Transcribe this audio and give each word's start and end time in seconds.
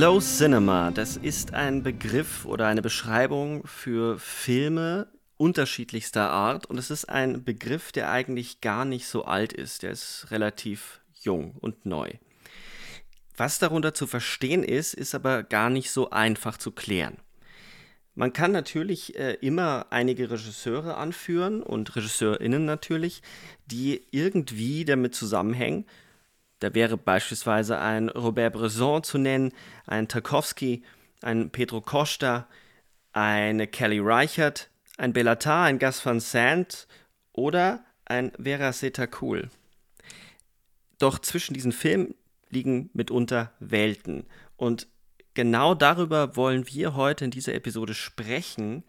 Slow 0.00 0.18
Cinema, 0.22 0.90
das 0.92 1.18
ist 1.18 1.52
ein 1.52 1.82
Begriff 1.82 2.46
oder 2.46 2.66
eine 2.66 2.80
Beschreibung 2.80 3.66
für 3.66 4.18
Filme 4.18 5.08
unterschiedlichster 5.36 6.30
Art 6.30 6.64
und 6.64 6.78
es 6.78 6.90
ist 6.90 7.10
ein 7.10 7.44
Begriff, 7.44 7.92
der 7.92 8.10
eigentlich 8.10 8.62
gar 8.62 8.86
nicht 8.86 9.06
so 9.06 9.26
alt 9.26 9.52
ist, 9.52 9.82
der 9.82 9.90
ist 9.90 10.28
relativ 10.30 11.02
jung 11.20 11.54
und 11.60 11.84
neu. 11.84 12.12
Was 13.36 13.58
darunter 13.58 13.92
zu 13.92 14.06
verstehen 14.06 14.64
ist, 14.64 14.94
ist 14.94 15.14
aber 15.14 15.42
gar 15.42 15.68
nicht 15.68 15.90
so 15.90 16.08
einfach 16.08 16.56
zu 16.56 16.72
klären. 16.72 17.18
Man 18.14 18.32
kann 18.32 18.52
natürlich 18.52 19.18
äh, 19.18 19.34
immer 19.42 19.88
einige 19.90 20.30
Regisseure 20.30 20.96
anführen 20.96 21.62
und 21.62 21.94
Regisseurinnen 21.94 22.64
natürlich, 22.64 23.20
die 23.66 24.00
irgendwie 24.12 24.86
damit 24.86 25.14
zusammenhängen, 25.14 25.84
da 26.60 26.74
wäre 26.74 26.96
beispielsweise 26.96 27.78
ein 27.78 28.08
Robert 28.10 28.52
Bresson 28.52 29.02
zu 29.02 29.18
nennen, 29.18 29.52
ein 29.86 30.08
Tarkovsky, 30.08 30.82
ein 31.22 31.50
Pedro 31.50 31.80
Costa, 31.80 32.46
eine 33.12 33.66
Kelly 33.66 33.98
Reichert, 33.98 34.70
ein 34.98 35.12
Bellatar, 35.12 35.64
ein 35.64 35.78
Gas 35.78 36.04
van 36.04 36.20
Sant 36.20 36.86
oder 37.32 37.84
ein 38.04 38.32
Vera 38.40 38.72
Setakul. 38.72 39.48
Doch 40.98 41.18
zwischen 41.18 41.54
diesen 41.54 41.72
Filmen 41.72 42.14
liegen 42.50 42.90
mitunter 42.92 43.52
Welten. 43.58 44.26
Und 44.56 44.86
genau 45.32 45.74
darüber 45.74 46.36
wollen 46.36 46.66
wir 46.68 46.94
heute 46.94 47.24
in 47.24 47.30
dieser 47.30 47.54
Episode 47.54 47.94
sprechen. 47.94 48.84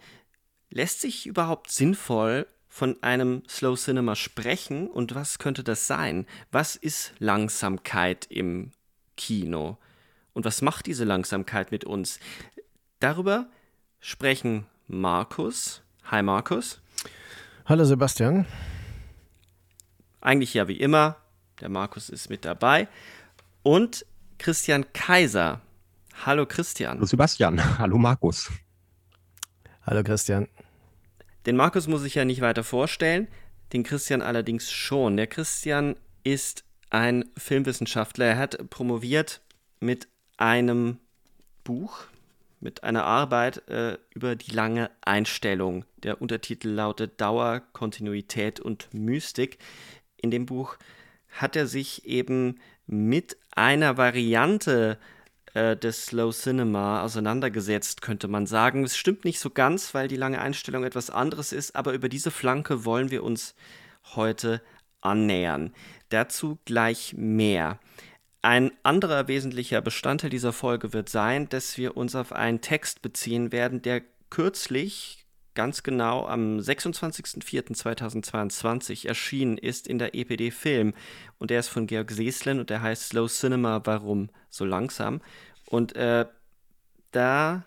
Lässt 0.70 1.00
sich 1.00 1.26
überhaupt 1.26 1.72
sinnvoll 1.72 2.48
von 2.72 2.96
einem 3.04 3.44
Slow 3.50 3.76
Cinema 3.76 4.16
sprechen 4.16 4.88
und 4.88 5.14
was 5.14 5.40
könnte 5.40 5.62
das 5.62 5.88
sein? 5.88 6.26
Was 6.54 6.78
ist 6.78 7.14
Langsamkeit 7.20 8.26
im 8.30 8.72
Kino? 9.18 9.78
Und 10.34 10.46
was 10.46 10.62
macht 10.62 10.86
diese 10.86 11.04
Langsamkeit 11.04 11.74
mit 11.74 11.84
uns? 11.84 12.18
Darüber 13.02 13.48
sprechen 14.00 14.66
Markus. 14.88 15.82
Hi 16.06 16.24
Markus. 16.24 16.80
Hallo 17.66 17.84
Sebastian. 17.84 18.46
Eigentlich 20.22 20.54
ja 20.54 20.70
wie 20.70 20.80
immer. 20.80 21.18
Der 21.60 21.68
Markus 21.68 22.08
ist 22.10 22.30
mit 22.30 22.46
dabei. 22.46 22.88
Und 23.64 24.06
Christian 24.38 24.86
Kaiser. 24.94 25.60
Hallo 26.26 26.46
Christian. 26.46 26.94
Hallo 26.94 27.06
Sebastian. 27.06 27.78
Hallo 27.80 27.98
Markus. 27.98 28.50
Hallo 29.86 30.04
Christian. 30.04 30.48
Den 31.46 31.56
Markus 31.56 31.88
muss 31.88 32.04
ich 32.04 32.16
ja 32.16 32.26
nicht 32.26 32.42
weiter 32.42 32.64
vorstellen, 32.64 33.28
den 33.74 33.84
Christian 33.84 34.22
allerdings 34.22 34.72
schon. 34.72 35.18
Der 35.18 35.28
Christian 35.28 35.96
ist 36.24 36.64
ein 36.90 37.26
Filmwissenschaftler. 37.38 38.26
Er 38.26 38.38
hat 38.38 38.70
promoviert 38.70 39.42
mit 39.80 40.08
einem 40.38 40.98
Buch, 41.64 42.06
mit 42.60 42.84
einer 42.84 43.06
Arbeit 43.06 43.68
äh, 43.70 43.98
über 44.14 44.36
die 44.36 44.52
lange 44.52 44.92
Einstellung. 45.02 45.86
Der 46.04 46.22
Untertitel 46.22 46.70
lautet 46.70 47.20
Dauer, 47.20 47.62
Kontinuität 47.74 48.60
und 48.60 48.94
Mystik. 48.94 49.58
In 50.18 50.30
dem 50.30 50.46
Buch 50.46 50.78
hat 51.30 51.56
er 51.56 51.66
sich 51.66 52.06
eben 52.06 52.60
mit 52.86 53.38
einer 53.52 53.98
Variante 53.98 55.00
äh, 55.00 55.21
äh, 55.54 55.76
des 55.76 56.06
Slow 56.06 56.32
Cinema 56.32 57.04
auseinandergesetzt, 57.04 58.02
könnte 58.02 58.28
man 58.28 58.46
sagen. 58.46 58.84
Es 58.84 58.96
stimmt 58.96 59.26
nicht 59.26 59.40
so 59.40 59.50
ganz, 59.50 59.94
weil 59.94 60.08
die 60.08 60.16
lange 60.16 60.40
Einstellung 60.40 60.84
etwas 60.84 61.10
anderes 61.10 61.52
ist, 61.52 61.76
aber 61.76 61.94
über 61.94 62.10
diese 62.10 62.32
Flanke 62.32 62.86
wollen 62.86 63.12
wir 63.12 63.24
uns 63.24 63.56
heute 64.16 64.62
annähern. 65.02 65.74
Dazu 66.10 66.60
gleich 66.66 67.14
mehr. 67.18 67.80
Ein 68.42 68.72
anderer 68.82 69.28
wesentlicher 69.28 69.82
Bestandteil 69.82 70.32
dieser 70.32 70.54
Folge 70.54 70.94
wird 70.94 71.10
sein, 71.10 71.48
dass 71.50 71.78
wir 71.78 71.96
uns 71.96 72.16
auf 72.16 72.32
einen 72.34 72.62
Text 72.62 73.02
beziehen 73.02 73.52
werden, 73.52 73.82
der 73.82 74.02
kürzlich, 74.30 75.21
ganz 75.54 75.84
genau 75.84 76.26
am 76.28 76.58
26.04.2022 76.58 79.08
erschienen 79.08 79.58
ist 79.58 79.88
in 79.88 80.00
der 80.00 80.16
EPD 80.16 80.52
Film. 80.52 80.94
Und 81.38 81.52
der 81.52 81.60
ist 81.60 81.68
von 81.70 81.88
Georg 81.88 82.12
Seeslen 82.12 82.60
und 82.60 82.70
der 82.70 82.82
heißt 82.82 83.10
Slow 83.10 83.28
Cinema, 83.28 83.82
warum 83.84 84.30
so 84.50 84.66
langsam? 84.66 85.22
Und 85.66 85.96
äh, 85.96 86.26
da 87.12 87.64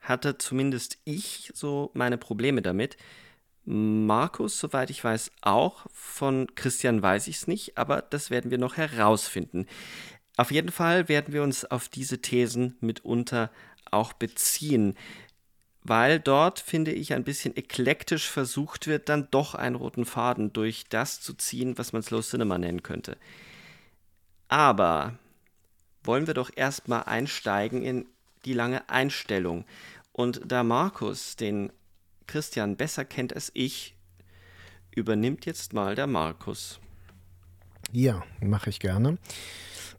hatte 0.00 0.38
zumindest 0.38 0.98
ich 1.04 1.50
so 1.54 1.90
meine 1.94 2.18
Probleme 2.18 2.62
damit. 2.62 2.96
Markus, 3.64 4.58
soweit 4.58 4.88
ich 4.88 5.04
weiß, 5.04 5.30
auch. 5.42 5.84
Von 5.92 6.46
Christian 6.54 7.02
weiß 7.02 7.28
ich 7.28 7.36
es 7.36 7.46
nicht, 7.46 7.76
aber 7.76 8.00
das 8.00 8.30
werden 8.30 8.50
wir 8.50 8.56
noch 8.56 8.78
herausfinden. 8.78 9.66
Auf 10.38 10.50
jeden 10.50 10.70
Fall 10.70 11.08
werden 11.08 11.34
wir 11.34 11.42
uns 11.42 11.66
auf 11.66 11.88
diese 11.88 12.22
Thesen 12.22 12.76
mitunter 12.80 13.50
auch 13.90 14.12
beziehen, 14.12 14.94
weil 15.88 16.20
dort, 16.20 16.60
finde 16.60 16.92
ich, 16.92 17.14
ein 17.14 17.24
bisschen 17.24 17.56
eklektisch 17.56 18.28
versucht 18.28 18.86
wird, 18.86 19.08
dann 19.08 19.28
doch 19.30 19.54
einen 19.54 19.76
roten 19.76 20.04
Faden 20.04 20.52
durch 20.52 20.84
das 20.88 21.20
zu 21.20 21.34
ziehen, 21.34 21.78
was 21.78 21.92
man 21.92 22.02
Slow 22.02 22.22
Cinema 22.22 22.58
nennen 22.58 22.82
könnte. 22.82 23.16
Aber 24.48 25.14
wollen 26.04 26.26
wir 26.26 26.34
doch 26.34 26.50
erstmal 26.54 27.04
einsteigen 27.04 27.82
in 27.82 28.06
die 28.44 28.54
lange 28.54 28.88
Einstellung. 28.88 29.64
Und 30.12 30.40
da 30.44 30.62
Markus 30.62 31.36
den 31.36 31.72
Christian 32.26 32.76
besser 32.76 33.04
kennt 33.04 33.34
als 33.34 33.50
ich, 33.54 33.94
übernimmt 34.90 35.46
jetzt 35.46 35.72
mal 35.72 35.94
der 35.94 36.06
Markus. 36.06 36.80
Ja, 37.92 38.22
mache 38.40 38.68
ich 38.70 38.80
gerne. 38.80 39.16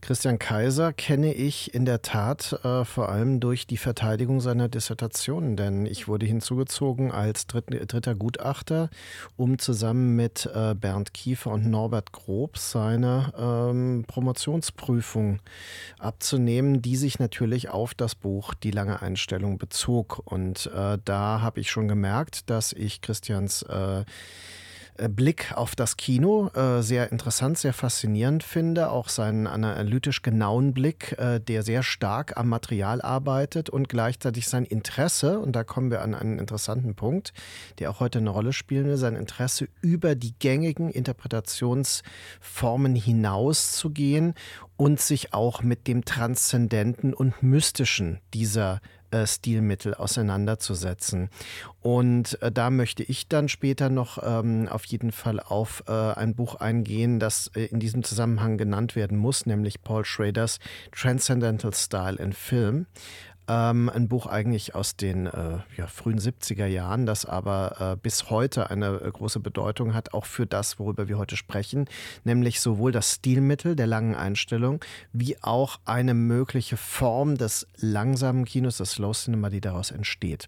Christian 0.01 0.39
Kaiser 0.39 0.93
kenne 0.93 1.33
ich 1.33 1.73
in 1.73 1.85
der 1.85 2.01
Tat 2.01 2.53
äh, 2.63 2.85
vor 2.85 3.09
allem 3.09 3.39
durch 3.39 3.67
die 3.67 3.77
Verteidigung 3.77 4.39
seiner 4.39 4.69
Dissertation, 4.69 5.55
denn 5.55 5.85
ich 5.85 6.07
wurde 6.07 6.25
hinzugezogen 6.25 7.11
als 7.11 7.47
dritt, 7.47 7.65
dritter 7.69 8.15
Gutachter, 8.15 8.89
um 9.35 9.59
zusammen 9.59 10.15
mit 10.15 10.49
äh, 10.53 10.73
Bernd 10.73 11.13
Kiefer 11.13 11.51
und 11.51 11.69
Norbert 11.69 12.11
Grob 12.13 12.57
seine 12.57 13.33
ähm, 13.37 14.05
Promotionsprüfung 14.07 15.39
abzunehmen, 15.99 16.81
die 16.81 16.95
sich 16.95 17.19
natürlich 17.19 17.69
auf 17.69 17.93
das 17.93 18.15
Buch 18.15 18.53
Die 18.53 18.71
lange 18.71 19.01
Einstellung 19.01 19.57
bezog. 19.57 20.21
Und 20.25 20.67
äh, 20.73 20.97
da 21.03 21.41
habe 21.41 21.59
ich 21.59 21.69
schon 21.69 21.87
gemerkt, 21.87 22.49
dass 22.49 22.73
ich 22.73 23.01
Christians 23.01 23.63
äh, 23.63 24.05
Blick 25.07 25.53
auf 25.55 25.75
das 25.75 25.95
Kino 25.95 26.49
äh, 26.49 26.81
sehr 26.81 27.11
interessant, 27.11 27.57
sehr 27.57 27.73
faszinierend 27.73 28.43
finde. 28.43 28.91
Auch 28.91 29.07
seinen 29.07 29.47
analytisch 29.47 30.21
genauen 30.21 30.73
Blick, 30.73 31.15
äh, 31.17 31.39
der 31.39 31.63
sehr 31.63 31.83
stark 31.83 32.35
am 32.37 32.49
Material 32.49 33.01
arbeitet 33.01 33.69
und 33.69 33.87
gleichzeitig 33.87 34.49
sein 34.49 34.65
Interesse, 34.65 35.39
und 35.39 35.55
da 35.55 35.63
kommen 35.63 35.91
wir 35.91 36.01
an 36.01 36.15
einen 36.15 36.39
interessanten 36.39 36.95
Punkt, 36.95 37.31
der 37.79 37.91
auch 37.91 38.01
heute 38.01 38.19
eine 38.19 38.31
Rolle 38.31 38.51
spielen 38.51 38.85
will, 38.85 38.97
sein 38.97 39.15
Interesse 39.15 39.69
über 39.81 40.15
die 40.15 40.33
gängigen 40.37 40.89
Interpretationsformen 40.89 42.95
hinaus 42.95 43.73
zu 43.73 43.91
gehen 43.91 44.33
und 44.75 44.99
sich 44.99 45.33
auch 45.33 45.61
mit 45.61 45.87
dem 45.87 46.03
Transzendenten 46.03 47.13
und 47.13 47.43
Mystischen 47.43 48.19
dieser 48.33 48.75
äh, 48.75 48.79
Stilmittel 49.25 49.93
auseinanderzusetzen. 49.93 51.29
Und 51.81 52.41
äh, 52.41 52.51
da 52.51 52.69
möchte 52.69 53.03
ich 53.03 53.27
dann 53.27 53.47
später 53.47 53.89
noch 53.89 54.19
ähm, 54.21 54.67
auf 54.67 54.85
jeden 54.85 55.11
Fall 55.11 55.39
auf 55.39 55.83
äh, 55.87 55.91
ein 55.91 56.35
Buch 56.35 56.55
eingehen, 56.55 57.19
das 57.19 57.51
äh, 57.55 57.65
in 57.65 57.79
diesem 57.79 58.03
Zusammenhang 58.03 58.57
genannt 58.57 58.95
werden 58.95 59.17
muss, 59.17 59.45
nämlich 59.45 59.81
Paul 59.81 60.05
Schraders 60.05 60.59
Transcendental 60.91 61.73
Style 61.73 62.17
in 62.17 62.33
Film. 62.33 62.85
Ähm, 63.49 63.89
ein 63.89 64.07
Buch 64.07 64.27
eigentlich 64.27 64.75
aus 64.75 64.95
den 64.95 65.25
äh, 65.25 65.57
ja, 65.75 65.87
frühen 65.87 66.19
70er 66.19 66.67
Jahren, 66.67 67.07
das 67.07 67.25
aber 67.25 67.93
äh, 67.93 67.97
bis 67.99 68.29
heute 68.29 68.69
eine 68.69 69.01
äh, 69.01 69.09
große 69.11 69.39
Bedeutung 69.39 69.95
hat, 69.95 70.13
auch 70.13 70.25
für 70.25 70.45
das, 70.45 70.77
worüber 70.77 71.07
wir 71.07 71.17
heute 71.17 71.35
sprechen, 71.35 71.85
nämlich 72.23 72.61
sowohl 72.61 72.91
das 72.91 73.15
Stilmittel 73.15 73.75
der 73.75 73.87
langen 73.87 74.13
Einstellung 74.13 74.85
wie 75.13 75.41
auch 75.41 75.79
eine 75.85 76.13
mögliche 76.13 76.77
Form 76.77 77.37
des 77.37 77.65
langsamen 77.77 78.45
Kinos, 78.45 78.77
des 78.77 78.91
Slow 78.91 79.13
Cinema, 79.13 79.49
die 79.49 79.61
daraus 79.61 79.89
entsteht. 79.89 80.47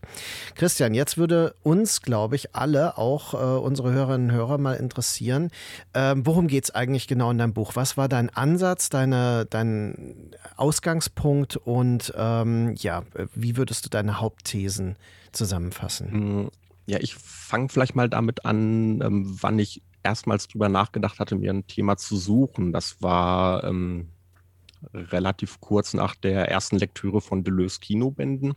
Christian, 0.54 0.94
jetzt 0.94 1.18
würde 1.18 1.56
uns, 1.64 2.04
glaube 2.04 2.36
ich, 2.36 2.56
alle, 2.56 3.00
auch 3.00 3.34
äh, 3.34 3.38
unsere 3.38 3.92
Hörerinnen 3.92 4.30
und 4.30 4.36
Hörer 4.36 4.60
mal 4.60 4.76
interessieren, 4.76 5.50
ähm, 5.96 6.24
worum 6.28 6.48
geht 6.48 6.66
es 6.66 6.72
eigentlich 6.76 7.08
genau 7.08 7.32
in 7.32 7.40
deinem 7.40 7.54
Buch? 7.54 7.72
Was 7.76 7.98
war 7.98 8.08
dein 8.08 8.30
Ansatz, 8.30 8.92
deine, 8.92 9.48
dein 9.50 10.32
Ausgangspunkt 10.56 11.58
und 11.58 12.14
ähm, 12.16 12.76
ja, 12.78 12.91
ja, 12.92 13.04
wie 13.34 13.56
würdest 13.56 13.86
du 13.86 13.90
deine 13.90 14.20
Hauptthesen 14.20 14.98
zusammenfassen? 15.32 16.44
Mm, 16.44 16.52
ja, 16.88 17.00
ich 17.00 17.16
fange 17.16 17.70
vielleicht 17.70 17.96
mal 17.96 18.10
damit 18.10 18.44
an, 18.44 19.02
ähm, 19.02 19.38
wann 19.42 19.60
ich 19.60 19.82
erstmals 20.04 20.50
drüber 20.50 20.68
nachgedacht 20.68 21.20
hatte, 21.20 21.36
mir 21.36 21.54
ein 21.54 21.68
Thema 21.68 21.96
zu 21.96 22.18
suchen. 22.18 22.74
Das 22.74 23.02
war 23.02 23.64
ähm, 23.64 24.10
relativ 24.94 25.62
kurz 25.62 25.94
nach 25.94 26.16
der 26.16 26.50
ersten 26.50 26.78
Lektüre 26.78 27.22
von 27.22 27.46
Deleuze 27.46 27.80
Kinobänden. 27.80 28.56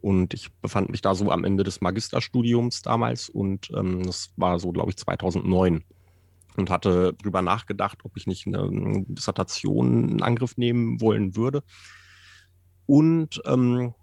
Und 0.00 0.34
ich 0.34 0.50
befand 0.54 0.90
mich 0.90 1.02
da 1.02 1.14
so 1.14 1.30
am 1.30 1.44
Ende 1.44 1.62
des 1.62 1.80
Magisterstudiums 1.80 2.82
damals 2.82 3.28
und 3.28 3.70
ähm, 3.76 4.02
das 4.02 4.32
war 4.36 4.58
so, 4.58 4.72
glaube 4.72 4.90
ich, 4.90 4.96
2009 4.96 5.84
und 6.56 6.70
hatte 6.70 7.12
drüber 7.22 7.42
nachgedacht, 7.42 7.98
ob 8.02 8.16
ich 8.16 8.26
nicht 8.26 8.46
eine 8.46 9.04
Dissertation 9.06 10.08
in 10.08 10.22
Angriff 10.22 10.56
nehmen 10.56 11.00
wollen 11.00 11.36
würde 11.36 11.62
und 12.90 13.40
ähm, 13.46 13.94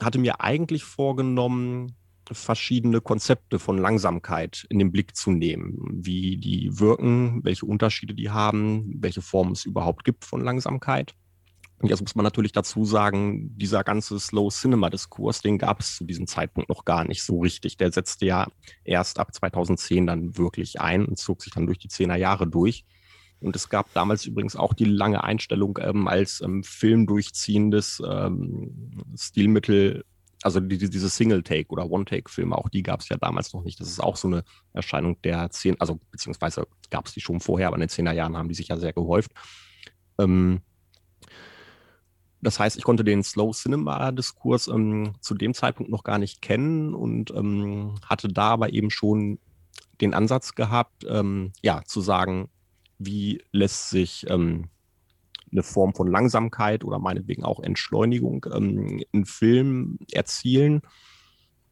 hatte 0.00 0.20
mir 0.20 0.40
eigentlich 0.40 0.84
vorgenommen, 0.84 1.96
verschiedene 2.30 3.00
Konzepte 3.00 3.58
von 3.58 3.76
Langsamkeit 3.76 4.66
in 4.70 4.78
den 4.78 4.92
Blick 4.92 5.16
zu 5.16 5.32
nehmen, 5.32 5.80
wie 5.90 6.36
die 6.36 6.78
wirken, 6.78 7.40
welche 7.42 7.66
Unterschiede 7.66 8.14
die 8.14 8.30
haben, 8.30 8.94
welche 9.00 9.20
Formen 9.20 9.50
es 9.50 9.64
überhaupt 9.64 10.04
gibt 10.04 10.24
von 10.24 10.44
Langsamkeit. 10.44 11.16
Und 11.78 11.88
jetzt 11.88 12.02
muss 12.02 12.14
man 12.14 12.22
natürlich 12.22 12.52
dazu 12.52 12.84
sagen, 12.84 13.58
dieser 13.58 13.82
ganze 13.82 14.20
Slow 14.20 14.48
Cinema 14.50 14.90
Diskurs, 14.90 15.42
den 15.42 15.58
gab 15.58 15.80
es 15.80 15.96
zu 15.96 16.04
diesem 16.04 16.28
Zeitpunkt 16.28 16.68
noch 16.68 16.84
gar 16.84 17.04
nicht 17.04 17.24
so 17.24 17.40
richtig. 17.40 17.78
Der 17.78 17.90
setzte 17.90 18.26
ja 18.26 18.46
erst 18.84 19.18
ab 19.18 19.34
2010 19.34 20.06
dann 20.06 20.38
wirklich 20.38 20.80
ein 20.80 21.04
und 21.04 21.18
zog 21.18 21.42
sich 21.42 21.52
dann 21.52 21.66
durch 21.66 21.78
die 21.78 21.88
Zehner 21.88 22.16
Jahre 22.16 22.46
durch. 22.46 22.84
Und 23.40 23.56
es 23.56 23.68
gab 23.68 23.92
damals 23.94 24.26
übrigens 24.26 24.56
auch 24.56 24.74
die 24.74 24.84
lange 24.84 25.24
Einstellung 25.24 25.78
ähm, 25.80 26.08
als 26.08 26.40
ähm, 26.40 26.62
filmdurchziehendes 26.62 28.02
ähm, 28.06 29.02
Stilmittel, 29.16 30.04
also 30.42 30.60
die, 30.60 30.78
diese 30.78 31.08
Single-Take 31.08 31.68
oder 31.68 31.90
One-Take-Filme, 31.90 32.56
auch 32.56 32.68
die 32.68 32.82
gab 32.82 33.00
es 33.00 33.08
ja 33.08 33.16
damals 33.16 33.52
noch 33.52 33.62
nicht. 33.62 33.80
Das 33.80 33.88
ist 33.88 34.00
auch 34.00 34.16
so 34.16 34.28
eine 34.28 34.44
Erscheinung 34.72 35.20
der 35.22 35.50
zehn, 35.50 35.80
also 35.80 35.98
beziehungsweise 36.10 36.66
gab 36.90 37.06
es 37.06 37.14
die 37.14 37.20
schon 37.20 37.40
vorher, 37.40 37.68
aber 37.68 37.76
in 37.76 37.80
den 37.80 37.88
zehner 37.88 38.12
Jahren 38.12 38.36
haben 38.36 38.48
die 38.48 38.54
sich 38.54 38.68
ja 38.68 38.76
sehr 38.76 38.92
gehäuft. 38.92 39.32
Ähm, 40.18 40.60
das 42.42 42.58
heißt, 42.58 42.76
ich 42.78 42.84
konnte 42.84 43.04
den 43.04 43.22
Slow 43.22 43.52
Cinema-Diskurs 43.52 44.68
ähm, 44.68 45.12
zu 45.20 45.34
dem 45.34 45.52
Zeitpunkt 45.52 45.90
noch 45.90 46.04
gar 46.04 46.18
nicht 46.18 46.40
kennen 46.40 46.94
und 46.94 47.30
ähm, 47.32 47.96
hatte 48.04 48.28
da 48.28 48.50
aber 48.50 48.72
eben 48.72 48.90
schon 48.90 49.38
den 50.00 50.14
Ansatz 50.14 50.54
gehabt, 50.54 51.04
ähm, 51.06 51.52
ja, 51.62 51.82
zu 51.84 52.00
sagen, 52.00 52.48
wie 53.00 53.42
lässt 53.50 53.90
sich 53.90 54.26
ähm, 54.28 54.68
eine 55.50 55.62
Form 55.62 55.94
von 55.94 56.06
Langsamkeit 56.06 56.84
oder 56.84 56.98
meinetwegen 56.98 57.44
auch 57.44 57.60
Entschleunigung 57.60 58.46
ähm, 58.54 59.02
in 59.10 59.26
Film 59.26 59.98
erzielen 60.12 60.82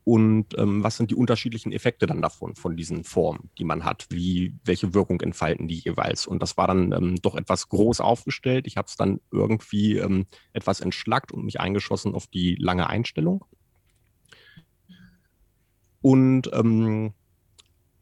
und 0.09 0.57
ähm, 0.57 0.83
was 0.83 0.97
sind 0.97 1.11
die 1.11 1.15
unterschiedlichen 1.15 1.71
Effekte 1.71 2.07
dann 2.07 2.23
davon, 2.23 2.55
von 2.55 2.79
diesen 2.79 3.05
Formen, 3.05 3.51
die 3.59 3.65
man 3.65 3.85
hat, 3.85 4.07
wie, 4.09 4.55
welche 4.65 4.95
Wirkung 4.95 5.21
entfalten 5.21 5.69
die 5.69 5.81
jeweils. 5.81 6.27
Und 6.27 6.43
das 6.43 6.57
war 6.57 6.67
dann 6.67 6.93
ähm, 6.93 7.17
doch 7.17 7.35
etwas 7.35 7.69
groß 7.69 8.01
aufgestellt. 8.01 8.67
Ich 8.67 8.79
habe 8.79 8.87
es 8.87 8.97
dann 8.97 9.21
irgendwie 9.31 9.99
ähm, 9.99 10.25
etwas 10.55 10.81
entschlackt 10.81 11.31
und 11.31 11.45
mich 11.45 11.61
eingeschossen 11.61 12.15
auf 12.15 12.27
die 12.27 12.55
lange 12.55 12.87
Einstellung. 12.87 13.45
Und 16.01 16.49
ähm, 16.55 17.13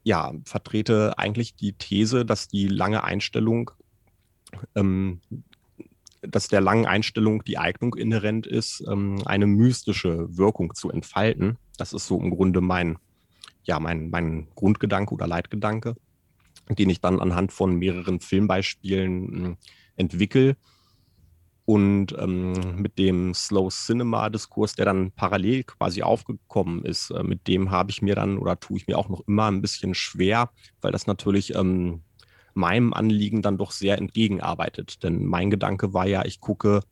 ja, 0.07 0.31
vertrete 0.45 1.17
eigentlich 1.17 1.55
die 1.57 1.73
These, 1.73 2.25
dass 2.25 2.47
die 2.47 2.69
lange 2.69 3.03
Einstellung, 3.03 3.71
ähm, 4.73 5.19
dass 6.21 6.47
der 6.47 6.61
langen 6.61 6.85
Einstellung 6.85 7.43
die 7.43 7.57
Eignung 7.57 7.93
inhärent 7.93 8.47
ist, 8.47 8.81
ähm, 8.89 9.21
eine 9.25 9.47
mystische 9.47 10.25
Wirkung 10.37 10.73
zu 10.75 10.89
entfalten. 10.89 11.57
Das 11.75 11.91
ist 11.91 12.07
so 12.07 12.21
im 12.21 12.29
Grunde 12.29 12.61
mein, 12.61 12.97
ja, 13.65 13.81
mein, 13.81 14.09
mein 14.09 14.47
Grundgedanke 14.55 15.13
oder 15.13 15.27
Leitgedanke, 15.27 15.97
den 16.69 16.89
ich 16.89 17.01
dann 17.01 17.19
anhand 17.19 17.51
von 17.51 17.75
mehreren 17.75 18.21
Filmbeispielen 18.21 19.45
äh, 19.45 19.55
entwickle 19.97 20.55
und 21.67 22.15
ähm, 22.17 22.77
mit 22.77 22.97
dem 22.97 23.33
Slow 23.33 23.67
Cinema-Diskurs, 23.69 24.75
der 24.75 24.85
dann 24.85 25.11
parallel 25.11 25.65
quasi 25.65 26.01
aufgekommen 26.01 26.85
ist, 26.85 27.11
äh, 27.11 27.23
mit 27.23 27.45
dem 27.49 27.71
habe 27.71 27.91
ich 27.91 28.01
mir 28.01 28.15
dann 28.15 28.37
oder 28.37 28.57
tue 28.57 28.77
ich 28.77 28.87
mir 28.87 28.97
auch 28.97 29.09
noch 29.09 29.27
immer 29.27 29.51
ein 29.51 29.61
bisschen 29.61 29.93
schwer, 29.93 30.49
weil 30.79 30.93
das 30.93 31.07
natürlich 31.07 31.55
ähm, 31.55 32.03
meinem 32.53 32.93
Anliegen 32.93 33.41
dann 33.41 33.57
doch 33.57 33.71
sehr 33.71 33.97
entgegenarbeitet. 33.97 35.03
Denn 35.03 35.25
mein 35.25 35.49
Gedanke 35.49 35.93
war 35.93 36.07
ja, 36.07 36.23
ich 36.23 36.39
gucke, 36.39 36.83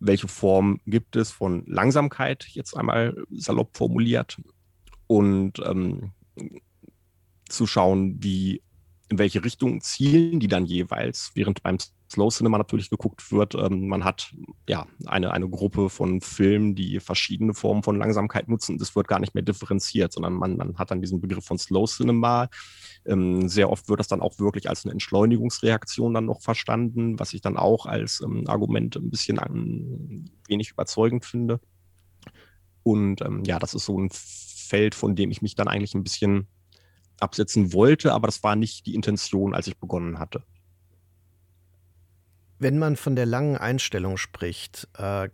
welche 0.00 0.26
Form 0.26 0.80
gibt 0.84 1.14
es 1.14 1.30
von 1.30 1.62
Langsamkeit, 1.66 2.48
jetzt 2.48 2.76
einmal 2.76 3.14
salopp 3.30 3.76
formuliert, 3.76 4.38
und 5.06 5.60
ähm, 5.64 6.10
zu 7.48 7.68
schauen, 7.68 8.16
wie 8.24 8.60
in 9.08 9.18
welche 9.20 9.44
Richtung 9.44 9.80
zielen 9.82 10.40
die 10.40 10.48
dann 10.48 10.66
jeweils, 10.66 11.30
während 11.34 11.62
beim 11.62 11.78
Slow 12.10 12.30
Cinema 12.30 12.58
natürlich 12.58 12.90
geguckt 12.90 13.32
wird. 13.32 13.54
Ähm, 13.54 13.88
man 13.88 14.04
hat 14.04 14.32
ja 14.68 14.86
eine, 15.06 15.32
eine 15.32 15.48
Gruppe 15.48 15.90
von 15.90 16.20
Filmen, 16.20 16.74
die 16.74 17.00
verschiedene 17.00 17.54
Formen 17.54 17.82
von 17.82 17.96
Langsamkeit 17.96 18.48
nutzen. 18.48 18.78
Das 18.78 18.94
wird 18.94 19.08
gar 19.08 19.18
nicht 19.18 19.34
mehr 19.34 19.42
differenziert, 19.42 20.12
sondern 20.12 20.34
man, 20.34 20.56
man 20.56 20.78
hat 20.78 20.90
dann 20.90 21.00
diesen 21.00 21.20
Begriff 21.20 21.44
von 21.44 21.58
Slow 21.58 21.86
Cinema. 21.86 22.48
Ähm, 23.04 23.48
sehr 23.48 23.70
oft 23.70 23.88
wird 23.88 24.00
das 24.00 24.08
dann 24.08 24.20
auch 24.20 24.38
wirklich 24.38 24.68
als 24.68 24.84
eine 24.84 24.92
Entschleunigungsreaktion 24.92 26.14
dann 26.14 26.26
noch 26.26 26.40
verstanden, 26.40 27.18
was 27.18 27.34
ich 27.34 27.40
dann 27.40 27.56
auch 27.56 27.86
als 27.86 28.20
ähm, 28.20 28.44
Argument 28.46 28.96
ein 28.96 29.10
bisschen 29.10 29.38
an, 29.38 30.30
wenig 30.48 30.70
überzeugend 30.70 31.24
finde. 31.24 31.60
Und 32.82 33.20
ähm, 33.22 33.42
ja, 33.44 33.58
das 33.58 33.74
ist 33.74 33.84
so 33.84 33.98
ein 33.98 34.10
Feld, 34.12 34.94
von 34.94 35.16
dem 35.16 35.30
ich 35.30 35.42
mich 35.42 35.56
dann 35.56 35.68
eigentlich 35.68 35.94
ein 35.94 36.04
bisschen 36.04 36.46
absetzen 37.18 37.72
wollte, 37.72 38.12
aber 38.12 38.28
das 38.28 38.42
war 38.42 38.56
nicht 38.56 38.86
die 38.86 38.94
Intention, 38.94 39.54
als 39.54 39.66
ich 39.66 39.78
begonnen 39.78 40.18
hatte. 40.18 40.44
Wenn 42.58 42.78
man 42.78 42.96
von 42.96 43.16
der 43.16 43.26
langen 43.26 43.56
Einstellung 43.56 44.16
spricht, 44.16 44.88
äh, 44.98 45.28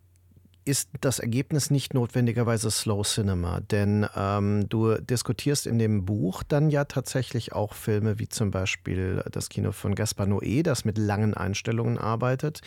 ist 0.65 0.91
das 1.01 1.19
Ergebnis 1.19 1.71
nicht 1.71 1.93
notwendigerweise 1.93 2.71
Slow 2.71 3.03
Cinema, 3.03 3.61
denn 3.61 4.07
ähm, 4.15 4.69
du 4.69 4.95
diskutierst 4.95 5.67
in 5.67 5.79
dem 5.79 6.05
Buch 6.05 6.43
dann 6.45 6.71
ja 6.71 6.85
tatsächlich 6.85 7.53
auch 7.53 7.75
Filme 7.75 8.19
wie 8.19 8.29
zum 8.29 8.51
Beispiel 8.51 9.25
das 9.31 9.49
Kino 9.49 9.73
von 9.73 9.95
Gaspar 9.95 10.27
Noé, 10.27 10.63
das 10.63 10.85
mit 10.85 10.99
langen 10.99 11.35
Einstellungen 11.35 11.99
arbeitet. 11.99 12.61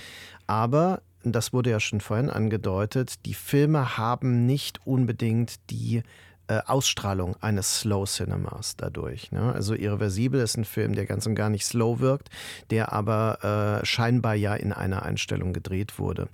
Aber, 0.46 1.02
das 1.24 1.54
wurde 1.54 1.70
ja 1.70 1.80
schon 1.80 2.02
vorhin 2.02 2.30
angedeutet, 2.30 3.26
die 3.26 3.34
Filme 3.34 3.98
haben 3.98 4.46
nicht 4.46 4.86
unbedingt 4.86 5.70
die 5.70 6.04
äh, 6.48 6.62
Ausstrahlung 6.66 7.36
eines 7.42 7.80
Slow 7.80 8.06
Cinemas 8.06 8.76
dadurch. 8.78 9.32
Ne? 9.32 9.54
Also 9.54 9.74
Irreversibel 9.74 10.42
ist 10.42 10.58
ein 10.58 10.66
Film, 10.66 10.96
der 10.96 11.06
ganz 11.06 11.26
und 11.26 11.36
gar 11.36 11.50
nicht 11.50 11.66
slow 11.66 12.00
wirkt, 12.00 12.30
der 12.70 12.94
aber 12.94 13.82
äh, 13.82 13.86
scheinbar 13.86 14.36
ja 14.36 14.56
in 14.56 14.74
einer 14.74 15.04
Einstellung 15.04 15.54
gedreht 15.54 16.00
wurde. 16.00 16.28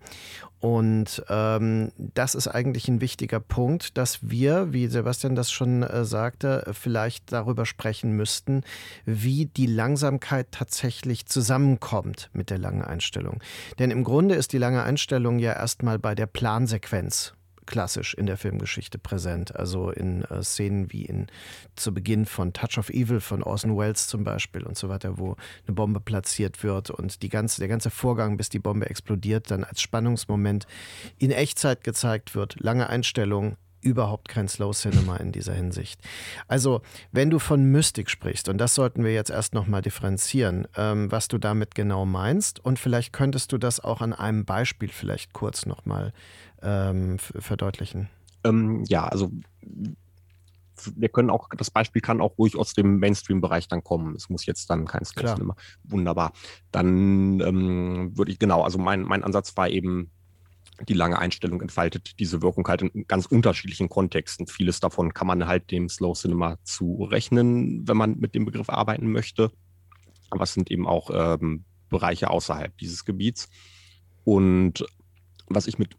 Und 0.62 1.24
ähm, 1.28 1.92
das 1.98 2.36
ist 2.36 2.48
eigentlich 2.48 2.88
ein 2.88 3.02
wichtiger 3.02 3.40
Punkt, 3.40 3.98
dass 3.98 4.20
wir, 4.22 4.72
wie 4.72 4.86
Sebastian 4.86 5.34
das 5.34 5.52
schon 5.52 5.82
äh, 5.82 6.06
sagte, 6.06 6.72
vielleicht 6.74 7.32
darüber 7.32 7.66
sprechen 7.66 8.12
müssten, 8.12 8.62
wie 9.04 9.48
die 9.48 9.66
Langsamkeit 9.66 10.52
tatsächlich 10.52 11.26
zusammenkommt 11.26 12.30
mit 12.34 12.52
der 12.52 12.60
langen 12.60 12.84
Einstellung. 12.84 13.42
Denn 13.80 13.90
im 13.90 14.04
Grunde 14.04 14.36
ist 14.36 14.54
die 14.54 14.60
lange 14.60 14.84
Einstellung 14.84 15.40
ja 15.40 15.54
erstmal 15.54 15.98
bei 15.98 16.14
der 16.14 16.28
Plansequenz 16.28 17.34
klassisch 17.66 18.14
in 18.14 18.26
der 18.26 18.38
Filmgeschichte 18.38 18.98
präsent. 18.98 19.56
Also 19.56 19.92
in 19.92 20.24
äh, 20.26 20.44
Szenen 20.44 20.92
wie 20.92 21.06
in 21.06 21.28
zu 21.76 21.94
Beginn 21.94 22.26
von 22.26 22.54
Touch 22.54 22.78
of 22.78 22.90
Evil 22.90 23.20
von 23.20 23.44
Orson 23.44 23.78
Welles 23.78 24.08
zum 24.08 24.24
Beispiel 24.24 24.64
und 24.64 24.78
so 24.78 24.90
weiter, 24.90 25.18
wo 25.18 25.36
eine 25.68 25.76
Bombe 25.76 26.00
platziert 26.00 26.64
wird 26.64 26.90
und 26.90 27.22
die 27.22 27.30
ganze, 27.30 27.60
der 27.60 27.68
ganze 27.68 27.90
Vorgang, 27.90 28.38
bis 28.38 28.50
die 28.50 28.60
Bombe 28.60 28.90
explodiert, 28.90 29.52
dann 29.52 29.64
als 29.64 29.82
Spannungsmoment 29.82 30.68
in 31.18 31.32
Echtzeit 31.32 31.84
gezeigt 31.84 32.36
wird. 32.36 32.60
Lange 32.60 32.90
Einstellung, 32.90 33.58
überhaupt 33.82 34.30
kein 34.30 34.48
Slow 34.48 34.72
Cinema 34.74 35.18
in 35.18 35.32
dieser 35.32 35.54
Hinsicht. 35.54 36.00
Also, 36.48 36.82
wenn 37.12 37.30
du 37.30 37.40
von 37.40 37.66
Mystik 37.66 38.10
sprichst, 38.10 38.48
und 38.48 38.58
das 38.58 38.76
sollten 38.76 39.04
wir 39.04 39.14
jetzt 39.14 39.32
erst 39.32 39.54
nochmal 39.54 39.82
differenzieren, 39.82 40.68
ähm, 40.78 41.12
was 41.12 41.28
du 41.28 41.38
damit 41.38 41.76
genau 41.76 42.06
meinst, 42.06 42.64
und 42.64 42.80
vielleicht 42.80 43.14
könntest 43.14 43.52
du 43.52 43.58
das 43.58 43.80
auch 43.80 44.02
an 44.02 44.14
einem 44.14 44.46
Beispiel 44.46 44.90
vielleicht 44.90 45.34
kurz 45.34 45.66
nochmal 45.66 46.14
ähm, 46.62 47.18
verdeutlichen? 47.20 48.10
Ähm, 48.44 48.84
ja, 48.88 49.08
also 49.08 49.32
wir 50.96 51.10
können 51.10 51.30
auch, 51.30 51.50
das 51.56 51.70
Beispiel 51.70 52.02
kann 52.02 52.22
auch 52.22 52.38
ruhig 52.38 52.58
aus 52.58 52.74
dem 52.74 53.00
Mainstream-Bereich 53.00 53.68
dann 53.68 53.84
kommen. 53.84 54.16
Es 54.16 54.30
muss 54.30 54.46
jetzt 54.46 54.70
dann 54.70 54.86
kein 54.86 55.06
Sketch 55.06 55.40
immer. 55.40 55.56
Wunderbar. 55.84 56.34
Dann 56.72 57.40
ähm, 57.42 58.18
würde 58.18 58.32
ich, 58.32 58.40
genau, 58.40 58.64
also 58.64 58.80
mein, 58.80 59.04
mein 59.04 59.24
Ansatz 59.24 59.56
war 59.58 59.70
eben, 59.70 60.12
die 60.88 60.94
lange 60.94 61.20
Einstellung 61.20 61.62
entfaltet 61.62 62.20
diese 62.20 62.42
Wirkung 62.42 62.68
halt 62.68 62.82
in 62.82 63.06
ganz 63.08 63.28
unterschiedlichen 63.28 63.90
Kontexten. 63.90 64.48
Vieles 64.48 64.80
davon 64.80 65.14
kann 65.14 65.28
man 65.28 65.46
halt 65.46 65.70
dem 65.70 65.90
Slow 65.90 66.14
Cinema 66.14 66.58
zurechnen, 66.64 67.88
wenn 67.88 67.98
man 67.98 68.18
mit 68.18 68.34
dem 68.34 68.46
Begriff 68.46 68.70
arbeiten 68.70 69.12
möchte. 69.12 69.52
Aber 70.32 70.44
es 70.44 70.54
sind 70.54 70.72
eben 70.72 70.88
auch 70.88 71.12
ähm, 71.14 71.66
Bereiche 71.90 72.32
außerhalb 72.32 72.76
dieses 72.80 73.06
Gebiets. 73.06 73.50
Und 74.24 74.86
was 75.48 75.68
ich 75.68 75.78
mit 75.78 75.98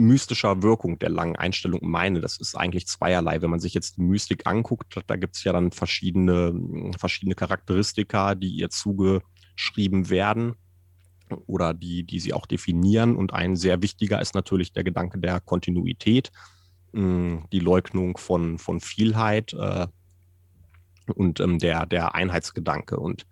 mystischer 0.00 0.62
Wirkung 0.62 0.98
der 0.98 1.10
langen 1.10 1.36
Einstellung 1.36 1.80
meine. 1.82 2.20
Das 2.20 2.36
ist 2.36 2.54
eigentlich 2.56 2.86
zweierlei. 2.86 3.42
Wenn 3.42 3.50
man 3.50 3.60
sich 3.60 3.74
jetzt 3.74 3.96
die 3.96 4.02
Mystik 4.02 4.46
anguckt, 4.46 4.98
da 5.06 5.16
gibt 5.16 5.36
es 5.36 5.44
ja 5.44 5.52
dann 5.52 5.70
verschiedene, 5.70 6.52
verschiedene 6.98 7.34
Charakteristika, 7.34 8.34
die 8.34 8.50
ihr 8.50 8.70
zugeschrieben 8.70 10.10
werden 10.10 10.54
oder 11.46 11.74
die, 11.74 12.04
die 12.04 12.20
sie 12.20 12.32
auch 12.32 12.46
definieren. 12.46 13.16
Und 13.16 13.32
ein 13.32 13.56
sehr 13.56 13.82
wichtiger 13.82 14.20
ist 14.20 14.34
natürlich 14.34 14.72
der 14.72 14.84
Gedanke 14.84 15.18
der 15.18 15.40
Kontinuität, 15.40 16.30
hm, 16.92 17.44
die 17.52 17.60
Leugnung 17.60 18.16
von, 18.16 18.58
von 18.58 18.80
Vielheit 18.80 19.52
äh, 19.54 19.86
und 21.14 21.40
ähm, 21.40 21.58
der, 21.58 21.86
der 21.86 22.14
Einheitsgedanke. 22.14 22.98
Und 22.98 23.26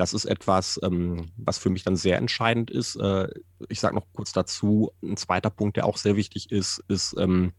das 0.00 0.14
ist 0.14 0.24
etwas, 0.24 0.80
ähm, 0.82 1.30
was 1.36 1.58
für 1.58 1.68
mich 1.68 1.84
dann 1.84 1.94
sehr 1.94 2.16
entscheidend 2.16 2.70
ist. 2.70 2.96
Äh, 2.96 3.28
ich 3.68 3.80
sage 3.80 3.94
noch 3.94 4.06
kurz 4.14 4.32
dazu, 4.32 4.92
ein 5.02 5.18
zweiter 5.18 5.50
Punkt, 5.50 5.76
der 5.76 5.84
auch 5.84 5.98
sehr 5.98 6.16
wichtig 6.16 6.50
ist, 6.50 6.82
ist 6.88 7.14
ähm, 7.18 7.52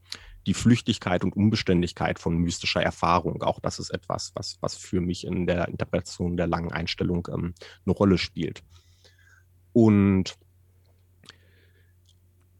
die 0.47 0.55
Flüchtigkeit 0.55 1.23
und 1.23 1.35
Unbeständigkeit 1.35 2.17
von 2.17 2.35
mystischer 2.37 2.81
Erfahrung. 2.81 3.43
Auch 3.43 3.59
das 3.59 3.77
ist 3.77 3.91
etwas, 3.91 4.31
was, 4.33 4.57
was 4.59 4.75
für 4.75 5.01
mich 5.01 5.27
in 5.27 5.45
der 5.45 5.67
Interpretation 5.67 6.35
der 6.35 6.47
langen 6.47 6.71
Einstellung 6.71 7.27
ähm, 7.31 7.53
eine 7.85 7.93
Rolle 7.93 8.17
spielt. 8.17 8.63
Und 9.71 10.35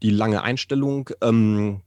die 0.03 0.11
lange 0.11 0.43
Einstellung, 0.43 1.09
ähm, 1.21 1.81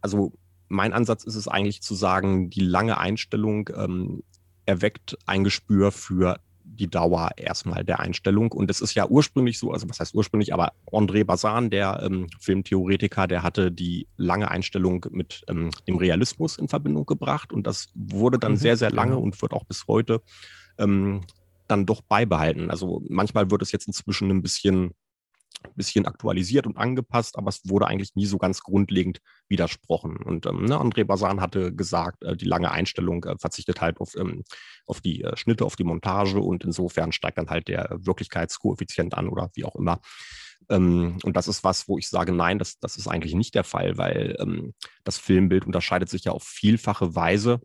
also 0.00 0.32
mein 0.68 0.92
Ansatz 0.92 1.24
ist 1.24 1.34
es 1.34 1.48
eigentlich 1.48 1.82
zu 1.82 1.96
sagen, 1.96 2.48
die 2.48 2.60
lange 2.60 2.98
Einstellung 2.98 3.68
ähm, 3.74 4.22
erweckt 4.66 5.16
ein 5.26 5.44
Gespür 5.44 5.92
für 5.92 6.38
die 6.64 6.88
Dauer 6.88 7.30
erstmal 7.36 7.84
der 7.84 8.00
Einstellung. 8.00 8.52
Und 8.52 8.70
es 8.70 8.80
ist 8.80 8.94
ja 8.94 9.06
ursprünglich 9.06 9.58
so, 9.58 9.72
also 9.72 9.88
was 9.88 10.00
heißt 10.00 10.14
ursprünglich, 10.14 10.52
aber 10.52 10.72
André 10.92 11.24
Bazan, 11.24 11.70
der 11.70 12.02
ähm, 12.02 12.26
Filmtheoretiker, 12.38 13.26
der 13.26 13.42
hatte 13.42 13.72
die 13.72 14.08
lange 14.16 14.50
Einstellung 14.50 15.06
mit 15.10 15.42
ähm, 15.48 15.70
dem 15.88 15.96
Realismus 15.96 16.58
in 16.58 16.68
Verbindung 16.68 17.06
gebracht. 17.06 17.52
Und 17.52 17.66
das 17.66 17.88
wurde 17.94 18.38
dann 18.38 18.52
mhm, 18.52 18.56
sehr, 18.56 18.76
sehr 18.76 18.90
lange 18.90 19.12
genau. 19.12 19.22
und 19.22 19.40
wird 19.40 19.52
auch 19.52 19.64
bis 19.64 19.86
heute 19.86 20.20
ähm, 20.78 21.22
dann 21.68 21.86
doch 21.86 22.02
beibehalten. 22.02 22.70
Also 22.70 23.02
manchmal 23.08 23.50
wird 23.50 23.62
es 23.62 23.72
jetzt 23.72 23.86
inzwischen 23.86 24.30
ein 24.30 24.42
bisschen 24.42 24.92
bisschen 25.74 26.06
aktualisiert 26.06 26.66
und 26.66 26.76
angepasst, 26.76 27.36
aber 27.36 27.48
es 27.48 27.68
wurde 27.68 27.86
eigentlich 27.86 28.14
nie 28.14 28.26
so 28.26 28.38
ganz 28.38 28.60
grundlegend 28.60 29.20
widersprochen. 29.48 30.16
Und 30.16 30.46
ähm, 30.46 30.64
ne, 30.64 30.76
André 30.76 31.04
Bazan 31.04 31.40
hatte 31.40 31.74
gesagt, 31.74 32.22
äh, 32.24 32.36
die 32.36 32.44
lange 32.44 32.70
Einstellung 32.70 33.24
äh, 33.24 33.36
verzichtet 33.38 33.80
halt 33.80 34.00
auf, 34.00 34.16
ähm, 34.16 34.44
auf 34.86 35.00
die 35.00 35.22
äh, 35.22 35.36
Schnitte, 35.36 35.64
auf 35.64 35.76
die 35.76 35.84
Montage 35.84 36.40
und 36.40 36.64
insofern 36.64 37.12
steigt 37.12 37.38
dann 37.38 37.50
halt 37.50 37.68
der 37.68 37.96
Wirklichkeitskoeffizient 38.00 39.14
an 39.14 39.28
oder 39.28 39.50
wie 39.54 39.64
auch 39.64 39.76
immer. 39.76 40.00
Ähm, 40.68 41.18
und 41.22 41.36
das 41.36 41.48
ist 41.48 41.64
was, 41.64 41.88
wo 41.88 41.98
ich 41.98 42.08
sage, 42.08 42.32
nein, 42.32 42.58
das, 42.58 42.78
das 42.78 42.96
ist 42.96 43.08
eigentlich 43.08 43.34
nicht 43.34 43.54
der 43.54 43.64
Fall, 43.64 43.98
weil 43.98 44.36
ähm, 44.40 44.74
das 45.04 45.18
Filmbild 45.18 45.66
unterscheidet 45.66 46.08
sich 46.08 46.24
ja 46.24 46.32
auf 46.32 46.42
vielfache 46.42 47.14
Weise 47.14 47.60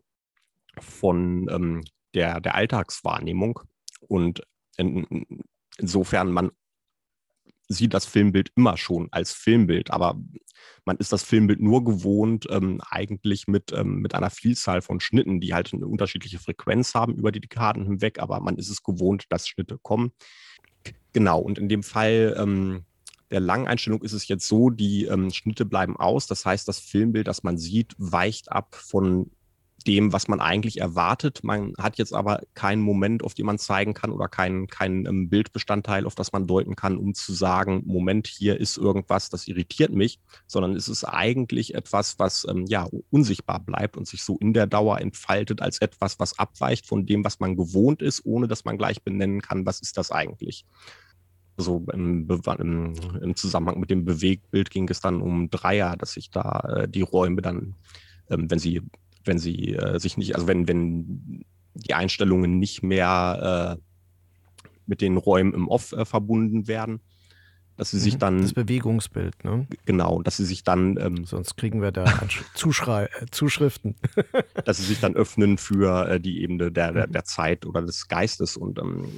von 0.78 1.48
ähm, 1.50 1.84
der, 2.14 2.40
der 2.40 2.54
Alltagswahrnehmung. 2.54 3.60
Und 4.00 4.42
in, 4.76 5.26
insofern 5.78 6.30
man 6.30 6.50
sieht 7.72 7.94
das 7.94 8.06
Filmbild 8.06 8.50
immer 8.56 8.76
schon 8.76 9.08
als 9.10 9.32
Filmbild, 9.32 9.90
aber 9.90 10.20
man 10.84 10.96
ist 10.96 11.12
das 11.12 11.22
Filmbild 11.22 11.60
nur 11.60 11.84
gewohnt, 11.84 12.46
ähm, 12.50 12.80
eigentlich 12.88 13.46
mit, 13.46 13.72
ähm, 13.72 13.96
mit 13.96 14.14
einer 14.14 14.30
Vielzahl 14.30 14.82
von 14.82 15.00
Schnitten, 15.00 15.40
die 15.40 15.54
halt 15.54 15.72
eine 15.72 15.86
unterschiedliche 15.86 16.38
Frequenz 16.38 16.94
haben 16.94 17.14
über 17.14 17.32
die 17.32 17.40
Dekaden 17.40 17.84
hinweg, 17.84 18.18
aber 18.18 18.40
man 18.40 18.56
ist 18.56 18.68
es 18.68 18.82
gewohnt, 18.82 19.26
dass 19.30 19.48
Schnitte 19.48 19.78
kommen. 19.82 20.12
Genau, 21.12 21.40
und 21.40 21.58
in 21.58 21.68
dem 21.68 21.82
Fall 21.82 22.34
ähm, 22.38 22.84
der 23.30 23.40
Langeinstellung 23.40 24.02
ist 24.02 24.12
es 24.12 24.28
jetzt 24.28 24.46
so, 24.46 24.70
die 24.70 25.04
ähm, 25.06 25.30
Schnitte 25.30 25.64
bleiben 25.64 25.96
aus. 25.96 26.26
Das 26.26 26.44
heißt, 26.44 26.68
das 26.68 26.78
Filmbild, 26.78 27.28
das 27.28 27.42
man 27.42 27.58
sieht, 27.58 27.94
weicht 27.98 28.52
ab 28.52 28.74
von 28.74 29.30
dem, 29.84 30.12
was 30.12 30.28
man 30.28 30.40
eigentlich 30.40 30.80
erwartet. 30.80 31.40
Man 31.42 31.74
hat 31.78 31.98
jetzt 31.98 32.14
aber 32.14 32.42
keinen 32.54 32.82
Moment, 32.82 33.22
auf 33.22 33.34
den 33.34 33.46
man 33.46 33.58
zeigen 33.58 33.94
kann 33.94 34.10
oder 34.10 34.28
keinen 34.28 34.66
kein, 34.66 35.06
ähm, 35.06 35.28
Bildbestandteil, 35.28 36.06
auf 36.06 36.14
das 36.14 36.32
man 36.32 36.46
deuten 36.46 36.76
kann, 36.76 36.96
um 36.96 37.14
zu 37.14 37.32
sagen, 37.32 37.82
Moment, 37.84 38.26
hier 38.26 38.58
ist 38.58 38.76
irgendwas, 38.76 39.30
das 39.30 39.48
irritiert 39.48 39.92
mich, 39.92 40.20
sondern 40.46 40.74
es 40.76 40.88
ist 40.88 41.04
eigentlich 41.04 41.74
etwas, 41.74 42.18
was 42.18 42.46
ähm, 42.48 42.66
ja 42.66 42.88
unsichtbar 43.10 43.60
bleibt 43.60 43.96
und 43.96 44.06
sich 44.06 44.22
so 44.22 44.36
in 44.38 44.52
der 44.52 44.66
Dauer 44.66 45.00
entfaltet 45.00 45.60
als 45.60 45.80
etwas, 45.80 46.18
was 46.18 46.38
abweicht 46.38 46.86
von 46.86 47.06
dem, 47.06 47.24
was 47.24 47.40
man 47.40 47.56
gewohnt 47.56 48.02
ist, 48.02 48.24
ohne 48.24 48.48
dass 48.48 48.64
man 48.64 48.78
gleich 48.78 49.02
benennen 49.02 49.42
kann, 49.42 49.66
was 49.66 49.80
ist 49.80 49.96
das 49.98 50.10
eigentlich. 50.10 50.64
So 51.56 51.84
im, 51.92 52.26
im, 52.58 52.94
im 53.22 53.36
Zusammenhang 53.36 53.78
mit 53.78 53.90
dem 53.90 54.04
Bewegtbild 54.04 54.70
ging 54.70 54.88
es 54.88 55.00
dann 55.00 55.20
um 55.20 55.50
Dreier, 55.50 55.96
dass 55.96 56.12
sich 56.12 56.30
da 56.30 56.60
äh, 56.60 56.88
die 56.88 57.02
Räume 57.02 57.42
dann 57.42 57.74
ähm, 58.32 58.50
wenn 58.50 58.58
sie 58.58 58.82
wenn 59.24 59.38
sie 59.38 59.74
äh, 59.74 59.98
sich 59.98 60.16
nicht, 60.16 60.34
also 60.34 60.46
wenn, 60.46 60.68
wenn 60.68 61.44
die 61.74 61.94
Einstellungen 61.94 62.58
nicht 62.58 62.82
mehr 62.82 63.78
äh, 63.78 63.82
mit 64.86 65.00
den 65.00 65.16
Räumen 65.16 65.54
im 65.54 65.68
Off 65.68 65.92
äh, 65.92 66.04
verbunden 66.04 66.68
werden, 66.68 67.00
dass 67.76 67.90
sie 67.90 67.98
sich 67.98 68.14
mhm. 68.14 68.18
dann. 68.18 68.42
Das 68.42 68.52
Bewegungsbild, 68.52 69.44
ne? 69.44 69.66
Genau, 69.86 70.22
dass 70.22 70.36
sie 70.36 70.44
sich 70.44 70.62
dann. 70.62 70.98
Ähm, 70.98 71.24
Sonst 71.24 71.56
kriegen 71.56 71.80
wir 71.80 71.90
da 71.90 72.04
Zuschrei 72.54 73.04
äh, 73.04 73.26
Zuschriften. 73.30 73.96
dass 74.64 74.76
sie 74.78 74.84
sich 74.84 75.00
dann 75.00 75.16
öffnen 75.16 75.58
für 75.58 76.08
äh, 76.08 76.20
die 76.20 76.42
Ebene 76.42 76.70
der, 76.70 76.92
der, 76.92 77.08
mhm. 77.08 77.12
der, 77.12 77.24
Zeit 77.24 77.64
oder 77.66 77.82
des 77.82 78.08
Geistes. 78.08 78.56
Und 78.56 78.78
ähm, 78.78 79.08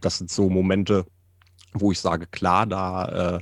das 0.00 0.18
sind 0.18 0.30
so 0.30 0.50
Momente, 0.50 1.06
wo 1.72 1.92
ich 1.92 2.00
sage, 2.00 2.26
klar, 2.26 2.66
da. 2.66 3.36
Äh, 3.36 3.40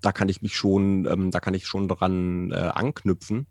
da 0.00 0.12
kann 0.12 0.28
ich 0.28 0.42
mich 0.42 0.54
schon, 0.54 1.06
ähm, 1.06 1.32
da 1.32 1.40
kann 1.40 1.54
ich 1.54 1.66
schon 1.66 1.88
dran 1.88 2.52
äh, 2.52 2.54
anknüpfen. 2.54 3.46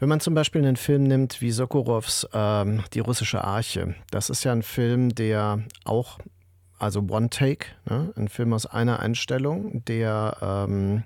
Wenn 0.00 0.08
man 0.08 0.20
zum 0.20 0.32
Beispiel 0.32 0.62
einen 0.62 0.76
Film 0.76 1.02
nimmt 1.02 1.42
wie 1.42 1.50
Sokurovs 1.50 2.26
ähm, 2.32 2.82
Die 2.94 3.00
russische 3.00 3.44
Arche, 3.44 3.94
das 4.10 4.30
ist 4.30 4.44
ja 4.44 4.52
ein 4.52 4.62
Film, 4.62 5.14
der 5.14 5.62
auch 5.84 6.18
also 6.78 7.04
One 7.10 7.28
Take, 7.28 7.66
ne? 7.84 8.10
ein 8.16 8.28
Film 8.28 8.54
aus 8.54 8.64
einer 8.64 9.00
Einstellung, 9.00 9.84
der 9.84 10.38
ähm, 10.40 11.02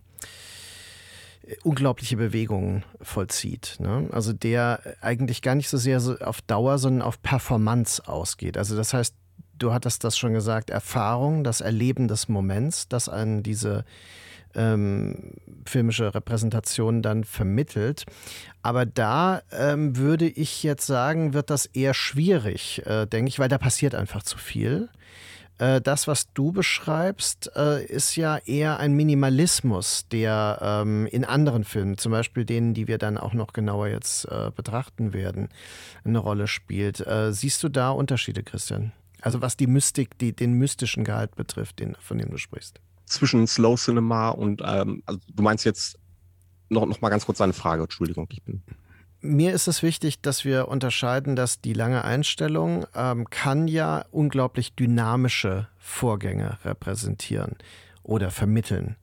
unglaubliche 1.65 2.17
Bewegungen 2.17 2.85
vollzieht. 3.03 3.79
Ne? 3.81 4.09
Also 4.13 4.33
der 4.33 4.81
eigentlich 5.01 5.43
gar 5.43 5.57
nicht 5.57 5.69
so 5.69 5.77
sehr 5.77 5.99
so 5.99 6.17
auf 6.19 6.41
Dauer, 6.43 6.79
sondern 6.79 7.03
auf 7.03 7.21
Performance 7.21 8.07
ausgeht. 8.07 8.57
Also 8.57 8.77
das 8.77 8.95
heißt, 8.95 9.17
du 9.59 9.73
hattest 9.73 10.05
das 10.05 10.17
schon 10.17 10.35
gesagt, 10.35 10.71
Erfahrung, 10.71 11.43
das 11.43 11.61
Erleben 11.61 12.07
des 12.07 12.29
Moments, 12.29 12.89
das 12.89 13.09
an 13.09 13.43
diese 13.43 13.85
ähm, 14.55 15.33
filmische 15.67 16.15
Repräsentation 16.15 17.03
dann 17.03 17.25
vermittelt. 17.25 18.05
Aber 18.63 18.87
da 18.87 19.43
ähm, 19.53 19.97
würde 19.97 20.27
ich 20.27 20.63
jetzt 20.63 20.87
sagen, 20.87 21.35
wird 21.35 21.51
das 21.51 21.67
eher 21.67 21.95
schwierig, 21.95 22.83
äh, 22.87 23.07
denke 23.07 23.29
ich, 23.29 23.39
weil 23.39 23.49
da 23.49 23.59
passiert 23.59 23.95
einfach 23.95 24.23
zu 24.23 24.39
viel. 24.39 24.89
Äh, 25.59 25.81
das, 25.81 26.09
was 26.09 26.33
du 26.33 26.53
beschreibst, 26.53 27.53
äh, 27.55 27.85
ist 27.85 28.17
ja 28.17 28.39
eher 28.39 28.79
ein 28.79 28.95
Minimalismus, 28.95 30.07
der 30.09 30.59
ähm, 30.61 31.07
in 31.07 31.25
anderen 31.25 31.65
Filmen, 31.65 31.97
zum 31.97 32.13
Beispiel 32.13 32.45
denen, 32.45 32.75
die 32.75 32.89
wir 32.89 32.99
dann 32.99 33.19
auch 33.19 33.35
noch 33.35 33.53
genauer 33.53 33.89
jetzt 33.89 34.25
äh, 34.27 34.51
betrachten 34.55 35.13
werden, 35.13 35.49
eine 36.05 36.19
Rolle 36.19 36.47
spielt. 36.47 37.05
Siehst 37.31 37.63
du 37.63 37.69
da 37.69 37.91
Unterschiede, 37.91 38.43
Christian? 38.43 38.93
Also 39.21 39.41
was 39.41 39.57
die 39.57 39.67
Mystik, 39.67 40.19
die, 40.19 40.35
den 40.35 40.53
mystischen 40.55 41.05
Gehalt 41.05 41.35
betrifft, 41.35 41.79
den, 41.79 41.97
von 41.99 42.19
dem 42.19 42.31
du 42.31 42.37
sprichst. 42.37 42.81
Zwischen 43.07 43.47
Slow 43.47 43.77
Cinema 43.77 44.31
und, 44.31 44.63
ähm, 44.65 45.03
also 45.07 45.21
du 45.33 45.43
meinst 45.43 45.65
jetzt 45.65 45.99
noch, 46.69 46.87
noch 46.87 47.01
mal 47.01 47.11
ganz 47.11 47.27
kurz 47.27 47.41
eine 47.41 47.53
Frage, 47.53 47.83
Entschuldigung, 47.83 48.27
ich 48.31 48.43
bin 48.43 48.63
mir 49.25 49.55
ist 49.55 49.69
es 49.69 49.83
wichtig, 49.83 50.21
dass 50.21 50.45
wir 50.45 50.69
unterscheiden, 50.69 51.35
dass 51.35 51.63
die 51.63 51.73
lange 51.73 52.05
Einstellung 52.05 52.87
ähm, 52.95 53.29
kann 53.31 53.69
ja 53.69 54.05
unglaublich 54.11 54.75
dynamische 54.75 55.67
Vorgänge 55.79 56.59
repräsentieren 56.63 57.57
oder 58.03 58.31
vermitteln. 58.31 58.97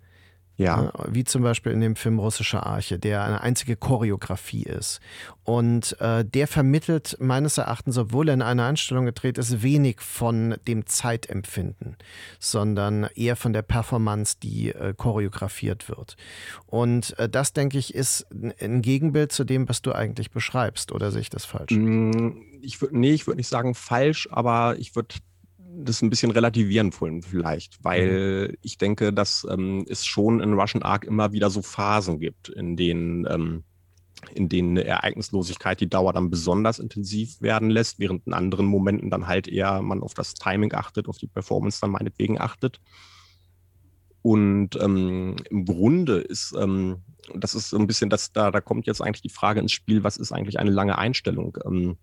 Ja. 0.57 0.81
Ne? 0.81 0.91
Wie 1.07 1.23
zum 1.23 1.43
Beispiel 1.43 1.71
in 1.71 1.81
dem 1.81 1.95
Film 1.95 2.19
Russische 2.19 2.63
Arche, 2.63 2.99
der 2.99 3.23
eine 3.23 3.41
einzige 3.41 3.75
Choreografie 3.75 4.63
ist. 4.63 4.99
Und 5.43 5.99
äh, 5.99 6.23
der 6.23 6.47
vermittelt 6.47 7.17
meines 7.19 7.57
Erachtens, 7.57 7.97
obwohl 7.97 8.29
er 8.29 8.35
in 8.35 8.41
einer 8.41 8.65
Einstellung 8.65 9.05
gedreht 9.05 9.37
ist, 9.37 9.63
wenig 9.63 10.01
von 10.01 10.55
dem 10.67 10.85
Zeitempfinden, 10.85 11.97
sondern 12.39 13.09
eher 13.15 13.35
von 13.35 13.53
der 13.53 13.63
Performance, 13.63 14.37
die 14.41 14.69
äh, 14.69 14.93
choreografiert 14.95 15.89
wird. 15.89 16.15
Und 16.67 17.17
äh, 17.17 17.27
das, 17.27 17.53
denke 17.53 17.77
ich, 17.77 17.95
ist 17.95 18.27
ein 18.31 18.81
Gegenbild 18.81 19.31
zu 19.31 19.43
dem, 19.43 19.67
was 19.67 19.81
du 19.81 19.93
eigentlich 19.93 20.31
beschreibst. 20.31 20.91
Oder 20.91 21.11
sehe 21.11 21.21
ich 21.21 21.29
das 21.29 21.45
falsch? 21.45 21.71
Mm, 21.71 22.37
ich 22.61 22.79
würd, 22.81 22.93
nee, 22.93 23.11
ich 23.11 23.25
würde 23.25 23.37
nicht 23.37 23.49
sagen 23.49 23.73
falsch, 23.73 24.29
aber 24.31 24.77
ich 24.77 24.95
würde 24.95 25.15
das 25.73 26.01
ein 26.01 26.09
bisschen 26.09 26.31
relativieren 26.31 26.91
wollen 26.99 27.21
vielleicht, 27.21 27.83
weil 27.83 28.49
mhm. 28.49 28.57
ich 28.61 28.77
denke, 28.77 29.13
dass 29.13 29.47
ähm, 29.49 29.85
es 29.87 30.05
schon 30.05 30.39
in 30.41 30.53
Russian 30.53 30.83
Ark 30.83 31.05
immer 31.05 31.31
wieder 31.31 31.49
so 31.49 31.61
Phasen 31.61 32.19
gibt, 32.19 32.49
in 32.49 32.75
denen, 32.75 33.25
ähm, 33.29 33.63
in 34.35 34.49
denen 34.49 34.77
eine 34.77 34.85
Ereignislosigkeit 34.85 35.79
die 35.79 35.89
Dauer 35.89 36.13
dann 36.13 36.29
besonders 36.29 36.79
intensiv 36.79 37.41
werden 37.41 37.69
lässt, 37.69 37.99
während 37.99 38.27
in 38.27 38.33
anderen 38.33 38.65
Momenten 38.65 39.09
dann 39.09 39.27
halt 39.27 39.47
eher 39.47 39.81
man 39.81 40.01
auf 40.01 40.13
das 40.13 40.33
Timing 40.33 40.73
achtet, 40.73 41.07
auf 41.07 41.17
die 41.17 41.27
Performance 41.27 41.79
dann 41.81 41.91
meinetwegen 41.91 42.39
achtet. 42.39 42.79
Und 44.21 44.75
ähm, 44.79 45.37
im 45.49 45.65
Grunde 45.65 46.17
ist, 46.17 46.53
ähm, 46.59 46.97
das 47.33 47.55
ist 47.55 47.69
so 47.69 47.77
ein 47.77 47.87
bisschen, 47.87 48.09
das, 48.09 48.31
da, 48.33 48.51
da 48.51 48.61
kommt 48.61 48.85
jetzt 48.85 49.01
eigentlich 49.01 49.23
die 49.23 49.29
Frage 49.29 49.59
ins 49.59 49.71
Spiel, 49.71 50.03
was 50.03 50.17
ist 50.17 50.31
eigentlich 50.31 50.59
eine 50.59 50.69
lange 50.69 50.97
Einstellung? 50.97 51.57
Ähm, 51.65 51.97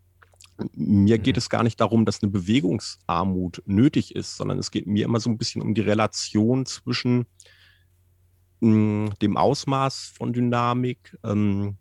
mir 0.74 1.18
geht 1.18 1.36
es 1.36 1.48
gar 1.48 1.62
nicht 1.62 1.80
darum, 1.80 2.04
dass 2.04 2.22
eine 2.22 2.32
Bewegungsarmut 2.32 3.62
nötig 3.66 4.14
ist, 4.14 4.36
sondern 4.36 4.58
es 4.58 4.70
geht 4.70 4.86
mir 4.86 5.04
immer 5.04 5.20
so 5.20 5.30
ein 5.30 5.38
bisschen 5.38 5.62
um 5.62 5.74
die 5.74 5.80
Relation 5.80 6.66
zwischen 6.66 7.26
mh, 8.60 8.70
hm, 8.70 9.12
dem 9.22 9.36
Ausmaß 9.36 10.14
von 10.16 10.32
Dynamik, 10.32 11.16
ähm, 11.24 11.76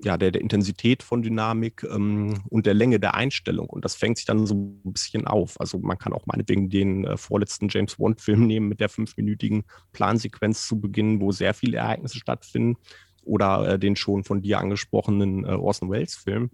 ja, 0.00 0.16
der, 0.16 0.30
der 0.30 0.40
Intensität 0.40 1.02
von 1.02 1.22
Dynamik 1.22 1.84
ähm, 1.90 2.42
und 2.50 2.66
der 2.66 2.74
Länge 2.74 3.00
der 3.00 3.14
Einstellung. 3.14 3.68
Und 3.68 3.84
das 3.84 3.96
fängt 3.96 4.16
sich 4.16 4.26
dann 4.26 4.46
so 4.46 4.54
ein 4.54 4.92
bisschen 4.92 5.26
auf. 5.26 5.60
Also 5.60 5.78
man 5.78 5.98
kann 5.98 6.12
auch 6.12 6.26
meinetwegen 6.26 6.70
den 6.70 7.04
äh, 7.04 7.16
vorletzten 7.16 7.68
James 7.68 7.96
Bond-Film 7.96 8.46
nehmen 8.46 8.68
mit 8.68 8.80
der 8.80 8.88
fünfminütigen 8.88 9.64
Plansequenz 9.92 10.68
zu 10.68 10.80
Beginn, 10.80 11.20
wo 11.20 11.32
sehr 11.32 11.52
viele 11.52 11.78
Ereignisse 11.78 12.18
stattfinden. 12.18 12.76
Oder 13.24 13.74
äh, 13.74 13.78
den 13.78 13.96
schon 13.96 14.24
von 14.24 14.40
dir 14.40 14.60
angesprochenen 14.60 15.44
äh, 15.44 15.48
Orson 15.48 15.90
Welles-Film 15.90 16.50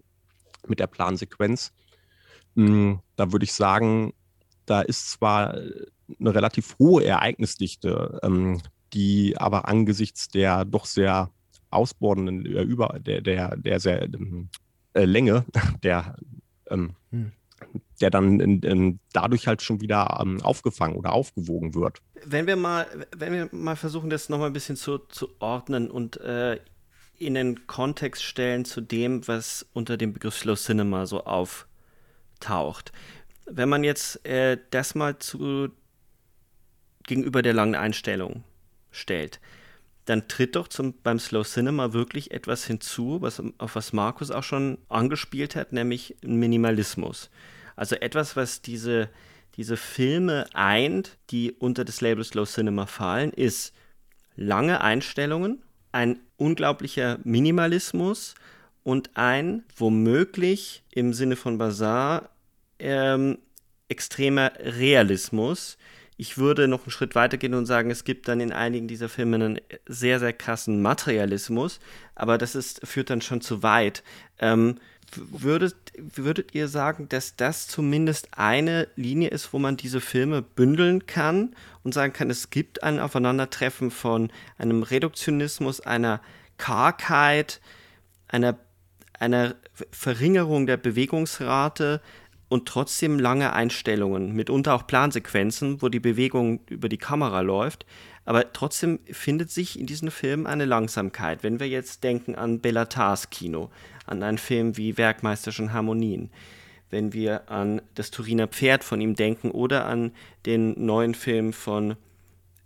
mit 0.69 0.79
der 0.79 0.87
Plansequenz. 0.87 1.73
Hm, 2.55 2.99
da 3.15 3.31
würde 3.31 3.45
ich 3.45 3.53
sagen, 3.53 4.13
da 4.65 4.81
ist 4.81 5.11
zwar 5.11 5.55
eine 6.19 6.35
relativ 6.35 6.77
hohe 6.79 7.03
Ereignisdichte, 7.03 8.19
ähm, 8.23 8.61
die 8.93 9.37
aber 9.37 9.67
angesichts 9.67 10.27
der 10.29 10.65
doch 10.65 10.85
sehr 10.85 11.31
ausbordenden, 11.69 12.45
über 12.45 12.99
der, 12.99 13.21
der, 13.21 13.57
der 13.57 13.79
sehr 13.79 14.03
ähm, 14.03 14.49
äh, 14.93 15.05
Länge, 15.05 15.45
der, 15.83 16.15
ähm, 16.69 16.95
hm. 17.11 17.31
der 17.99 18.09
dann 18.09 18.39
in, 18.39 18.61
in, 18.61 18.99
dadurch 19.11 19.47
halt 19.47 19.61
schon 19.61 19.81
wieder 19.81 20.19
ähm, 20.21 20.41
aufgefangen 20.41 20.95
oder 20.95 21.13
aufgewogen 21.13 21.75
wird. 21.75 22.01
Wenn 22.25 22.47
wir 22.47 22.55
mal, 22.55 22.87
wenn 23.15 23.33
wir 23.33 23.49
mal 23.51 23.75
versuchen, 23.75 24.09
das 24.09 24.29
nochmal 24.29 24.47
ein 24.47 24.53
bisschen 24.53 24.77
zu, 24.77 24.99
zu 24.99 25.29
ordnen 25.39 25.91
und 25.91 26.17
äh, 26.17 26.59
in 27.17 27.33
den 27.33 27.67
Kontext 27.67 28.23
stellen 28.23 28.65
zu 28.65 28.81
dem, 28.81 29.27
was 29.27 29.65
unter 29.73 29.97
dem 29.97 30.13
Begriff 30.13 30.37
Slow 30.37 30.55
Cinema 30.55 31.05
so 31.05 31.23
auftaucht. 31.25 32.91
Wenn 33.45 33.69
man 33.69 33.83
jetzt 33.83 34.25
äh, 34.25 34.57
das 34.71 34.95
mal 34.95 35.19
zu 35.19 35.69
gegenüber 37.03 37.41
der 37.41 37.53
langen 37.53 37.75
Einstellung 37.75 38.43
stellt, 38.91 39.39
dann 40.05 40.27
tritt 40.27 40.55
doch 40.55 40.67
zum, 40.67 40.93
beim 41.01 41.19
Slow 41.19 41.43
Cinema 41.43 41.93
wirklich 41.93 42.31
etwas 42.31 42.65
hinzu, 42.65 43.21
was, 43.21 43.41
auf 43.57 43.75
was 43.75 43.93
Markus 43.93 44.31
auch 44.31 44.43
schon 44.43 44.77
angespielt 44.87 45.55
hat, 45.55 45.73
nämlich 45.73 46.15
Minimalismus. 46.21 47.29
Also 47.75 47.95
etwas, 47.95 48.35
was 48.35 48.61
diese, 48.61 49.09
diese 49.57 49.77
Filme 49.77 50.47
eint, 50.53 51.17
die 51.31 51.51
unter 51.51 51.83
das 51.83 52.01
Label 52.01 52.23
Slow 52.23 52.45
Cinema 52.45 52.85
fallen, 52.85 53.31
ist 53.31 53.73
lange 54.35 54.81
Einstellungen, 54.81 55.63
ein 55.91 56.19
unglaublicher 56.37 57.19
Minimalismus 57.23 58.35
und 58.83 59.11
ein 59.15 59.63
womöglich 59.75 60.83
im 60.91 61.13
Sinne 61.13 61.35
von 61.35 61.57
Bazar 61.57 62.29
ähm, 62.79 63.39
extremer 63.89 64.51
Realismus. 64.59 65.77
Ich 66.17 66.37
würde 66.37 66.67
noch 66.67 66.83
einen 66.83 66.91
Schritt 66.91 67.13
weiter 67.13 67.37
gehen 67.37 67.53
und 67.53 67.65
sagen, 67.65 67.91
es 67.91 68.05
gibt 68.05 68.27
dann 68.27 68.39
in 68.39 68.53
einigen 68.53 68.87
dieser 68.87 69.09
Filme 69.09 69.35
einen 69.35 69.61
sehr, 69.85 70.19
sehr 70.19 70.33
krassen 70.33 70.81
Materialismus, 70.81 71.79
aber 72.15 72.37
das 72.37 72.55
ist, 72.55 72.85
führt 72.87 73.09
dann 73.09 73.21
schon 73.21 73.41
zu 73.41 73.63
weit. 73.63 74.01
Ähm, 74.39 74.75
würdet, 75.17 75.75
würdet 75.97 76.53
ihr 76.53 76.67
sagen, 76.67 77.09
dass 77.09 77.35
das 77.35 77.67
zumindest 77.67 78.29
eine 78.37 78.87
Linie 78.95 79.29
ist, 79.29 79.53
wo 79.53 79.59
man 79.59 79.77
diese 79.77 80.01
Filme 80.01 80.41
bündeln 80.41 81.05
kann 81.05 81.55
und 81.83 81.93
sagen 81.93 82.13
kann, 82.13 82.29
es 82.29 82.49
gibt 82.49 82.83
ein 82.83 82.99
Aufeinandertreffen 82.99 83.91
von 83.91 84.31
einem 84.57 84.83
Reduktionismus, 84.83 85.81
einer 85.81 86.21
Kargheit, 86.57 87.61
einer, 88.27 88.57
einer 89.19 89.55
Verringerung 89.91 90.67
der 90.67 90.77
Bewegungsrate 90.77 92.01
und 92.47 92.67
trotzdem 92.67 93.19
lange 93.19 93.53
Einstellungen, 93.53 94.33
mitunter 94.33 94.75
auch 94.75 94.87
Plansequenzen, 94.87 95.81
wo 95.81 95.89
die 95.89 95.99
Bewegung 95.99 96.61
über 96.69 96.89
die 96.89 96.97
Kamera 96.97 97.41
läuft. 97.41 97.85
Aber 98.25 98.53
trotzdem 98.53 98.99
findet 99.11 99.51
sich 99.51 99.79
in 99.79 99.85
diesen 99.85 100.09
Filmen 100.09 100.47
eine 100.47 100.65
Langsamkeit. 100.65 101.43
Wenn 101.43 101.59
wir 101.59 101.67
jetzt 101.67 102.03
denken 102.03 102.35
an 102.35 102.59
Bellatars 102.59 103.29
Kino, 103.29 103.69
an 104.05 104.23
einen 104.23 104.37
Film 104.37 104.77
wie 104.77 104.97
Werkmeisterischen 104.97 105.73
Harmonien, 105.73 106.29
wenn 106.89 107.13
wir 107.13 107.49
an 107.49 107.81
das 107.95 108.11
Turiner 108.11 108.47
Pferd 108.47 108.83
von 108.83 109.01
ihm 109.01 109.15
denken 109.15 109.51
oder 109.51 109.85
an 109.85 110.11
den 110.45 110.85
neuen 110.85 111.15
Film 111.15 111.53
von 111.53 111.95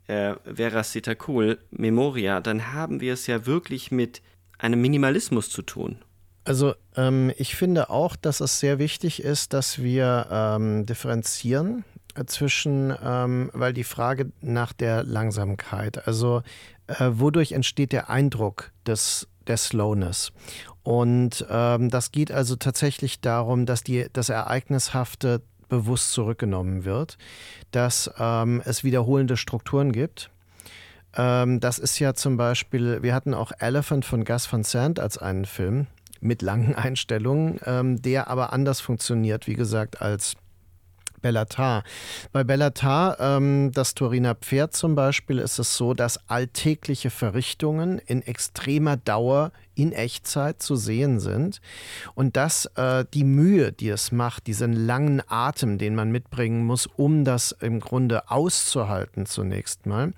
äh, 0.08 0.36
Vera 0.44 0.84
Sitakul, 0.84 1.60
Memoria, 1.72 2.40
dann 2.42 2.74
haben 2.74 3.02
wir 3.02 3.14
es 3.14 3.28
ja 3.28 3.46
wirklich 3.46 3.92
mit 3.92 4.22
einem 4.58 4.82
Minimalismus 4.82 5.50
zu 5.50 5.62
tun. 5.62 6.00
Also 6.44 6.74
ähm, 6.96 7.32
ich 7.38 7.56
finde 7.56 7.90
auch, 7.90 8.16
dass 8.16 8.40
es 8.40 8.60
sehr 8.60 8.80
wichtig 8.80 9.24
ist, 9.24 9.54
dass 9.54 9.82
wir 9.82 10.28
ähm, 10.32 10.86
differenzieren 10.86 11.86
zwischen, 12.26 12.94
ähm, 13.04 13.52
weil 13.54 13.74
die 13.74 13.84
Frage 13.84 14.32
nach 14.42 14.74
der 14.74 15.04
Langsamkeit, 15.04 16.08
also 16.08 16.42
äh, 16.88 17.12
wodurch 17.12 17.52
entsteht 17.52 17.92
der 17.92 18.10
Eindruck 18.10 18.72
des, 18.86 19.28
der 19.48 19.58
Slowness? 19.58 20.32
Und 20.90 21.46
ähm, 21.52 21.92
das 21.92 22.12
geht 22.12 22.32
also 22.32 22.56
tatsächlich 22.56 23.22
darum, 23.22 23.68
dass 23.68 23.84
die, 23.84 24.08
das 24.12 24.30
Ereignishafte 24.30 25.44
bewusst 25.68 26.14
zurückgenommen 26.14 26.84
wird, 26.84 27.20
dass 27.70 28.10
ähm, 28.18 28.64
es 28.66 28.84
wiederholende 28.84 29.38
Strukturen 29.38 29.92
gibt. 29.92 30.32
Ähm, 31.16 31.60
das 31.60 31.78
ist 31.78 32.00
ja 32.00 32.16
zum 32.16 32.38
Beispiel, 32.38 33.04
wir 33.04 33.14
hatten 33.14 33.36
auch 33.36 33.52
Elephant 33.60 34.04
von 34.04 34.26
Gus 34.26 34.52
Van 34.52 34.64
Sant 34.64 35.00
als 35.00 35.20
einen 35.20 35.46
Film 35.46 35.86
mit 36.22 36.42
langen 36.42 36.74
Einstellungen, 36.76 37.60
ähm, 37.68 38.02
der 38.02 38.28
aber 38.28 38.52
anders 38.52 38.82
funktioniert, 38.82 39.46
wie 39.46 39.54
gesagt, 39.54 40.02
als 40.02 40.38
Bellatar. 41.22 41.84
Bei 42.32 42.44
Bellatar, 42.44 43.20
ähm, 43.20 43.72
das 43.74 43.94
Turiner 43.94 44.34
Pferd 44.34 44.74
zum 44.76 44.96
Beispiel, 44.96 45.38
ist 45.38 45.60
es 45.60 45.78
so, 45.78 45.94
dass 45.94 46.30
alltägliche 46.30 47.10
Verrichtungen 47.12 48.00
in 48.00 48.24
extremer 48.24 48.98
Dauer 48.98 49.52
in 49.76 49.92
Echtzeit 49.92 50.62
zu 50.62 50.76
sehen 50.76 51.20
sind 51.20 51.62
und 52.16 52.36
dass 52.36 52.66
äh, 52.76 53.06
die 53.14 53.24
Mühe, 53.24 53.72
die 53.72 53.90
es 53.90 54.12
macht, 54.12 54.48
diesen 54.48 54.74
langen 54.74 55.22
Atem, 55.28 55.78
den 55.78 55.96
man 55.96 56.12
mitbringen 56.12 56.66
muss, 56.66 56.88
um 56.88 57.24
das 57.24 57.52
im 57.52 57.80
Grunde 57.80 58.30
auszuhalten 58.30 59.26
zunächst 59.26 59.86
mal, 59.86 60.14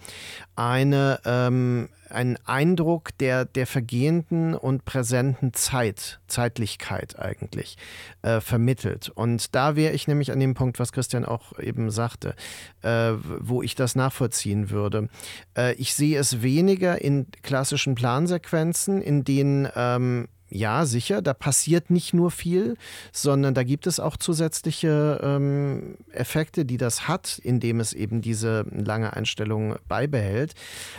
eine 0.55 1.19
ähm, 1.25 1.89
einen 2.11 2.37
Eindruck 2.45 3.17
der, 3.17 3.45
der 3.45 3.65
vergehenden 3.65 4.53
und 4.53 4.85
präsenten 4.85 5.53
Zeit, 5.53 6.19
Zeitlichkeit 6.27 7.17
eigentlich 7.17 7.77
äh, 8.21 8.41
vermittelt. 8.41 9.09
Und 9.09 9.55
da 9.55 9.75
wäre 9.75 9.93
ich 9.93 10.07
nämlich 10.07 10.31
an 10.31 10.39
dem 10.39 10.53
Punkt, 10.53 10.79
was 10.79 10.91
Christian 10.91 11.25
auch 11.25 11.57
eben 11.59 11.89
sagte, 11.89 12.35
äh, 12.81 13.13
wo 13.39 13.61
ich 13.61 13.75
das 13.75 13.95
nachvollziehen 13.95 14.69
würde. 14.69 15.09
Äh, 15.57 15.73
ich 15.75 15.93
sehe 15.93 16.19
es 16.19 16.41
weniger 16.41 17.01
in 17.01 17.27
klassischen 17.41 17.95
Plansequenzen, 17.95 19.01
in 19.01 19.23
denen 19.23 19.50
ähm, 19.75 20.27
ja, 20.51 20.85
sicher, 20.85 21.21
da 21.21 21.33
passiert 21.33 21.89
nicht 21.89 22.13
nur 22.13 22.29
viel, 22.29 22.75
sondern 23.13 23.53
da 23.53 23.63
gibt 23.63 23.87
es 23.87 24.01
auch 24.01 24.17
zusätzliche 24.17 25.19
ähm, 25.23 25.95
Effekte, 26.11 26.65
die 26.65 26.75
das 26.75 27.07
hat, 27.07 27.39
indem 27.41 27.79
es 27.79 27.93
eben 27.93 28.21
diese 28.21 28.65
lange 28.69 29.13
Einstellung 29.13 29.75
beibehält. 29.87 30.53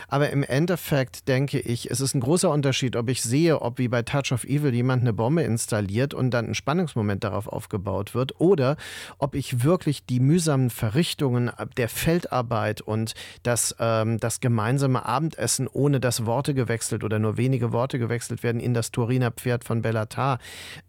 Aber 0.07 0.31
im 0.31 0.41
Endeffekt 0.41 1.27
denke 1.27 1.59
ich, 1.59 1.91
es 1.91 2.01
ist 2.01 2.15
ein 2.15 2.21
großer 2.21 2.49
Unterschied, 2.49 2.95
ob 2.95 3.09
ich 3.09 3.21
sehe, 3.21 3.61
ob 3.61 3.77
wie 3.77 3.87
bei 3.87 4.01
Touch 4.01 4.31
of 4.31 4.43
Evil 4.43 4.73
jemand 4.73 5.03
eine 5.03 5.13
Bombe 5.13 5.43
installiert 5.43 6.15
und 6.15 6.31
dann 6.31 6.47
ein 6.47 6.55
Spannungsmoment 6.55 7.23
darauf 7.23 7.47
aufgebaut 7.47 8.15
wird, 8.15 8.39
oder 8.41 8.75
ob 9.19 9.35
ich 9.35 9.63
wirklich 9.63 10.05
die 10.05 10.19
mühsamen 10.19 10.71
Verrichtungen 10.71 11.51
der 11.77 11.89
Feldarbeit 11.89 12.81
und 12.81 13.13
das, 13.43 13.75
ähm, 13.79 14.19
das 14.19 14.39
gemeinsame 14.39 15.05
Abendessen, 15.05 15.67
ohne 15.67 15.99
dass 15.99 16.25
Worte 16.25 16.55
gewechselt 16.55 17.03
oder 17.03 17.19
nur 17.19 17.37
wenige 17.37 17.71
Worte 17.71 17.99
gewechselt 17.99 18.41
werden, 18.41 18.59
in 18.59 18.73
das 18.73 18.91
Turiner 18.91 19.29
Pferd 19.43 19.63
von 19.63 19.81
Bellatar. 19.81 20.39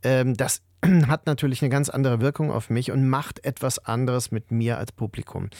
Ähm, 0.03 0.37
das 0.37 0.63
hat 1.09 1.27
natürlich 1.27 1.63
eine 1.63 1.71
ganz 1.71 1.89
andere 1.89 2.21
Wirkung 2.21 2.51
auf 2.51 2.71
mich 2.71 2.91
und 2.91 3.09
macht 3.09 3.45
etwas 3.45 3.79
anderes 3.79 4.31
mit 4.31 4.51
mir 4.51 4.79
als 4.79 4.93
Publikum. 4.93 5.51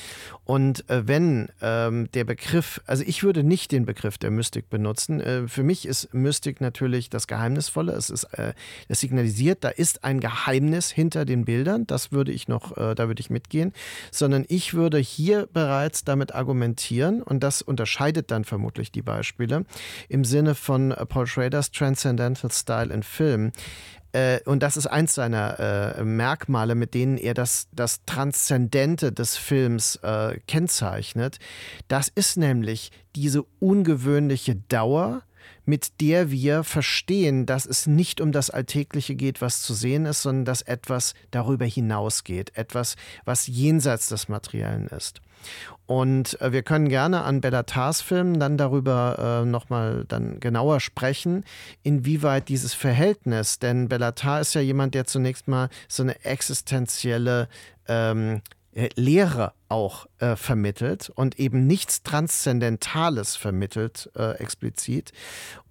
Und 0.45 0.89
äh, 0.91 1.07
wenn 1.07 1.49
ähm, 1.61 2.11
der 2.13 2.25
Begriff, 2.25 2.81
also 2.87 3.05
ich 3.07 3.23
würde 3.23 3.45
nicht 3.45 3.73
den 3.73 3.87
Begriff 3.87 4.19
der 4.19 4.31
Mystik 4.31 4.69
benutzen. 4.71 5.21
Äh, 5.21 5.49
für 5.49 5.63
mich 5.63 5.87
ist 5.87 6.13
Mystik 6.13 6.61
natürlich 6.61 7.11
das 7.11 7.27
Geheimnisvolle. 7.27 7.93
Es 7.93 8.11
ist, 8.11 8.25
äh, 8.25 8.55
es 8.89 9.01
signalisiert, 9.01 9.65
da 9.65 9.69
ist 9.69 10.05
ein 10.05 10.21
Geheimnis 10.21 10.91
hinter 10.91 11.25
den 11.25 11.45
Bildern. 11.45 11.87
Das 11.87 12.13
würde 12.13 12.33
ich 12.33 12.49
noch, 12.49 12.77
äh, 12.77 12.95
da 12.95 13.09
würde 13.09 13.21
ich 13.21 13.31
mitgehen. 13.31 13.73
Sondern 14.11 14.45
ich 14.49 14.75
würde 14.75 14.99
hier 14.99 15.49
bereits 15.53 16.05
damit 16.05 16.35
argumentieren 16.35 17.23
und 17.23 17.43
das 17.43 17.63
unterscheidet 17.63 18.31
dann 18.31 18.45
vermutlich 18.45 18.93
die 18.93 19.03
Beispiele 19.03 19.65
im 20.09 20.25
Sinne 20.25 20.55
von 20.55 20.95
Paul 21.09 21.27
Schraders 21.27 21.71
Transcendental 21.71 22.51
Style 22.51 22.93
in 22.93 23.03
Film 23.03 23.53
äh, 24.15 24.41
und 24.45 24.63
das 24.63 24.77
ist 24.77 24.87
eins 24.87 25.15
seiner 25.15 25.59
äh, 25.99 26.05
Merkmale, 26.05 26.77
mit 26.77 26.95
denen 26.95 27.19
er 27.19 27.35
das, 27.35 27.67
das 27.73 28.05
Transzendente 28.07 29.11
des 29.13 29.37
Films 29.37 29.97
äh, 29.97 30.39
kennzeichnet. 30.47 31.39
Das 31.89 32.09
ist 32.15 32.37
nämlich 32.37 32.93
diese 33.17 33.43
ungewöhnliche 33.59 34.55
Dauer, 34.55 35.23
mit 35.65 36.01
der 36.01 36.31
wir 36.31 36.63
verstehen, 36.63 37.45
dass 37.45 37.67
es 37.67 37.89
nicht 37.89 38.21
um 38.21 38.31
das 38.31 38.51
Alltägliche 38.51 39.17
geht, 39.17 39.41
was 39.41 39.63
zu 39.63 39.75
sehen 39.75 40.07
ist, 40.07 40.23
sondern 40.23 40.45
dass 40.45 40.63
etwas 40.63 41.15
darüber 41.33 41.65
hinausgeht, 41.65 42.57
etwas, 42.57 42.95
was 43.25 43.49
jenseits 43.49 44.09
des 44.09 44.29
Materiellen 44.29 44.87
ist. 44.87 45.23
Und 45.87 46.41
äh, 46.41 46.53
wir 46.53 46.63
können 46.63 46.89
gerne 46.89 47.23
an 47.23 47.41
Bellatars 47.41 48.01
Filmen 48.01 48.41
dann 48.41 48.57
darüber 48.57 49.43
äh, 49.43 49.47
nochmal 49.47 50.05
dann 50.09 50.41
genauer 50.41 50.81
sprechen, 50.81 51.45
inwieweit 51.83 52.49
dieses 52.49 52.73
Verhältnis, 52.75 53.59
denn 53.59 53.89
Bellatar 53.89 54.41
ist 54.41 54.55
ja 54.55 54.61
jemand, 54.61 54.95
der 54.95 55.05
zunächst 55.05 55.47
mal 55.47 55.69
so 55.89 56.03
eine 56.03 56.25
existenzielle 56.25 57.49
ähm, 57.87 58.41
äh, 58.75 58.89
Lehre 58.97 59.53
auch 59.75 60.07
äh, 60.21 60.37
vermittelt 60.37 61.11
und 61.13 61.41
eben 61.41 61.67
nichts 61.67 62.05
Transzendentales 62.05 63.35
vermittelt, 63.35 64.09
äh, 64.17 64.39
explizit. 64.39 65.11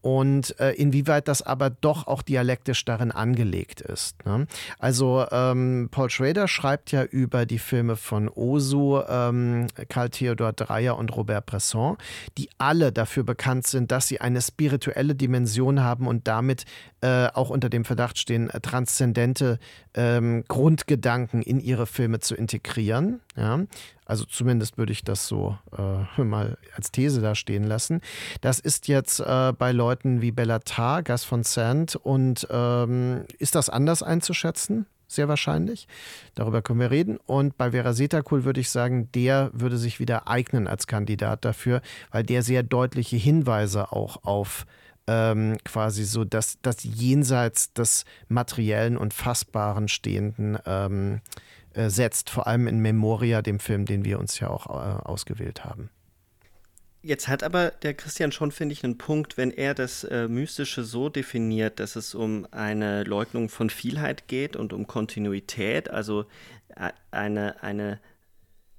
Und 0.01 0.59
äh, 0.59 0.71
inwieweit 0.73 1.29
das 1.29 1.41
aber 1.41 1.69
doch 1.69 2.07
auch 2.07 2.23
dialektisch 2.23 2.83
darin 2.83 3.13
angelegt 3.13 3.79
ist. 3.79 4.25
Ne? 4.25 4.47
Also 4.77 5.25
ähm, 5.31 5.87
Paul 5.91 6.09
Schrader 6.09 6.49
schreibt 6.49 6.91
ja 6.91 7.05
über 7.05 7.45
die 7.45 7.57
Filme 7.57 7.95
von 7.95 8.27
Osu, 8.27 8.99
ähm, 9.07 9.67
Karl 9.87 10.09
Theodor 10.09 10.51
Dreyer 10.51 10.97
und 10.97 11.15
Robert 11.15 11.45
Bresson, 11.45 11.95
die 12.37 12.49
alle 12.57 12.91
dafür 12.91 13.23
bekannt 13.23 13.65
sind, 13.65 13.91
dass 13.91 14.09
sie 14.09 14.19
eine 14.19 14.41
spirituelle 14.41 15.15
Dimension 15.15 15.81
haben 15.81 16.05
und 16.07 16.27
damit 16.27 16.65
äh, 16.99 17.27
auch 17.27 17.49
unter 17.49 17.69
dem 17.69 17.85
Verdacht 17.85 18.17
stehen, 18.17 18.51
transzendente 18.61 19.57
ähm, 19.93 20.43
Grundgedanken 20.49 21.41
in 21.41 21.61
ihre 21.61 21.85
Filme 21.85 22.19
zu 22.19 22.35
integrieren. 22.35 23.21
Ja? 23.37 23.61
Also 24.05 24.25
zumindest 24.25 24.77
würde 24.77 24.91
ich 24.91 25.03
das 25.03 25.27
so 25.27 25.57
äh, 25.77 26.21
mal 26.23 26.57
als 26.75 26.91
These 26.91 27.21
da 27.21 27.35
stehen 27.35 27.63
lassen. 27.63 28.01
Das 28.41 28.59
ist 28.59 28.87
jetzt 28.87 29.19
äh, 29.19 29.53
bei 29.57 29.71
Leuten 29.71 30.21
wie 30.21 30.31
Bellatar, 30.31 31.03
Gas 31.03 31.23
von 31.23 31.43
Sand 31.43 31.95
und 31.95 32.47
ähm, 32.49 33.25
ist 33.39 33.55
das 33.55 33.69
anders 33.69 34.03
einzuschätzen? 34.03 34.85
Sehr 35.07 35.27
wahrscheinlich. 35.27 35.87
Darüber 36.33 36.63
können 36.63 36.79
wir 36.79 36.89
reden. 36.89 37.17
Und 37.27 37.55
bei 37.55 37.69
Vera 37.69 37.93
Setakul 37.93 38.45
würde 38.45 38.61
ich 38.61 38.71
sagen, 38.71 39.11
der 39.13 39.51
würde 39.53 39.77
sich 39.77 39.99
wieder 39.99 40.27
eignen 40.27 40.67
als 40.67 40.87
Kandidat 40.87 41.45
dafür, 41.45 41.81
weil 42.11 42.23
der 42.23 42.41
sehr 42.41 42.63
deutliche 42.63 43.17
Hinweise 43.17 43.91
auch 43.91 44.23
auf 44.23 44.65
ähm, 45.05 45.57
quasi 45.65 46.05
so 46.05 46.23
das, 46.23 46.57
das 46.61 46.77
jenseits 46.83 47.73
des 47.73 48.05
materiellen 48.27 48.97
und 48.97 49.13
fassbaren 49.13 49.87
Stehenden 49.87 50.57
ähm, 50.65 51.21
äh, 51.73 51.89
setzt, 51.89 52.29
vor 52.29 52.47
allem 52.47 52.67
in 52.67 52.79
Memoria, 52.79 53.41
dem 53.41 53.59
Film, 53.59 53.85
den 53.85 54.05
wir 54.05 54.19
uns 54.19 54.39
ja 54.39 54.49
auch 54.49 54.67
äh, 54.67 55.03
ausgewählt 55.03 55.65
haben. 55.65 55.89
Jetzt 57.05 57.27
hat 57.27 57.43
aber 57.43 57.71
der 57.71 57.93
Christian 57.95 58.31
schon, 58.31 58.53
finde 58.53 58.71
ich, 58.71 58.83
einen 58.85 58.97
Punkt, 58.97 59.35
wenn 59.35 59.51
er 59.51 59.73
das 59.73 60.05
äh, 60.05 60.29
Mystische 60.29 60.85
so 60.85 61.09
definiert, 61.09 61.81
dass 61.81 61.97
es 61.97 62.15
um 62.15 62.47
eine 62.51 63.03
Leugnung 63.03 63.49
von 63.49 63.69
Vielheit 63.69 64.29
geht 64.29 64.55
und 64.55 64.71
um 64.71 64.87
Kontinuität, 64.87 65.89
also 65.89 66.25
äh, 66.69 66.91
eine, 67.11 67.61
eine, 67.61 67.99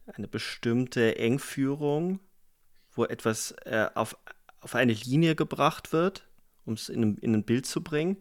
eine 0.07 0.27
bestimmte 0.27 1.19
Engführung, 1.19 2.19
wo 2.93 3.05
etwas 3.05 3.53
äh, 3.67 3.89
auf, 3.95 4.17
auf 4.61 4.75
eine 4.75 4.95
Linie 4.95 5.35
gebracht 5.35 5.93
wird, 5.93 6.27
um 6.65 6.75
es 6.75 6.89
in, 6.89 7.19
in 7.19 7.35
ein 7.35 7.45
Bild 7.45 7.67
zu 7.67 7.83
bringen, 7.83 8.17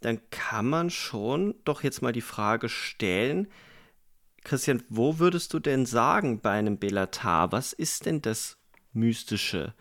dann 0.00 0.20
kann 0.30 0.66
man 0.66 0.90
schon 0.90 1.56
doch 1.64 1.82
jetzt 1.82 2.02
mal 2.02 2.12
die 2.12 2.20
Frage 2.20 2.68
stellen, 2.68 3.48
Christian, 4.44 4.82
wo 4.88 5.18
würdest 5.18 5.52
du 5.52 5.58
denn 5.58 5.86
sagen 5.86 6.40
bei 6.40 6.52
einem 6.52 6.78
Belatar, 6.78 7.52
was 7.52 7.72
ist 7.72 8.06
denn 8.06 8.22
das 8.22 8.56
Mystische, 8.92 9.74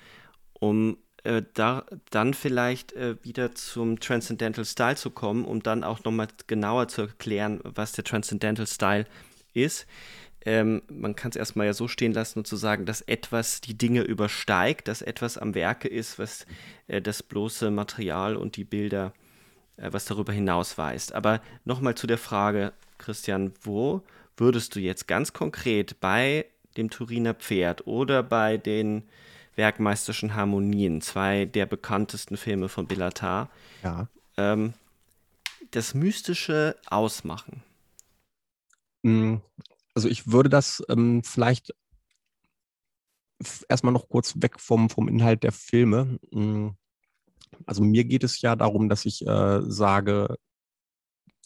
um 0.54 0.98
äh, 1.24 1.44
da, 1.54 1.86
dann 2.12 2.34
vielleicht 2.34 2.94
äh, 2.94 3.16
wieder 3.24 3.54
zum 3.56 4.00
Transcendental 4.00 4.66
Style 4.66 4.96
zu 4.96 5.12
kommen, 5.12 5.46
um 5.46 5.62
dann 5.62 5.84
auch 5.84 6.04
nochmal 6.04 6.28
genauer 6.48 6.88
zu 6.88 7.02
erklären, 7.04 7.60
was 7.64 7.92
der 7.94 8.04
Transcendental 8.04 8.68
Style 8.68 9.06
ist. 9.54 9.86
Ähm, 10.46 10.82
man 10.90 11.16
kann 11.16 11.32
es 11.32 11.36
erstmal 11.36 11.66
ja 11.66 11.74
so 11.74 11.88
stehen 11.88 12.14
lassen 12.14 12.40
und 12.40 12.48
zu 12.48 12.56
sagen, 12.56 12.86
dass 12.86 13.02
etwas 13.02 13.60
die 13.60 13.78
Dinge 13.78 14.04
übersteigt, 14.04 14.88
dass 14.88 15.02
etwas 15.02 15.38
am 15.38 15.54
Werke 15.54 15.90
ist, 15.90 16.18
was 16.18 16.46
äh, 16.88 17.02
das 17.02 17.24
bloße 17.24 17.72
Material 17.72 18.38
und 18.38 18.56
die 18.56 18.64
Bilder, 18.64 19.14
äh, 19.76 19.92
was 19.92 20.06
darüber 20.06 20.32
hinaus 20.32 20.78
weist. 20.78 21.14
Aber 21.14 21.42
nochmal 21.66 21.96
zu 21.96 22.08
der 22.08 22.18
Frage, 22.18 22.72
Christian, 22.98 23.54
wo 23.62 24.04
würdest 24.40 24.76
du 24.76 24.80
jetzt 24.80 25.08
ganz 25.08 25.34
konkret 25.34 26.00
bei 26.00 26.46
dem 26.78 26.90
Turiner 26.90 27.34
Pferd 27.34 27.88
oder 27.88 28.24
bei 28.24 28.58
den 28.58 29.04
Werkmeisterschen 29.56 30.36
Harmonien, 30.36 31.02
zwei 31.02 31.46
der 31.46 31.66
bekanntesten 31.66 32.38
Filme 32.38 32.70
von 32.70 32.88
Bellatar, 32.88 33.50
ja. 33.84 34.08
ähm, 34.38 34.74
das 35.72 35.94
Mystische 35.94 36.76
ausmachen? 36.88 37.64
Mm, 39.04 39.38
also 39.94 40.08
ich 40.08 40.32
würde 40.32 40.50
das 40.50 40.84
ähm, 40.90 41.24
vielleicht 41.24 41.74
erstmal 43.68 43.94
noch 43.94 44.10
kurz 44.10 44.36
weg 44.38 44.60
vom, 44.60 44.90
vom 44.90 45.08
Inhalt 45.08 45.44
der 45.44 45.52
Filme. 45.52 46.20
Mm, 46.32 46.70
also 47.66 47.84
mir 47.84 48.06
geht 48.06 48.24
es 48.24 48.42
ja 48.42 48.56
darum, 48.56 48.90
dass 48.90 49.06
ich 49.06 49.26
äh, 49.28 49.62
sage, 49.64 50.38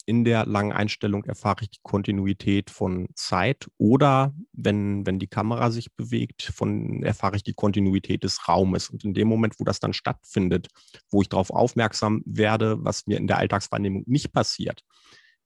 in 0.06 0.24
der 0.24 0.44
langen 0.46 0.72
Einstellung 0.72 1.24
erfahre 1.24 1.62
ich 1.62 1.70
die 1.70 1.80
Kontinuität 1.82 2.70
von 2.70 3.08
Zeit 3.14 3.68
oder 3.78 4.34
wenn, 4.52 5.06
wenn 5.06 5.18
die 5.18 5.26
Kamera 5.26 5.70
sich 5.70 5.94
bewegt, 5.94 6.42
von, 6.42 7.02
erfahre 7.02 7.36
ich 7.36 7.42
die 7.42 7.54
Kontinuität 7.54 8.22
des 8.22 8.48
Raumes. 8.48 8.90
Und 8.90 9.04
in 9.04 9.14
dem 9.14 9.28
Moment, 9.28 9.58
wo 9.58 9.64
das 9.64 9.80
dann 9.80 9.94
stattfindet, 9.94 10.68
wo 11.10 11.22
ich 11.22 11.28
darauf 11.28 11.50
aufmerksam 11.50 12.22
werde, 12.26 12.76
was 12.84 13.06
mir 13.06 13.16
in 13.16 13.26
der 13.26 13.38
Alltagswahrnehmung 13.38 14.04
nicht 14.06 14.32
passiert, 14.32 14.82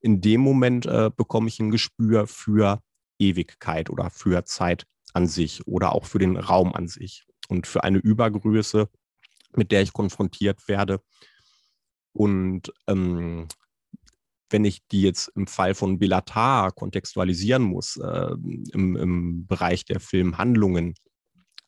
in 0.01 0.21
dem 0.21 0.41
Moment 0.41 0.85
äh, 0.85 1.09
bekomme 1.15 1.47
ich 1.47 1.59
ein 1.59 1.71
Gespür 1.71 2.27
für 2.27 2.81
Ewigkeit 3.17 3.89
oder 3.89 4.09
für 4.09 4.45
Zeit 4.45 4.85
an 5.13 5.27
sich 5.27 5.65
oder 5.67 5.93
auch 5.93 6.05
für 6.05 6.19
den 6.19 6.37
Raum 6.37 6.73
an 6.73 6.87
sich 6.87 7.25
und 7.47 7.67
für 7.67 7.83
eine 7.83 7.97
Übergröße, 7.97 8.89
mit 9.55 9.71
der 9.71 9.81
ich 9.81 9.93
konfrontiert 9.93 10.67
werde. 10.67 11.01
Und 12.13 12.73
ähm, 12.87 13.47
wenn 14.49 14.65
ich 14.65 14.85
die 14.87 15.01
jetzt 15.01 15.31
im 15.35 15.47
Fall 15.47 15.75
von 15.75 15.99
Belatar 15.99 16.71
kontextualisieren 16.71 17.63
muss, 17.63 17.97
äh, 17.97 18.31
im, 18.73 18.95
im, 18.95 19.47
Bereich 19.47 19.85
der 19.85 19.99
Filmhandlungen, 19.99 20.95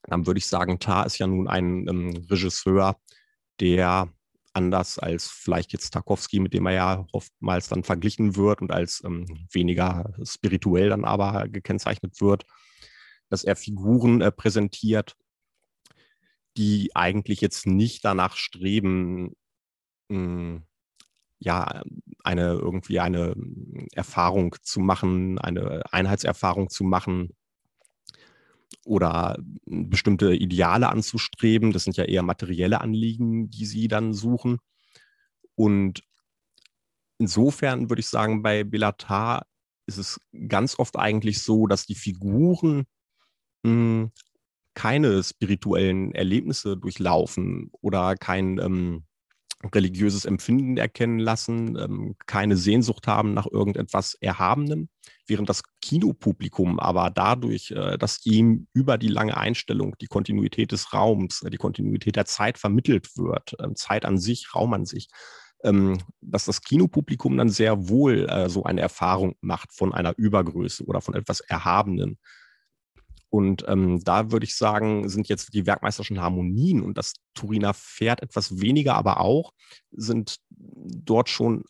dann 0.04 0.26
würde 0.26 0.40
ich 0.40 0.48
sagen, 0.48 0.80
Tar 0.80 1.06
ist 1.06 1.20
ja 1.20 1.28
nun 1.28 1.48
ein 1.48 1.88
ähm, 1.88 2.26
Regisseur, 2.30 2.98
der 3.60 4.12
anders 4.54 5.00
als 5.00 5.28
vielleicht 5.28 5.74
jetzt 5.74 5.92
Tarkovsky, 5.92 6.40
mit 6.40 6.54
dem 6.54 6.66
er 6.66 6.74
ja 6.74 7.06
oftmals 7.14 7.70
dann 7.70 7.84
verglichen 7.84 8.36
wird 8.36 8.62
und 8.62 8.72
als 8.72 9.02
ähm, 9.06 9.26
weniger 9.52 10.14
spirituell 10.24 10.90
dann 10.90 11.06
aber 11.06 11.48
gekennzeichnet 11.48 12.20
wird, 12.20 12.46
dass 13.30 13.44
er 13.44 13.56
Figuren 13.56 14.22
äh, 14.22 14.32
präsentiert, 14.32 15.16
die 16.58 16.92
eigentlich 16.96 17.40
jetzt 17.42 17.66
nicht 17.66 18.04
danach 18.04 18.36
streben, 18.36 19.34
mh, 20.10 20.18
hm, 20.18 20.64
ja, 21.42 21.82
eine 22.24 22.54
irgendwie 22.54 23.00
eine 23.00 23.36
Erfahrung 23.94 24.56
zu 24.62 24.80
machen, 24.80 25.40
eine 25.40 25.82
Einheitserfahrung 25.92 26.70
zu 26.70 26.84
machen 26.84 27.32
oder 28.86 29.38
bestimmte 29.66 30.36
Ideale 30.36 30.90
anzustreben. 30.90 31.72
Das 31.72 31.84
sind 31.84 31.98
ja 31.98 32.06
eher 32.06 32.22
materielle 32.22 32.80
Anliegen, 32.82 33.50
die 33.50 33.66
sie 33.66 33.88
dann 33.88 34.14
suchen. 34.14 34.60
Und 35.56 36.04
insofern 37.18 37.90
würde 37.90 38.02
ich 38.02 38.08
sagen, 38.08 38.44
bei 38.44 38.64
Belatar 38.64 39.48
ist 39.88 39.98
es 39.98 40.22
ganz 40.48 40.78
oft 40.78 40.98
eigentlich 40.98 41.42
so, 41.42 41.66
dass 41.66 41.88
die 41.88 41.96
Figuren 41.96 42.86
mh, 43.64 43.72
hm, 43.72 44.12
keine 44.76 45.24
spirituellen 45.24 46.14
Erlebnisse 46.14 46.78
durchlaufen 46.78 47.72
oder 47.82 48.16
kein 48.16 48.58
ähm, 48.60 49.06
religiöses 49.74 50.26
Empfinden 50.26 50.78
erkennen 50.78 51.20
lassen, 51.20 51.78
ähm, 51.78 52.16
keine 52.26 52.58
Sehnsucht 52.58 53.08
haben 53.08 53.34
nach 53.34 53.48
irgendetwas 53.50 54.16
Erhabenem, 54.16 54.90
während 55.28 55.50
das 55.50 55.64
Kinopublikum 55.82 56.80
aber 56.80 57.10
dadurch, 57.10 57.72
äh, 57.72 57.98
dass 57.98 58.26
ihm 58.26 58.68
über 58.74 58.98
die 58.98 59.08
lange 59.08 59.38
Einstellung 59.38 59.96
die 60.02 60.08
Kontinuität 60.08 60.72
des 60.72 60.94
Raums, 60.94 61.44
äh, 61.44 61.50
die 61.50 61.58
Kontinuität 61.58 62.16
der 62.16 62.26
Zeit 62.26 62.58
vermittelt 62.58 63.18
wird, 63.18 63.56
äh, 63.60 63.74
Zeit 63.76 64.06
an 64.06 64.18
sich, 64.18 64.54
Raum 64.56 64.74
an 64.74 64.86
sich, 64.86 65.10
ähm, 65.64 66.00
dass 66.22 66.46
das 66.46 66.62
Kinopublikum 66.62 67.38
dann 67.38 67.50
sehr 67.50 67.88
wohl 67.88 68.28
äh, 68.30 68.50
so 68.50 68.64
eine 68.64 68.82
Erfahrung 68.82 69.36
macht 69.42 69.74
von 69.74 69.94
einer 69.94 70.18
Übergröße 70.18 70.86
oder 70.86 71.02
von 71.02 71.14
etwas 71.14 71.42
Erhabenen. 71.42 72.18
Und 73.32 73.64
ähm, 73.70 74.04
da 74.04 74.30
würde 74.32 74.44
ich 74.44 74.58
sagen, 74.58 75.08
sind 75.08 75.30
jetzt 75.30 75.54
die 75.54 75.66
werkmeisterischen 75.66 76.20
Harmonien 76.20 76.84
und 76.84 76.98
das 76.98 77.14
Turiner 77.34 77.74
Pferd 77.74 78.22
etwas 78.22 78.60
weniger, 78.60 78.96
aber 78.96 79.22
auch 79.22 79.54
sind 79.92 80.36
dort 80.50 81.30
schon 81.30 81.64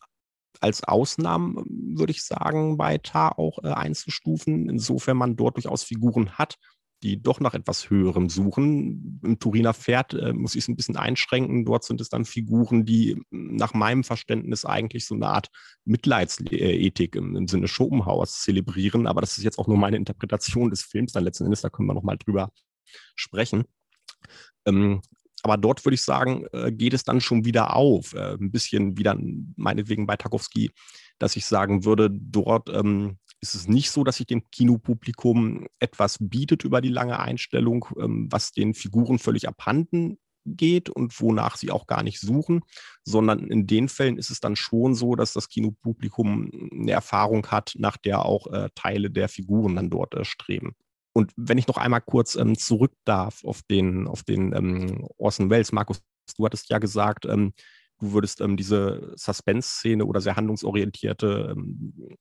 als 0.60 0.82
Ausnahmen, 0.82 1.64
würde 1.96 2.10
ich 2.10 2.24
sagen, 2.24 2.76
bei 2.76 2.98
Tar 2.98 3.38
auch 3.38 3.62
äh, 3.62 3.68
einzustufen, 3.68 4.68
insofern 4.68 5.16
man 5.16 5.36
dort 5.36 5.56
durchaus 5.56 5.84
Figuren 5.84 6.32
hat, 6.36 6.58
die 7.02 7.20
doch 7.20 7.40
nach 7.40 7.54
etwas 7.54 7.90
Höherem 7.90 8.28
suchen. 8.28 9.20
Im 9.24 9.38
Turiner 9.38 9.74
Pferd 9.74 10.14
äh, 10.14 10.32
muss 10.32 10.54
ich 10.54 10.64
es 10.64 10.68
ein 10.68 10.76
bisschen 10.76 10.96
einschränken. 10.96 11.64
Dort 11.64 11.84
sind 11.84 12.00
es 12.00 12.08
dann 12.08 12.24
Figuren, 12.24 12.84
die 12.84 13.20
nach 13.30 13.74
meinem 13.74 14.04
Verständnis 14.04 14.64
eigentlich 14.64 15.06
so 15.06 15.14
eine 15.14 15.28
Art 15.28 15.48
Mitleidsethik 15.84 17.16
im, 17.16 17.36
im 17.36 17.48
Sinne 17.48 17.68
Schopenhauers 17.68 18.42
zelebrieren. 18.42 19.06
Aber 19.06 19.20
das 19.20 19.36
ist 19.36 19.44
jetzt 19.44 19.58
auch 19.58 19.66
nur 19.66 19.78
meine 19.78 19.96
Interpretation 19.96 20.70
des 20.70 20.82
Films 20.82 21.12
dann 21.12 21.24
letzten 21.24 21.44
Endes. 21.44 21.62
Da 21.62 21.70
können 21.70 21.88
wir 21.88 21.94
nochmal 21.94 22.18
drüber 22.18 22.50
sprechen. 23.16 23.64
Ähm, 24.64 25.02
aber 25.42 25.56
dort 25.56 25.84
würde 25.84 25.94
ich 25.94 26.02
sagen, 26.02 26.46
äh, 26.52 26.70
geht 26.70 26.94
es 26.94 27.02
dann 27.02 27.20
schon 27.20 27.44
wieder 27.44 27.74
auf. 27.74 28.14
Äh, 28.14 28.34
ein 28.34 28.52
bisschen 28.52 28.96
wieder 28.96 29.18
meinetwegen 29.56 30.06
bei 30.06 30.16
Tarkovsky, 30.16 30.70
dass 31.18 31.34
ich 31.34 31.46
sagen 31.46 31.84
würde, 31.84 32.10
dort 32.10 32.68
ähm, 32.68 33.18
ist 33.42 33.56
es 33.56 33.68
nicht 33.68 33.90
so, 33.90 34.04
dass 34.04 34.16
sich 34.16 34.26
dem 34.26 34.48
Kinopublikum 34.50 35.66
etwas 35.80 36.16
bietet 36.20 36.64
über 36.64 36.80
die 36.80 36.88
lange 36.88 37.18
Einstellung, 37.18 37.86
ähm, 37.98 38.28
was 38.30 38.52
den 38.52 38.72
Figuren 38.72 39.18
völlig 39.18 39.48
abhanden 39.48 40.18
geht 40.44 40.88
und 40.88 41.20
wonach 41.20 41.56
sie 41.56 41.70
auch 41.70 41.86
gar 41.86 42.02
nicht 42.02 42.20
suchen, 42.20 42.62
sondern 43.04 43.40
in 43.48 43.66
den 43.66 43.88
Fällen 43.88 44.16
ist 44.16 44.30
es 44.30 44.40
dann 44.40 44.56
schon 44.56 44.94
so, 44.94 45.14
dass 45.14 45.32
das 45.32 45.48
Kinopublikum 45.48 46.50
eine 46.72 46.92
Erfahrung 46.92 47.46
hat, 47.48 47.74
nach 47.76 47.96
der 47.96 48.24
auch 48.24 48.46
äh, 48.48 48.68
Teile 48.74 49.10
der 49.10 49.28
Figuren 49.28 49.76
dann 49.76 49.90
dort 49.90 50.14
äh, 50.14 50.24
streben. 50.24 50.74
Und 51.12 51.32
wenn 51.36 51.58
ich 51.58 51.66
noch 51.66 51.76
einmal 51.76 52.00
kurz 52.00 52.36
ähm, 52.36 52.56
zurück 52.56 52.92
darf 53.04 53.44
auf 53.44 53.62
den, 53.62 54.06
auf 54.06 54.22
den 54.22 54.54
ähm, 54.54 55.06
Orson 55.18 55.50
Welles, 55.50 55.72
Markus, 55.72 56.00
du 56.36 56.44
hattest 56.44 56.70
ja 56.70 56.78
gesagt, 56.78 57.26
ähm, 57.26 57.52
du 57.98 58.12
würdest 58.12 58.40
ähm, 58.40 58.56
diese 58.56 59.12
Suspense-Szene 59.16 60.04
oder 60.04 60.20
sehr 60.20 60.36
handlungsorientierte 60.36 61.54
ähm, 61.56 62.16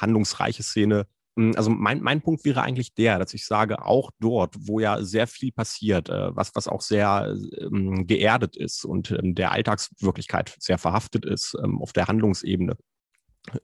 handlungsreiche 0.00 0.62
Szene. 0.62 1.06
Hm, 1.36 1.54
also 1.56 1.70
mein, 1.70 2.00
mein 2.00 2.20
Punkt 2.22 2.44
wäre 2.44 2.62
eigentlich 2.62 2.94
der, 2.94 3.18
dass 3.18 3.34
ich 3.34 3.46
sage, 3.46 3.84
auch 3.84 4.10
dort, 4.20 4.54
wo 4.58 4.80
ja 4.80 5.02
sehr 5.02 5.26
viel 5.26 5.52
passiert, 5.52 6.08
äh, 6.08 6.34
was, 6.34 6.54
was 6.54 6.68
auch 6.68 6.80
sehr 6.80 7.36
ähm, 7.60 8.06
geerdet 8.06 8.56
ist 8.56 8.84
und 8.84 9.10
ähm, 9.10 9.34
der 9.34 9.52
Alltagswirklichkeit 9.52 10.56
sehr 10.58 10.78
verhaftet 10.78 11.24
ist 11.24 11.56
ähm, 11.62 11.80
auf 11.80 11.92
der 11.92 12.08
Handlungsebene 12.08 12.76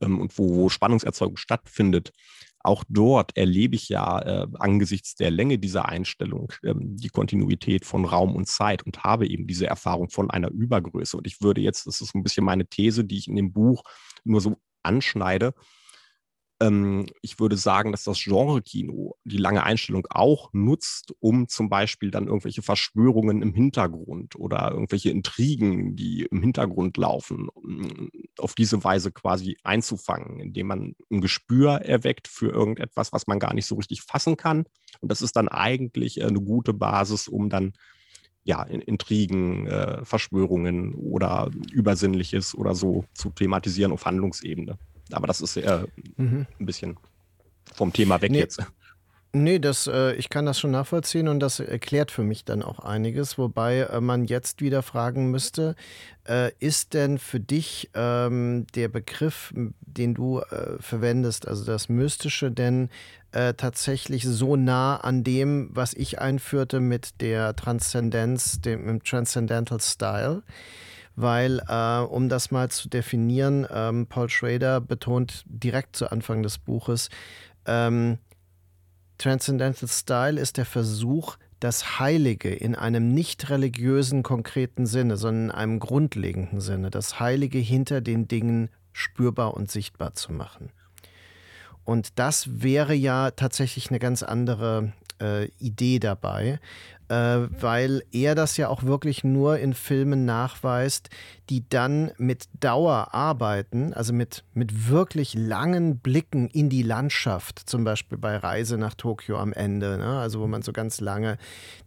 ähm, 0.00 0.20
und 0.20 0.38
wo, 0.38 0.56
wo 0.56 0.68
Spannungserzeugung 0.68 1.36
stattfindet, 1.36 2.12
auch 2.64 2.82
dort 2.88 3.36
erlebe 3.36 3.76
ich 3.76 3.90
ja 3.90 4.20
äh, 4.20 4.46
angesichts 4.54 5.14
der 5.16 5.30
Länge 5.30 5.58
dieser 5.58 5.86
Einstellung 5.86 6.50
ähm, 6.64 6.96
die 6.96 7.10
Kontinuität 7.10 7.84
von 7.84 8.06
Raum 8.06 8.34
und 8.34 8.48
Zeit 8.48 8.84
und 8.84 9.04
habe 9.04 9.28
eben 9.28 9.46
diese 9.46 9.66
Erfahrung 9.66 10.08
von 10.08 10.30
einer 10.30 10.50
Übergröße. 10.50 11.18
Und 11.18 11.26
ich 11.26 11.42
würde 11.42 11.60
jetzt, 11.60 11.86
das 11.86 12.00
ist 12.00 12.14
ein 12.14 12.22
bisschen 12.22 12.44
meine 12.44 12.66
These, 12.66 13.04
die 13.04 13.18
ich 13.18 13.28
in 13.28 13.36
dem 13.36 13.52
Buch 13.52 13.82
nur 14.24 14.40
so 14.40 14.56
anschneide, 14.82 15.52
ähm, 16.60 17.06
ich 17.20 17.40
würde 17.40 17.56
sagen, 17.56 17.92
dass 17.92 18.04
das 18.04 18.22
Genre-Kino 18.22 19.16
die 19.24 19.38
lange 19.38 19.64
Einstellung 19.64 20.06
auch 20.10 20.52
nutzt, 20.52 21.12
um 21.18 21.48
zum 21.48 21.68
Beispiel 21.68 22.10
dann 22.10 22.26
irgendwelche 22.26 22.62
Verschwörungen 22.62 23.42
im 23.42 23.54
Hintergrund 23.54 24.36
oder 24.36 24.70
irgendwelche 24.70 25.10
Intrigen, 25.10 25.96
die 25.96 26.26
im 26.30 26.40
Hintergrund 26.42 26.96
laufen, 26.96 27.48
auf 28.38 28.54
diese 28.54 28.82
Weise 28.84 29.10
quasi 29.10 29.56
einzufangen, 29.64 30.40
indem 30.40 30.68
man 30.68 30.94
ein 31.10 31.20
Gespür 31.20 31.80
erweckt 31.80 32.28
für 32.28 32.50
irgendetwas, 32.50 33.12
was 33.12 33.26
man 33.26 33.38
gar 33.38 33.54
nicht 33.54 33.66
so 33.66 33.74
richtig 33.74 34.02
fassen 34.02 34.36
kann. 34.36 34.64
Und 35.00 35.10
das 35.10 35.22
ist 35.22 35.36
dann 35.36 35.48
eigentlich 35.48 36.20
äh, 36.20 36.24
eine 36.24 36.40
gute 36.40 36.72
Basis, 36.72 37.28
um 37.28 37.50
dann 37.50 37.72
ja, 38.46 38.62
Intrigen, 38.62 39.66
äh, 39.66 40.04
Verschwörungen 40.04 40.94
oder 40.94 41.50
Übersinnliches 41.72 42.54
oder 42.54 42.74
so 42.74 43.06
zu 43.14 43.30
thematisieren 43.30 43.90
auf 43.90 44.04
Handlungsebene. 44.04 44.78
Aber 45.12 45.26
das 45.26 45.40
ist 45.40 45.56
eher 45.56 45.86
mhm. 46.16 46.46
ein 46.58 46.66
bisschen 46.66 46.96
vom 47.74 47.92
Thema 47.92 48.20
weg 48.20 48.30
nee. 48.30 48.38
jetzt. 48.38 48.60
Nee, 49.36 49.58
das, 49.58 49.88
äh, 49.88 50.12
ich 50.12 50.28
kann 50.28 50.46
das 50.46 50.60
schon 50.60 50.70
nachvollziehen 50.70 51.26
und 51.26 51.40
das 51.40 51.58
erklärt 51.58 52.12
für 52.12 52.22
mich 52.22 52.44
dann 52.44 52.62
auch 52.62 52.78
einiges, 52.78 53.36
wobei 53.36 53.80
äh, 53.80 54.00
man 54.00 54.26
jetzt 54.26 54.60
wieder 54.60 54.80
fragen 54.80 55.32
müsste, 55.32 55.74
äh, 56.28 56.52
ist 56.60 56.94
denn 56.94 57.18
für 57.18 57.40
dich 57.40 57.90
ähm, 57.94 58.64
der 58.76 58.86
Begriff, 58.86 59.52
den 59.80 60.14
du 60.14 60.38
äh, 60.38 60.78
verwendest, 60.78 61.48
also 61.48 61.64
das 61.64 61.88
Mystische, 61.88 62.52
denn 62.52 62.90
äh, 63.32 63.54
tatsächlich 63.54 64.22
so 64.22 64.54
nah 64.54 64.98
an 64.98 65.24
dem, 65.24 65.68
was 65.72 65.94
ich 65.94 66.20
einführte 66.20 66.78
mit 66.78 67.20
der 67.20 67.56
Transzendenz, 67.56 68.60
dem 68.60 69.02
Transcendental 69.02 69.80
Style? 69.80 70.44
Weil, 71.16 71.60
äh, 71.68 72.00
um 72.00 72.28
das 72.28 72.50
mal 72.50 72.70
zu 72.70 72.88
definieren, 72.88 73.66
ähm, 73.70 74.06
Paul 74.06 74.28
Schrader 74.28 74.80
betont 74.80 75.44
direkt 75.46 75.96
zu 75.96 76.10
Anfang 76.10 76.42
des 76.42 76.58
Buches, 76.58 77.08
ähm, 77.66 78.18
Transcendental 79.18 79.88
Style 79.88 80.40
ist 80.40 80.56
der 80.56 80.66
Versuch, 80.66 81.36
das 81.60 81.98
Heilige 81.98 82.52
in 82.52 82.74
einem 82.74 83.14
nicht 83.14 83.48
religiösen 83.48 84.22
konkreten 84.22 84.86
Sinne, 84.86 85.16
sondern 85.16 85.44
in 85.44 85.50
einem 85.50 85.78
grundlegenden 85.78 86.60
Sinne, 86.60 86.90
das 86.90 87.20
Heilige 87.20 87.58
hinter 87.58 88.00
den 88.00 88.28
Dingen 88.28 88.70
spürbar 88.92 89.54
und 89.54 89.70
sichtbar 89.70 90.14
zu 90.14 90.32
machen. 90.32 90.70
Und 91.84 92.18
das 92.18 92.62
wäre 92.62 92.94
ja 92.94 93.30
tatsächlich 93.30 93.90
eine 93.90 93.98
ganz 93.98 94.22
andere 94.22 94.92
äh, 95.20 95.46
Idee 95.58 95.98
dabei. 95.98 96.58
Äh, 97.08 97.14
weil 97.60 98.02
er 98.12 98.34
das 98.34 98.56
ja 98.56 98.68
auch 98.68 98.82
wirklich 98.82 99.24
nur 99.24 99.58
in 99.58 99.74
Filmen 99.74 100.24
nachweist, 100.24 101.10
die 101.50 101.68
dann 101.68 102.12
mit 102.16 102.48
Dauer 102.60 103.12
arbeiten, 103.12 103.92
also 103.92 104.12
mit, 104.12 104.44
mit 104.54 104.88
wirklich 104.88 105.34
langen 105.34 105.98
Blicken 105.98 106.48
in 106.48 106.70
die 106.70 106.82
Landschaft, 106.82 107.58
zum 107.58 107.84
Beispiel 107.84 108.16
bei 108.16 108.36
Reise 108.36 108.78
nach 108.78 108.94
Tokio 108.94 109.38
am 109.38 109.52
Ende, 109.52 109.98
ne? 109.98 110.18
also 110.18 110.40
wo 110.40 110.46
man 110.46 110.62
so 110.62 110.72
ganz 110.72 111.00
lange 111.00 111.36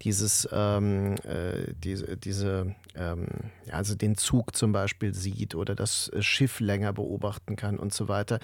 dieses, 0.03 0.47
ähm, 0.51 1.15
äh, 1.23 1.73
diese, 1.83 2.17
diese 2.17 2.75
ähm, 2.95 3.27
also 3.71 3.95
den 3.95 4.15
Zug 4.15 4.55
zum 4.55 4.71
Beispiel 4.71 5.13
sieht 5.13 5.55
oder 5.55 5.75
das 5.75 6.11
Schiff 6.19 6.59
länger 6.59 6.93
beobachten 6.93 7.55
kann 7.55 7.79
und 7.79 7.93
so 7.93 8.07
weiter. 8.07 8.39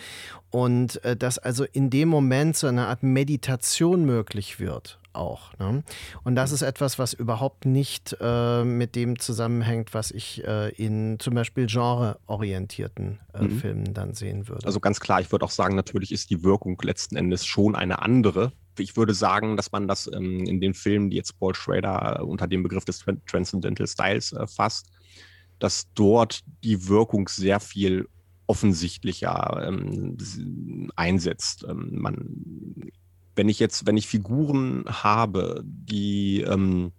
Und 0.50 1.04
äh, 1.04 1.16
dass 1.16 1.38
also 1.38 1.66
in 1.66 1.90
dem 1.90 2.10
Moment 2.10 2.58
so 2.58 2.68
eine 2.68 2.88
Art 2.88 3.04
Meditation 3.04 4.06
möglich 4.06 4.60
wird 4.60 5.00
auch. 5.14 5.58
Ne? 5.60 5.84
Und 6.24 6.36
das 6.36 6.52
mhm. 6.52 6.56
ist 6.56 6.62
etwas, 6.64 7.00
was 7.00 7.14
überhaupt 7.14 7.66
nicht 7.66 8.16
äh, 8.20 8.64
mit 8.64 8.96
dem 8.96 9.20
zusammenhängt, 9.20 9.94
was 9.94 10.12
ich 10.12 10.44
äh, 10.46 10.70
in 10.70 11.20
zum 11.20 11.36
Beispiel 11.36 11.68
genreorientierten 11.68 13.20
äh, 13.34 13.44
mhm. 13.44 13.60
Filmen 13.60 13.94
dann 13.94 14.14
sehen 14.14 14.48
würde. 14.48 14.66
Also 14.66 14.80
ganz 14.80 15.00
klar, 15.00 15.22
ich 15.22 15.32
würde 15.32 15.46
auch 15.46 15.52
sagen, 15.52 15.76
natürlich 15.76 16.12
ist 16.12 16.30
die 16.30 16.44
Wirkung 16.44 16.78
letzten 16.82 17.16
Endes 17.16 17.46
schon 17.46 17.76
eine 17.76 18.02
andere. 18.02 18.52
Ich 18.78 18.98
würde 18.98 19.14
sagen, 19.14 19.56
dass 19.56 19.72
man 19.72 19.88
das 19.88 20.10
ähm, 20.14 20.46
in 20.46 20.60
den 20.60 20.74
Filmen, 20.74 21.10
die 21.10 21.18
jetzt 21.18 21.40
Paul 21.40 21.54
Schrader 21.56 22.20
äh, 22.20 22.24
unter 22.24 22.48
dem 22.48 22.64
Begriff 22.64 22.86
des 22.86 23.06
Transcendental 23.28 23.88
Styles 23.88 24.34
äh, 24.34 24.48
fasst, 24.48 24.90
dass 25.60 25.88
dort 25.94 26.42
die 26.64 26.88
Wirkung 26.88 27.28
sehr 27.28 27.60
viel 27.60 28.08
offensichtlicher 28.48 29.64
ähm, 29.68 30.92
einsetzt. 30.96 31.66
Ähm, 31.68 31.90
man 31.94 32.92
wenn 33.36 33.50
ich 33.50 33.60
jetzt, 33.60 33.86
wenn 33.86 33.98
ich 33.98 34.08
Figuren 34.08 34.86
habe, 34.88 35.64
die 35.66 36.42
ähm, 36.42 36.92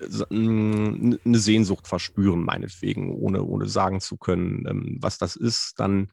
eine 0.00 1.38
Sehnsucht 1.38 1.86
verspüren, 1.86 2.42
meinetwegen, 2.42 3.12
ohne, 3.12 3.42
ohne 3.44 3.68
sagen 3.68 4.00
zu 4.00 4.16
können, 4.16 4.66
ähm, 4.66 4.96
was 5.00 5.18
das 5.18 5.36
ist, 5.36 5.78
dann 5.78 6.10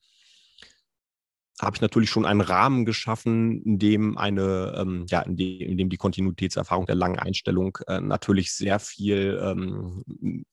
habe 1.60 1.76
ich 1.76 1.82
natürlich 1.82 2.10
schon 2.10 2.26
einen 2.26 2.42
Rahmen 2.42 2.86
geschaffen, 2.86 3.63
in 3.63 3.80
dem 3.80 4.18
eine, 4.18 4.76
ähm, 4.78 5.06
ja, 5.10 5.22
in 5.22 5.36
dem, 5.36 5.60
in 5.62 5.78
dem 5.78 5.90
die 5.90 5.98
Kontinuitätserfahrung 5.98 6.86
der 6.86 6.96
langen 6.96 7.18
Einstellung 7.18 7.78
äh, 7.88 8.00
natürlich 8.00 8.54
sehr 8.54 8.80
viel 8.80 9.40
ähm, 9.42 10.04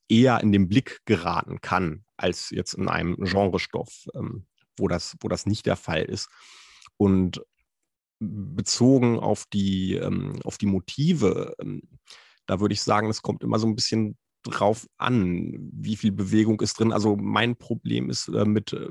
eher 0.09 0.41
in 0.41 0.51
den 0.51 0.69
Blick 0.69 1.01
geraten 1.05 1.61
kann, 1.61 2.05
als 2.17 2.51
jetzt 2.51 2.75
in 2.75 2.89
einem 2.89 3.17
Genrestoff, 3.17 4.07
ähm, 4.15 4.47
wo, 4.79 4.89
das, 4.89 5.17
wo 5.21 5.29
das 5.29 5.45
nicht 5.45 5.67
der 5.67 5.77
Fall 5.77 6.03
ist. 6.03 6.31
Und 6.97 7.43
bezogen 8.29 9.19
auf 9.19 9.45
die, 9.53 9.95
ähm, 9.95 10.41
auf 10.45 10.59
die 10.59 10.67
Motive, 10.67 11.55
ähm, 11.61 11.83
da 12.47 12.61
würde 12.61 12.75
ich 12.75 12.83
sagen, 12.83 13.09
es 13.09 13.23
kommt 13.23 13.43
immer 13.43 13.59
so 13.59 13.67
ein 13.67 13.75
bisschen 13.75 14.17
drauf 14.43 14.87
an, 14.99 15.71
wie 15.73 15.97
viel 15.97 16.13
Bewegung 16.13 16.61
ist 16.61 16.79
drin. 16.79 16.93
Also 16.93 17.17
mein 17.17 17.57
Problem 17.57 18.11
ist 18.11 18.29
äh, 18.29 18.45
mit 18.45 18.73
äh, 18.73 18.89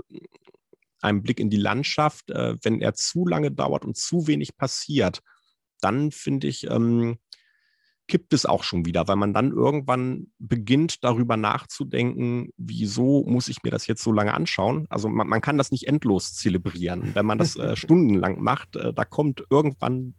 einem 1.02 1.22
Blick 1.22 1.39
in 1.39 1.50
die 1.50 1.58
Landschaft, 1.58 2.32
äh, 2.32 2.58
wenn 2.63 2.82
er 2.82 2.96
zu 2.96 3.28
lange 3.28 3.52
dauert 3.52 3.86
und 3.86 3.98
zu 3.98 4.28
wenig 4.28 4.58
passiert, 4.58 5.22
dann 5.82 6.12
finde 6.12 6.48
ich, 6.48 6.69
ähm, 6.69 7.17
kippt 8.08 8.34
es 8.34 8.46
auch 8.46 8.63
schon 8.63 8.86
wieder, 8.86 9.08
weil 9.08 9.16
man 9.16 9.34
dann 9.34 9.52
irgendwann 9.52 10.28
beginnt 10.39 11.04
darüber 11.04 11.38
nachzudenken, 11.38 12.50
wieso 12.58 13.24
muss 13.26 13.48
ich 13.48 13.63
mir 13.63 13.72
das 13.72 13.88
jetzt 13.88 14.04
so 14.04 14.12
lange 14.12 14.34
anschauen? 14.34 14.86
Also 14.89 15.08
man, 15.10 15.28
man 15.28 15.42
kann 15.42 15.58
das 15.58 15.72
nicht 15.72 15.88
endlos 15.88 16.34
zelebrieren. 16.34 17.16
Wenn 17.16 17.26
man 17.26 17.38
das 17.38 17.56
äh, 17.56 17.76
stundenlang 17.78 18.42
macht, 18.42 18.76
äh, 18.76 18.94
da 18.94 19.06
kommt 19.06 19.44
irgendwann 19.50 20.16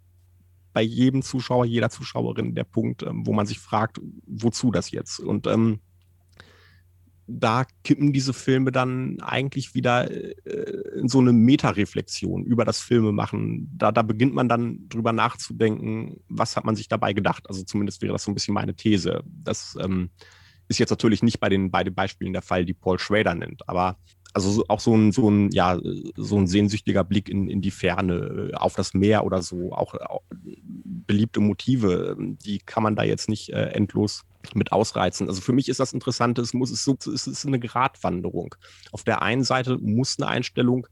bei 0.73 0.83
jedem 0.83 1.23
Zuschauer, 1.23 1.67
jeder 1.67 1.91
Zuschauerin 1.91 2.55
der 2.55 2.65
Punkt, 2.65 3.03
äh, 3.03 3.11
wo 3.13 3.33
man 3.33 3.47
sich 3.47 3.59
fragt, 3.59 4.01
wozu 4.27 4.71
das 4.71 4.91
jetzt? 4.91 5.21
Und 5.21 5.47
ähm, 5.47 5.81
da 7.27 7.65
kippen 7.85 8.13
diese 8.13 8.33
Filme 8.33 8.73
dann 8.73 9.19
eigentlich 9.21 9.75
wieder 9.75 10.11
äh, 10.11 10.35
in 10.99 11.09
so 11.09 11.21
eine 11.21 11.33
Metareflexion 11.33 12.45
über 12.45 12.65
das 12.65 12.81
Filmemachen. 12.81 13.71
Da, 13.77 13.93
da 13.93 14.03
beginnt 14.03 14.35
man 14.35 14.49
dann 14.49 14.89
drüber 14.89 15.13
nachzudenken, 15.13 16.21
was 16.29 16.57
hat 16.57 16.65
man 16.65 16.77
sich 16.77 16.89
dabei 16.89 17.13
gedacht. 17.13 17.45
Also 17.49 17.63
zumindest 17.63 18.03
wäre 18.03 18.13
das 18.13 18.25
so 18.25 18.31
ein 18.31 18.35
bisschen 18.35 18.55
meine 18.55 18.75
These. 18.75 19.23
Das 19.27 19.77
ähm, 19.81 20.11
ist 20.69 20.79
jetzt 20.79 20.91
natürlich 20.91 21.23
nicht 21.23 21.41
bei 21.41 21.49
den 21.49 21.71
beiden 21.71 21.95
Beispielen 21.95 22.33
der 22.33 22.43
Fall, 22.43 22.65
die 22.65 22.75
Paul 22.75 22.99
Schrader 22.99 23.35
nennt, 23.35 23.69
aber 23.69 23.97
also 24.35 24.65
auch 24.69 24.81
so 24.81 24.97
ein, 24.97 25.13
so 25.13 25.31
ein, 25.31 25.51
ja, 25.53 25.79
so 26.17 26.37
ein 26.37 26.49
sehnsüchtiger 26.49 27.05
Blick 27.05 27.29
in, 27.29 27.49
in 27.49 27.63
die 27.63 27.71
Ferne, 27.71 28.51
äh, 28.53 28.55
auf 28.55 28.75
das 28.75 28.93
Meer 28.93 29.25
oder 29.25 29.43
so, 29.43 29.73
auch, 29.73 29.95
auch 29.95 30.23
beliebte 31.07 31.41
Motive, 31.41 32.17
die 32.19 32.59
kann 32.59 32.83
man 32.83 32.97
da 32.97 33.05
jetzt 33.05 33.29
nicht 33.29 33.51
äh, 33.51 33.69
endlos 33.69 34.25
mit 34.55 34.73
ausreizen. 34.73 35.29
Also 35.29 35.41
für 35.41 35.53
mich 35.53 35.69
ist 35.69 35.81
das 35.81 35.93
Interessante, 35.93 36.43
es 36.43 36.55
muss 36.55 36.71
es 36.71 36.85
so, 36.85 36.97
es 37.13 37.27
ist 37.27 37.47
eine 37.47 37.59
Gratwanderung. 37.59 38.55
Auf 38.93 39.05
der 39.05 39.23
einen 39.23 39.45
Seite 39.45 39.79
muss 39.79 40.19
eine 40.19 40.29
Einstellung 40.29 40.87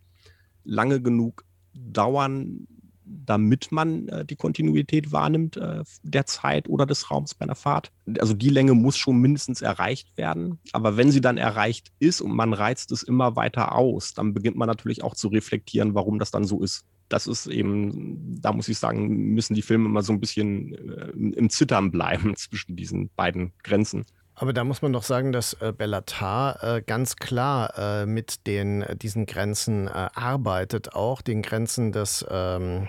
lange 0.65 1.01
genug 1.01 1.45
dauern, 1.75 2.67
damit 3.05 3.73
man 3.73 4.09
äh, 4.09 4.25
die 4.25 4.37
Kontinuität 4.37 5.13
wahrnimmt 5.13 5.57
äh, 5.57 5.83
der 6.03 6.27
Zeit 6.27 6.69
oder 6.69 6.87
des 6.87 7.11
Raums 7.11 7.35
bei 7.35 7.45
einer 7.45 7.55
Fahrt. 7.55 7.91
Also 8.19 8.35
die 8.35 8.49
Länge 8.49 8.75
muss 8.75 8.97
schon 8.97 9.21
mindestens 9.21 9.61
erreicht 9.61 10.17
werden. 10.17 10.61
Aber 10.73 10.97
wenn 10.97 11.11
sie 11.11 11.21
dann 11.21 11.37
erreicht 11.37 11.93
ist 11.99 12.21
und 12.21 12.33
man 12.33 12.53
reizt 12.53 12.93
es 12.93 13.03
immer 13.03 13.37
weiter 13.37 13.75
aus, 13.75 14.15
dann 14.15 14.35
beginnt 14.35 14.57
man 14.57 14.69
natürlich 14.69 15.03
auch 15.03 15.15
zu 15.15 15.29
reflektieren, 15.29 15.95
warum 15.95 16.19
das 16.19 16.31
dann 16.31 16.45
so 16.45 16.63
ist 16.63 16.85
das 17.13 17.27
ist 17.27 17.47
eben, 17.47 18.41
da 18.41 18.53
muss 18.53 18.69
ich 18.69 18.79
sagen, 18.79 19.09
müssen 19.35 19.55
die 19.55 19.63
Filme 19.63 19.87
immer 19.87 20.03
so 20.03 20.13
ein 20.13 20.21
bisschen 20.21 20.75
äh, 20.75 21.11
im 21.11 21.51
Zittern 21.51 21.91
bleiben 21.91 22.35
zwischen 22.37 22.77
diesen 22.77 23.11
beiden 23.15 23.53
Grenzen. 23.63 24.05
Aber 24.35 24.55
da 24.55 24.65
muss 24.65 24.81
man 24.81 24.95
doch 24.95 25.03
sagen, 25.03 25.31
dass 25.31 25.53
äh, 25.55 25.75
Bellatar 25.77 26.63
äh, 26.63 26.83
ganz 26.83 27.17
klar 27.17 27.77
äh, 27.77 28.07
mit 28.07 28.47
den, 28.47 28.81
äh, 28.81 28.97
diesen 28.97 29.27
Grenzen 29.27 29.89
äh, 29.89 30.09
arbeitet, 30.15 30.95
auch 30.95 31.21
den 31.21 31.43
Grenzen 31.43 31.93
des, 31.93 32.25
ähm, 32.31 32.89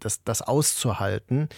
das, 0.00 0.22
das 0.24 0.42
auszuhalten, 0.42 1.48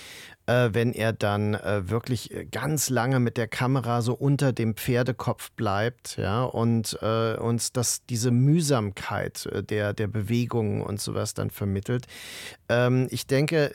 äh, 0.46 0.70
wenn 0.72 0.92
er 0.92 1.12
dann 1.12 1.54
äh, 1.54 1.88
wirklich 1.88 2.34
ganz 2.50 2.90
lange 2.90 3.20
mit 3.20 3.36
der 3.36 3.48
Kamera 3.48 4.02
so 4.02 4.14
unter 4.14 4.52
dem 4.52 4.74
Pferdekopf 4.74 5.50
bleibt, 5.52 6.16
ja, 6.16 6.42
und 6.42 6.98
äh, 7.02 7.36
uns 7.36 7.72
das, 7.72 8.04
diese 8.06 8.30
Mühsamkeit 8.30 9.46
äh, 9.46 9.62
der, 9.62 9.92
der 9.92 10.08
Bewegungen 10.08 10.82
und 10.82 11.00
sowas 11.00 11.34
dann 11.34 11.50
vermittelt. 11.50 12.06
Ähm, 12.68 13.08
ich 13.10 13.26
denke, 13.26 13.72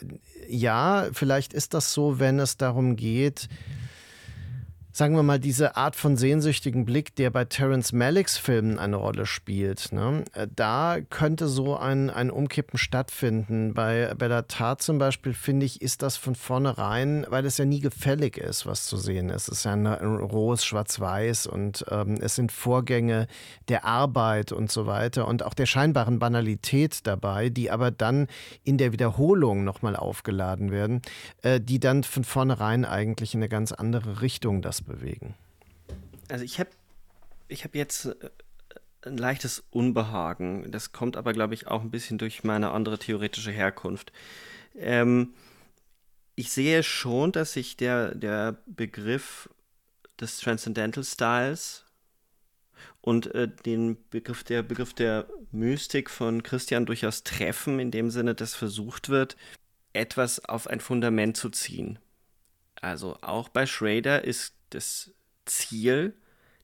ja, 0.47 1.08
vielleicht 1.12 1.53
ist 1.53 1.73
das 1.73 1.93
so, 1.93 2.19
wenn 2.19 2.39
es 2.39 2.58
darum 2.58 2.95
geht, 2.95 3.49
sagen 4.95 5.17
wir 5.17 5.23
mal, 5.23 5.41
diese 5.41 5.75
Art 5.75 5.97
von 5.97 6.15
sehnsüchtigen 6.15 6.86
Blick, 6.86 7.15
der 7.17 7.29
bei 7.29 7.43
Terence 7.43 7.91
Malicks 7.91 8.38
Filmen 8.38 8.79
eine 8.79 8.95
Rolle 8.95 9.25
spielt, 9.25 9.91
ne? 9.91 10.23
Äh, 10.31 10.47
da 10.55 10.99
könnte 11.10 11.49
so 11.49 11.75
ein, 11.75 12.10
ein 12.10 12.31
Umkippen 12.31 12.79
stattfinden. 12.79 13.73
Bei 13.73 14.13
Bellatar 14.17 14.77
zum 14.77 14.97
Beispiel, 14.97 15.34
finde 15.34 15.65
ich, 15.65 15.81
ist 15.81 16.01
das 16.01 16.15
von 16.15 16.34
vornherein, 16.34 17.25
weil 17.27 17.45
es 17.45 17.58
ja 17.58 17.65
nie 17.65 17.81
gefällig 17.81 18.38
ist, 18.38 18.65
was 18.65 18.86
zu 18.86 18.95
sehen 18.95 19.27
ist. 19.27 19.49
Es 19.49 19.58
ist 19.58 19.65
ja 19.65 19.73
ein, 19.73 19.86
ein 19.86 20.15
rohes 20.15 20.63
Schwarz-Weiß 20.63 21.47
und 21.47 21.84
ähm, 21.91 22.17
es 22.21 22.36
sind 22.36 22.53
Vorgänge 22.53 23.27
der 23.67 23.84
Arbeit 23.84 24.53
und 24.53 24.71
so 24.71 24.86
weiter 24.86 25.27
und 25.27 25.43
auch 25.43 25.55
der 25.55 25.65
scheinbaren 25.65 26.19
Banalität 26.19 27.05
dabei, 27.05 27.49
die 27.49 27.69
aber 27.69 27.91
dann 27.91 28.27
in 28.63 28.77
der 28.77 28.93
Wiederholung 28.93 29.65
nochmal 29.65 29.97
aufgeladen 29.97 30.71
werden, 30.71 31.01
äh, 31.41 31.60
die 31.60 31.81
dann 31.81 32.05
von 32.05 32.23
vornherein 32.23 32.86
eigentlich 32.86 33.34
in 33.34 33.41
eine 33.41 33.49
ganz 33.49 33.73
andere 33.73 34.21
Richtung 34.21 34.62
das 34.62 34.84
bewegen? 34.85 35.35
Also 36.29 36.43
ich 36.43 36.59
habe 36.59 36.69
ich 37.47 37.63
hab 37.63 37.75
jetzt 37.75 38.05
äh, 38.05 38.29
ein 39.03 39.17
leichtes 39.17 39.63
Unbehagen. 39.69 40.71
Das 40.71 40.91
kommt 40.91 41.17
aber, 41.17 41.33
glaube 41.33 41.53
ich, 41.53 41.67
auch 41.67 41.81
ein 41.81 41.91
bisschen 41.91 42.17
durch 42.17 42.43
meine 42.43 42.71
andere 42.71 42.97
theoretische 42.97 43.51
Herkunft. 43.51 44.11
Ähm, 44.75 45.33
ich 46.35 46.51
sehe 46.51 46.83
schon, 46.83 47.31
dass 47.31 47.53
sich 47.53 47.77
der, 47.77 48.13
der 48.15 48.57
Begriff 48.65 49.49
des 50.19 50.39
Transcendental 50.39 51.03
Styles 51.03 51.85
und 53.01 53.33
äh, 53.35 53.47
den 53.47 53.97
Begriff 54.09 54.43
der 54.43 54.63
Begriff 54.63 54.93
der 54.93 55.27
Mystik 55.51 56.09
von 56.09 56.43
Christian 56.43 56.85
durchaus 56.85 57.23
treffen, 57.23 57.79
in 57.79 57.91
dem 57.91 58.09
Sinne, 58.09 58.35
dass 58.35 58.55
versucht 58.55 59.09
wird, 59.09 59.37
etwas 59.93 60.43
auf 60.43 60.67
ein 60.67 60.81
Fundament 60.81 61.37
zu 61.37 61.49
ziehen. 61.49 61.99
Also 62.81 63.17
auch 63.21 63.47
bei 63.49 63.65
Schrader 63.65 64.23
ist 64.23 64.54
das 64.75 65.11
Ziel, 65.45 66.13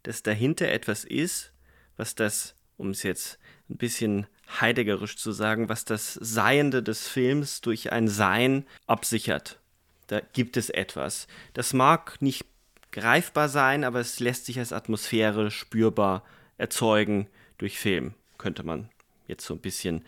dass 0.04 0.24
dahinter 0.24 0.70
etwas 0.70 1.04
ist, 1.04 1.52
was 1.98 2.16
das, 2.16 2.56
um 2.78 2.90
es 2.90 3.04
jetzt 3.04 3.40
ein 3.70 3.78
bisschen 3.78 4.28
heideggerisch 4.60 5.18
zu 5.18 5.32
sagen, 5.32 5.70
was 5.70 5.86
das 5.86 6.14
Seiende 6.16 6.84
des 6.84 7.08
Films 7.08 7.62
durch 7.62 7.92
ein 7.92 8.08
Sein 8.08 8.66
absichert. 8.88 9.60
Da 10.08 10.20
gibt 10.20 10.58
es 10.58 10.70
etwas. 10.70 11.28
Das 11.54 11.74
mag 11.74 12.22
nicht 12.22 12.46
greifbar 12.92 13.48
sein, 13.48 13.84
aber 13.84 14.00
es 14.00 14.20
lässt 14.20 14.46
sich 14.46 14.60
als 14.60 14.74
Atmosphäre 14.74 15.52
spürbar 15.52 16.24
erzeugen 16.58 17.28
durch 17.58 17.80
Film, 17.80 18.14
könnte 18.38 18.64
man 18.64 18.90
jetzt 19.28 19.46
so 19.46 19.54
ein 19.54 19.62
bisschen 19.62 20.04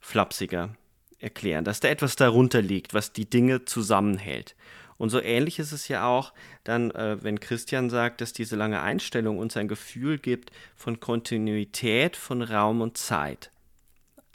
flapsiger 0.00 0.76
erklären, 1.18 1.64
dass 1.64 1.80
da 1.80 1.88
etwas 1.88 2.14
darunter 2.14 2.62
liegt, 2.62 2.94
was 2.94 3.12
die 3.12 3.28
Dinge 3.28 3.64
zusammenhält. 3.64 4.54
Und 4.98 5.10
so 5.10 5.22
ähnlich 5.22 5.58
ist 5.60 5.72
es 5.72 5.88
ja 5.88 6.06
auch 6.06 6.32
dann, 6.64 6.90
äh, 6.90 7.22
wenn 7.22 7.40
Christian 7.40 7.88
sagt, 7.88 8.20
dass 8.20 8.32
diese 8.32 8.56
lange 8.56 8.82
Einstellung 8.82 9.38
uns 9.38 9.56
ein 9.56 9.68
Gefühl 9.68 10.18
gibt 10.18 10.50
von 10.76 11.00
Kontinuität 11.00 12.16
von 12.16 12.42
Raum 12.42 12.80
und 12.80 12.98
Zeit. 12.98 13.52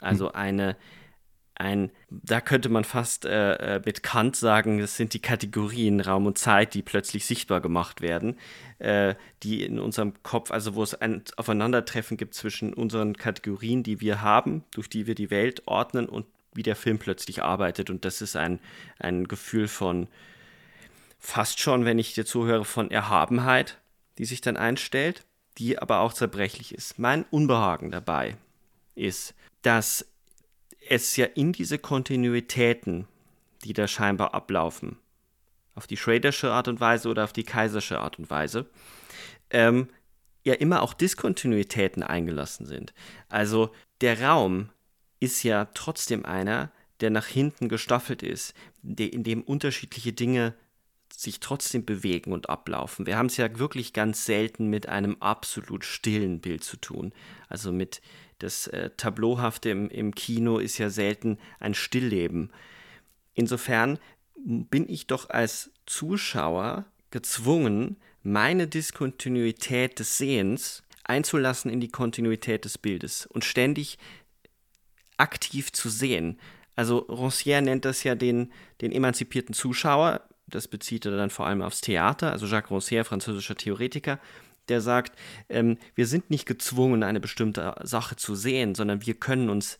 Also 0.00 0.32
eine, 0.32 0.76
ein, 1.54 1.90
da 2.10 2.40
könnte 2.40 2.70
man 2.70 2.84
fast 2.84 3.26
äh, 3.26 3.76
äh, 3.76 3.82
mit 3.84 4.02
Kant 4.02 4.36
sagen, 4.36 4.78
das 4.78 4.96
sind 4.96 5.14
die 5.14 5.20
Kategorien 5.20 6.00
Raum 6.00 6.26
und 6.26 6.38
Zeit, 6.38 6.74
die 6.74 6.82
plötzlich 6.82 7.26
sichtbar 7.26 7.60
gemacht 7.60 8.00
werden, 8.00 8.38
äh, 8.78 9.14
die 9.42 9.62
in 9.62 9.78
unserem 9.78 10.14
Kopf, 10.22 10.50
also 10.50 10.74
wo 10.74 10.82
es 10.82 10.94
ein 10.94 11.22
Aufeinandertreffen 11.36 12.16
gibt 12.16 12.34
zwischen 12.34 12.72
unseren 12.72 13.16
Kategorien, 13.16 13.82
die 13.82 14.00
wir 14.00 14.22
haben, 14.22 14.64
durch 14.72 14.88
die 14.88 15.06
wir 15.06 15.14
die 15.14 15.30
Welt 15.30 15.62
ordnen 15.66 16.08
und 16.08 16.26
wie 16.54 16.62
der 16.62 16.76
Film 16.76 16.98
plötzlich 16.98 17.42
arbeitet. 17.42 17.90
Und 17.90 18.04
das 18.04 18.22
ist 18.22 18.36
ein, 18.36 18.60
ein 18.98 19.28
Gefühl 19.28 19.68
von 19.68 20.08
fast 21.24 21.58
schon, 21.58 21.86
wenn 21.86 21.98
ich 21.98 22.12
dir 22.12 22.26
zuhöre, 22.26 22.66
von 22.66 22.90
Erhabenheit, 22.90 23.78
die 24.18 24.26
sich 24.26 24.42
dann 24.42 24.58
einstellt, 24.58 25.24
die 25.56 25.78
aber 25.78 26.00
auch 26.00 26.12
zerbrechlich 26.12 26.74
ist. 26.74 26.98
Mein 26.98 27.24
Unbehagen 27.24 27.90
dabei 27.90 28.36
ist, 28.94 29.34
dass 29.62 30.06
es 30.86 31.16
ja 31.16 31.24
in 31.24 31.52
diese 31.52 31.78
Kontinuitäten, 31.78 33.08
die 33.64 33.72
da 33.72 33.88
scheinbar 33.88 34.34
ablaufen, 34.34 34.98
auf 35.74 35.86
die 35.86 35.96
Schradersche 35.96 36.52
Art 36.52 36.68
und 36.68 36.80
Weise 36.80 37.08
oder 37.08 37.24
auf 37.24 37.32
die 37.32 37.44
Kaisersche 37.44 37.98
Art 37.98 38.18
und 38.18 38.28
Weise, 38.28 38.66
ähm, 39.48 39.88
ja 40.44 40.52
immer 40.52 40.82
auch 40.82 40.92
Diskontinuitäten 40.92 42.02
eingelassen 42.02 42.66
sind. 42.66 42.92
Also 43.30 43.70
der 44.02 44.20
Raum 44.20 44.68
ist 45.20 45.42
ja 45.42 45.64
trotzdem 45.72 46.26
einer, 46.26 46.70
der 47.00 47.08
nach 47.08 47.26
hinten 47.26 47.70
gestaffelt 47.70 48.22
ist, 48.22 48.52
in 48.82 49.24
dem 49.24 49.42
unterschiedliche 49.42 50.12
Dinge 50.12 50.54
sich 51.16 51.40
trotzdem 51.40 51.84
bewegen 51.84 52.32
und 52.32 52.48
ablaufen. 52.50 53.06
Wir 53.06 53.16
haben 53.16 53.26
es 53.26 53.36
ja 53.36 53.58
wirklich 53.58 53.92
ganz 53.92 54.24
selten 54.24 54.68
mit 54.68 54.88
einem 54.88 55.16
absolut 55.20 55.84
stillen 55.84 56.40
Bild 56.40 56.64
zu 56.64 56.76
tun. 56.76 57.12
Also 57.48 57.72
mit 57.72 58.00
das 58.40 58.66
äh, 58.66 58.90
Tableauhafte 58.96 59.70
im, 59.70 59.88
im 59.90 60.14
Kino 60.14 60.58
ist 60.58 60.78
ja 60.78 60.90
selten 60.90 61.38
ein 61.60 61.74
Stillleben. 61.74 62.50
Insofern 63.34 63.98
bin 64.36 64.88
ich 64.88 65.06
doch 65.06 65.30
als 65.30 65.70
Zuschauer 65.86 66.84
gezwungen, 67.10 67.96
meine 68.22 68.66
Diskontinuität 68.66 69.98
des 69.98 70.18
Sehens 70.18 70.82
einzulassen 71.04 71.70
in 71.70 71.80
die 71.80 71.90
Kontinuität 71.90 72.64
des 72.64 72.78
Bildes 72.78 73.26
und 73.26 73.44
ständig 73.44 73.98
aktiv 75.16 75.72
zu 75.72 75.88
sehen. 75.88 76.40
Also 76.76 77.06
Rancière 77.08 77.60
nennt 77.60 77.84
das 77.84 78.02
ja 78.02 78.14
den, 78.14 78.52
den 78.80 78.90
emanzipierten 78.90 79.54
Zuschauer, 79.54 80.26
das 80.46 80.68
bezieht 80.68 81.06
er 81.06 81.16
dann 81.16 81.30
vor 81.30 81.46
allem 81.46 81.62
aufs 81.62 81.80
Theater, 81.80 82.32
also 82.32 82.46
Jacques 82.46 82.70
Rancière, 82.70 83.04
französischer 83.04 83.56
Theoretiker, 83.56 84.18
der 84.68 84.80
sagt, 84.80 85.18
ähm, 85.48 85.78
wir 85.94 86.06
sind 86.06 86.30
nicht 86.30 86.46
gezwungen, 86.46 87.02
eine 87.02 87.20
bestimmte 87.20 87.74
Sache 87.82 88.16
zu 88.16 88.34
sehen, 88.34 88.74
sondern 88.74 89.04
wir 89.06 89.14
können 89.14 89.50
uns 89.50 89.78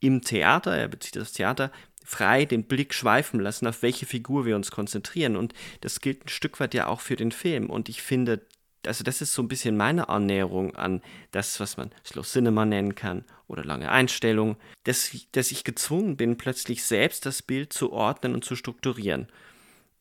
im 0.00 0.22
Theater, 0.22 0.76
er 0.76 0.88
bezieht 0.88 1.16
das 1.16 1.32
Theater, 1.32 1.70
frei 2.04 2.44
den 2.46 2.64
Blick 2.64 2.94
schweifen 2.94 3.40
lassen, 3.40 3.66
auf 3.66 3.82
welche 3.82 4.06
Figur 4.06 4.46
wir 4.46 4.56
uns 4.56 4.70
konzentrieren. 4.70 5.36
Und 5.36 5.52
das 5.82 6.00
gilt 6.00 6.24
ein 6.24 6.28
Stück 6.28 6.58
weit 6.60 6.72
ja 6.72 6.86
auch 6.86 7.00
für 7.00 7.16
den 7.16 7.32
Film. 7.32 7.68
Und 7.68 7.90
ich 7.90 8.00
finde, 8.00 8.40
also 8.86 9.04
das 9.04 9.20
ist 9.20 9.34
so 9.34 9.42
ein 9.42 9.48
bisschen 9.48 9.76
meine 9.76 10.08
Annäherung 10.08 10.74
an 10.74 11.02
das, 11.32 11.60
was 11.60 11.76
man 11.76 11.90
Slow 12.06 12.26
Cinema 12.26 12.64
nennen 12.64 12.94
kann 12.94 13.24
oder 13.46 13.64
lange 13.64 13.90
Einstellung, 13.90 14.56
dass, 14.84 15.10
dass 15.32 15.50
ich 15.50 15.64
gezwungen 15.64 16.16
bin, 16.16 16.38
plötzlich 16.38 16.82
selbst 16.82 17.26
das 17.26 17.42
Bild 17.42 17.72
zu 17.74 17.92
ordnen 17.92 18.34
und 18.34 18.44
zu 18.44 18.56
strukturieren 18.56 19.28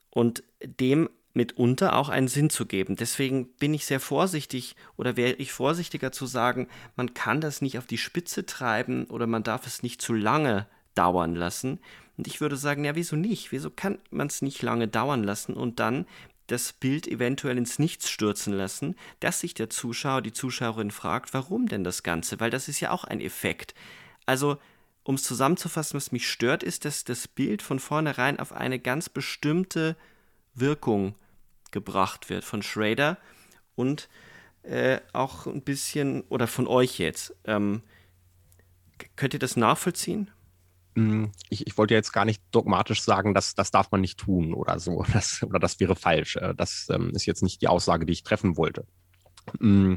und 0.10 0.43
dem 0.62 1.10
mitunter 1.34 1.95
auch 1.95 2.10
einen 2.10 2.28
Sinn 2.28 2.49
zu 2.49 2.66
geben. 2.66 2.95
Deswegen 2.95 3.47
bin 3.53 3.74
ich 3.74 3.86
sehr 3.86 3.99
vorsichtig 3.99 4.76
oder 4.97 5.16
wäre 5.16 5.34
ich 5.34 5.53
vorsichtiger 5.53 6.12
zu 6.12 6.26
sagen, 6.26 6.68
man 6.95 7.14
kann 7.14 7.39
das 7.39 7.62
nicht 7.62 7.78
auf 7.78 7.86
die 7.86 7.99
Spitze 7.99 8.45
treiben 8.45 9.05
oder 9.05 9.28
man 9.28 9.43
darf 9.43 9.68
es 9.68 9.84
nicht 9.84 10.01
zu 10.01 10.14
lange 10.14 10.66
dauern 10.95 11.36
lassen. 11.36 11.80
Und 12.18 12.28
ich 12.28 12.41
würde 12.41 12.58
sagen, 12.58 12.84
ja, 12.84 12.95
wieso 12.95 13.16
nicht? 13.16 13.51
Wieso 13.51 13.70
kann 13.70 13.99
man 14.10 14.28
es 14.28 14.41
nicht 14.41 14.62
lange 14.64 14.88
dauern 14.88 15.24
lassen 15.24 15.53
und 15.53 15.80
dann 15.80 16.05
das 16.47 16.74
Bild 16.74 17.08
eventuell 17.08 17.58
ins 17.58 17.78
Nichts 17.78 18.10
stürzen 18.10 18.53
lassen, 18.53 18.95
dass 19.20 19.41
sich 19.41 19.53
der 19.53 19.70
Zuschauer, 19.70 20.22
die 20.22 20.34
Zuschauerin 20.34 20.91
fragt, 20.91 21.34
warum 21.34 21.68
denn 21.68 21.84
das 21.84 22.03
Ganze? 22.03 22.39
Weil 22.39 22.49
das 22.49 22.68
ist 22.68 22.80
ja 22.80 22.91
auch 22.91 23.03
ein 23.03 23.22
Effekt. 23.22 23.76
Also, 24.26 24.58
um 25.08 25.16
es 25.16 25.24
zusammenzufassen, 25.24 25.95
was 25.95 26.12
mich 26.12 26.30
stört, 26.30 26.64
ist, 26.64 26.84
dass 26.84 27.05
das 27.05 27.30
Bild 27.30 27.62
von 27.62 27.80
vornherein 27.80 28.41
auf 28.41 28.51
eine 28.51 28.78
ganz 28.78 29.08
bestimmte 29.08 29.95
Wirkung 30.53 31.16
gebracht 31.72 32.30
wird 32.30 32.43
von 32.43 32.62
Schrader 32.62 33.18
und 33.76 34.10
äh, 34.64 34.99
auch 35.14 35.47
ein 35.47 35.62
bisschen, 35.62 36.24
oder 36.24 36.45
von 36.45 36.68
euch 36.68 36.99
jetzt. 36.99 37.34
Ähm, 37.45 37.84
könnt 39.16 39.34
ihr 39.34 39.39
das 39.39 39.55
nachvollziehen? 39.55 40.30
Mm, 40.95 41.28
ich, 41.49 41.66
ich, 41.66 41.78
wollte 41.78 41.93
jetzt 41.93 42.12
gar 42.12 42.26
nicht 42.26 42.41
dogmatisch 42.51 43.01
sagen, 43.01 43.34
dass 43.34 43.55
das 43.55 43.72
darf 43.72 43.89
man 43.91 44.01
nicht 44.01 44.20
tun 44.20 44.53
oder 44.53 44.78
so, 44.78 45.05
das, 45.14 45.41
oder 45.41 45.60
das 45.60 45.80
wäre 45.80 45.95
falsch. 45.95 46.36
Äh, 46.36 46.53
das 46.53 46.89
ähm, 46.89 47.12
ist 47.12 47.26
jetzt 47.26 47.43
nicht 47.43 47.62
die 47.62 47.70
Aussage, 47.70 48.05
die 48.05 48.12
ich 48.12 48.24
treffen 48.24 48.58
wollte. 48.58 48.86
Mm, 49.60 49.95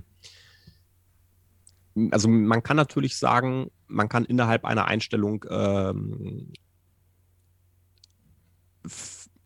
also 2.10 2.28
man 2.28 2.62
kann 2.62 2.76
natürlich 2.76 3.16
sagen, 3.16 3.70
man 3.86 4.08
kann 4.08 4.24
innerhalb 4.24 4.64
einer 4.64 4.86
Einstellung 4.86 5.44
ähm, 5.50 6.52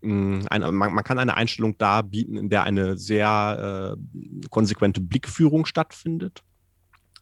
eine, 0.02 0.70
man, 0.70 0.92
man, 0.92 1.04
kann 1.04 1.18
eine 1.18 1.36
Einstellung 1.36 1.78
darbieten, 1.78 2.36
in 2.36 2.50
der 2.50 2.64
eine 2.64 2.96
sehr 2.98 3.96
äh, 3.96 4.48
konsequente 4.50 5.00
Blickführung 5.00 5.64
stattfindet. 5.64 6.42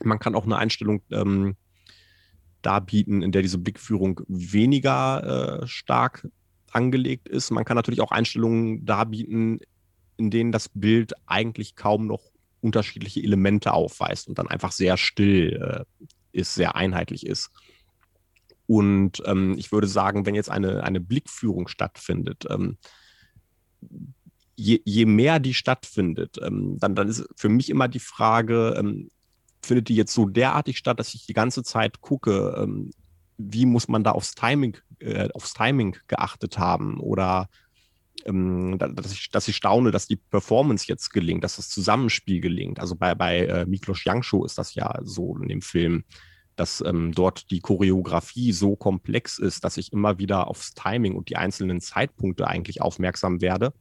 Man 0.02 0.18
kann 0.18 0.34
auch 0.34 0.44
eine 0.44 0.56
Einstellung 0.56 1.02
ähm, 1.10 1.54
darbieten, 2.60 3.22
in 3.22 3.30
der 3.30 3.42
diese 3.42 3.58
Blickführung 3.58 4.20
weniger 4.26 5.62
äh, 5.62 5.66
stark 5.66 6.28
angelegt 6.72 7.28
ist. 7.28 7.50
Man 7.50 7.64
kann 7.64 7.76
natürlich 7.76 8.00
auch 8.00 8.10
Einstellungen 8.10 8.84
darbieten, 8.84 9.60
in 10.16 10.30
denen 10.30 10.52
das 10.52 10.68
Bild 10.68 11.12
eigentlich 11.26 11.76
kaum 11.76 12.06
noch 12.06 12.31
unterschiedliche 12.62 13.22
Elemente 13.22 13.72
aufweist 13.72 14.28
und 14.28 14.38
dann 14.38 14.48
einfach 14.48 14.72
sehr 14.72 14.96
still 14.96 15.60
äh, 15.60 16.06
ist, 16.32 16.54
sehr 16.54 16.76
einheitlich 16.76 17.26
ist. 17.26 17.50
Und 18.66 19.22
ähm, 19.26 19.54
ich 19.58 19.72
würde 19.72 19.88
sagen, 19.88 20.24
wenn 20.24 20.34
jetzt 20.34 20.50
eine, 20.50 20.82
eine 20.84 21.00
Blickführung 21.00 21.68
stattfindet, 21.68 22.46
ähm, 22.48 22.78
je, 24.56 24.80
je, 24.84 25.04
mehr 25.04 25.40
die 25.40 25.52
stattfindet, 25.52 26.38
ähm, 26.42 26.78
dann, 26.78 26.94
dann 26.94 27.08
ist 27.08 27.28
für 27.36 27.48
mich 27.48 27.68
immer 27.68 27.88
die 27.88 27.98
Frage, 27.98 28.74
ähm, 28.78 29.10
findet 29.62 29.88
die 29.88 29.96
jetzt 29.96 30.14
so 30.14 30.26
derartig 30.26 30.78
statt, 30.78 30.98
dass 30.98 31.14
ich 31.14 31.26
die 31.26 31.34
ganze 31.34 31.62
Zeit 31.62 32.00
gucke, 32.00 32.54
ähm, 32.56 32.90
wie 33.36 33.66
muss 33.66 33.88
man 33.88 34.04
da 34.04 34.12
aufs 34.12 34.34
Timing, 34.34 34.78
äh, 35.00 35.28
aufs 35.34 35.52
Timing 35.52 35.96
geachtet 36.06 36.58
haben 36.58 37.00
oder 37.00 37.48
ähm, 38.26 38.78
dass, 38.78 39.12
ich, 39.12 39.30
dass 39.30 39.48
ich 39.48 39.56
staune, 39.56 39.90
dass 39.90 40.06
die 40.06 40.16
Performance 40.16 40.86
jetzt 40.88 41.10
gelingt, 41.10 41.44
dass 41.44 41.56
das 41.56 41.68
Zusammenspiel 41.68 42.40
gelingt. 42.40 42.80
Also 42.80 42.96
bei, 42.96 43.14
bei 43.14 43.46
äh, 43.46 43.66
Miklos 43.66 44.04
Jangscho 44.04 44.44
ist 44.44 44.58
das 44.58 44.74
ja 44.74 44.98
so 45.02 45.36
in 45.36 45.48
dem 45.48 45.62
Film 45.62 46.04
dass 46.56 46.82
ähm, 46.86 47.12
dort 47.12 47.50
die 47.50 47.60
Choreografie 47.60 48.52
so 48.52 48.76
komplex 48.76 49.38
ist, 49.38 49.64
dass 49.64 49.76
ich 49.76 49.92
immer 49.92 50.18
wieder 50.18 50.48
aufs 50.48 50.74
Timing 50.74 51.14
und 51.14 51.28
die 51.28 51.36
einzelnen 51.36 51.80
Zeitpunkte 51.80 52.46
eigentlich 52.46 52.82
aufmerksam 52.82 53.40
werde. 53.40 53.72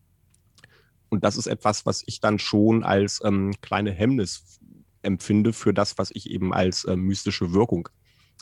Und 1.09 1.25
das 1.25 1.35
ist 1.35 1.47
etwas, 1.47 1.85
was 1.85 2.03
ich 2.05 2.21
dann 2.21 2.39
schon 2.39 2.83
als 2.83 3.21
ähm, 3.25 3.53
kleine 3.61 3.91
Hemmnis 3.91 4.59
empfinde 5.01 5.51
für 5.51 5.73
das, 5.73 5.97
was 5.97 6.11
ich 6.11 6.29
eben 6.29 6.53
als 6.53 6.85
äh, 6.85 6.95
mystische 6.95 7.53
Wirkung 7.53 7.89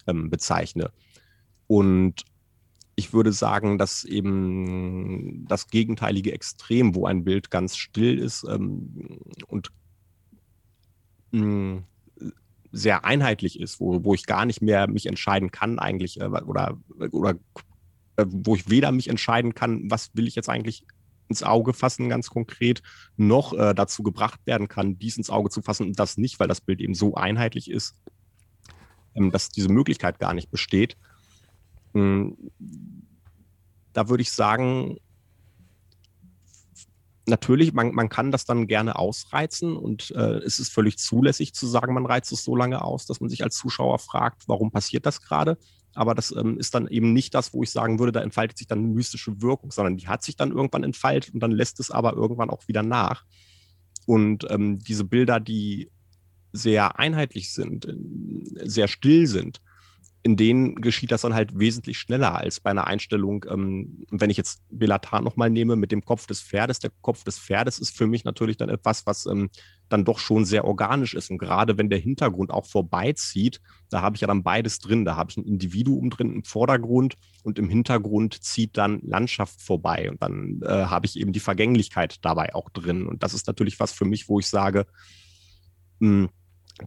ähm, 0.05 0.29
bezeichne. 0.29 0.91
Und 1.67 2.25
ich 2.99 3.13
würde 3.13 3.31
sagen, 3.31 3.77
dass 3.77 4.03
eben 4.03 5.45
das 5.47 5.67
gegenteilige 5.67 6.33
Extrem, 6.33 6.95
wo 6.95 7.05
ein 7.05 7.23
Bild 7.23 7.49
ganz 7.49 7.77
still 7.77 8.19
ist 8.19 8.43
ähm, 8.43 9.21
und 9.47 9.71
mm, 11.31 11.77
sehr 12.71 13.05
einheitlich 13.05 13.57
ist, 13.59 13.79
wo, 13.79 14.03
wo 14.03 14.13
ich 14.13 14.25
gar 14.25 14.45
nicht 14.45 14.61
mehr 14.61 14.87
mich 14.89 15.05
entscheiden 15.05 15.49
kann 15.49 15.79
eigentlich 15.79 16.19
äh, 16.19 16.25
oder, 16.25 16.77
oder 17.11 17.35
äh, 18.17 18.25
wo 18.27 18.55
ich 18.55 18.69
weder 18.69 18.91
mich 18.91 19.07
entscheiden 19.07 19.55
kann, 19.55 19.89
was 19.89 20.11
will 20.13 20.27
ich 20.27 20.35
jetzt 20.35 20.49
eigentlich 20.49 20.83
ins 21.29 21.41
Auge 21.41 21.73
fassen, 21.73 22.09
ganz 22.09 22.29
konkret, 22.29 22.81
noch 23.15 23.53
äh, 23.53 23.73
dazu 23.73 24.03
gebracht 24.03 24.41
werden 24.45 24.67
kann, 24.67 24.99
dies 24.99 25.15
ins 25.15 25.29
Auge 25.29 25.49
zu 25.49 25.61
fassen 25.61 25.87
und 25.87 25.99
das 25.99 26.17
nicht, 26.17 26.37
weil 26.39 26.49
das 26.49 26.59
Bild 26.59 26.81
eben 26.81 26.95
so 26.95 27.15
einheitlich 27.15 27.71
ist, 27.71 27.95
ähm, 29.15 29.31
dass 29.31 29.49
diese 29.49 29.69
Möglichkeit 29.69 30.19
gar 30.19 30.33
nicht 30.33 30.51
besteht. 30.51 30.97
Da 33.93 34.09
würde 34.09 34.21
ich 34.21 34.31
sagen, 34.31 34.97
natürlich, 37.29 37.73
man, 37.73 37.93
man 37.93 38.09
kann 38.09 38.31
das 38.31 38.45
dann 38.45 38.67
gerne 38.67 38.97
ausreizen 38.97 39.77
und 39.77 40.11
äh, 40.11 40.39
es 40.39 40.59
ist 40.59 40.73
völlig 40.73 40.97
zulässig 40.97 41.53
zu 41.53 41.67
sagen, 41.67 41.93
man 41.93 42.05
reizt 42.05 42.31
es 42.31 42.43
so 42.43 42.55
lange 42.55 42.83
aus, 42.83 43.05
dass 43.05 43.21
man 43.21 43.29
sich 43.29 43.43
als 43.43 43.55
Zuschauer 43.55 43.99
fragt, 43.99 44.47
warum 44.47 44.71
passiert 44.71 45.05
das 45.05 45.21
gerade. 45.21 45.57
aber 45.93 46.15
das 46.15 46.33
ähm, 46.35 46.57
ist 46.59 46.75
dann 46.75 46.87
eben 46.87 47.13
nicht 47.13 47.33
das, 47.33 47.53
wo 47.53 47.63
ich 47.63 47.71
sagen 47.71 47.99
würde, 47.99 48.11
da 48.11 48.21
entfaltet 48.21 48.57
sich 48.57 48.67
dann 48.67 48.79
eine 48.79 48.87
mystische 48.87 49.41
Wirkung, 49.41 49.71
sondern 49.71 49.97
die 49.97 50.07
hat 50.07 50.23
sich 50.23 50.35
dann 50.35 50.51
irgendwann 50.51 50.83
entfaltet 50.83 51.33
und 51.33 51.39
dann 51.39 51.51
lässt 51.51 51.79
es 51.79 51.91
aber 51.91 52.13
irgendwann 52.13 52.49
auch 52.49 52.67
wieder 52.67 52.83
nach. 52.83 53.25
Und 54.05 54.45
ähm, 54.49 54.79
diese 54.79 55.03
Bilder, 55.03 55.39
die 55.39 55.91
sehr 56.51 56.97
einheitlich 56.97 57.53
sind, 57.53 57.87
sehr 58.63 58.87
still 58.87 59.27
sind, 59.27 59.61
in 60.22 60.36
denen 60.36 60.76
geschieht 60.76 61.11
das 61.11 61.22
dann 61.22 61.34
halt 61.34 61.57
wesentlich 61.57 61.97
schneller 61.97 62.36
als 62.36 62.59
bei 62.59 62.72
einer 62.72 62.88
Einstellung, 62.88 63.45
ähm, 63.49 64.05
wenn 64.11 64.30
ich 64.30 64.36
jetzt 64.36 64.61
Belatar 64.70 65.22
nochmal 65.22 65.49
nehme 65.49 65.78
mit 65.78 65.91
dem 65.93 66.03
Kopf 66.03 66.28
des 66.28 66.41
Pferdes. 66.41 66.80
Der 66.80 66.91
Kopf 67.01 67.24
des 67.24 67.39
Pferdes 67.39 67.80
ist 67.80 67.95
für 67.95 68.05
mich 68.05 68.26
natürlich 68.26 68.57
dann 68.57 68.67
etwas, 68.67 69.05
was 69.05 69.26
ähm, 69.28 69.49
dann 69.88 70.03
doch 70.03 70.20
schon 70.20 70.43
sehr 70.43 70.65
organisch 70.65 71.13
ist. 71.13 71.32
Und 71.32 71.38
gerade 71.38 71.78
wenn 71.78 71.89
der 71.89 71.99
Hintergrund 71.99 72.51
auch 72.51 72.65
vorbeizieht, 72.65 73.61
da 73.89 74.01
habe 74.01 74.17
ich 74.17 74.22
ja 74.22 74.28
dann 74.28 74.43
beides 74.43 74.80
drin. 74.80 75.05
Da 75.05 75.15
habe 75.15 75.32
ich 75.32 75.38
ein 75.38 75.45
Individuum 75.45 76.09
drin 76.09 76.34
im 76.34 76.43
Vordergrund 76.43 77.15
und 77.43 77.57
im 77.57 77.70
Hintergrund 77.70 78.43
zieht 78.43 78.78
dann 78.78 78.99
Landschaft 79.01 79.61
vorbei. 79.61 80.11
Und 80.11 80.22
dann 80.22 80.59
äh, 80.63 80.67
habe 80.67 81.05
ich 81.05 81.17
eben 81.17 81.32
die 81.32 81.39
Vergänglichkeit 81.39 82.17
dabei 82.26 82.53
auch 82.53 82.70
drin. 82.70 83.07
Und 83.07 83.24
das 83.24 83.34
ist 83.34 83.47
natürlich 83.47 83.80
was 83.80 83.93
für 83.93 84.05
mich, 84.05 84.28
wo 84.28 84.39
ich 84.39 84.47
sage, 84.47 84.86
mh, 85.99 86.24
hm, 86.24 86.30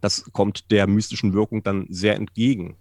das 0.01 0.31
kommt 0.31 0.71
der 0.71 0.87
mystischen 0.87 1.33
Wirkung 1.33 1.63
dann 1.63 1.85
sehr 1.89 2.15
entgegen. 2.15 2.77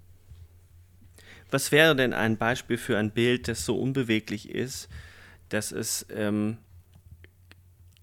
Was 1.52 1.70
wäre 1.70 1.94
denn 1.94 2.14
ein 2.14 2.38
Beispiel 2.38 2.78
für 2.78 2.96
ein 2.96 3.10
Bild, 3.10 3.46
das 3.46 3.66
so 3.66 3.78
unbeweglich 3.78 4.48
ist, 4.48 4.88
dass 5.50 5.70
es 5.70 6.06
ähm, 6.10 6.56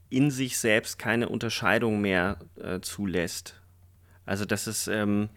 in 0.10 0.30
sich 0.30 0.60
selbst 0.60 1.00
keine 1.00 1.30
Unterscheidung 1.30 2.00
mehr 2.00 2.38
äh, 2.62 2.80
zulässt? 2.80 3.60
Also, 4.28 4.46
dass 4.46 4.68
es 4.68 4.88
ähm, 4.88 5.30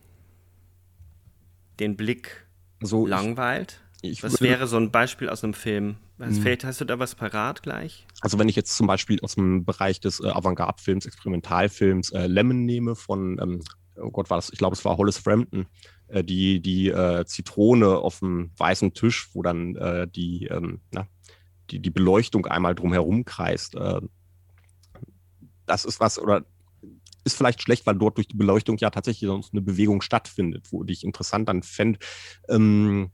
den 1.80 1.96
Blick 1.96 2.46
so 2.82 3.06
langweilt? 3.06 3.80
Ich, 4.02 4.12
ich 4.12 4.22
was 4.22 4.42
wäre 4.42 4.66
so 4.66 4.76
ein 4.76 4.90
Beispiel 4.90 5.30
aus 5.30 5.42
einem 5.42 5.54
Film? 5.54 5.96
Was 6.18 6.36
hm. 6.36 6.42
fällt, 6.42 6.64
hast 6.64 6.82
du 6.82 6.84
da 6.84 6.98
was 6.98 7.14
parat 7.14 7.62
gleich? 7.62 8.06
Also 8.20 8.38
wenn 8.38 8.48
ich 8.48 8.56
jetzt 8.56 8.76
zum 8.76 8.86
Beispiel 8.86 9.20
aus 9.20 9.36
dem 9.36 9.64
Bereich 9.64 10.00
des 10.00 10.20
äh, 10.20 10.28
Avantgarde-Films, 10.28 11.06
Experimentalfilms 11.06 12.10
äh, 12.10 12.26
Lemon 12.26 12.66
nehme 12.66 12.94
von, 12.94 13.38
ähm, 13.40 13.62
oh 13.96 14.10
Gott, 14.10 14.28
war 14.28 14.36
das, 14.36 14.50
ich 14.52 14.58
glaube, 14.58 14.76
es 14.76 14.84
war 14.84 14.98
Hollis 14.98 15.16
Frampton, 15.16 15.66
äh, 16.12 16.22
die, 16.22 16.60
die 16.60 16.88
äh, 16.88 17.24
Zitrone 17.24 17.98
auf 17.98 18.20
dem 18.20 18.50
weißen 18.56 18.92
Tisch, 18.94 19.30
wo 19.34 19.42
dann 19.42 19.76
äh, 19.76 20.06
die, 20.06 20.46
ähm, 20.46 20.80
na, 20.90 21.06
die, 21.70 21.80
die 21.80 21.90
Beleuchtung 21.90 22.46
einmal 22.46 22.74
drumherum 22.74 23.24
kreist. 23.24 23.74
Äh, 23.74 24.00
das 25.66 25.84
ist 25.84 26.00
was, 26.00 26.18
oder 26.18 26.44
ist 27.24 27.36
vielleicht 27.36 27.62
schlecht, 27.62 27.86
weil 27.86 27.94
dort 27.94 28.16
durch 28.18 28.28
die 28.28 28.36
Beleuchtung 28.36 28.76
ja 28.78 28.90
tatsächlich 28.90 29.28
sonst 29.28 29.52
eine 29.52 29.62
Bewegung 29.62 30.02
stattfindet, 30.02 30.66
wo 30.70 30.84
ich 30.84 31.04
interessant 31.04 31.48
dann 31.48 31.62
fände. 31.62 31.98
Ähm, 32.48 33.10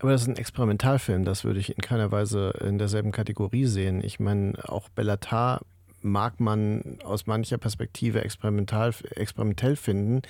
aber 0.00 0.10
das 0.10 0.22
ist 0.22 0.28
ein 0.28 0.36
Experimentalfilm, 0.36 1.24
das 1.24 1.44
würde 1.44 1.60
ich 1.60 1.70
in 1.70 1.80
keiner 1.80 2.10
Weise 2.10 2.52
in 2.60 2.76
derselben 2.76 3.12
Kategorie 3.12 3.64
sehen. 3.64 4.02
Ich 4.02 4.20
meine, 4.20 4.54
auch 4.68 4.88
Bellatar 4.90 5.64
mag 6.04 6.38
man 6.38 6.98
aus 7.02 7.26
mancher 7.26 7.58
Perspektive 7.58 8.22
experimental, 8.22 8.94
experimentell 9.10 9.74
finden, 9.74 10.22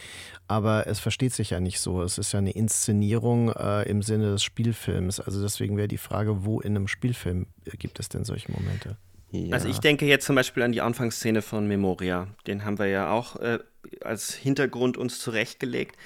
aber 0.46 0.86
es 0.86 1.00
versteht 1.00 1.32
sich 1.32 1.50
ja 1.50 1.60
nicht 1.60 1.80
so. 1.80 2.02
Es 2.02 2.16
ist 2.16 2.32
ja 2.32 2.38
eine 2.38 2.52
Inszenierung 2.52 3.50
äh, 3.52 3.82
im 3.82 4.00
Sinne 4.02 4.30
des 4.30 4.44
Spielfilms. 4.44 5.20
Also 5.20 5.42
deswegen 5.42 5.76
wäre 5.76 5.88
die 5.88 5.98
Frage, 5.98 6.44
wo 6.44 6.60
in 6.60 6.76
einem 6.76 6.88
Spielfilm 6.88 7.46
gibt 7.78 7.98
es 7.98 8.08
denn 8.08 8.24
solche 8.24 8.52
Momente? 8.52 8.96
Ja. 9.32 9.52
Also 9.52 9.68
ich 9.68 9.80
denke 9.80 10.06
jetzt 10.06 10.26
zum 10.26 10.36
Beispiel 10.36 10.62
an 10.62 10.70
die 10.70 10.80
Anfangsszene 10.80 11.42
von 11.42 11.66
Memoria. 11.66 12.28
Den 12.46 12.64
haben 12.64 12.78
wir 12.78 12.86
ja 12.86 13.10
auch 13.10 13.36
äh, 13.36 13.58
als 14.00 14.32
Hintergrund 14.32 14.96
uns 14.96 15.18
zurechtgelegt. 15.18 15.96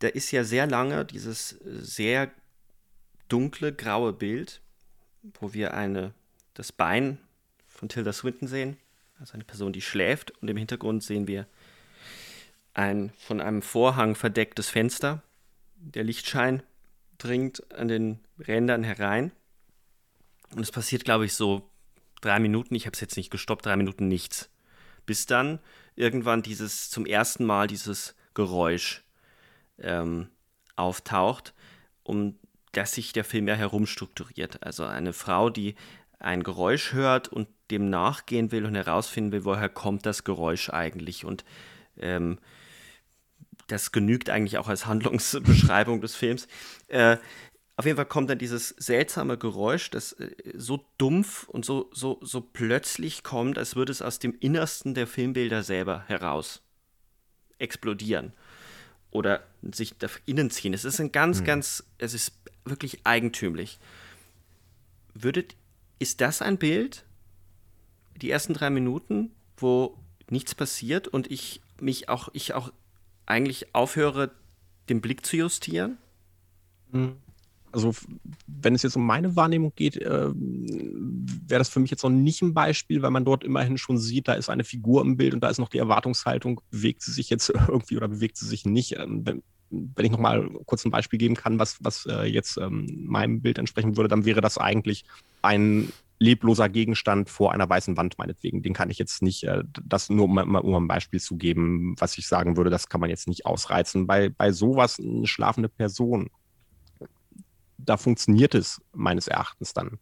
Da 0.00 0.08
ist 0.08 0.30
ja 0.32 0.44
sehr 0.44 0.66
lange 0.66 1.06
dieses 1.06 1.48
sehr 1.64 2.30
dunkle, 3.28 3.72
graue 3.72 4.12
Bild, 4.12 4.60
wo 5.40 5.54
wir 5.54 5.72
eine, 5.72 6.12
das 6.52 6.72
Bein 6.72 7.18
von 7.66 7.88
Tilda 7.88 8.12
Swinton 8.12 8.48
sehen 8.48 8.76
also 9.18 9.34
eine 9.34 9.44
Person, 9.44 9.72
die 9.72 9.80
schläft 9.80 10.30
und 10.42 10.48
im 10.48 10.56
Hintergrund 10.56 11.02
sehen 11.02 11.26
wir 11.26 11.46
ein 12.72 13.12
von 13.18 13.40
einem 13.40 13.62
Vorhang 13.62 14.14
verdecktes 14.14 14.68
Fenster. 14.68 15.22
Der 15.76 16.04
Lichtschein 16.04 16.62
dringt 17.18 17.72
an 17.72 17.88
den 17.88 18.20
Rändern 18.38 18.82
herein 18.82 19.32
und 20.54 20.60
es 20.60 20.72
passiert, 20.72 21.04
glaube 21.04 21.24
ich, 21.24 21.34
so 21.34 21.70
drei 22.20 22.38
Minuten, 22.38 22.74
ich 22.74 22.86
habe 22.86 22.94
es 22.94 23.00
jetzt 23.00 23.16
nicht 23.16 23.30
gestoppt, 23.30 23.66
drei 23.66 23.76
Minuten 23.76 24.08
nichts. 24.08 24.50
Bis 25.06 25.26
dann 25.26 25.60
irgendwann 25.94 26.42
dieses, 26.42 26.90
zum 26.90 27.06
ersten 27.06 27.44
Mal 27.44 27.66
dieses 27.66 28.14
Geräusch 28.34 29.04
ähm, 29.78 30.28
auftaucht, 30.76 31.54
um 32.02 32.38
das 32.72 32.92
sich 32.92 33.12
der 33.12 33.24
Film 33.24 33.46
ja 33.46 33.54
herumstrukturiert. 33.54 34.62
Also 34.62 34.84
eine 34.84 35.12
Frau, 35.12 35.50
die 35.50 35.74
ein 36.18 36.42
Geräusch 36.42 36.92
hört 36.92 37.28
und 37.28 37.48
dem 37.74 37.90
nachgehen 37.90 38.52
will 38.52 38.64
und 38.64 38.74
herausfinden 38.74 39.32
will, 39.32 39.44
woher 39.44 39.68
kommt 39.68 40.06
das 40.06 40.24
Geräusch 40.24 40.70
eigentlich. 40.70 41.24
Und 41.24 41.44
ähm, 41.98 42.38
das 43.66 43.92
genügt 43.92 44.30
eigentlich 44.30 44.58
auch 44.58 44.68
als 44.68 44.86
Handlungsbeschreibung 44.86 46.00
des 46.00 46.14
Films. 46.14 46.46
Äh, 46.88 47.16
auf 47.76 47.86
jeden 47.86 47.96
Fall 47.96 48.06
kommt 48.06 48.30
dann 48.30 48.38
dieses 48.38 48.68
seltsame 48.68 49.36
Geräusch, 49.36 49.90
das 49.90 50.12
äh, 50.12 50.30
so 50.54 50.84
dumpf 50.98 51.48
und 51.48 51.64
so, 51.64 51.90
so, 51.92 52.20
so 52.22 52.40
plötzlich 52.40 53.22
kommt, 53.22 53.58
als 53.58 53.74
würde 53.74 53.92
es 53.92 54.02
aus 54.02 54.18
dem 54.18 54.36
Innersten 54.38 54.94
der 54.94 55.06
Filmbilder 55.06 55.62
selber 55.62 56.04
heraus 56.06 56.62
explodieren 57.58 58.32
oder 59.10 59.44
sich 59.62 59.94
nach 60.00 60.18
innen 60.26 60.50
ziehen. 60.50 60.74
Es 60.74 60.84
ist 60.84 61.00
ein 61.00 61.12
ganz, 61.12 61.38
hm. 61.38 61.44
ganz, 61.44 61.84
es 61.98 62.14
ist 62.14 62.32
wirklich 62.64 63.00
eigentümlich. 63.04 63.78
Würdet, 65.14 65.54
ist 65.98 66.20
das 66.20 66.42
ein 66.42 66.58
Bild, 66.58 67.04
die 68.20 68.30
ersten 68.30 68.54
drei 68.54 68.70
Minuten, 68.70 69.30
wo 69.56 69.96
nichts 70.30 70.54
passiert 70.54 71.08
und 71.08 71.30
ich 71.30 71.60
mich 71.80 72.08
auch, 72.08 72.28
ich 72.32 72.54
auch 72.54 72.72
eigentlich 73.26 73.74
aufhöre, 73.74 74.30
den 74.88 75.00
Blick 75.00 75.24
zu 75.24 75.36
justieren? 75.36 75.98
Mhm. 76.92 77.16
Also, 77.72 77.92
wenn 78.46 78.76
es 78.76 78.84
jetzt 78.84 78.94
um 78.94 79.04
meine 79.04 79.34
Wahrnehmung 79.34 79.72
geht, 79.74 79.96
äh, 79.96 80.30
wäre 80.32 81.58
das 81.58 81.68
für 81.68 81.80
mich 81.80 81.90
jetzt 81.90 82.04
noch 82.04 82.10
nicht 82.10 82.40
ein 82.40 82.54
Beispiel, 82.54 83.02
weil 83.02 83.10
man 83.10 83.24
dort 83.24 83.42
immerhin 83.42 83.78
schon 83.78 83.98
sieht, 83.98 84.28
da 84.28 84.34
ist 84.34 84.48
eine 84.48 84.62
Figur 84.62 85.02
im 85.02 85.16
Bild 85.16 85.34
und 85.34 85.40
da 85.40 85.48
ist 85.48 85.58
noch 85.58 85.68
die 85.68 85.78
Erwartungshaltung, 85.78 86.60
bewegt 86.70 87.02
sie 87.02 87.10
sich 87.10 87.30
jetzt 87.30 87.48
irgendwie 87.68 87.96
oder 87.96 88.06
bewegt 88.06 88.36
sie 88.36 88.46
sich 88.46 88.64
nicht. 88.64 88.96
Ähm, 88.96 89.26
wenn, 89.26 89.42
wenn 89.70 90.06
ich 90.06 90.12
noch 90.12 90.20
mal 90.20 90.48
kurz 90.66 90.84
ein 90.84 90.92
Beispiel 90.92 91.18
geben 91.18 91.34
kann, 91.34 91.58
was, 91.58 91.78
was 91.80 92.06
äh, 92.06 92.26
jetzt 92.26 92.58
ähm, 92.58 93.06
meinem 93.06 93.40
Bild 93.40 93.58
entsprechen 93.58 93.96
würde, 93.96 94.08
dann 94.08 94.24
wäre 94.24 94.40
das 94.40 94.56
eigentlich 94.56 95.04
ein 95.42 95.92
lebloser 96.18 96.68
Gegenstand 96.68 97.28
vor 97.28 97.52
einer 97.52 97.68
weißen 97.68 97.96
Wand, 97.96 98.18
meinetwegen. 98.18 98.62
Den 98.62 98.72
kann 98.72 98.90
ich 98.90 98.98
jetzt 98.98 99.22
nicht, 99.22 99.44
äh, 99.44 99.64
das 99.84 100.10
nur 100.10 100.24
um, 100.24 100.38
um 100.38 100.74
ein 100.84 100.88
Beispiel 100.88 101.20
zu 101.20 101.36
geben, 101.36 101.94
was 101.98 102.16
ich 102.18 102.26
sagen 102.26 102.56
würde, 102.56 102.70
das 102.70 102.88
kann 102.88 103.00
man 103.00 103.10
jetzt 103.10 103.28
nicht 103.28 103.46
ausreizen. 103.46 104.06
Bei, 104.06 104.28
bei 104.28 104.52
sowas 104.52 104.98
eine 104.98 105.26
schlafende 105.26 105.68
Person, 105.68 106.30
da 107.78 107.96
funktioniert 107.96 108.54
es 108.54 108.80
meines 108.92 109.28
Erachtens 109.28 109.72
dann. 109.72 109.98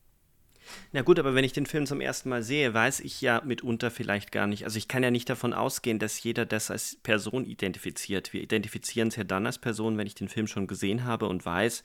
Na 0.93 1.03
gut, 1.03 1.19
aber 1.19 1.35
wenn 1.35 1.45
ich 1.45 1.53
den 1.53 1.67
Film 1.67 1.87
zum 1.87 2.01
ersten 2.01 2.29
Mal 2.29 2.43
sehe, 2.43 2.73
weiß 2.73 3.01
ich 3.01 3.21
ja 3.21 3.43
mitunter 3.45 3.91
vielleicht 3.91 4.33
gar 4.33 4.47
nicht. 4.47 4.65
Also 4.65 4.79
ich 4.79 4.89
kann 4.89 5.03
ja 5.03 5.11
nicht 5.11 5.29
davon 5.29 5.53
ausgehen, 5.53 5.99
dass 5.99 6.23
jeder 6.23 6.47
das 6.47 6.71
als 6.71 6.97
Person 7.03 7.45
identifiziert. 7.45 8.33
Wir 8.33 8.43
identifizieren 8.43 9.09
es 9.09 9.17
ja 9.17 9.25
dann 9.25 9.47
als 9.47 9.59
Person, 9.59 9.99
wenn 9.99 10.07
ich 10.07 10.15
den 10.15 10.29
Film 10.29 10.47
schon 10.47 10.67
gesehen 10.67 11.05
habe 11.05 11.27
und 11.27 11.45
weiß, 11.45 11.83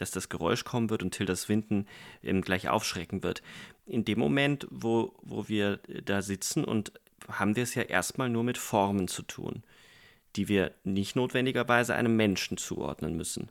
dass 0.00 0.10
das 0.10 0.28
Geräusch 0.28 0.64
kommen 0.64 0.90
wird 0.90 1.02
und 1.02 1.12
Tilda 1.12 1.36
Swinton 1.36 1.86
ähm, 2.22 2.40
gleich 2.40 2.68
aufschrecken 2.68 3.22
wird. 3.22 3.42
In 3.86 4.04
dem 4.04 4.18
Moment, 4.18 4.66
wo, 4.70 5.12
wo 5.22 5.48
wir 5.48 5.78
da 6.04 6.22
sitzen 6.22 6.64
und 6.64 6.92
haben 7.28 7.54
wir 7.54 7.62
es 7.62 7.74
ja 7.74 7.82
erstmal 7.82 8.30
nur 8.30 8.44
mit 8.44 8.56
Formen 8.56 9.08
zu 9.08 9.22
tun, 9.22 9.62
die 10.36 10.48
wir 10.48 10.72
nicht 10.84 11.16
notwendigerweise 11.16 11.94
einem 11.94 12.16
Menschen 12.16 12.56
zuordnen 12.56 13.16
müssen. 13.16 13.50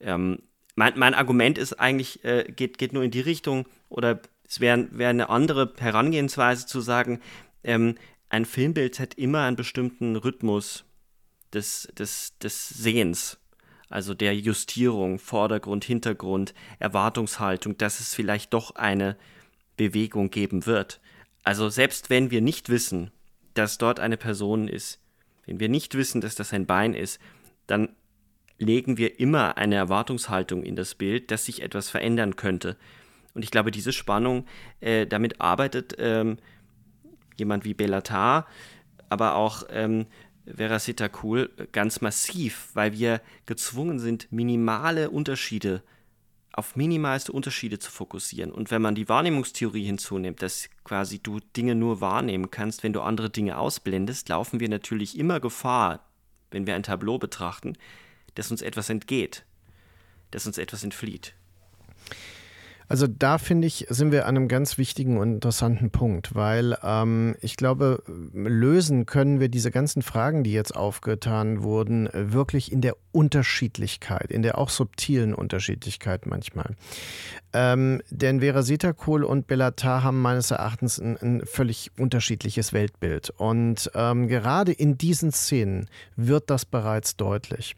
Ähm, 0.00 0.38
mein, 0.76 0.98
mein, 0.98 1.14
Argument 1.14 1.58
ist 1.58 1.74
eigentlich, 1.74 2.24
äh, 2.24 2.44
geht, 2.44 2.78
geht 2.78 2.92
nur 2.92 3.04
in 3.04 3.10
die 3.10 3.20
Richtung, 3.20 3.66
oder 3.88 4.20
es 4.48 4.60
wäre 4.60 4.88
wär 4.92 5.10
eine 5.10 5.28
andere 5.28 5.74
Herangehensweise 5.78 6.66
zu 6.66 6.80
sagen, 6.80 7.20
ähm, 7.62 7.96
ein 8.28 8.46
Filmbild 8.46 8.98
hat 8.98 9.14
immer 9.14 9.42
einen 9.42 9.56
bestimmten 9.56 10.16
Rhythmus 10.16 10.84
des, 11.52 11.88
des, 11.96 12.36
des 12.38 12.68
Sehens 12.68 13.38
also 13.88 14.14
der 14.14 14.34
Justierung, 14.36 15.18
Vordergrund, 15.18 15.84
Hintergrund, 15.84 16.54
Erwartungshaltung, 16.78 17.76
dass 17.78 18.00
es 18.00 18.14
vielleicht 18.14 18.52
doch 18.54 18.74
eine 18.74 19.16
Bewegung 19.76 20.30
geben 20.30 20.66
wird. 20.66 21.00
Also 21.42 21.68
selbst 21.68 22.10
wenn 22.10 22.30
wir 22.30 22.40
nicht 22.40 22.68
wissen, 22.68 23.10
dass 23.54 23.78
dort 23.78 24.00
eine 24.00 24.16
Person 24.16 24.68
ist, 24.68 25.00
wenn 25.46 25.60
wir 25.60 25.68
nicht 25.68 25.94
wissen, 25.94 26.20
dass 26.20 26.34
das 26.34 26.52
ein 26.52 26.66
Bein 26.66 26.94
ist, 26.94 27.20
dann 27.66 27.90
legen 28.58 28.98
wir 28.98 29.20
immer 29.20 29.56
eine 29.56 29.74
Erwartungshaltung 29.74 30.62
in 30.62 30.76
das 30.76 30.94
Bild, 30.94 31.30
dass 31.30 31.44
sich 31.44 31.62
etwas 31.62 31.90
verändern 31.90 32.36
könnte. 32.36 32.76
Und 33.34 33.42
ich 33.42 33.50
glaube, 33.50 33.70
diese 33.70 33.92
Spannung, 33.92 34.46
äh, 34.80 35.06
damit 35.06 35.40
arbeitet 35.40 35.96
ähm, 35.98 36.38
jemand 37.36 37.64
wie 37.64 37.74
Bellatar, 37.74 38.46
aber 39.08 39.34
auch 39.34 39.64
ähm, 39.70 40.06
Veracita 40.46 41.08
cool 41.22 41.50
ganz 41.72 42.00
massiv, 42.00 42.70
weil 42.74 42.92
wir 42.92 43.20
gezwungen 43.46 43.98
sind, 43.98 44.30
minimale 44.30 45.10
Unterschiede 45.10 45.82
auf 46.56 46.76
minimalste 46.76 47.32
Unterschiede 47.32 47.80
zu 47.80 47.90
fokussieren. 47.90 48.52
Und 48.52 48.70
wenn 48.70 48.80
man 48.80 48.94
die 48.94 49.08
Wahrnehmungstheorie 49.08 49.84
hinzunimmt, 49.84 50.40
dass 50.40 50.68
quasi 50.84 51.18
du 51.18 51.40
Dinge 51.56 51.74
nur 51.74 52.00
wahrnehmen 52.00 52.50
kannst, 52.50 52.84
wenn 52.84 52.92
du 52.92 53.00
andere 53.00 53.28
Dinge 53.28 53.58
ausblendest, 53.58 54.28
laufen 54.28 54.60
wir 54.60 54.68
natürlich 54.68 55.18
immer 55.18 55.40
Gefahr, 55.40 56.08
wenn 56.52 56.66
wir 56.66 56.76
ein 56.76 56.84
Tableau 56.84 57.18
betrachten, 57.18 57.76
dass 58.36 58.52
uns 58.52 58.62
etwas 58.62 58.88
entgeht, 58.88 59.44
dass 60.30 60.46
uns 60.46 60.58
etwas 60.58 60.84
entflieht. 60.84 61.34
Also 62.88 63.06
da 63.06 63.38
finde 63.38 63.66
ich, 63.66 63.86
sind 63.88 64.12
wir 64.12 64.26
an 64.26 64.36
einem 64.36 64.48
ganz 64.48 64.78
wichtigen 64.78 65.18
und 65.18 65.34
interessanten 65.34 65.90
Punkt, 65.90 66.34
weil 66.34 66.76
ähm, 66.82 67.36
ich 67.40 67.56
glaube, 67.56 68.02
lösen 68.32 69.06
können 69.06 69.40
wir 69.40 69.48
diese 69.48 69.70
ganzen 69.70 70.02
Fragen, 70.02 70.44
die 70.44 70.52
jetzt 70.52 70.76
aufgetan 70.76 71.62
wurden, 71.62 72.08
wirklich 72.12 72.72
in 72.72 72.80
der 72.80 72.96
Unterschiedlichkeit, 73.12 74.30
in 74.30 74.42
der 74.42 74.58
auch 74.58 74.68
subtilen 74.68 75.34
Unterschiedlichkeit 75.34 76.26
manchmal. 76.26 76.76
Ähm, 77.54 78.02
denn 78.10 78.40
Vera 78.40 78.62
Sitakohl 78.62 79.22
und 79.22 79.46
Bellatar 79.46 80.02
haben 80.02 80.20
meines 80.20 80.50
Erachtens 80.50 81.00
ein, 81.00 81.16
ein 81.22 81.46
völlig 81.46 81.92
unterschiedliches 81.96 82.72
Weltbild. 82.72 83.32
Und 83.36 83.92
ähm, 83.94 84.26
gerade 84.26 84.72
in 84.72 84.98
diesen 84.98 85.30
Szenen 85.30 85.86
wird 86.16 86.50
das 86.50 86.64
bereits 86.64 87.16
deutlich. 87.16 87.76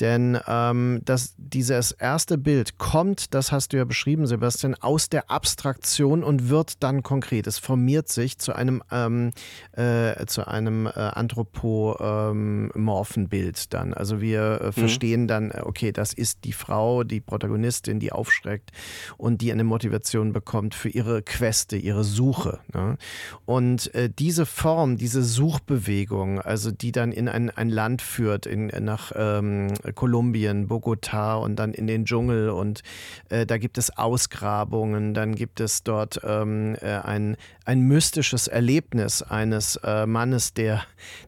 Denn 0.00 0.40
ähm, 0.48 1.02
das, 1.04 1.34
dieses 1.36 1.92
erste 1.92 2.36
Bild 2.36 2.78
kommt, 2.78 3.32
das 3.32 3.52
hast 3.52 3.72
du 3.72 3.76
ja 3.76 3.84
beschrieben, 3.84 4.26
Sebastian, 4.26 4.74
aus 4.74 5.08
der 5.08 5.30
Abstraktion 5.30 6.24
und 6.24 6.48
wird 6.48 6.82
dann 6.82 7.04
konkret. 7.04 7.46
Es 7.46 7.58
formiert 7.58 8.08
sich 8.08 8.38
zu 8.38 8.54
einem, 8.54 8.82
ähm, 8.90 9.30
äh, 9.70 10.26
zu 10.26 10.48
einem 10.48 10.86
äh, 10.86 10.90
anthropomorphen 10.90 13.28
Bild 13.28 13.72
dann. 13.72 13.94
Also 13.94 14.20
wir 14.20 14.60
äh, 14.60 14.66
mhm. 14.66 14.72
verstehen 14.72 15.28
dann, 15.28 15.52
okay, 15.52 15.92
das 15.92 16.12
ist 16.12 16.42
die 16.42 16.52
Frau, 16.52 17.04
die 17.04 17.20
Protagonistin, 17.20 18.00
die 18.00 18.10
aufschreckt 18.10 18.72
und 19.16 19.40
die 19.40 19.52
eine 19.52 19.64
Motivation 19.64 20.32
bekommt 20.32 20.74
für 20.74 20.88
ihre 20.88 21.22
Queste, 21.22 21.76
ihre 21.76 22.04
Suche. 22.04 22.60
Ne? 22.74 22.96
Und 23.44 23.94
äh, 23.94 24.10
diese 24.10 24.46
Form, 24.46 24.96
diese 24.96 25.22
Suchbewegung, 25.22 26.40
also 26.40 26.70
die 26.70 26.92
dann 26.92 27.12
in 27.12 27.28
ein, 27.28 27.50
ein 27.50 27.68
Land 27.68 28.02
führt, 28.02 28.46
in, 28.46 28.66
nach 28.66 29.12
ähm, 29.14 29.68
Kolumbien, 29.94 30.68
Bogotá 30.68 31.34
und 31.34 31.56
dann 31.56 31.72
in 31.72 31.86
den 31.86 32.04
Dschungel 32.04 32.50
und 32.50 32.82
äh, 33.28 33.46
da 33.46 33.58
gibt 33.58 33.78
es 33.78 33.96
Ausgrabungen, 33.96 35.14
dann 35.14 35.34
gibt 35.34 35.60
es 35.60 35.82
dort 35.82 36.20
ähm, 36.24 36.76
äh, 36.80 36.98
ein, 36.98 37.36
ein 37.64 37.80
mystisches 37.80 38.48
Erlebnis 38.48 39.22
eines 39.22 39.76
äh, 39.76 40.06
Mannes, 40.06 40.54
der, 40.54 40.82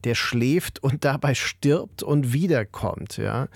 der 0.04 0.14
schläft 0.14 0.82
und 0.82 1.04
dabei 1.04 1.34
stirbt 1.34 2.02
und 2.02 2.32
wiederkommt. 2.32 3.16
Ja? 3.16 3.48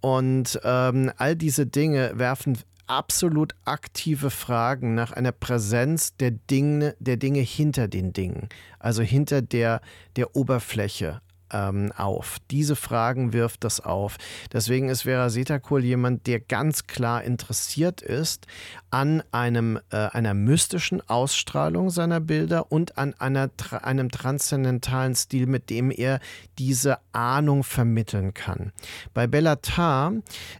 Und 0.00 0.58
ähm, 0.64 1.12
all 1.16 1.36
diese 1.36 1.66
Dinge 1.66 2.12
werfen 2.14 2.58
absolut 2.90 3.54
aktive 3.64 4.30
Fragen 4.30 4.94
nach 4.94 5.12
einer 5.12 5.32
Präsenz 5.32 6.16
der 6.16 6.32
Dinge, 6.32 6.96
der 6.98 7.16
Dinge 7.16 7.40
hinter 7.40 7.86
den 7.86 8.12
Dingen, 8.12 8.48
also 8.80 9.02
hinter 9.02 9.42
der, 9.42 9.80
der 10.16 10.34
Oberfläche 10.34 11.20
ähm, 11.52 11.92
auf. 11.96 12.38
Diese 12.50 12.76
Fragen 12.76 13.32
wirft 13.32 13.64
das 13.64 13.80
auf. 13.80 14.16
Deswegen 14.52 14.88
ist 14.88 15.02
Vera 15.02 15.30
Setakul 15.30 15.84
jemand, 15.84 16.26
der 16.26 16.40
ganz 16.40 16.86
klar 16.86 17.22
interessiert 17.24 18.02
ist 18.02 18.46
an 18.90 19.22
einem, 19.30 19.78
äh, 19.90 19.96
einer 19.96 20.34
mystischen 20.34 21.00
Ausstrahlung 21.08 21.90
seiner 21.90 22.20
Bilder 22.20 22.72
und 22.72 22.98
an 22.98 23.14
einer, 23.18 23.50
einem 23.82 24.10
transzendentalen 24.10 25.14
Stil, 25.14 25.46
mit 25.46 25.70
dem 25.70 25.90
er 25.90 26.20
diese 26.58 26.98
Ahnung 27.12 27.62
vermitteln 27.62 28.34
kann. 28.34 28.72
Bei 29.14 29.26
Bellatar 29.26 30.12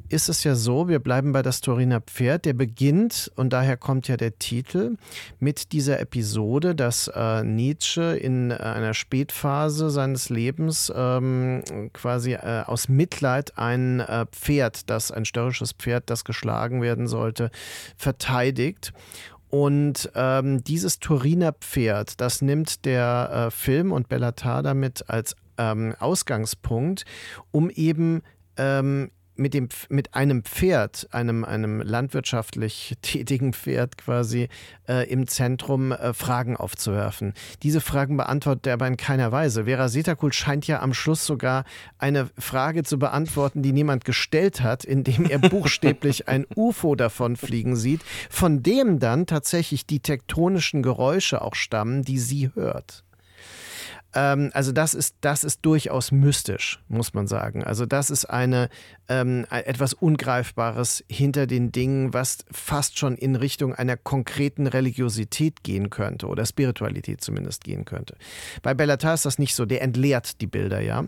ist 0.08 0.28
es 0.28 0.44
ja 0.44 0.54
so, 0.54 0.88
wir 0.88 1.00
bleiben 1.00 1.32
bei 1.32 1.42
das 1.42 1.60
Turiner 1.60 2.00
Pferd, 2.00 2.44
der 2.44 2.52
beginnt, 2.52 3.30
und 3.34 3.52
daher 3.52 3.76
kommt 3.76 4.06
ja 4.08 4.16
der 4.16 4.38
Titel, 4.38 4.96
mit 5.40 5.72
dieser 5.72 6.00
Episode, 6.00 6.74
dass 6.74 7.08
äh, 7.08 7.42
Nietzsche 7.42 8.16
in 8.16 8.52
einer 8.52 8.94
Spätphase 8.94 9.90
seines 9.90 10.30
Lebens 10.30 10.79
ähm, 10.94 11.62
quasi 11.92 12.32
äh, 12.32 12.62
aus 12.66 12.88
Mitleid 12.88 13.58
ein 13.58 14.00
äh, 14.00 14.26
Pferd, 14.30 14.88
das 14.88 15.10
ein 15.10 15.24
störrisches 15.24 15.72
Pferd, 15.72 16.04
das 16.08 16.24
geschlagen 16.24 16.80
werden 16.80 17.08
sollte, 17.08 17.50
verteidigt. 17.96 18.92
Und 19.48 20.10
ähm, 20.14 20.62
dieses 20.62 21.00
Turiner 21.00 21.52
Pferd, 21.52 22.20
das 22.20 22.40
nimmt 22.40 22.84
der 22.84 23.48
äh, 23.48 23.50
Film 23.50 23.90
und 23.90 24.08
Bellatar 24.08 24.62
damit 24.62 25.10
als 25.10 25.34
ähm, 25.58 25.94
Ausgangspunkt, 25.98 27.04
um 27.50 27.68
eben 27.68 28.22
ähm, 28.56 29.10
mit, 29.36 29.54
dem, 29.54 29.68
mit 29.88 30.14
einem 30.14 30.44
Pferd, 30.44 31.08
einem, 31.12 31.44
einem 31.44 31.80
landwirtschaftlich 31.80 32.96
tätigen 33.02 33.52
Pferd 33.52 33.96
quasi 33.96 34.48
äh, 34.88 35.10
im 35.10 35.26
Zentrum 35.26 35.92
äh, 35.92 36.12
Fragen 36.12 36.56
aufzuwerfen. 36.56 37.34
Diese 37.62 37.80
Fragen 37.80 38.16
beantwortet 38.16 38.66
er 38.66 38.74
aber 38.74 38.86
in 38.86 38.96
keiner 38.96 39.32
Weise. 39.32 39.64
Vera 39.64 39.88
Setakul 39.88 40.32
scheint 40.32 40.66
ja 40.66 40.80
am 40.80 40.94
Schluss 40.94 41.24
sogar 41.24 41.64
eine 41.98 42.28
Frage 42.38 42.82
zu 42.82 42.98
beantworten, 42.98 43.62
die 43.62 43.72
niemand 43.72 44.04
gestellt 44.04 44.60
hat, 44.60 44.84
indem 44.84 45.24
er 45.26 45.38
buchstäblich 45.38 46.28
ein 46.28 46.46
UFO 46.54 46.94
davonfliegen 46.94 47.76
sieht, 47.76 48.02
von 48.28 48.62
dem 48.62 48.98
dann 48.98 49.26
tatsächlich 49.26 49.86
die 49.86 50.00
tektonischen 50.00 50.82
Geräusche 50.82 51.42
auch 51.42 51.54
stammen, 51.54 52.02
die 52.02 52.18
sie 52.18 52.50
hört. 52.54 53.04
Ähm, 54.14 54.50
also 54.54 54.72
das 54.72 54.94
ist, 54.94 55.16
das 55.20 55.44
ist 55.44 55.60
durchaus 55.62 56.12
mystisch, 56.12 56.82
muss 56.88 57.14
man 57.14 57.26
sagen. 57.26 57.64
Also 57.64 57.86
das 57.86 58.10
ist 58.10 58.24
eine 58.24 58.68
ähm, 59.08 59.44
etwas 59.50 59.92
Ungreifbares 59.92 61.04
hinter 61.10 61.46
den 61.46 61.72
Dingen, 61.72 62.14
was 62.14 62.38
fast 62.50 62.98
schon 62.98 63.16
in 63.16 63.36
Richtung 63.36 63.74
einer 63.74 63.96
konkreten 63.96 64.66
Religiosität 64.66 65.62
gehen 65.62 65.90
könnte 65.90 66.28
oder 66.28 66.46
Spiritualität 66.46 67.20
zumindest 67.20 67.64
gehen 67.64 67.84
könnte. 67.84 68.16
Bei 68.62 68.72
Bellatar 68.74 69.14
ist 69.14 69.26
das 69.26 69.38
nicht 69.38 69.54
so, 69.54 69.66
der 69.66 69.82
entleert 69.82 70.40
die 70.40 70.46
Bilder, 70.46 70.80
ja. 70.80 71.06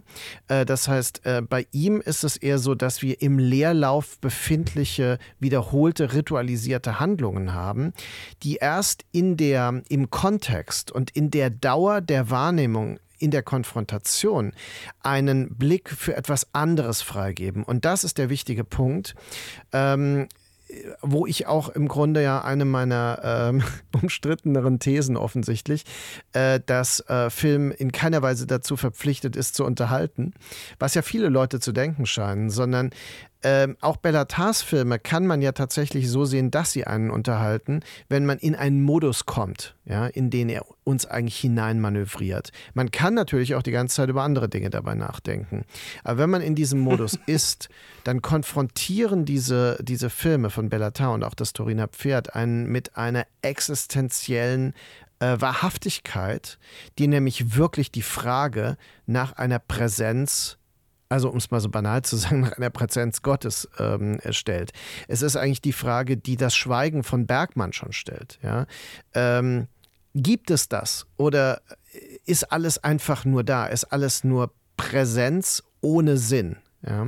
Äh, 0.48 0.64
das 0.64 0.88
heißt, 0.88 1.24
äh, 1.26 1.42
bei 1.42 1.66
ihm 1.70 2.00
ist 2.00 2.24
es 2.24 2.36
eher 2.36 2.58
so, 2.58 2.74
dass 2.74 3.02
wir 3.02 3.22
im 3.22 3.38
Leerlauf 3.38 4.18
befindliche, 4.20 5.18
wiederholte, 5.38 6.12
ritualisierte 6.12 6.98
Handlungen 6.98 7.54
haben, 7.54 7.92
die 8.42 8.56
erst 8.56 9.04
in 9.12 9.36
der, 9.36 9.82
im 9.88 10.10
Kontext 10.10 10.90
und 10.90 11.10
in 11.10 11.30
der 11.30 11.50
Dauer 11.50 12.00
der 12.00 12.30
Wahrnehmung 12.30 12.91
in 13.22 13.30
der 13.30 13.42
Konfrontation 13.42 14.52
einen 15.00 15.54
Blick 15.56 15.90
für 15.90 16.16
etwas 16.16 16.48
anderes 16.52 17.02
freigeben. 17.02 17.62
Und 17.62 17.84
das 17.84 18.04
ist 18.04 18.18
der 18.18 18.28
wichtige 18.28 18.64
Punkt. 18.64 19.14
Ähm, 19.72 20.28
wo 21.02 21.26
ich 21.26 21.46
auch 21.46 21.68
im 21.68 21.86
Grunde 21.86 22.22
ja 22.22 22.42
eine 22.42 22.64
meiner 22.64 23.20
ähm, 23.22 23.62
umstritteneren 23.92 24.78
Thesen 24.78 25.16
offensichtlich, 25.16 25.84
äh, 26.32 26.60
dass 26.64 27.00
äh, 27.08 27.30
Film 27.30 27.72
in 27.72 27.92
keiner 27.92 28.22
Weise 28.22 28.46
dazu 28.46 28.76
verpflichtet 28.76 29.36
ist 29.36 29.54
zu 29.54 29.64
unterhalten, 29.64 30.32
was 30.78 30.94
ja 30.94 31.02
viele 31.02 31.28
Leute 31.28 31.60
zu 31.60 31.72
denken 31.72 32.06
scheinen, 32.06 32.48
sondern 32.50 32.90
ähm, 33.42 33.76
auch 33.80 33.96
Bellatars 33.96 34.62
Filme 34.62 34.98
kann 34.98 35.26
man 35.26 35.42
ja 35.42 35.52
tatsächlich 35.52 36.08
so 36.08 36.24
sehen, 36.24 36.50
dass 36.50 36.72
sie 36.72 36.86
einen 36.86 37.10
unterhalten, 37.10 37.80
wenn 38.08 38.24
man 38.24 38.38
in 38.38 38.54
einen 38.54 38.82
Modus 38.82 39.26
kommt, 39.26 39.74
ja, 39.84 40.06
in 40.06 40.30
den 40.30 40.48
er 40.48 40.64
uns 40.84 41.06
eigentlich 41.06 41.38
hineinmanövriert. 41.38 42.52
Man 42.74 42.90
kann 42.90 43.14
natürlich 43.14 43.54
auch 43.54 43.62
die 43.62 43.72
ganze 43.72 43.96
Zeit 43.96 44.08
über 44.08 44.22
andere 44.22 44.48
Dinge 44.48 44.70
dabei 44.70 44.94
nachdenken. 44.94 45.64
Aber 46.04 46.18
wenn 46.18 46.30
man 46.30 46.42
in 46.42 46.54
diesem 46.54 46.80
Modus 46.92 47.18
ist, 47.26 47.68
dann 48.04 48.22
konfrontieren 48.22 49.24
diese, 49.24 49.78
diese 49.82 50.10
Filme 50.10 50.50
von 50.50 50.68
Bellatar 50.68 51.12
und 51.12 51.24
auch 51.24 51.34
das 51.34 51.52
Turiner 51.52 51.88
Pferd 51.88 52.34
einen 52.34 52.66
mit 52.66 52.96
einer 52.96 53.26
existenziellen 53.42 54.74
äh, 55.18 55.40
Wahrhaftigkeit, 55.40 56.58
die 56.98 57.08
nämlich 57.08 57.56
wirklich 57.56 57.90
die 57.90 58.02
Frage 58.02 58.76
nach 59.06 59.32
einer 59.32 59.58
Präsenz 59.58 60.58
also 61.12 61.28
um 61.28 61.36
es 61.36 61.50
mal 61.50 61.60
so 61.60 61.68
banal 61.68 62.02
zu 62.02 62.16
sagen, 62.16 62.40
nach 62.40 62.56
einer 62.56 62.70
Präsenz 62.70 63.20
Gottes 63.20 63.68
ähm, 63.78 64.18
stellt. 64.30 64.72
Es 65.08 65.20
ist 65.20 65.36
eigentlich 65.36 65.60
die 65.60 65.74
Frage, 65.74 66.16
die 66.16 66.36
das 66.36 66.56
Schweigen 66.56 67.02
von 67.02 67.26
Bergmann 67.26 67.74
schon 67.74 67.92
stellt. 67.92 68.38
Ja? 68.42 68.66
Ähm, 69.14 69.68
gibt 70.14 70.50
es 70.50 70.68
das 70.68 71.06
oder 71.18 71.60
ist 72.24 72.50
alles 72.50 72.82
einfach 72.82 73.26
nur 73.26 73.44
da? 73.44 73.66
Ist 73.66 73.84
alles 73.84 74.24
nur 74.24 74.52
Präsenz 74.76 75.62
ohne 75.82 76.16
Sinn? 76.16 76.56
Ja. 76.86 77.06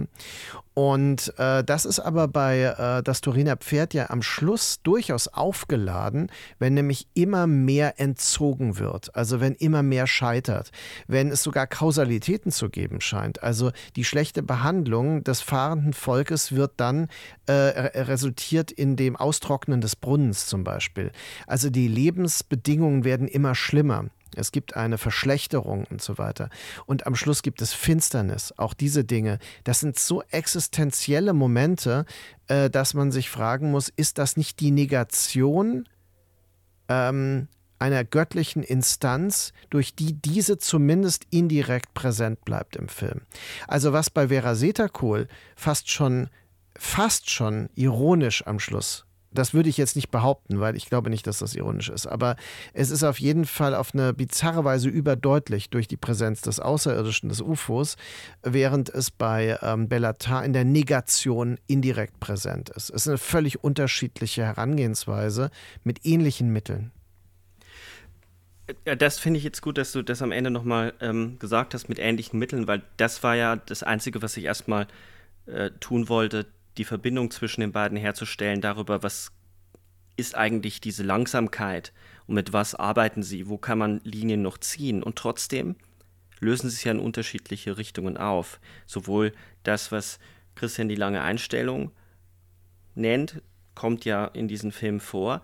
Und 0.75 1.33
äh, 1.39 1.65
das 1.65 1.85
ist 1.85 2.01
aber 2.01 2.29
bei 2.29 2.61
äh, 2.63 3.03
das 3.03 3.21
Turiner 3.21 3.57
Pferd 3.57 3.95
ja 3.95 4.11
am 4.11 4.23
Schluss 4.23 4.81
durchaus 4.83 5.29
aufgeladen, 5.29 6.31
wenn 6.59 6.75
nämlich 6.75 7.07
immer 7.15 7.47
mehr 7.47 8.01
entzogen 8.01 8.79
wird, 8.79 9.15
also 9.15 9.41
wenn 9.41 9.55
immer 9.55 9.83
mehr 9.83 10.07
scheitert, 10.07 10.71
wenn 11.07 11.31
es 11.31 11.43
sogar 11.43 11.67
Kausalitäten 11.67 12.51
zu 12.51 12.71
geben 12.71 13.01
scheint. 13.01 13.43
Also 13.43 13.71
die 13.95 14.05
schlechte 14.05 14.43
Behandlung 14.43 15.23
des 15.25 15.41
fahrenden 15.41 15.93
Volkes 15.93 16.53
wird 16.53 16.73
dann 16.77 17.09
äh, 17.47 17.53
resultiert 17.53 18.73
in 18.73 18.97
dem 18.97 19.17
Austrocknen 19.17 19.81
des 19.81 19.97
Brunnens 19.97 20.47
zum 20.47 20.65
Beispiel. 20.65 21.13
Also 21.47 21.71
die 21.71 21.89
Lebensbedingungen 21.89 23.05
werden 23.05 23.29
immer 23.29 23.55
schlimmer. 23.55 24.07
Es 24.37 24.53
gibt 24.53 24.77
eine 24.77 24.99
Verschlechterung 24.99 25.85
und 25.91 26.03
so 26.03 26.19
weiter. 26.19 26.51
Und 26.87 27.07
am 27.07 27.15
Schluss 27.15 27.43
gibt 27.43 27.63
es 27.63 27.73
Finsternis, 27.73 28.53
auch 28.57 28.75
diese 28.75 29.05
Dinge. 29.05 29.39
Das 29.65 29.81
sind 29.81 29.99
so 29.99 30.23
existenzielle 30.31 31.33
Momente, 31.33 32.05
äh, 32.49 32.71
dass 32.71 32.95
man 32.95 33.13
sich 33.13 33.31
fragen 33.31 33.71
muss, 33.71 33.89
ist 33.89 34.19
das 34.19 34.37
nicht 34.37 34.61
die 34.61 34.71
Negation 34.71 35.89
ähm, 36.89 37.49
einer 37.79 38.05
göttlichen 38.05 38.63
Instanz, 38.63 39.53
durch 39.71 39.95
die 39.95 40.15
diese 40.15 40.59
zumindest 40.59 41.27
indirekt 41.31 41.93
präsent 41.95 42.45
bleibt 42.45 42.77
im 42.77 42.89
Film. 42.89 43.23
Also 43.69 43.93
was 43.93 44.11
bei 44.11 44.29
Vera 44.29 44.55
Setakol 44.55 45.29
fast 45.57 45.91
schon, 45.91 46.31
fast 46.77 47.31
schon 47.31 47.69
ironisch 47.75 48.47
am 48.47 48.59
Schluss 48.59 49.04
das 49.35 49.53
würde 49.53 49.69
ich 49.69 49.77
jetzt 49.77 49.97
nicht 49.97 50.11
behaupten, 50.11 50.61
weil 50.61 50.77
ich 50.77 50.87
glaube 50.87 51.11
nicht, 51.11 51.27
dass 51.27 51.41
das 51.41 51.55
ironisch 51.55 51.91
ist. 51.91 52.07
Aber 52.07 52.37
es 52.73 52.91
ist 52.91 53.03
auf 53.03 53.19
jeden 53.19 53.45
Fall 53.45 53.75
auf 53.75 53.95
eine 53.95 54.15
bizarre 54.15 54.65
Weise 54.65 54.89
überdeutlich 54.89 55.71
durch 55.71 55.89
die 55.89 55.97
Präsenz 55.97 56.41
des 56.41 56.61
Außerirdischen, 56.61 57.29
des 57.29 57.41
UFOs, 57.41 57.97
während 58.43 58.89
es 58.89 59.11
bei 59.11 59.59
ähm, 59.63 59.89
Bellatar 59.89 60.45
in 60.45 60.53
der 60.53 60.65
Negation 60.65 61.59
indirekt 61.67 62.21
präsent 62.21 62.71
ist. 62.71 62.91
Es 62.91 63.03
ist 63.03 63.09
eine 63.09 63.19
völlig 63.19 63.63
unterschiedliche 63.63 64.45
Herangehensweise 64.45 65.51
mit 65.83 66.07
ähnlichen 66.07 66.51
Mitteln. 66.53 66.93
Ja, 68.87 68.95
das 68.95 69.19
finde 69.19 69.39
ich 69.39 69.45
jetzt 69.45 69.61
gut, 69.61 69.77
dass 69.77 69.93
du 69.93 70.03
das 70.03 70.23
am 70.23 70.33
Ende 70.33 70.51
nochmal 70.51 70.95
ähm, 71.01 71.39
gesagt 71.39 71.75
hast 71.75 71.89
mit 71.89 71.99
ähnlichen 71.99 72.39
Mitteln, 72.39 72.67
weil 72.67 72.83
das 72.97 73.23
war 73.23 73.35
ja 73.37 73.57
das 73.57 73.83
Einzige, 73.83 74.23
was 74.23 74.37
ich 74.39 74.45
erstmal 74.45 74.87
äh, 75.47 75.71
tun 75.81 76.09
wollte, 76.09 76.47
die 76.79 76.85
Verbindung 76.85 77.31
zwischen 77.31 77.61
den 77.61 77.73
beiden 77.73 77.97
herzustellen, 77.97 78.61
darüber, 78.61 79.03
was 79.03 79.33
ist 80.17 80.37
eigentlich 80.37 80.81
diese 80.81 81.03
Langsamkeit 81.03 81.93
und 82.27 82.35
mit 82.35 82.53
was 82.53 82.75
arbeiten 82.75 83.23
sie, 83.23 83.49
wo 83.49 83.59
kann 83.59 83.79
man 83.79 84.01
Linien 84.05 84.43
noch 84.43 84.59
ziehen. 84.59 85.03
Und 85.03 85.17
trotzdem 85.17 85.77
lösen 86.41 86.71
sie 86.71 86.77
sich 86.77 86.85
ja 86.85 86.93
in 86.93 87.01
unterschiedliche 87.01 87.77
Richtungen 87.77 88.17
auf. 88.17 88.61
Sowohl 88.87 89.33
das, 89.63 89.93
was 89.93 90.19
Christian 90.55 90.89
die 90.89 90.95
lange 90.95 91.23
Einstellung 91.23 91.91
nennt, 92.95 93.43
kommt 93.75 94.05
ja 94.05 94.27
in 94.27 94.47
diesem 94.47 94.71
Film 94.71 95.01
vor, 95.01 95.43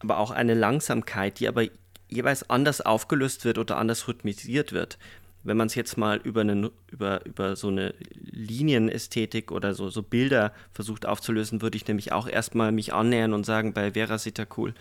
aber 0.00 0.18
auch 0.18 0.30
eine 0.30 0.54
Langsamkeit, 0.54 1.40
die 1.40 1.48
aber 1.48 1.64
jeweils 2.08 2.48
anders 2.50 2.80
aufgelöst 2.80 3.44
wird 3.44 3.58
oder 3.58 3.78
anders 3.78 4.06
rhythmisiert 4.08 4.72
wird 4.72 4.98
wenn 5.42 5.56
man 5.56 5.68
es 5.68 5.74
jetzt 5.74 5.96
mal 5.96 6.18
über, 6.18 6.42
einen, 6.42 6.70
über, 6.90 7.24
über 7.24 7.56
so 7.56 7.68
eine 7.68 7.94
Linienästhetik 8.14 9.50
oder 9.50 9.74
so, 9.74 9.88
so 9.88 10.02
Bilder 10.02 10.52
versucht 10.72 11.06
aufzulösen, 11.06 11.62
würde 11.62 11.76
ich 11.76 11.86
nämlich 11.86 12.12
auch 12.12 12.28
erstmal 12.28 12.72
mich 12.72 12.92
annähern 12.92 13.32
und 13.32 13.46
sagen, 13.46 13.72
bei 13.72 13.92
Vera 13.92 14.18
Sitakul, 14.18 14.74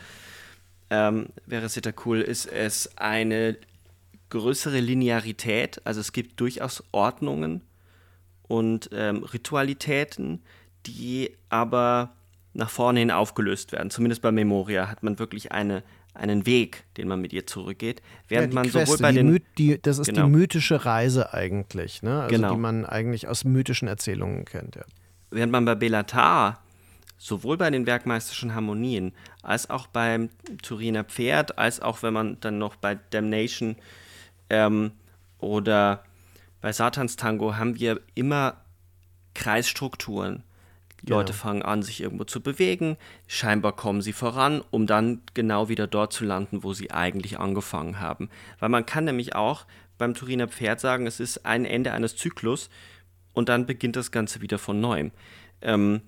ähm, 0.89 1.28
Vera 1.47 1.70
Sitakul 1.70 2.22
ist 2.22 2.45
es 2.45 2.97
eine 2.97 3.57
größere 4.30 4.80
Linearität, 4.80 5.82
also 5.86 6.01
es 6.01 6.12
gibt 6.12 6.39
durchaus 6.39 6.84
Ordnungen 6.91 7.62
und 8.47 8.89
ähm, 8.93 9.24
Ritualitäten, 9.24 10.41
die 10.86 11.32
aber 11.49 12.16
nach 12.53 12.70
vorne 12.70 12.99
hin 12.99 13.12
aufgelöst 13.12 13.72
werden. 13.72 13.89
Zumindest 13.89 14.22
bei 14.22 14.32
Memoria 14.32 14.88
hat 14.88 15.03
man 15.03 15.20
wirklich 15.20 15.51
eine, 15.51 15.84
einen 16.14 16.45
Weg, 16.45 16.84
den 16.97 17.07
man 17.07 17.22
mit 17.22 17.34
ihr 17.34 17.45
zurückgeht. 17.47 18.01
Während 18.28 18.53
ja, 18.53 18.55
man 18.55 18.64
Queste, 18.70 18.86
sowohl 18.86 18.97
bei 18.97 19.12
den. 19.12 19.41
Die, 19.57 19.82
das 19.82 19.99
ist 19.99 20.07
genau. 20.07 20.26
die 20.26 20.32
mythische 20.32 20.86
Reise 20.86 21.34
eigentlich, 21.34 22.01
ne? 22.01 22.22
Also 22.22 22.36
genau. 22.36 22.53
die 22.53 22.60
man 22.60 22.86
eigentlich 22.86 23.28
aus 23.28 23.43
mythischen 23.43 23.88
Erzählungen 23.88 24.45
kennt, 24.45 24.76
ja. 24.76 24.84
Während 25.32 25.51
man 25.51 25.66
bei 25.66 25.76
Belatar 25.76 26.62
sowohl 27.20 27.57
bei 27.57 27.70
den 27.70 27.86
werkmeisterischen 27.86 28.55
Harmonien 28.55 29.14
als 29.43 29.70
auch 29.70 29.88
beim 29.88 30.30
Turiner 30.64 31.03
Pferd, 31.03 31.57
als 31.57 31.82
auch 31.82 32.01
wenn 32.01 32.14
man 32.14 32.39
dann 32.39 32.57
noch 32.57 32.76
bei 32.78 32.95
Damnation 33.12 33.76
ähm, 34.49 34.91
oder 35.38 36.03
bei 36.62 36.72
Satans 36.72 37.16
Tango 37.16 37.55
haben 37.55 37.80
wir 37.80 38.01
immer 38.16 38.57
Kreisstrukturen, 39.34 40.43
die 41.02 41.12
Leute 41.12 41.32
genau. 41.34 41.43
fangen 41.43 41.62
an, 41.62 41.84
sich 41.84 42.02
irgendwo 42.02 42.24
zu 42.24 42.41
bewegen. 42.41 42.97
Scheinbar 43.28 43.76
kommen 43.76 44.02
sie 44.02 44.14
voran, 44.14 44.62
um 44.72 44.88
dann 44.88 45.22
genau 45.34 45.70
wieder 45.70 45.88
dort 45.88 46.14
zu 46.14 46.26
landen, 46.26 46.64
wo 46.64 46.74
sie 46.74 46.91
eigentlich 46.91 47.39
angefangen 47.39 48.00
haben. 48.00 48.30
Weil 48.60 48.70
man 48.70 48.86
kann 48.86 49.06
nämlich 49.06 49.36
auch 49.36 49.66
beim 49.97 50.14
Turiner 50.14 50.47
Pferd 50.47 50.80
sagen, 50.80 51.08
es 51.08 51.20
ist 51.20 51.45
ein 51.45 51.66
Ende 51.66 51.91
eines 51.93 52.16
Zyklus 52.16 52.70
und 53.34 53.50
dann 53.50 53.66
beginnt 53.66 53.95
das 53.95 54.12
Ganze 54.12 54.41
wieder 54.41 54.58
von 54.58 54.80
neuem. 54.80 55.12
Ähm, 55.62 56.02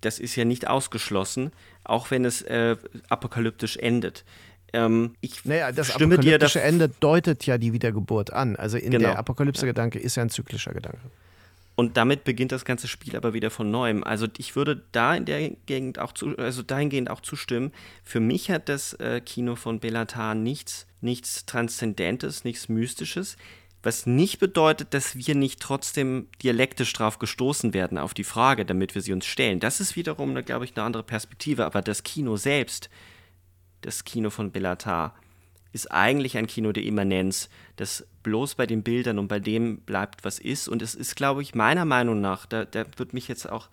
das 0.00 0.18
ist 0.18 0.36
ja 0.36 0.44
nicht 0.44 0.68
ausgeschlossen, 0.68 1.52
auch 1.84 2.10
wenn 2.10 2.24
es 2.24 2.42
äh, 2.42 2.76
apokalyptisch 3.08 3.76
endet. 3.76 4.24
Ähm, 4.72 5.14
ich 5.20 5.44
naja, 5.44 5.72
das 5.72 5.92
stimme 5.92 6.14
apokalyptische 6.14 6.60
dir 6.60 6.64
Ende 6.64 6.88
deutet 6.88 7.44
ja 7.46 7.58
die 7.58 7.72
Wiedergeburt 7.72 8.32
an. 8.32 8.56
Also 8.56 8.78
in 8.78 8.92
genau. 8.92 9.08
der 9.08 9.18
Apokalypse-Gedanke 9.18 9.98
ist 9.98 10.16
ja 10.16 10.22
ein 10.22 10.30
zyklischer 10.30 10.72
Gedanke. 10.72 11.00
Und 11.80 11.96
damit 11.96 12.24
beginnt 12.24 12.52
das 12.52 12.66
ganze 12.66 12.88
Spiel 12.88 13.16
aber 13.16 13.32
wieder 13.32 13.48
von 13.48 13.70
neuem. 13.70 14.04
Also 14.04 14.26
ich 14.36 14.54
würde 14.54 14.82
da 14.92 15.14
in 15.14 15.24
der 15.24 15.48
Gegend 15.64 15.98
auch 15.98 16.12
zu, 16.12 16.36
also 16.36 16.60
dahingehend 16.60 17.08
auch 17.08 17.20
zustimmen. 17.20 17.72
Für 18.04 18.20
mich 18.20 18.50
hat 18.50 18.68
das 18.68 18.92
äh, 19.00 19.22
Kino 19.24 19.56
von 19.56 19.80
Bellatar 19.80 20.34
nichts, 20.34 20.86
nichts 21.00 21.46
Transzendentes, 21.46 22.44
nichts 22.44 22.68
Mystisches. 22.68 23.38
Was 23.82 24.04
nicht 24.04 24.40
bedeutet, 24.40 24.92
dass 24.92 25.16
wir 25.16 25.34
nicht 25.34 25.58
trotzdem 25.58 26.28
dialektisch 26.42 26.92
drauf 26.92 27.18
gestoßen 27.18 27.72
werden 27.72 27.96
auf 27.96 28.12
die 28.12 28.24
Frage, 28.24 28.66
damit 28.66 28.94
wir 28.94 29.00
sie 29.00 29.14
uns 29.14 29.24
stellen. 29.24 29.58
Das 29.58 29.80
ist 29.80 29.96
wiederum, 29.96 30.34
glaube 30.44 30.66
ich, 30.66 30.76
eine 30.76 30.84
andere 30.84 31.02
Perspektive. 31.02 31.64
Aber 31.64 31.80
das 31.80 32.02
Kino 32.02 32.36
selbst, 32.36 32.90
das 33.80 34.04
Kino 34.04 34.28
von 34.28 34.52
Bellatar, 34.52 35.14
ist 35.72 35.90
eigentlich 35.90 36.36
ein 36.36 36.46
Kino 36.46 36.72
der 36.72 36.84
Immanenz, 36.84 37.48
das 37.76 38.06
bloß 38.22 38.54
bei 38.54 38.66
den 38.66 38.82
Bildern 38.82 39.18
und 39.18 39.28
bei 39.28 39.40
dem 39.40 39.78
bleibt, 39.78 40.24
was 40.24 40.38
ist. 40.38 40.68
Und 40.68 40.82
es 40.82 40.94
ist, 40.94 41.16
glaube 41.16 41.42
ich, 41.42 41.54
meiner 41.54 41.84
Meinung 41.84 42.20
nach, 42.20 42.46
da, 42.46 42.64
da 42.64 42.84
wird 42.96 43.12
mich 43.14 43.28
jetzt 43.28 43.50
auch, 43.50 43.68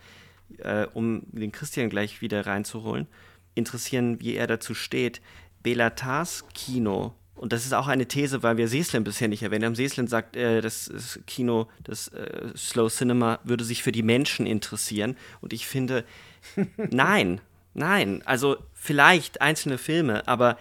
äh, 0.59 0.87
um 0.93 1.23
den 1.31 1.51
Christian 1.51 1.89
gleich 1.89 2.21
wieder 2.21 2.45
reinzuholen, 2.45 3.07
interessieren, 3.55 4.21
wie 4.21 4.35
er 4.35 4.47
dazu 4.47 4.73
steht. 4.73 5.21
Belatars 5.63 6.45
Kino, 6.53 7.15
und 7.37 7.53
das 7.53 7.65
ist 7.65 7.73
auch 7.73 7.87
eine 7.87 8.07
These, 8.07 8.41
weil 8.41 8.57
wir 8.57 8.67
Seslin 8.67 9.03
bisher 9.03 9.27
nicht 9.27 9.43
erwähnt 9.43 9.63
haben. 9.63 9.75
Seslin 9.75 10.07
sagt, 10.07 10.35
äh, 10.35 10.59
das, 10.61 10.89
das, 10.91 11.19
Kino, 11.27 11.67
das 11.83 12.07
äh, 12.09 12.49
Slow 12.55 12.89
Cinema 12.89 13.39
würde 13.43 13.63
sich 13.63 13.83
für 13.83 13.91
die 13.91 14.03
Menschen 14.03 14.47
interessieren. 14.47 15.15
Und 15.39 15.53
ich 15.53 15.67
finde, 15.67 16.03
nein, 16.77 17.39
nein. 17.75 18.23
Also 18.25 18.57
vielleicht 18.73 19.41
einzelne 19.41 19.77
Filme, 19.77 20.27
aber 20.27 20.57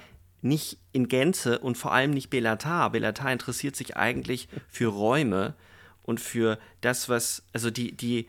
nicht 0.48 0.78
in 0.92 1.08
Gänze 1.08 1.58
und 1.58 1.76
vor 1.76 1.92
allem 1.92 2.10
nicht 2.10 2.30
Belatar. 2.30 2.90
Belatar 2.90 3.32
interessiert 3.32 3.76
sich 3.76 3.96
eigentlich 3.96 4.48
für 4.68 4.86
Räume 4.86 5.54
und 6.02 6.20
für 6.20 6.58
das, 6.80 7.08
was, 7.08 7.42
also 7.52 7.70
die, 7.70 7.92
die, 7.92 8.26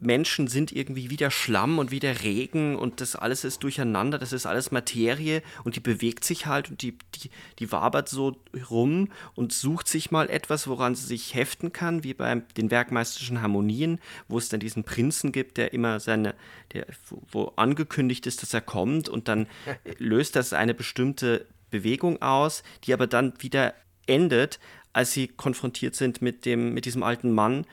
Menschen 0.00 0.46
sind 0.46 0.70
irgendwie 0.70 1.10
wieder 1.10 1.30
Schlamm 1.30 1.78
und 1.78 1.90
wieder 1.90 2.22
Regen 2.22 2.76
und 2.76 3.00
das 3.00 3.16
alles 3.16 3.44
ist 3.44 3.62
durcheinander, 3.62 4.18
das 4.18 4.32
ist 4.32 4.46
alles 4.46 4.70
Materie 4.70 5.42
und 5.64 5.76
die 5.76 5.80
bewegt 5.80 6.24
sich 6.24 6.46
halt 6.46 6.70
und 6.70 6.82
die, 6.82 6.96
die, 7.16 7.30
die 7.58 7.72
wabert 7.72 8.08
so 8.08 8.36
rum 8.70 9.08
und 9.34 9.52
sucht 9.52 9.88
sich 9.88 10.10
mal 10.10 10.30
etwas, 10.30 10.68
woran 10.68 10.94
sie 10.94 11.06
sich 11.06 11.34
heften 11.34 11.72
kann, 11.72 12.04
wie 12.04 12.14
bei 12.14 12.42
den 12.56 12.70
werkmeisterischen 12.70 13.42
Harmonien, 13.42 13.98
wo 14.28 14.38
es 14.38 14.48
dann 14.48 14.60
diesen 14.60 14.84
Prinzen 14.84 15.32
gibt, 15.32 15.56
der 15.56 15.72
immer 15.72 15.98
seine, 15.98 16.34
der, 16.72 16.86
wo 17.32 17.52
angekündigt 17.56 18.26
ist, 18.26 18.42
dass 18.42 18.54
er 18.54 18.60
kommt 18.60 19.08
und 19.08 19.26
dann 19.26 19.48
löst 19.98 20.36
das 20.36 20.52
eine 20.52 20.74
bestimmte 20.74 21.46
Bewegung 21.70 22.22
aus, 22.22 22.62
die 22.84 22.92
aber 22.92 23.06
dann 23.06 23.32
wieder 23.40 23.74
endet, 24.06 24.58
als 24.92 25.12
sie 25.12 25.28
konfrontiert 25.28 25.94
sind 25.94 26.22
mit 26.22 26.44
dem, 26.44 26.72
mit 26.72 26.84
diesem 26.84 27.02
alten 27.02 27.32
Mann, 27.32 27.66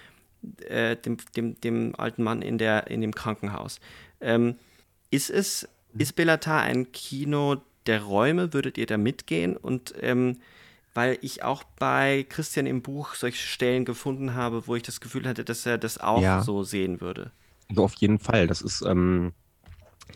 äh, 0.68 0.96
dem, 0.96 1.18
dem, 1.36 1.60
dem 1.62 1.96
alten 1.98 2.24
Mann 2.24 2.42
in, 2.42 2.58
der, 2.58 2.88
in 2.88 3.02
dem 3.02 3.14
Krankenhaus. 3.14 3.80
Ähm, 4.22 4.56
ist 5.12 5.30
es, 5.30 5.68
ist 5.98 6.16
Bellatar 6.16 6.62
ein 6.62 6.92
Kino 6.92 7.58
der 7.86 8.04
Räume? 8.04 8.54
Würdet 8.54 8.78
ihr 8.78 8.86
da 8.86 8.98
mitgehen? 8.98 9.56
Und 9.58 9.94
ähm, 10.02 10.38
weil 10.94 11.18
ich 11.22 11.44
auch 11.44 11.64
bei 11.78 12.26
Christian 12.30 12.66
im 12.66 12.82
Buch 12.82 13.16
solche 13.16 13.46
Stellen 13.46 13.86
gefunden 13.86 14.34
habe, 14.34 14.66
wo 14.66 14.76
ich 14.76 14.84
das 14.84 15.02
Gefühl 15.02 15.28
hatte, 15.28 15.44
dass 15.44 15.66
er 15.66 15.78
das 15.78 15.98
auch 15.98 16.22
ja. 16.22 16.42
so 16.42 16.64
sehen 16.64 17.02
würde. 17.02 17.32
Auf 17.76 17.94
jeden 17.96 18.18
Fall. 18.18 18.48
Das 18.48 18.62
ist 18.62 18.82
ähm, 18.82 19.34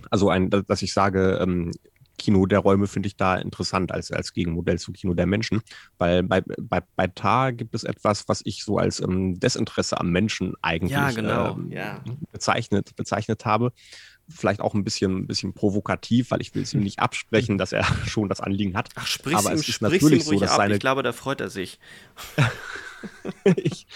also 0.10 0.30
ein, 0.30 0.50
dass 0.50 0.82
ich 0.82 0.94
sage, 0.94 1.40
ähm, 1.42 1.72
Kino 2.20 2.46
der 2.46 2.60
Räume 2.60 2.86
finde 2.86 3.08
ich 3.08 3.16
da 3.16 3.38
interessant 3.38 3.92
als, 3.92 4.12
als 4.12 4.34
Gegenmodell 4.34 4.78
zu 4.78 4.92
Kino 4.92 5.16
der 5.16 5.26
Menschen, 5.26 5.62
weil 5.98 6.22
bei, 6.22 6.42
bei, 6.42 6.82
bei 6.96 7.08
Tar 7.08 7.54
gibt 7.54 7.74
es 7.74 7.84
etwas, 7.84 8.28
was 8.28 8.42
ich 8.46 8.64
so 8.64 8.78
als 8.78 9.00
ähm, 9.00 9.40
Desinteresse 9.40 10.00
am 10.00 10.12
Menschen 10.12 10.54
eigentlich 10.62 10.92
ja, 10.92 11.10
genau. 11.10 11.56
ähm, 11.56 11.72
ja. 11.72 12.04
bezeichnet, 12.32 12.96
bezeichnet 12.96 13.46
habe. 13.46 13.74
Vielleicht 14.28 14.62
auch 14.62 14.76
ein 14.76 14.84
bisschen, 14.84 15.18
ein 15.18 15.28
bisschen 15.28 15.54
provokativ, 15.54 16.30
weil 16.30 16.42
ich 16.42 16.54
will 16.54 16.62
es 16.62 16.74
ihm 16.76 16.82
nicht 16.82 17.00
absprechen, 17.00 17.58
dass 17.58 17.72
er 17.72 17.84
schon 18.06 18.30
das 18.30 18.42
Anliegen 18.42 18.78
hat. 18.78 18.90
Ach, 18.94 19.08
sprich 19.08 19.36
Aber 19.36 19.52
es 19.54 19.68
ist 19.68 19.82
natürlich 19.82 20.26
so, 20.26 20.40
dass 20.40 20.52
ab. 20.52 20.58
seine. 20.58 20.76
Ich 20.76 20.80
glaube, 20.80 21.02
da 21.02 21.14
freut 21.14 21.42
er 21.42 21.50
sich. 21.50 21.80
ich, 23.56 23.88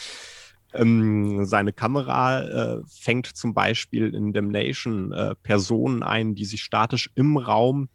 ähm, 0.73 1.45
seine 1.45 1.71
Kamera 1.71 2.41
äh, 2.41 2.81
fängt 2.87 3.27
zum 3.27 3.53
Beispiel 3.53 4.13
in 4.13 4.33
Damnation 4.33 5.11
äh, 5.11 5.35
Personen 5.35 6.01
ein, 6.01 6.35
die 6.35 6.45
sich 6.45 6.63
statisch 6.63 7.11
im 7.15 7.37
Raum 7.37 7.89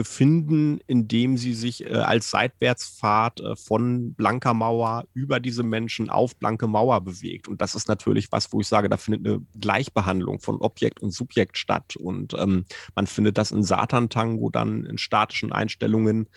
befinden, 0.00 0.80
indem 0.86 1.36
sie 1.36 1.52
sich 1.52 1.84
äh, 1.84 1.92
als 1.92 2.30
Seitwärtsfahrt 2.30 3.40
äh, 3.40 3.54
von 3.54 4.14
Blanker 4.14 4.54
Mauer 4.54 5.04
über 5.12 5.40
diese 5.40 5.62
Menschen 5.62 6.08
auf 6.08 6.34
Blanke 6.36 6.66
Mauer 6.66 7.02
bewegt. 7.02 7.48
Und 7.48 7.60
das 7.60 7.74
ist 7.74 7.86
natürlich 7.86 8.32
was, 8.32 8.50
wo 8.50 8.62
ich 8.62 8.66
sage, 8.66 8.88
da 8.88 8.96
findet 8.96 9.26
eine 9.26 9.44
Gleichbehandlung 9.60 10.40
von 10.40 10.56
Objekt 10.62 11.02
und 11.02 11.10
Subjekt 11.10 11.58
statt. 11.58 11.96
Und 11.96 12.32
ähm, 12.32 12.64
man 12.94 13.06
findet 13.06 13.36
das 13.36 13.50
in 13.50 13.62
Satan-Tango 13.62 14.48
dann 14.48 14.86
in 14.86 14.96
statischen 14.96 15.52
Einstellungen, 15.52 16.30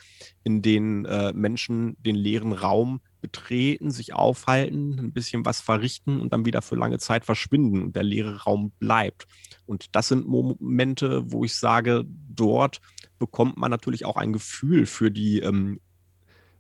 in 0.44 0.62
denen 0.62 1.06
äh, 1.06 1.32
Menschen 1.32 1.96
den 2.04 2.16
leeren 2.16 2.52
Raum 2.52 3.00
betreten, 3.22 3.92
sich 3.92 4.14
aufhalten, 4.14 5.00
ein 5.00 5.14
bisschen 5.14 5.46
was 5.46 5.62
verrichten 5.62 6.20
und 6.20 6.34
dann 6.34 6.46
wieder 6.46 6.62
für 6.62 6.76
lange 6.76 7.00
Zeit 7.00 7.24
verschwinden 7.24 7.82
und 7.82 7.96
der 7.96 8.04
leere 8.04 8.44
Raum 8.44 8.74
bleibt. 8.78 9.26
Und 9.66 9.96
das 9.96 10.10
sind 10.10 10.28
Momente, 10.28 11.32
wo 11.32 11.46
ich 11.46 11.56
sage, 11.56 12.04
dort 12.06 12.82
bekommt 13.24 13.56
man 13.56 13.72
natürlich 13.72 14.04
auch 14.04 14.18
ein 14.18 14.34
Gefühl 14.34 14.86
für 14.86 15.10
die, 15.10 15.40
ähm, 15.40 15.80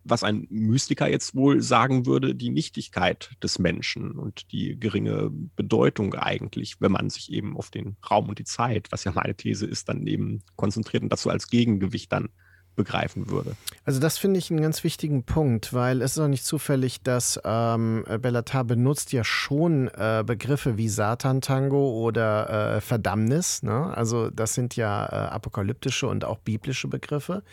was 0.05 0.23
ein 0.23 0.47
Mystiker 0.49 1.09
jetzt 1.09 1.35
wohl 1.35 1.61
sagen 1.61 2.05
würde, 2.05 2.35
die 2.35 2.51
Nichtigkeit 2.51 3.31
des 3.43 3.59
Menschen 3.59 4.11
und 4.11 4.49
die 4.53 4.79
geringe 4.79 5.29
Bedeutung 5.57 6.13
eigentlich, 6.13 6.79
wenn 6.79 6.93
man 6.93 7.09
sich 7.09 7.33
eben 7.33 7.57
auf 7.57 7.69
den 7.69 7.97
Raum 8.09 8.29
und 8.29 8.39
die 8.39 8.45
Zeit, 8.45 8.87
was 8.91 9.03
ja 9.03 9.11
meine 9.11 9.35
These 9.35 9.65
ist, 9.65 9.89
dann 9.89 10.07
eben 10.07 10.41
konzentriert 10.55 11.03
und 11.03 11.17
so 11.17 11.29
als 11.29 11.49
Gegengewicht 11.49 12.13
dann 12.13 12.29
begreifen 12.75 13.29
würde. 13.29 13.55
Also 13.85 13.99
das 13.99 14.17
finde 14.17 14.39
ich 14.39 14.49
einen 14.49 14.61
ganz 14.61 14.83
wichtigen 14.83 15.23
Punkt, 15.23 15.73
weil 15.73 16.01
es 16.01 16.13
ist 16.13 16.19
auch 16.19 16.27
nicht 16.27 16.45
zufällig, 16.45 17.01
dass 17.01 17.39
ähm, 17.43 18.05
Bellatar 18.21 18.63
benutzt 18.63 19.11
ja 19.11 19.23
schon 19.23 19.87
äh, 19.89 20.23
Begriffe 20.25 20.77
wie 20.77 20.89
Satan-Tango 20.89 22.01
oder 22.03 22.75
äh, 22.77 22.81
Verdammnis. 22.81 23.63
Ne? 23.63 23.95
Also 23.95 24.29
das 24.29 24.53
sind 24.53 24.75
ja 24.75 25.05
äh, 25.05 25.29
apokalyptische 25.29 26.07
und 26.07 26.25
auch 26.25 26.37
biblische 26.39 26.87
Begriffe. 26.87 27.43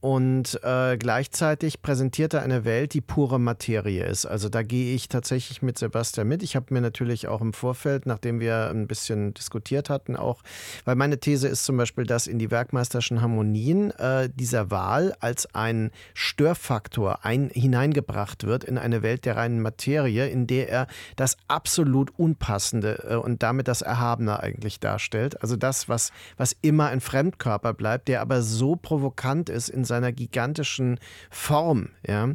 Und 0.00 0.60
äh, 0.62 0.96
gleichzeitig 0.96 1.82
präsentiert 1.82 2.32
er 2.32 2.42
eine 2.42 2.64
Welt, 2.64 2.94
die 2.94 3.00
pure 3.00 3.40
Materie 3.40 4.04
ist. 4.04 4.26
Also 4.26 4.48
da 4.48 4.62
gehe 4.62 4.94
ich 4.94 5.08
tatsächlich 5.08 5.60
mit 5.60 5.76
Sebastian 5.76 6.28
mit. 6.28 6.44
Ich 6.44 6.54
habe 6.54 6.72
mir 6.72 6.80
natürlich 6.80 7.26
auch 7.26 7.40
im 7.40 7.52
Vorfeld, 7.52 8.06
nachdem 8.06 8.38
wir 8.38 8.70
ein 8.70 8.86
bisschen 8.86 9.34
diskutiert 9.34 9.90
hatten, 9.90 10.14
auch, 10.14 10.42
weil 10.84 10.94
meine 10.94 11.18
These 11.18 11.48
ist 11.48 11.64
zum 11.64 11.76
Beispiel, 11.76 12.04
dass 12.04 12.28
in 12.28 12.38
die 12.38 12.52
werkmeisterischen 12.52 13.20
Harmonien 13.20 13.90
äh, 13.90 14.28
dieser 14.48 14.70
Wahl 14.70 15.14
als 15.20 15.54
ein 15.54 15.90
Störfaktor 16.14 17.24
ein, 17.24 17.50
hineingebracht 17.50 18.44
wird 18.44 18.64
in 18.64 18.78
eine 18.78 19.02
Welt 19.02 19.26
der 19.26 19.36
reinen 19.36 19.60
Materie, 19.60 20.26
in 20.26 20.46
der 20.46 20.70
er 20.70 20.86
das 21.16 21.36
absolut 21.48 22.18
Unpassende 22.18 23.04
äh, 23.10 23.16
und 23.16 23.42
damit 23.42 23.68
das 23.68 23.82
Erhabene 23.82 24.40
eigentlich 24.40 24.80
darstellt. 24.80 25.42
Also 25.42 25.56
das, 25.56 25.88
was, 25.88 26.12
was 26.38 26.56
immer 26.62 26.86
ein 26.86 27.02
Fremdkörper 27.02 27.74
bleibt, 27.74 28.08
der 28.08 28.22
aber 28.22 28.40
so 28.40 28.74
provokant 28.74 29.50
ist 29.50 29.68
in 29.68 29.84
seiner 29.84 30.12
gigantischen 30.12 30.98
Form, 31.30 31.90
ja, 32.06 32.30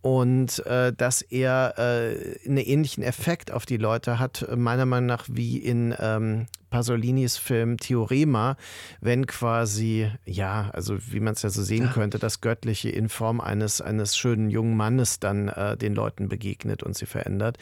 und 0.00 0.66
äh, 0.66 0.92
dass 0.92 1.22
er 1.22 1.74
äh, 1.78 2.44
einen 2.44 2.56
ähnlichen 2.56 3.04
Effekt 3.04 3.52
auf 3.52 3.66
die 3.66 3.76
Leute 3.76 4.18
hat, 4.18 4.48
meiner 4.56 4.84
Meinung 4.84 5.06
nach 5.06 5.26
wie 5.30 5.58
in 5.58 5.94
ähm, 6.00 6.48
Pasolinis 6.72 7.36
Film 7.36 7.76
Theorema, 7.76 8.56
wenn 9.00 9.26
quasi, 9.26 10.10
ja, 10.24 10.70
also 10.72 10.96
wie 11.12 11.20
man 11.20 11.34
es 11.34 11.42
ja 11.42 11.50
so 11.50 11.62
sehen 11.62 11.90
könnte, 11.92 12.18
das 12.18 12.40
Göttliche 12.40 12.88
in 12.88 13.08
Form 13.08 13.40
eines, 13.40 13.80
eines 13.80 14.16
schönen 14.16 14.50
jungen 14.50 14.76
Mannes 14.76 15.20
dann 15.20 15.48
äh, 15.48 15.76
den 15.76 15.94
Leuten 15.94 16.28
begegnet 16.28 16.82
und 16.82 16.96
sie 16.96 17.06
verändert. 17.06 17.58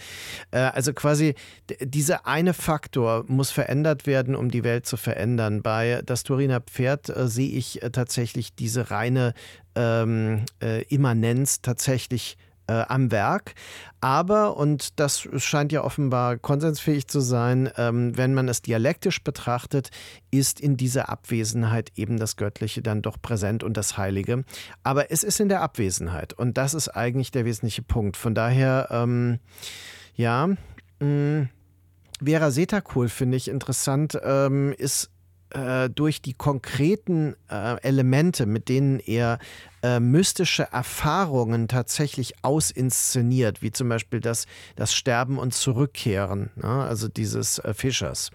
Äh, 0.52 0.61
also 0.61 0.94
quasi 0.94 1.34
dieser 1.80 2.26
eine 2.26 2.54
Faktor 2.54 3.24
muss 3.26 3.50
verändert 3.50 4.06
werden, 4.06 4.34
um 4.34 4.50
die 4.50 4.64
Welt 4.64 4.86
zu 4.86 4.96
verändern. 4.96 5.61
Bei 5.61 6.02
Das 6.06 6.22
Turiner 6.22 6.61
Pferd 6.61 7.08
äh, 7.08 7.28
sehe 7.28 7.50
ich 7.50 7.82
äh, 7.82 7.90
tatsächlich 7.90 8.54
diese 8.54 8.92
reine 8.92 9.34
ähm, 9.74 10.44
äh, 10.62 10.84
Immanenz 10.84 11.62
tatsächlich 11.62 12.38
äh, 12.70 12.84
am 12.88 13.10
Werk. 13.10 13.54
Aber, 14.00 14.56
und 14.56 15.00
das 15.00 15.28
scheint 15.38 15.72
ja 15.72 15.82
offenbar 15.82 16.38
konsensfähig 16.38 17.08
zu 17.08 17.20
sein, 17.20 17.68
ähm, 17.76 18.16
wenn 18.16 18.32
man 18.32 18.48
es 18.48 18.62
dialektisch 18.62 19.24
betrachtet, 19.24 19.90
ist 20.30 20.60
in 20.60 20.76
dieser 20.76 21.08
Abwesenheit 21.08 21.90
eben 21.96 22.16
das 22.16 22.36
Göttliche 22.36 22.80
dann 22.80 23.02
doch 23.02 23.20
präsent 23.20 23.64
und 23.64 23.76
das 23.76 23.98
Heilige. 23.98 24.44
Aber 24.84 25.10
es 25.10 25.24
ist 25.24 25.40
in 25.40 25.48
der 25.48 25.62
Abwesenheit 25.62 26.32
und 26.32 26.56
das 26.56 26.74
ist 26.74 26.88
eigentlich 26.88 27.32
der 27.32 27.44
wesentliche 27.44 27.82
Punkt. 27.82 28.16
Von 28.16 28.34
daher, 28.34 28.88
ähm, 28.90 29.40
ja, 30.14 30.46
mh, 31.00 31.06
mm, 31.06 31.48
Vera 32.22 32.50
Setakul 32.50 33.08
finde 33.08 33.38
ich 33.38 33.48
interessant, 33.48 34.18
ähm, 34.22 34.74
ist 34.76 35.10
äh, 35.51 35.90
durch 35.90 36.22
die 36.22 36.34
konkreten 36.34 37.34
äh, 37.51 37.80
Elemente, 37.82 38.46
mit 38.46 38.68
denen 38.68 39.01
er 39.01 39.38
äh, 39.82 40.01
mystische 40.01 40.68
Erfahrungen 40.72 41.68
tatsächlich 41.68 42.34
ausinszeniert, 42.42 43.62
wie 43.62 43.70
zum 43.70 43.88
Beispiel 43.88 44.20
das, 44.20 44.46
das 44.76 44.94
Sterben 44.94 45.38
und 45.38 45.55
Zurückkehren, 45.55 46.51
ne? 46.57 46.68
also 46.68 47.09
dieses 47.09 47.59
äh, 47.61 47.74
Fischers 47.74 48.30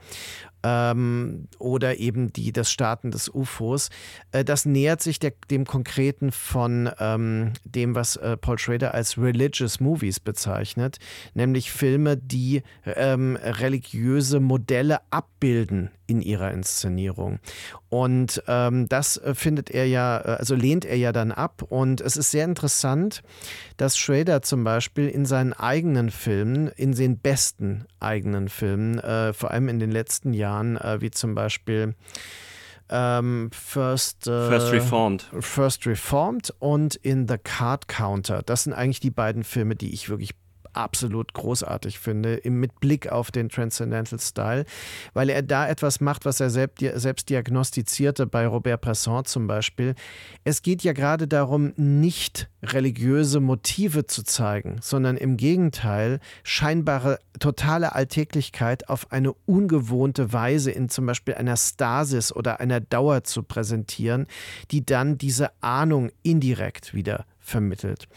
ähm, 0.66 1.47
oder 1.59 1.99
eben 1.99 2.34
die, 2.34 2.51
das 2.51 2.72
Starten 2.72 3.11
des 3.11 3.30
UFOs. 3.30 3.89
Äh, 4.32 4.43
das 4.43 4.66
nähert 4.66 5.01
sich 5.01 5.20
der, 5.20 5.34
dem 5.51 5.66
Konkreten 5.66 6.32
von 6.32 6.89
ähm, 6.99 7.53
dem, 7.63 7.93
was 7.93 8.16
äh, 8.16 8.36
Paul 8.36 8.57
Schrader 8.57 8.93
als 8.93 9.18
Religious 9.18 9.80
Movies 9.80 10.20
bezeichnet, 10.20 10.97
nämlich 11.36 11.72
Filme, 11.72 12.18
die 12.18 12.63
ähm, 12.86 13.38
religiöse 13.41 14.39
Modelle 14.39 14.99
abbilden 15.11 15.91
in 16.08 16.22
ihrer 16.22 16.51
Inszenierung. 16.51 17.39
Und 17.89 18.43
ähm, 18.47 18.88
das 18.89 19.18
äh, 19.18 19.34
findet 19.36 19.70
er 19.72 19.88
ja, 19.88 20.20
äh, 20.20 20.38
also 20.38 20.56
lehnt 20.56 20.86
er 20.86 20.97
ja 20.97 21.12
dann 21.12 21.32
ab. 21.32 21.62
Und 21.62 22.01
es 22.01 22.18
ist 22.18 22.32
sehr 22.32 22.45
interessant, 22.45 23.22
dass 23.78 23.97
Schrader 23.97 24.41
zum 24.41 24.64
Beispiel 24.64 25.08
in 25.08 25.26
seinen 25.26 25.53
eigenen 25.53 26.12
Filmen, 26.12 26.68
in 26.68 26.93
den 26.93 27.20
besten 27.20 27.86
eigenen 27.99 28.49
Filmen, 28.49 28.99
äh, 28.99 29.34
vor 29.34 29.51
allem 29.51 29.70
in 29.70 29.80
den 29.80 29.91
letzten 29.91 30.34
Jahren, 30.34 30.78
äh, 30.78 31.01
wie 31.01 31.12
zum 31.12 31.36
Beispiel 31.36 31.95
ähm, 32.89 33.49
First, 33.51 34.28
äh, 34.28 34.49
First 34.49 34.72
Reformed. 34.72 35.30
First 35.39 35.88
Reformed 35.88 36.53
und 36.60 36.95
in 36.95 37.28
The 37.28 37.38
Card 37.38 37.88
Counter. 37.88 38.43
Das 38.43 38.64
sind 38.64 38.74
eigentlich 38.74 38.99
die 38.99 39.12
beiden 39.12 39.43
Filme, 39.43 39.76
die 39.76 39.93
ich 39.93 40.10
wirklich 40.10 40.32
absolut 40.76 41.34
großartig 41.34 41.99
finde, 41.99 42.41
mit 42.45 42.80
Blick 42.80 43.11
auf 43.11 43.32
den 43.32 43.49
Transcendental 43.49 44.19
Style, 44.19 44.65
weil 45.13 45.30
er 45.30 45.41
da 45.41 45.67
etwas 45.67 46.01
macht, 46.01 46.26
was 46.26 46.39
er 46.39 46.49
selbst 46.49 47.30
diagnostizierte 47.30 48.26
bei 48.28 48.47
Robert 48.47 48.82
Bresson 48.82 49.26
zum 49.26 49.47
Beispiel. 49.47 49.95
Es 50.43 50.61
geht 50.61 50.84
ja 50.84 50.93
gerade 50.93 51.28
darum, 51.28 51.73
nicht 51.76 52.49
religiöse 52.63 53.39
Motive 53.39 54.05
zu 54.05 54.23
zeigen, 54.23 54.78
sondern 54.82 55.17
im 55.17 55.38
Gegenteil 55.38 56.19
scheinbare 56.43 57.19
totale 57.39 57.93
Alltäglichkeit 57.93 58.89
auf 58.89 59.11
eine 59.11 59.34
ungewohnte 59.45 60.34
Weise 60.34 60.71
in 60.71 60.89
zum 60.89 61.05
Beispiel 61.05 61.36
einer 61.36 61.57
Stasis 61.57 62.34
oder 62.34 62.59
einer 62.59 62.80
Dauer 62.80 63.23
zu 63.23 63.43
präsentieren, 63.43 64.28
die 64.71 64.86
dann 64.86 65.17
diese 65.17 65.51
Ahnung 65.61 66.11
indirekt 66.23 66.93
wieder 66.93 67.26
vermittelt. 67.46 68.08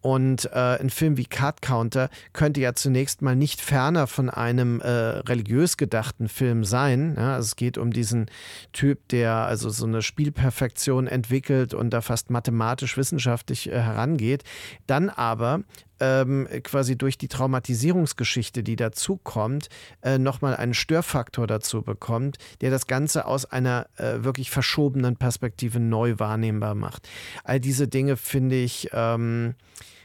Und 0.00 0.46
äh, 0.52 0.78
ein 0.80 0.90
Film 0.90 1.16
wie 1.16 1.24
Card 1.24 1.62
Counter 1.62 2.10
könnte 2.32 2.60
ja 2.60 2.74
zunächst 2.74 3.22
mal 3.22 3.36
nicht 3.36 3.60
ferner 3.60 4.06
von 4.06 4.28
einem 4.28 4.80
äh, 4.80 4.88
religiös 4.88 5.76
gedachten 5.76 6.28
Film 6.28 6.64
sein. 6.64 7.14
Ja, 7.16 7.34
also 7.34 7.46
es 7.46 7.56
geht 7.56 7.78
um 7.78 7.92
diesen 7.92 8.26
Typ, 8.72 9.08
der 9.08 9.32
also 9.32 9.70
so 9.70 9.86
eine 9.86 10.02
Spielperfektion 10.02 11.06
entwickelt 11.06 11.72
und 11.72 11.90
da 11.90 12.00
fast 12.00 12.30
mathematisch-wissenschaftlich 12.30 13.70
äh, 13.70 13.80
herangeht. 13.80 14.42
Dann 14.86 15.08
aber 15.08 15.60
ähm, 16.02 16.48
quasi 16.64 16.98
durch 16.98 17.16
die 17.16 17.28
Traumatisierungsgeschichte, 17.28 18.64
die 18.64 18.74
dazu 18.74 19.16
kommt, 19.22 19.68
äh, 20.02 20.18
nochmal 20.18 20.56
einen 20.56 20.74
Störfaktor 20.74 21.46
dazu 21.46 21.82
bekommt, 21.82 22.38
der 22.60 22.72
das 22.72 22.88
Ganze 22.88 23.24
aus 23.24 23.44
einer 23.44 23.86
äh, 23.96 24.24
wirklich 24.24 24.50
verschobenen 24.50 25.16
Perspektive 25.16 25.78
neu 25.78 26.18
wahrnehmbar 26.18 26.74
macht. 26.74 27.08
All 27.44 27.60
diese 27.60 27.86
Dinge 27.86 28.16
finde 28.16 28.56
ich. 28.56 28.88
Ähm, 28.92 29.54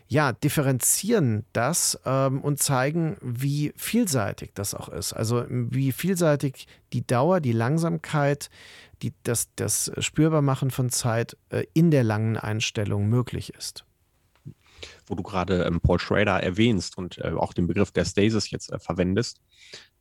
ja, 0.09 0.31
differenzieren 0.31 1.43
das 1.51 1.99
ähm, 2.05 2.39
und 2.39 2.63
zeigen, 2.63 3.17
wie 3.21 3.73
vielseitig 3.75 4.51
das 4.53 4.73
auch 4.73 4.87
ist. 4.87 5.11
Also 5.11 5.43
wie 5.49 5.91
vielseitig 5.91 6.65
die 6.93 7.05
Dauer, 7.05 7.41
die 7.41 7.51
Langsamkeit, 7.51 8.49
die, 9.01 9.11
das, 9.23 9.49
das 9.57 9.91
Spürbarmachen 9.99 10.71
von 10.71 10.91
Zeit 10.91 11.35
äh, 11.49 11.65
in 11.73 11.91
der 11.91 12.05
langen 12.05 12.37
Einstellung 12.37 13.09
möglich 13.09 13.53
ist 13.53 13.83
wo 15.07 15.15
du 15.15 15.23
gerade 15.23 15.63
ähm, 15.63 15.79
Paul 15.81 15.99
Schrader 15.99 16.41
erwähnst 16.41 16.97
und 16.97 17.17
äh, 17.19 17.31
auch 17.31 17.53
den 17.53 17.67
Begriff 17.67 17.91
der 17.91 18.05
Stasis 18.05 18.51
jetzt 18.51 18.71
äh, 18.71 18.79
verwendest, 18.79 19.41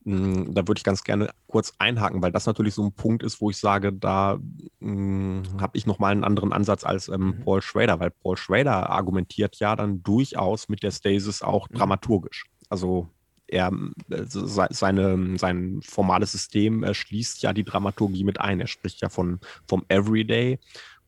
mh, 0.04 0.16
hm, 0.16 0.54
da 0.54 0.66
würde 0.66 0.78
ich 0.78 0.84
ganz 0.84 1.04
gerne 1.04 1.30
kurz 1.46 1.74
einhaken, 1.78 2.22
weil 2.22 2.32
das 2.32 2.46
natürlich 2.46 2.74
so 2.74 2.84
ein 2.84 2.92
Punkt 2.92 3.22
ist, 3.22 3.40
wo 3.40 3.50
ich 3.50 3.56
sage, 3.58 3.92
da 3.92 4.38
hm, 4.80 5.42
habe 5.60 5.76
ich 5.76 5.86
nochmal 5.86 6.12
einen 6.12 6.24
anderen 6.24 6.52
Ansatz 6.52 6.84
als 6.84 7.08
ähm, 7.08 7.26
mhm. 7.26 7.44
Paul 7.44 7.62
Schrader, 7.62 8.00
weil 8.00 8.10
Paul 8.10 8.36
Schrader 8.36 8.90
argumentiert 8.90 9.56
ja 9.56 9.76
dann 9.76 10.02
durchaus 10.02 10.68
mit 10.68 10.82
der 10.82 10.90
Stasis 10.90 11.42
auch 11.42 11.68
mhm. 11.68 11.74
dramaturgisch. 11.74 12.44
Also 12.68 13.08
er 13.48 13.72
äh, 14.10 14.24
seine, 14.26 15.38
sein 15.38 15.80
formales 15.84 16.32
System 16.32 16.84
schließt 16.92 17.42
ja 17.42 17.52
die 17.52 17.64
Dramaturgie 17.64 18.24
mit 18.24 18.40
ein. 18.40 18.60
Er 18.60 18.66
spricht 18.66 19.00
ja 19.02 19.08
von, 19.08 19.40
vom 19.68 19.84
Everyday 19.88 20.58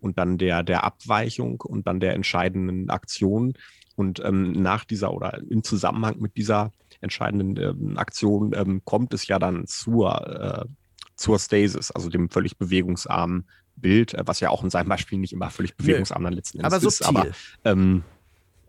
und 0.01 0.19
dann 0.19 0.39
der, 0.39 0.63
der 0.63 0.85
Abweichung 0.85 1.61
und 1.61 1.87
dann 1.87 2.01
der 2.01 2.15
entscheidenden 2.15 2.91
Aktion. 2.91 3.55
Und 3.97 4.23
ähm, 4.25 4.53
nach 4.53 4.85
dieser 4.85 5.13
oder 5.13 5.41
im 5.49 5.63
Zusammenhang 5.65 6.21
mit 6.21 6.37
dieser 6.37 6.73
entscheidenden 7.01 7.57
ähm, 7.57 7.99
Aktion 7.99 8.53
ähm, 8.55 8.83
kommt 8.85 9.13
es 9.15 9.27
ja 9.27 9.39
dann 9.39 9.67
zur, 9.67 10.67
äh, 10.67 10.99
zur 11.17 11.39
Stasis, 11.39 11.91
also 11.91 12.09
dem 12.09 12.31
völlig 12.31 12.57
bewegungsarmen 12.59 13.49
Bild, 13.77 14.15
äh, 14.15 14.23
was 14.25 14.41
ja 14.41 14.51
auch 14.51 14.63
in 14.63 14.71
seinem 14.71 14.89
Beispiel 14.89 15.19
nicht 15.19 15.33
immer 15.33 15.51
völlig 15.51 15.77
bewegungsarm 15.77 16.25
dann 16.25 16.33
letzten 16.33 16.59
Endes 16.59 16.73
aber 16.75 16.87
ist. 16.87 17.03
Aber 17.03 17.27
ähm, 17.65 18.05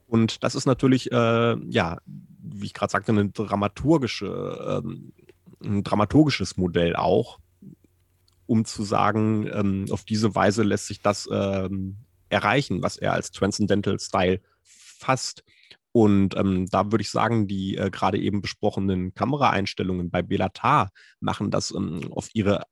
und 0.08 0.44
das 0.44 0.56
ist 0.56 0.66
natürlich, 0.66 1.12
äh, 1.12 1.56
ja, 1.70 2.00
wie 2.06 2.66
ich 2.66 2.74
gerade 2.74 2.92
sagte, 2.92 3.12
eine 3.12 3.30
dramaturgische, 3.30 4.82
ähm, 4.84 5.14
ein 5.64 5.84
dramaturgisches 5.84 6.58
Modell 6.58 6.96
auch, 6.96 7.40
um 8.50 8.66
zu 8.66 8.84
sagen, 8.84 9.48
ähm, 9.54 9.86
auf 9.92 10.04
diese 10.04 10.34
Weise 10.34 10.64
lässt 10.64 10.88
sich 10.88 11.02
das 11.02 11.30
ähm, 11.32 11.98
erreichen, 12.30 12.82
was 12.82 12.98
er 12.98 13.14
als 13.14 13.32
Transcendental 13.32 14.00
Style 14.00 14.42
fasst. 14.64 15.44
Und 15.92 16.36
ähm, 16.36 16.66
da 16.70 16.92
würde 16.92 17.04
ich 17.04 17.12
sagen, 17.12 17.48
die 17.48 17.78
äh, 17.78 17.92
gerade 17.92 18.18
eben 18.20 18.42
besprochenen 18.42 19.14
Kameraeinstellungen 19.14 20.10
bei 20.10 20.24
Belatar 20.24 20.90
machen 21.20 21.52
das 21.52 21.72
ähm, 21.72 22.12
auf 22.12 22.30
ihre 22.34 22.64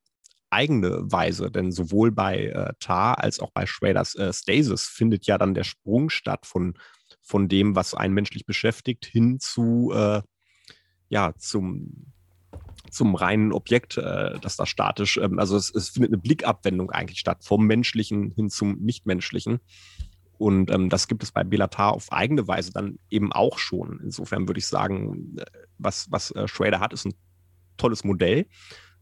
eigene 0.50 1.12
Weise, 1.12 1.52
denn 1.52 1.72
sowohl 1.72 2.12
bei 2.12 2.46
äh, 2.46 2.74
Tar 2.80 3.20
als 3.24 3.40
auch 3.40 3.52
bei 3.52 3.68
Schraders 3.68 4.16
äh, 4.16 4.34
Stasis 4.34 4.88
findet 4.88 5.28
ja 5.28 5.38
dann 5.38 5.54
der 5.54 5.64
Sprung 5.64 6.10
statt 6.10 6.48
von, 6.48 6.76
von 7.22 7.50
dem, 7.50 7.76
was 7.76 7.94
einen 7.94 8.16
menschlich 8.16 8.46
beschäftigt, 8.46 9.06
hin 9.06 9.40
zu, 9.40 9.92
äh, 9.94 10.22
ja, 11.10 11.34
zum, 11.38 12.14
zum 12.92 13.16
reinen 13.16 13.52
Objekt, 13.52 13.98
äh, 13.98 14.40
das 14.40 14.58
da 14.58 14.66
statisch, 14.66 15.18
ähm, 15.18 15.40
also 15.40 15.56
es, 15.56 15.74
es, 15.74 15.90
findet 15.90 16.12
eine 16.12 16.22
Blickabwendung 16.22 16.92
eigentlich 16.92 17.20
statt, 17.20 17.44
vom 17.44 17.66
Menschlichen 17.66 18.32
hin 18.32 18.50
zum 18.50 18.80
Nichtmenschlichen. 18.80 19.60
Und 20.38 20.70
ähm, 20.72 20.90
das 20.90 21.08
gibt 21.08 21.24
es 21.24 21.32
bei 21.32 21.44
Belatar 21.44 21.94
auf 21.94 22.12
eigene 22.12 22.48
Weise 22.48 22.72
dann 22.72 23.00
eben 23.10 23.32
auch 23.34 23.58
schon. 23.58 24.00
Insofern 24.04 24.48
würde 24.48 24.60
ich 24.60 24.68
sagen, 24.68 25.38
äh, 25.38 25.46
was, 25.78 26.12
was 26.12 26.32
äh, 26.32 26.48
Schrader 26.48 26.80
hat, 26.80 26.94
ist 26.94 27.06
ein 27.06 27.14
tolles 27.78 28.04
Modell. 28.04 28.48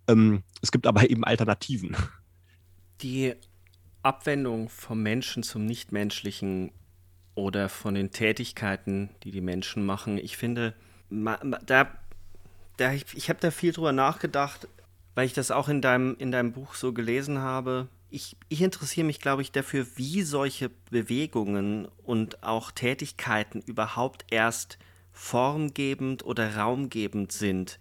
Ähm, 0.07 0.43
es 0.61 0.71
gibt 0.71 0.87
aber 0.87 1.09
eben 1.09 1.23
Alternativen. 1.23 1.95
Die 3.01 3.33
Abwendung 4.01 4.69
vom 4.69 5.03
Menschen 5.03 5.43
zum 5.43 5.65
Nichtmenschlichen 5.65 6.71
oder 7.33 7.67
von 7.67 7.95
den 7.95 8.11
Tätigkeiten, 8.11 9.09
die 9.23 9.31
die 9.31 9.41
Menschen 9.41 9.85
machen, 9.85 10.17
ich 10.17 10.37
finde, 10.37 10.73
da 11.09 11.99
da, 12.77 12.91
ich, 12.93 13.05
ich 13.13 13.29
habe 13.29 13.39
da 13.39 13.51
viel 13.51 13.71
drüber 13.71 13.91
nachgedacht, 13.91 14.67
weil 15.15 15.25
ich 15.25 15.33
das 15.33 15.51
auch 15.51 15.69
in 15.69 15.81
deinem, 15.81 16.15
in 16.17 16.31
deinem 16.31 16.51
Buch 16.51 16.75
so 16.75 16.93
gelesen 16.93 17.39
habe. 17.39 17.87
Ich, 18.09 18.37
ich 18.49 18.61
interessiere 18.61 19.07
mich, 19.07 19.19
glaube 19.19 19.41
ich, 19.41 19.51
dafür, 19.51 19.87
wie 19.95 20.21
solche 20.21 20.69
Bewegungen 20.89 21.87
und 22.03 22.43
auch 22.43 22.71
Tätigkeiten 22.71 23.61
überhaupt 23.61 24.25
erst 24.29 24.77
formgebend 25.11 26.25
oder 26.25 26.55
raumgebend 26.55 27.31
sind. 27.31 27.79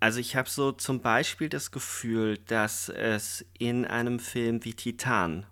Also 0.00 0.20
ich 0.20 0.36
habe 0.36 0.48
so 0.48 0.72
zum 0.72 1.00
Beispiel 1.00 1.48
das 1.48 1.70
Gefühl, 1.70 2.38
dass 2.46 2.88
es 2.88 3.44
in 3.58 3.84
einem 3.84 4.18
Film 4.18 4.64
wie 4.64 4.74
Titan 4.74 5.46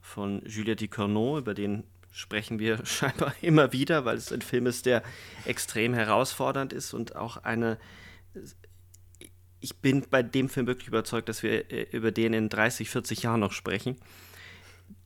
von 0.00 0.42
Julia 0.46 0.74
Ducournau, 0.74 1.38
über 1.38 1.52
den 1.52 1.84
sprechen 2.18 2.58
wir 2.58 2.84
scheinbar 2.84 3.32
immer 3.40 3.72
wieder, 3.72 4.04
weil 4.04 4.16
es 4.16 4.32
ein 4.32 4.42
Film 4.42 4.66
ist, 4.66 4.86
der 4.86 5.02
extrem 5.44 5.94
herausfordernd 5.94 6.72
ist 6.72 6.92
und 6.92 7.16
auch 7.16 7.38
eine. 7.38 7.78
Ich 9.60 9.76
bin 9.78 10.04
bei 10.08 10.22
dem 10.22 10.48
Film 10.48 10.66
wirklich 10.66 10.88
überzeugt, 10.88 11.28
dass 11.28 11.42
wir 11.42 11.70
äh, 11.70 11.86
über 11.92 12.12
den 12.12 12.32
in 12.32 12.48
30, 12.48 12.90
40 12.90 13.22
Jahren 13.22 13.40
noch 13.40 13.52
sprechen, 13.52 13.96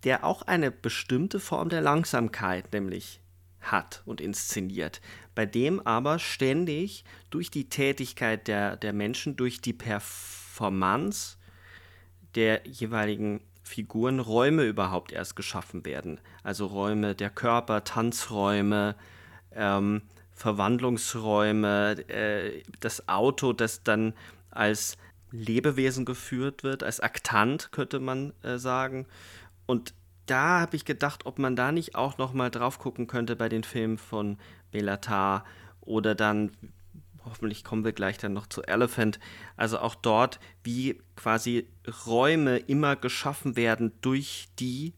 der 0.05 0.25
auch 0.25 0.43
eine 0.43 0.71
bestimmte 0.71 1.39
Form 1.39 1.69
der 1.69 1.81
Langsamkeit 1.81 2.73
nämlich 2.73 3.21
hat 3.61 4.03
und 4.07 4.21
inszeniert, 4.21 5.01
bei 5.35 5.47
dem 5.47 5.81
aber 5.87 6.19
ständig 6.19 7.05
durch 7.31 7.51
die 7.51 7.69
Tätigkeit 7.69 8.49
der, 8.49 8.77
der 8.77 8.93
Menschen, 8.93 9.37
durch 9.37 9.61
die 9.61 9.73
Performance 9.73 11.37
der 12.35 12.67
jeweiligen 12.67 13.41
Figuren 13.73 14.20
Räume 14.20 14.64
überhaupt 14.64 15.12
erst 15.12 15.35
geschaffen 15.35 15.87
werden. 15.87 16.20
Also 16.43 16.66
Räume 16.66 17.14
der 17.14 17.31
Körper, 17.31 17.85
Tanzräume, 17.85 18.95
ähm, 19.55 20.03
Verwandlungsräume, 20.33 22.07
äh, 22.09 22.62
das 22.81 23.09
Auto, 23.09 23.55
das 23.55 23.83
dann 23.83 24.12
als 24.51 24.99
Lebewesen 25.31 26.05
geführt 26.05 26.64
wird, 26.64 26.83
als 26.83 27.01
Aktant 27.01 27.73
könnte 27.73 27.99
man 27.99 28.35
äh, 28.43 28.59
sagen. 28.59 29.07
Und 29.64 29.95
da 30.27 30.61
habe 30.61 30.77
ich 30.77 30.85
gedacht, 30.85 31.25
ob 31.25 31.39
man 31.39 31.57
da 31.57 31.73
nicht 31.73 31.95
auch 31.95 32.18
noch 32.18 32.35
mal 32.35 32.51
drauf 32.51 32.79
gucken 32.79 33.07
könnte 33.07 33.37
bei 33.37 33.49
den 33.49 33.64
Filmen 33.64 33.97
von 33.97 34.37
Belatar 34.70 35.47
oder 35.81 36.14
dann 36.14 36.51
hoffentlich 37.25 37.64
kommen 37.64 37.85
wir 37.85 37.93
gleich 37.93 38.18
dann 38.18 38.33
noch 38.33 38.47
zu 38.47 38.62
Elephant, 38.62 39.18
also 39.57 39.79
auch 39.79 39.95
dort, 39.95 40.41
wie 40.62 41.01
quasi 41.16 41.66
Räume 42.07 42.59
immer 42.59 42.97
geschaffen 42.97 43.57
werden 43.57 43.93
durch 44.01 44.49
die, 44.59 44.95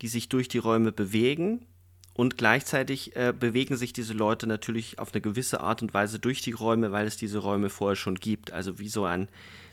die 0.00 0.08
sich 0.08 0.28
durch 0.28 0.48
die 0.48 0.58
Räume 0.58 0.92
bewegen. 0.92 1.66
Und 2.14 2.36
gleichzeitig 2.36 3.16
äh, 3.16 3.32
bewegen 3.32 3.76
sich 3.76 3.94
diese 3.94 4.12
Leute 4.12 4.46
natürlich 4.46 4.98
auf 4.98 5.14
eine 5.14 5.22
gewisse 5.22 5.60
Art 5.60 5.80
und 5.80 5.94
Weise 5.94 6.18
durch 6.18 6.42
die 6.42 6.52
Räume, 6.52 6.92
weil 6.92 7.06
es 7.06 7.16
diese 7.16 7.38
Räume 7.38 7.70
vorher 7.70 7.96
schon 7.96 8.16
gibt. 8.16 8.52
Also 8.52 8.78
wie 8.78 8.90
so 8.90 9.06
ein 9.06 9.28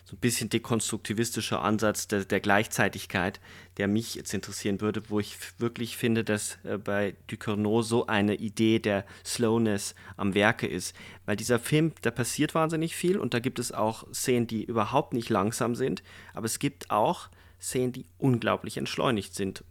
so 0.10 0.16
ein 0.16 0.20
bisschen 0.20 0.49
dekonstruktivistischer 0.49 1.62
Ansatz 1.62 2.07
der, 2.07 2.26
der, 2.26 2.39
Gleichzeitigkeit, 2.39 3.39
der 3.78 3.88
mich 3.88 4.16
jetzt 4.16 4.34
interessieren 4.34 4.82
würde, 4.82 5.03
wo 5.10 5.20
ich 5.20 5.38
wirklich 5.60 5.97
finde, 5.97 6.24
dass 6.24 6.57
äh, 6.64 6.80
bei 6.80 7.16
Ducournau 7.28 7.84
so 7.84 8.07
eine 8.07 8.34
Idee 8.34 8.80
der 8.80 9.05
Slowness 9.24 9.93
am 10.18 10.34
Werke 10.34 10.66
ist. 10.66 10.95
Weil 11.28 11.36
dieser 11.36 11.60
Film, 11.60 11.93
da 12.01 12.10
passiert 12.10 12.55
wahnsinnig 12.55 12.95
viel 12.95 13.20
und 13.20 13.36
da 13.36 13.39
gibt 13.39 13.60
es 13.60 13.72
auch 13.72 14.12
Szenen, 14.12 14.47
die 14.47 14.64
überhaupt 14.64 15.14
nicht 15.14 15.30
langsam 15.30 15.76
sind, 15.76 16.01
aber 16.34 16.47
es 16.47 16.57
gibt 16.57 16.89
auch 16.89 17.30
Szenen, 17.62 17.91
die 17.91 18.05
unglaublich 18.18 18.78
entschleunigt 18.78 19.36
sind. 19.36 19.64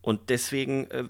Und 0.00 0.28
deswegen 0.28 0.90
äh, 0.90 1.04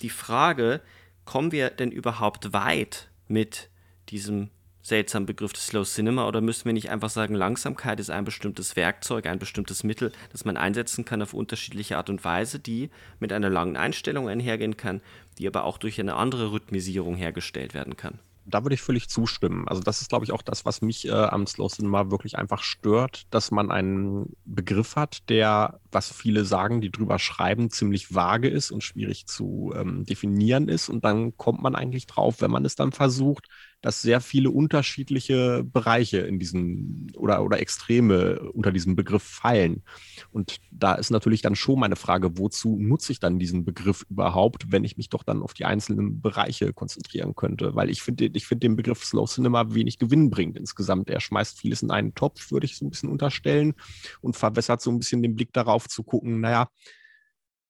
die 0.00 0.08
Frage, 0.08 0.80
kommen 1.26 1.52
wir 1.52 1.68
denn 1.68 1.92
überhaupt 1.92 2.54
weit 2.54 3.10
mit 3.28 3.68
diesem 4.08 4.48
seltsamen 4.82 5.26
Begriff 5.26 5.52
des 5.52 5.68
Slow 5.68 5.84
Cinema 5.84 6.26
oder 6.26 6.40
müssen 6.40 6.64
wir 6.66 6.72
nicht 6.72 6.90
einfach 6.90 7.10
sagen, 7.10 7.34
Langsamkeit 7.34 8.00
ist 8.00 8.10
ein 8.10 8.24
bestimmtes 8.24 8.76
Werkzeug, 8.76 9.26
ein 9.26 9.38
bestimmtes 9.38 9.84
Mittel, 9.84 10.12
das 10.32 10.44
man 10.44 10.56
einsetzen 10.56 11.04
kann 11.04 11.22
auf 11.22 11.34
unterschiedliche 11.34 11.96
Art 11.96 12.10
und 12.10 12.24
Weise, 12.24 12.58
die 12.58 12.90
mit 13.20 13.32
einer 13.32 13.50
langen 13.50 13.76
Einstellung 13.76 14.28
einhergehen 14.28 14.76
kann, 14.76 15.00
die 15.38 15.46
aber 15.46 15.64
auch 15.64 15.78
durch 15.78 16.00
eine 16.00 16.16
andere 16.16 16.52
Rhythmisierung 16.52 17.14
hergestellt 17.14 17.74
werden 17.74 17.96
kann 17.96 18.18
da 18.44 18.64
würde 18.64 18.74
ich 18.74 18.82
völlig 18.82 19.08
zustimmen. 19.08 19.68
Also 19.68 19.82
das 19.82 20.00
ist, 20.00 20.08
glaube 20.08 20.24
ich, 20.24 20.32
auch 20.32 20.42
das, 20.42 20.64
was 20.64 20.82
mich 20.82 21.06
äh, 21.06 21.12
am 21.12 21.46
Slow 21.46 21.68
Cinema 21.68 22.10
wirklich 22.10 22.38
einfach 22.38 22.62
stört, 22.62 23.22
dass 23.30 23.50
man 23.50 23.70
einen 23.70 24.36
Begriff 24.44 24.96
hat, 24.96 25.28
der, 25.28 25.80
was 25.90 26.12
viele 26.12 26.44
sagen, 26.44 26.80
die 26.80 26.90
drüber 26.90 27.18
schreiben, 27.18 27.70
ziemlich 27.70 28.14
vage 28.14 28.48
ist 28.48 28.70
und 28.70 28.82
schwierig 28.82 29.26
zu 29.26 29.72
ähm, 29.76 30.04
definieren 30.04 30.68
ist. 30.68 30.88
Und 30.88 31.04
dann 31.04 31.36
kommt 31.36 31.62
man 31.62 31.74
eigentlich 31.74 32.06
drauf, 32.06 32.40
wenn 32.40 32.50
man 32.50 32.64
es 32.64 32.74
dann 32.74 32.92
versucht, 32.92 33.46
dass 33.82 34.00
sehr 34.00 34.20
viele 34.20 34.50
unterschiedliche 34.50 35.64
Bereiche 35.64 36.18
in 36.18 36.38
diesen 36.38 37.12
oder, 37.16 37.44
oder 37.44 37.60
Extreme 37.60 38.40
unter 38.52 38.72
diesem 38.72 38.96
Begriff 38.96 39.24
fallen. 39.24 39.82
Und 40.30 40.58
da 40.70 40.94
ist 40.94 41.10
natürlich 41.10 41.42
dann 41.42 41.56
schon 41.56 41.80
meine 41.80 41.96
Frage, 41.96 42.38
wozu 42.38 42.78
nutze 42.78 43.12
ich 43.12 43.20
dann 43.20 43.40
diesen 43.40 43.64
Begriff 43.64 44.06
überhaupt, 44.08 44.70
wenn 44.70 44.84
ich 44.84 44.96
mich 44.96 45.08
doch 45.08 45.24
dann 45.24 45.42
auf 45.42 45.52
die 45.52 45.64
einzelnen 45.64 46.20
Bereiche 46.20 46.72
konzentrieren 46.72 47.34
könnte? 47.34 47.74
Weil 47.74 47.90
ich 47.90 48.02
finde 48.02 48.30
ich 48.32 48.46
finde 48.46 48.68
den 48.68 48.76
Begriff 48.76 49.04
Slow 49.04 49.26
Cinema 49.26 49.74
wenig 49.74 49.98
Gewinn 49.98 50.30
bringt 50.30 50.56
insgesamt. 50.56 51.10
Er 51.10 51.20
schmeißt 51.20 51.58
vieles 51.58 51.82
in 51.82 51.90
einen 51.90 52.14
Topf, 52.14 52.52
würde 52.52 52.66
ich 52.66 52.76
so 52.76 52.86
ein 52.86 52.90
bisschen 52.90 53.10
unterstellen, 53.10 53.74
und 54.20 54.36
verwässert 54.36 54.80
so 54.80 54.90
ein 54.90 54.98
bisschen 54.98 55.22
den 55.22 55.34
Blick 55.34 55.52
darauf 55.52 55.88
zu 55.88 56.04
gucken, 56.04 56.40
naja, 56.40 56.68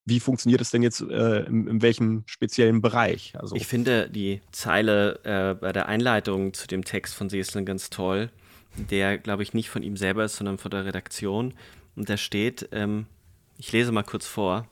wie 0.05 0.21
funktioniert 0.21 0.61
es 0.61 0.71
denn 0.71 0.83
jetzt 0.83 1.01
äh, 1.01 1.45
in, 1.45 1.67
in, 1.67 1.83
welchem 1.83 2.25
speziellen 2.27 2.81
Bereich? 2.81 3.35
Also 3.39 3.55
ich 3.55 3.67
finde 3.67 4.11
die 4.11 4.41
Zeile 4.51 5.21
äh, 5.25 5.55
bei 5.55 5.73
der 5.73 5.87
Einleitung 5.87 6.55
zu 6.55 6.67
dem 6.67 6.85
Text 6.85 7.15
von 7.15 7.29
Seslin 7.29 7.65
ganz 7.65 7.91
toll, 7.91 8.31
der, 8.77 9.19
glaube 9.19 9.43
ich, 9.43 9.55
nicht 9.55 9.71
von 9.71 9.83
ihm 9.83 9.97
selber 9.97 10.25
ist, 10.25 10.37
sondern 10.37 10.59
von 10.59 10.71
der 10.71 10.85
Redaktion. 10.85 11.55
Und 11.95 12.09
da 12.09 12.17
steht, 12.17 12.69
ähm, 12.73 13.07
ich 13.59 13.71
lese 13.71 13.93
mal 13.93 14.03
kurz 14.03 14.27
vor, 14.27 14.67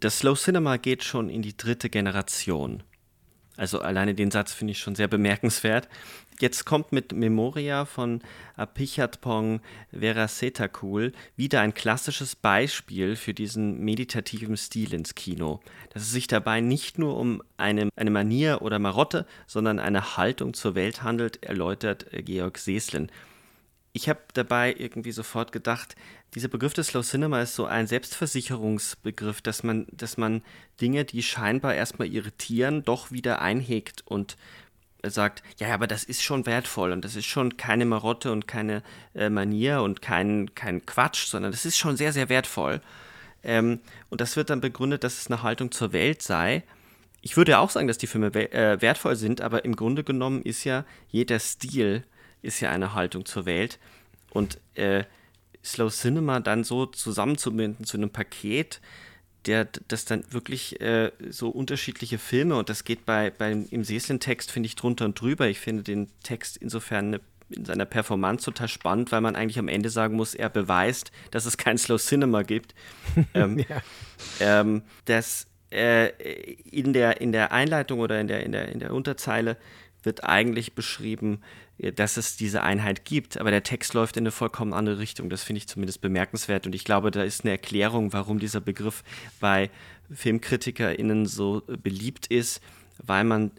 das 0.00 0.18
Slow 0.18 0.38
Cinema 0.38 0.76
geht 0.76 1.04
schon 1.04 1.30
in 1.30 1.42
die 1.42 1.56
dritte 1.56 1.88
Generation. 1.88 2.82
Also 3.56 3.80
alleine 3.80 4.14
den 4.14 4.30
Satz 4.30 4.52
finde 4.52 4.72
ich 4.72 4.78
schon 4.78 4.94
sehr 4.94 5.08
bemerkenswert. 5.08 5.88
Jetzt 6.40 6.64
kommt 6.64 6.90
mit 6.90 7.12
Memoria 7.12 7.84
von 7.84 8.20
Apichatpong 8.56 9.60
Verasetakul 9.92 11.12
wieder 11.36 11.60
ein 11.60 11.74
klassisches 11.74 12.34
Beispiel 12.34 13.14
für 13.14 13.34
diesen 13.34 13.84
meditativen 13.84 14.56
Stil 14.56 14.94
ins 14.94 15.14
Kino. 15.14 15.60
Dass 15.90 16.02
es 16.02 16.10
sich 16.10 16.26
dabei 16.26 16.60
nicht 16.60 16.98
nur 16.98 17.16
um 17.18 17.40
eine, 17.56 17.88
eine 17.94 18.10
Manier 18.10 18.62
oder 18.62 18.80
Marotte, 18.80 19.26
sondern 19.46 19.78
eine 19.78 20.16
Haltung 20.16 20.54
zur 20.54 20.74
Welt 20.74 21.04
handelt, 21.04 21.44
erläutert 21.44 22.06
Georg 22.10 22.58
Seslin. 22.58 23.12
ich 23.92 24.08
habe 24.08 24.20
dabei 24.32 24.74
irgendwie 24.76 25.12
sofort 25.12 25.52
gedacht, 25.52 25.94
dieser 26.34 26.48
Begriff 26.48 26.74
des 26.74 26.88
Slow 26.88 27.04
Cinema 27.04 27.40
ist 27.42 27.54
so 27.54 27.66
ein 27.66 27.86
Selbstversicherungsbegriff, 27.86 29.40
dass 29.40 29.62
man, 29.62 29.86
dass 29.92 30.16
man 30.16 30.42
Dinge, 30.80 31.04
die 31.04 31.22
scheinbar 31.22 31.76
erstmal 31.76 32.08
irritieren, 32.08 32.82
doch 32.82 33.12
wieder 33.12 33.40
einhegt 33.40 34.02
und 34.04 34.36
sagt, 35.10 35.42
ja, 35.58 35.72
aber 35.74 35.86
das 35.86 36.04
ist 36.04 36.22
schon 36.22 36.46
wertvoll 36.46 36.92
und 36.92 37.04
das 37.04 37.16
ist 37.16 37.26
schon 37.26 37.56
keine 37.56 37.84
Marotte 37.84 38.32
und 38.32 38.46
keine 38.46 38.82
äh, 39.14 39.28
Manier 39.28 39.82
und 39.82 40.02
kein, 40.02 40.54
kein 40.54 40.84
Quatsch, 40.86 41.26
sondern 41.26 41.52
das 41.52 41.64
ist 41.64 41.78
schon 41.78 41.96
sehr, 41.96 42.12
sehr 42.12 42.28
wertvoll. 42.28 42.80
Ähm, 43.42 43.80
und 44.10 44.20
das 44.20 44.36
wird 44.36 44.50
dann 44.50 44.60
begründet, 44.60 45.04
dass 45.04 45.18
es 45.18 45.26
eine 45.30 45.42
Haltung 45.42 45.70
zur 45.70 45.92
Welt 45.92 46.22
sei. 46.22 46.62
Ich 47.20 47.36
würde 47.36 47.52
ja 47.52 47.58
auch 47.58 47.70
sagen, 47.70 47.88
dass 47.88 47.98
die 47.98 48.06
Filme 48.06 48.34
äh, 48.34 48.80
wertvoll 48.80 49.16
sind, 49.16 49.40
aber 49.40 49.64
im 49.64 49.76
Grunde 49.76 50.04
genommen 50.04 50.42
ist 50.42 50.64
ja 50.64 50.84
jeder 51.08 51.38
Stil 51.38 52.04
ist 52.42 52.60
ja 52.60 52.70
eine 52.70 52.94
Haltung 52.94 53.24
zur 53.24 53.46
Welt. 53.46 53.78
Und 54.30 54.58
äh, 54.74 55.04
Slow 55.64 55.90
Cinema 55.90 56.40
dann 56.40 56.62
so 56.62 56.86
zusammenzubinden 56.86 57.86
zu 57.86 57.96
einem 57.96 58.10
Paket, 58.10 58.80
der 59.46 59.68
das 59.88 60.04
dann 60.04 60.24
wirklich 60.30 60.80
äh, 60.80 61.10
so 61.28 61.48
unterschiedliche 61.48 62.18
Filme 62.18 62.56
und 62.56 62.68
das 62.68 62.84
geht 62.84 63.04
bei, 63.06 63.30
bei 63.30 63.52
im 63.52 63.84
Seslin-Text, 63.84 64.50
finde 64.50 64.66
ich, 64.66 64.76
drunter 64.76 65.04
und 65.04 65.20
drüber. 65.20 65.48
Ich 65.48 65.60
finde 65.60 65.82
den 65.82 66.08
Text 66.22 66.56
insofern 66.56 67.06
eine, 67.06 67.20
in 67.50 67.64
seiner 67.64 67.84
Performance 67.84 68.44
total 68.44 68.68
spannend, 68.68 69.12
weil 69.12 69.20
man 69.20 69.36
eigentlich 69.36 69.58
am 69.58 69.68
Ende 69.68 69.90
sagen 69.90 70.16
muss, 70.16 70.34
er 70.34 70.48
beweist, 70.48 71.12
dass 71.30 71.46
es 71.46 71.56
kein 71.56 71.78
Slow 71.78 71.98
Cinema 71.98 72.42
gibt. 72.42 72.74
ähm, 73.34 73.58
ja. 73.58 73.82
ähm, 74.40 74.82
dass 75.04 75.46
äh, 75.70 76.10
in, 76.70 76.92
der, 76.92 77.20
in 77.20 77.32
der 77.32 77.52
Einleitung 77.52 78.00
oder 78.00 78.20
in 78.20 78.28
der, 78.28 78.44
in 78.44 78.52
der, 78.52 78.68
in 78.68 78.80
der 78.80 78.92
Unterzeile 78.92 79.56
wird 80.04 80.24
eigentlich 80.24 80.74
beschrieben, 80.74 81.40
äh, 81.78 81.92
dass 81.92 82.16
es 82.16 82.36
diese 82.36 82.62
Einheit 82.62 83.04
gibt, 83.04 83.38
aber 83.38 83.50
der 83.50 83.62
Text 83.62 83.94
läuft 83.94 84.16
in 84.16 84.22
eine 84.22 84.30
vollkommen 84.30 84.72
andere 84.72 84.98
Richtung. 84.98 85.30
Das 85.30 85.42
finde 85.42 85.58
ich 85.58 85.68
zumindest 85.68 86.00
bemerkenswert 86.00 86.66
und 86.66 86.74
ich 86.74 86.84
glaube, 86.84 87.10
da 87.10 87.22
ist 87.22 87.42
eine 87.42 87.52
Erklärung, 87.52 88.12
warum 88.12 88.38
dieser 88.38 88.60
Begriff 88.60 89.02
bei 89.40 89.70
FilmkritikerInnen 90.10 91.26
so 91.26 91.62
äh, 91.68 91.76
beliebt 91.76 92.26
ist, 92.26 92.60
weil 93.02 93.24
man 93.24 93.50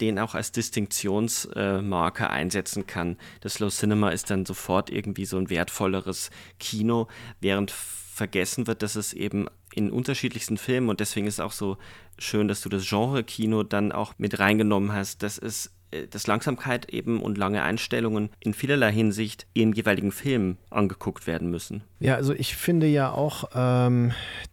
den 0.00 0.18
auch 0.20 0.34
als 0.34 0.52
Distinktionsmarker 0.52 2.30
einsetzen 2.30 2.86
kann. 2.86 3.16
Das 3.40 3.54
Slow 3.54 3.70
Cinema 3.70 4.10
ist 4.10 4.30
dann 4.30 4.46
sofort 4.46 4.88
irgendwie 4.88 5.24
so 5.24 5.36
ein 5.36 5.50
wertvolleres 5.50 6.30
Kino, 6.60 7.08
während 7.40 7.72
vergessen 7.72 8.68
wird, 8.68 8.82
dass 8.82 8.94
es 8.94 9.12
eben 9.12 9.48
in 9.74 9.90
unterschiedlichsten 9.90 10.56
Filmen 10.56 10.88
und 10.88 11.00
deswegen 11.00 11.26
ist 11.26 11.40
auch 11.40 11.50
so 11.50 11.76
schön, 12.16 12.46
dass 12.46 12.60
du 12.60 12.68
das 12.68 12.88
Genre-Kino 12.88 13.64
dann 13.64 13.90
auch 13.90 14.14
mit 14.18 14.38
reingenommen 14.38 14.92
hast, 14.92 15.24
dass 15.24 15.36
es 15.36 15.66
äh, 15.66 15.70
dass 16.10 16.26
Langsamkeit 16.26 16.88
eben 16.90 17.20
und 17.20 17.38
lange 17.38 17.62
Einstellungen 17.62 18.30
in 18.40 18.54
vielerlei 18.54 18.92
Hinsicht 18.92 19.46
im 19.54 19.72
jeweiligen 19.72 20.12
Film 20.12 20.56
angeguckt 20.70 21.26
werden 21.26 21.50
müssen. 21.50 21.82
Ja, 22.00 22.14
also 22.16 22.32
ich 22.32 22.56
finde 22.56 22.86
ja 22.86 23.10
auch, 23.10 23.50
ähm, 23.54 24.12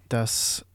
dass 0.09 0.65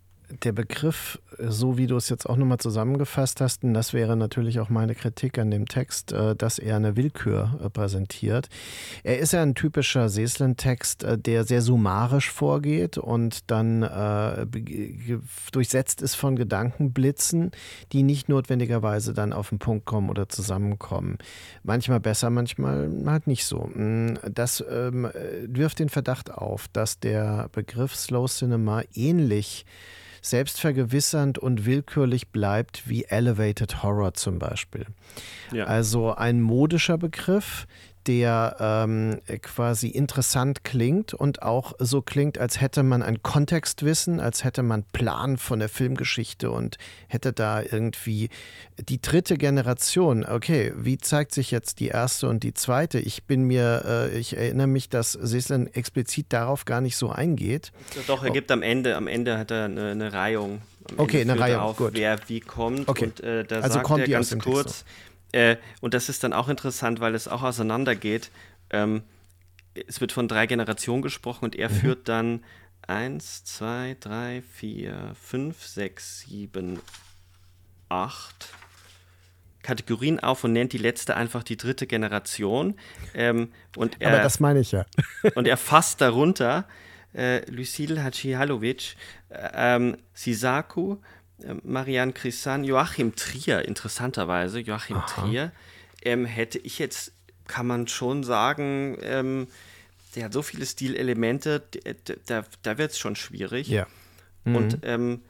der 0.42 0.52
Begriff, 0.52 1.20
so 1.38 1.78
wie 1.78 1.86
du 1.86 1.96
es 1.96 2.08
jetzt 2.08 2.28
auch 2.28 2.36
nochmal 2.36 2.58
zusammengefasst 2.58 3.40
hast, 3.40 3.62
und 3.64 3.74
das 3.74 3.92
wäre 3.92 4.16
natürlich 4.16 4.60
auch 4.60 4.68
meine 4.68 4.94
Kritik 4.94 5.38
an 5.38 5.50
dem 5.50 5.66
Text, 5.66 6.12
äh, 6.12 6.34
dass 6.34 6.58
er 6.58 6.76
eine 6.76 6.96
Willkür 6.96 7.60
äh, 7.62 7.70
präsentiert. 7.70 8.48
Er 9.04 9.18
ist 9.18 9.32
ja 9.32 9.42
ein 9.42 9.54
typischer 9.54 10.08
Seslen-Text, 10.08 11.04
äh, 11.04 11.18
der 11.18 11.44
sehr 11.44 11.62
summarisch 11.62 12.30
vorgeht 12.30 12.98
und 12.98 13.50
dann 13.50 13.82
äh, 13.82 14.46
durchsetzt 15.52 16.02
ist 16.02 16.14
von 16.16 16.36
Gedankenblitzen, 16.36 17.52
die 17.92 18.02
nicht 18.02 18.28
notwendigerweise 18.28 19.14
dann 19.14 19.32
auf 19.32 19.50
den 19.50 19.58
Punkt 19.58 19.84
kommen 19.84 20.10
oder 20.10 20.28
zusammenkommen. 20.28 21.18
Manchmal 21.62 22.00
besser, 22.00 22.30
manchmal 22.30 22.90
halt 23.06 23.26
nicht 23.26 23.44
so. 23.44 23.70
Mm, 23.74 24.18
das 24.30 24.64
ähm, 24.68 25.08
wirft 25.46 25.78
den 25.78 25.88
Verdacht 25.88 26.32
auf, 26.32 26.66
dass 26.68 26.98
der 26.98 27.48
Begriff 27.52 27.94
Slow 27.94 28.26
Cinema 28.26 28.82
ähnlich 28.94 29.64
selbstvergewissernd 30.30 31.38
und 31.38 31.66
willkürlich 31.66 32.28
bleibt 32.28 32.88
wie 32.88 33.04
Elevated 33.04 33.82
Horror 33.82 34.14
zum 34.14 34.38
Beispiel. 34.38 34.86
Ja. 35.52 35.64
Also 35.64 36.14
ein 36.14 36.40
modischer 36.40 36.98
Begriff, 36.98 37.66
der 38.06 38.56
ähm, 38.60 39.20
quasi 39.42 39.88
interessant 39.88 40.64
klingt 40.64 41.14
und 41.14 41.42
auch 41.42 41.74
so 41.78 42.02
klingt, 42.02 42.38
als 42.38 42.60
hätte 42.60 42.82
man 42.82 43.02
ein 43.02 43.22
Kontextwissen, 43.22 44.20
als 44.20 44.44
hätte 44.44 44.62
man 44.62 44.84
Plan 44.84 45.36
von 45.36 45.58
der 45.58 45.68
Filmgeschichte 45.68 46.50
und 46.50 46.76
hätte 47.08 47.32
da 47.32 47.62
irgendwie 47.62 48.28
die 48.78 49.00
dritte 49.00 49.36
Generation. 49.36 50.24
Okay, 50.24 50.72
wie 50.76 50.98
zeigt 50.98 51.32
sich 51.32 51.50
jetzt 51.50 51.80
die 51.80 51.88
erste 51.88 52.28
und 52.28 52.42
die 52.42 52.54
zweite? 52.54 52.98
Ich 52.98 53.24
bin 53.24 53.44
mir, 53.44 53.82
äh, 53.84 54.18
ich 54.18 54.36
erinnere 54.36 54.68
mich, 54.68 54.88
dass 54.88 55.12
Seslen 55.12 55.72
explizit 55.74 56.26
darauf 56.30 56.64
gar 56.64 56.80
nicht 56.80 56.96
so 56.96 57.10
eingeht. 57.10 57.72
Doch, 58.06 58.22
er 58.22 58.30
gibt 58.30 58.50
am 58.50 58.62
Ende, 58.62 58.96
am 58.96 59.08
Ende 59.08 59.38
hat 59.38 59.50
er 59.50 59.64
eine, 59.64 59.90
eine 59.90 60.12
Reihung. 60.12 60.60
Am 60.90 61.00
okay, 61.00 61.22
Ende 61.22 61.34
eine 61.34 61.42
Reihung, 61.42 61.60
auf, 61.62 61.76
gut. 61.76 61.90
wer 61.94 62.18
wie 62.28 62.40
kommt 62.40 62.88
okay. 62.88 63.06
und 63.06 63.20
äh, 63.20 63.44
da 63.44 63.56
also 63.56 63.74
sagt 63.74 63.86
kommt 63.86 64.02
er 64.02 64.08
ganz 64.08 64.38
kurz. 64.38 64.80
So 64.80 64.84
äh, 65.36 65.58
und 65.82 65.92
das 65.92 66.08
ist 66.08 66.24
dann 66.24 66.32
auch 66.32 66.48
interessant, 66.48 66.98
weil 67.00 67.14
es 67.14 67.28
auch 67.28 67.42
auseinandergeht. 67.42 68.30
Ähm, 68.70 69.02
es 69.86 70.00
wird 70.00 70.12
von 70.12 70.28
drei 70.28 70.46
Generationen 70.46 71.02
gesprochen 71.02 71.44
und 71.44 71.54
er 71.54 71.68
mhm. 71.68 71.74
führt 71.74 72.08
dann 72.08 72.42
1, 72.86 73.44
2, 73.44 73.98
3, 74.00 74.42
4, 74.42 75.12
5, 75.14 75.62
6, 75.62 76.20
7, 76.20 76.80
8 77.90 78.48
Kategorien 79.62 80.20
auf 80.20 80.44
und 80.44 80.54
nennt 80.54 80.72
die 80.72 80.78
letzte 80.78 81.16
einfach 81.16 81.42
die 81.42 81.58
dritte 81.58 81.86
Generation. 81.86 82.78
Ähm, 83.12 83.52
und 83.76 84.00
er, 84.00 84.14
Aber 84.14 84.22
das 84.22 84.40
meine 84.40 84.60
ich 84.60 84.72
ja. 84.72 84.86
und 85.34 85.46
er 85.46 85.58
fasst 85.58 86.00
darunter 86.00 86.66
äh, 87.12 87.44
Lucille 87.50 88.02
Hachihalovic, 88.02 88.96
äh, 89.28 89.48
ähm, 89.54 89.96
Sisaku, 90.14 90.96
Marianne 91.62 92.12
Chrissan, 92.12 92.64
Joachim 92.64 93.14
Trier, 93.14 93.66
interessanterweise, 93.66 94.60
Joachim 94.60 94.96
Aha. 94.96 95.06
Trier, 95.06 95.52
ähm, 96.02 96.24
hätte 96.24 96.58
ich 96.58 96.78
jetzt, 96.78 97.12
kann 97.46 97.66
man 97.66 97.88
schon 97.88 98.24
sagen, 98.24 98.96
ähm, 99.02 99.48
der 100.14 100.24
hat 100.24 100.32
so 100.32 100.42
viele 100.42 100.64
Stilelemente, 100.64 101.62
da, 102.26 102.44
da 102.62 102.78
wird 102.78 102.92
es 102.92 102.98
schon 102.98 103.16
schwierig. 103.16 103.68
Ja. 103.68 103.86
Mhm. 104.44 104.56
Und 104.56 104.78
ähm, 104.82 105.20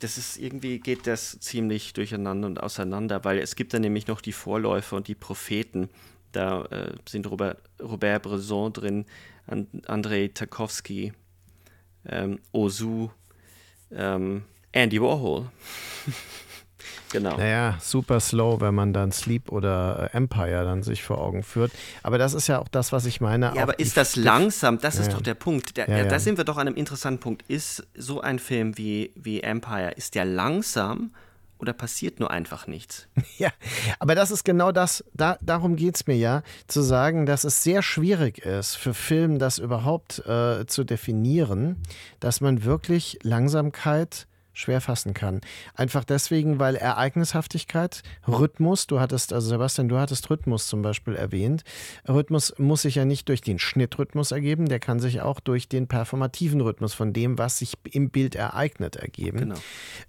das 0.00 0.16
ist 0.16 0.38
irgendwie 0.38 0.80
geht 0.80 1.06
das 1.06 1.38
ziemlich 1.40 1.92
durcheinander 1.92 2.46
und 2.46 2.62
auseinander, 2.62 3.22
weil 3.24 3.38
es 3.38 3.54
gibt 3.54 3.74
da 3.74 3.78
nämlich 3.78 4.06
noch 4.06 4.22
die 4.22 4.32
Vorläufer 4.32 4.96
und 4.96 5.08
die 5.08 5.14
Propheten. 5.14 5.90
Da 6.32 6.64
äh, 6.66 6.94
sind 7.06 7.30
Robert, 7.30 7.58
Robert 7.80 8.22
Bresson 8.22 8.72
drin, 8.72 9.06
And, 9.46 9.88
Andrei 9.88 10.30
Tarkovsky, 10.32 11.12
ähm, 12.06 12.38
Ozu, 12.52 13.10
ähm, 13.90 14.44
Andy 14.72 15.00
Warhol. 15.00 15.46
genau. 17.12 17.36
Naja, 17.36 17.78
super 17.80 18.20
slow, 18.20 18.60
wenn 18.60 18.74
man 18.74 18.92
dann 18.92 19.12
Sleep 19.12 19.50
oder 19.50 20.10
äh, 20.12 20.16
Empire 20.16 20.64
dann 20.64 20.82
sich 20.82 21.02
vor 21.02 21.18
Augen 21.18 21.42
führt. 21.42 21.72
Aber 22.02 22.18
das 22.18 22.34
ist 22.34 22.46
ja 22.46 22.58
auch 22.58 22.68
das, 22.68 22.92
was 22.92 23.06
ich 23.06 23.20
meine. 23.20 23.52
Ja, 23.54 23.62
aber 23.62 23.78
ist 23.78 23.96
das 23.96 24.16
langsam? 24.16 24.78
Das 24.78 24.96
ist 24.98 25.08
ja. 25.08 25.14
doch 25.14 25.22
der 25.22 25.34
Punkt. 25.34 25.76
Der, 25.76 25.88
ja, 25.88 25.98
ja. 25.98 26.04
Da 26.04 26.18
sind 26.18 26.38
wir 26.38 26.44
doch 26.44 26.56
an 26.56 26.68
einem 26.68 26.76
interessanten 26.76 27.20
Punkt. 27.20 27.42
Ist 27.48 27.86
so 27.94 28.20
ein 28.20 28.38
Film 28.38 28.78
wie, 28.78 29.12
wie 29.16 29.40
Empire, 29.40 29.92
ist 29.92 30.14
der 30.14 30.24
langsam? 30.24 31.12
oder 31.60 31.72
passiert 31.72 32.20
nur 32.20 32.30
einfach 32.30 32.66
nichts? 32.66 33.06
Ja, 33.38 33.50
aber 33.98 34.14
das 34.14 34.30
ist 34.30 34.44
genau 34.44 34.70
das, 34.70 35.02
da, 35.14 35.38
darum 35.40 35.76
geht 35.76 35.96
es 35.96 36.06
mir 36.06 36.16
ja, 36.16 36.42
zu 36.66 36.82
sagen, 36.82 37.24
dass 37.24 37.44
es 37.44 37.62
sehr 37.62 37.80
schwierig 37.80 38.38
ist, 38.44 38.76
für 38.76 38.92
Film 38.92 39.38
das 39.38 39.58
überhaupt 39.58 40.18
äh, 40.26 40.66
zu 40.66 40.84
definieren, 40.84 41.82
dass 42.18 42.42
man 42.42 42.64
wirklich 42.64 43.18
Langsamkeit 43.22 44.26
schwer 44.60 44.80
fassen 44.80 45.14
kann. 45.14 45.40
Einfach 45.74 46.04
deswegen, 46.04 46.58
weil 46.58 46.76
Ereignishaftigkeit, 46.76 48.02
Rhythmus, 48.28 48.86
du 48.86 49.00
hattest, 49.00 49.32
also 49.32 49.48
Sebastian, 49.48 49.88
du 49.88 49.98
hattest 49.98 50.28
Rhythmus 50.30 50.66
zum 50.66 50.82
Beispiel 50.82 51.14
erwähnt. 51.14 51.64
Rhythmus 52.08 52.54
muss 52.58 52.82
sich 52.82 52.94
ja 52.94 53.04
nicht 53.04 53.28
durch 53.28 53.40
den 53.40 53.58
Schnittrhythmus 53.58 54.32
ergeben, 54.32 54.68
der 54.68 54.80
kann 54.80 55.00
sich 55.00 55.20
auch 55.20 55.40
durch 55.40 55.68
den 55.68 55.88
performativen 55.88 56.60
Rhythmus 56.60 56.94
von 56.94 57.12
dem, 57.12 57.38
was 57.38 57.58
sich 57.58 57.74
im 57.90 58.10
Bild 58.10 58.34
ereignet, 58.34 58.96
ergeben. 58.96 59.38
Genau. 59.38 59.56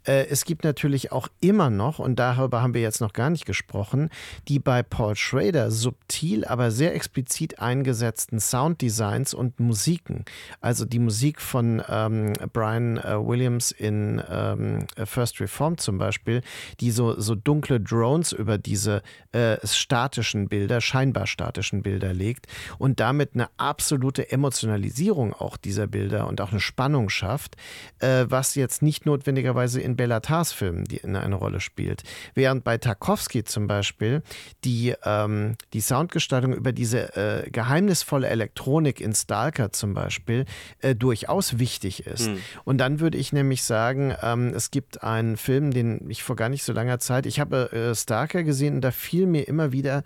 Äh, 0.05 0.27
es 0.27 0.45
gibt 0.45 0.63
natürlich 0.63 1.11
auch 1.11 1.27
immer 1.39 1.69
noch, 1.69 1.99
und 1.99 2.17
darüber 2.19 2.61
haben 2.61 2.73
wir 2.73 2.81
jetzt 2.81 3.01
noch 3.01 3.13
gar 3.13 3.29
nicht 3.29 3.45
gesprochen, 3.45 4.09
die 4.47 4.59
bei 4.59 4.83
Paul 4.83 5.15
Schrader 5.15 5.71
subtil, 5.71 6.45
aber 6.45 6.71
sehr 6.71 6.93
explizit 6.95 7.59
eingesetzten 7.59 8.39
Sounddesigns 8.39 9.33
und 9.33 9.59
Musiken. 9.59 10.25
Also 10.59 10.85
die 10.85 10.99
Musik 10.99 11.41
von 11.41 11.81
ähm, 11.87 12.33
Brian 12.53 12.97
äh, 12.97 13.15
Williams 13.17 13.71
in 13.71 14.19
äh, 14.19 14.23
ähm, 14.41 14.87
First 15.05 15.39
Reformed 15.39 15.81
zum 15.81 15.97
Beispiel, 15.97 16.41
die 16.79 16.91
so, 16.91 17.19
so 17.19 17.35
dunkle 17.35 17.79
Drones 17.79 18.31
über 18.31 18.57
diese 18.57 19.01
äh, 19.31 19.57
statischen 19.63 20.47
Bilder, 20.47 20.81
scheinbar 20.81 21.27
statischen 21.27 21.81
Bilder 21.81 22.13
legt 22.13 22.47
und 22.77 22.99
damit 22.99 23.31
eine 23.33 23.49
absolute 23.57 24.31
Emotionalisierung 24.31 25.33
auch 25.33 25.57
dieser 25.57 25.87
Bilder 25.87 26.27
und 26.27 26.41
auch 26.41 26.51
eine 26.51 26.59
Spannung 26.59 27.09
schafft, 27.09 27.55
äh, 27.99 28.25
was 28.27 28.55
jetzt 28.55 28.81
nicht 28.81 29.05
notwendigerweise 29.05 29.81
in 29.81 29.95
Bellatars 29.95 30.51
Filmen 30.53 30.85
die, 30.85 30.97
in 30.97 31.15
eine 31.15 31.35
Rolle 31.35 31.59
spielt. 31.59 32.03
Während 32.33 32.63
bei 32.63 32.77
Tarkovsky 32.77 33.43
zum 33.43 33.67
Beispiel 33.67 34.23
die, 34.63 34.93
ähm, 35.03 35.55
die 35.73 35.81
Soundgestaltung 35.81 36.53
über 36.53 36.71
diese 36.71 37.15
äh, 37.15 37.49
geheimnisvolle 37.49 38.27
Elektronik 38.27 39.01
in 39.01 39.13
Stalker 39.13 39.71
zum 39.71 39.93
Beispiel 39.93 40.45
äh, 40.81 40.95
durchaus 40.95 41.59
wichtig 41.59 42.05
ist. 42.05 42.27
Hm. 42.27 42.37
Und 42.63 42.77
dann 42.77 42.99
würde 42.99 43.17
ich 43.17 43.33
nämlich 43.33 43.63
sagen, 43.63 44.11
ähm, 44.21 44.53
es 44.55 44.71
gibt 44.71 45.03
einen 45.03 45.37
Film, 45.37 45.71
den 45.71 46.09
ich 46.09 46.23
vor 46.23 46.35
gar 46.35 46.49
nicht 46.49 46.63
so 46.63 46.73
langer 46.73 46.99
Zeit, 46.99 47.25
ich 47.25 47.39
habe 47.39 47.71
äh, 47.71 47.95
Stalker 47.95 48.43
gesehen 48.43 48.75
und 48.75 48.81
da 48.81 48.91
fiel 48.91 49.25
mir 49.25 49.47
immer 49.47 49.71
wieder 49.71 50.03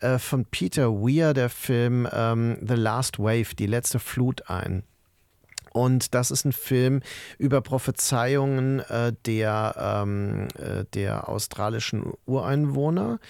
äh, 0.00 0.18
von 0.18 0.44
Peter 0.44 0.92
Weir 0.92 1.34
der 1.34 1.50
Film 1.50 2.08
ähm, 2.12 2.58
The 2.66 2.74
Last 2.74 3.18
Wave, 3.18 3.54
die 3.58 3.66
letzte 3.66 3.98
Flut 3.98 4.48
ein. 4.48 4.82
Und 5.76 6.14
das 6.14 6.30
ist 6.30 6.46
ein 6.46 6.52
Film 6.52 7.02
über 7.36 7.60
Prophezeiungen 7.60 8.80
äh, 8.80 9.12
der, 9.26 9.74
ähm, 10.06 10.48
äh, 10.58 10.86
der 10.94 11.28
australischen 11.28 12.14
Ureinwohner, 12.24 13.20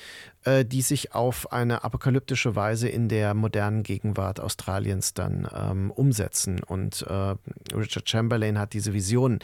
äh, 0.44 0.64
die 0.64 0.82
sich 0.82 1.12
auf 1.12 1.50
eine 1.52 1.82
apokalyptische 1.82 2.54
Weise 2.54 2.88
in 2.88 3.08
der 3.08 3.34
modernen 3.34 3.82
Gegenwart 3.82 4.38
Australiens 4.38 5.12
dann 5.12 5.48
ähm, 5.52 5.90
umsetzen. 5.90 6.62
Und 6.62 7.02
äh, 7.02 7.34
Richard 7.74 8.08
Chamberlain 8.08 8.60
hat 8.60 8.74
diese 8.74 8.94
Visionen. 8.94 9.40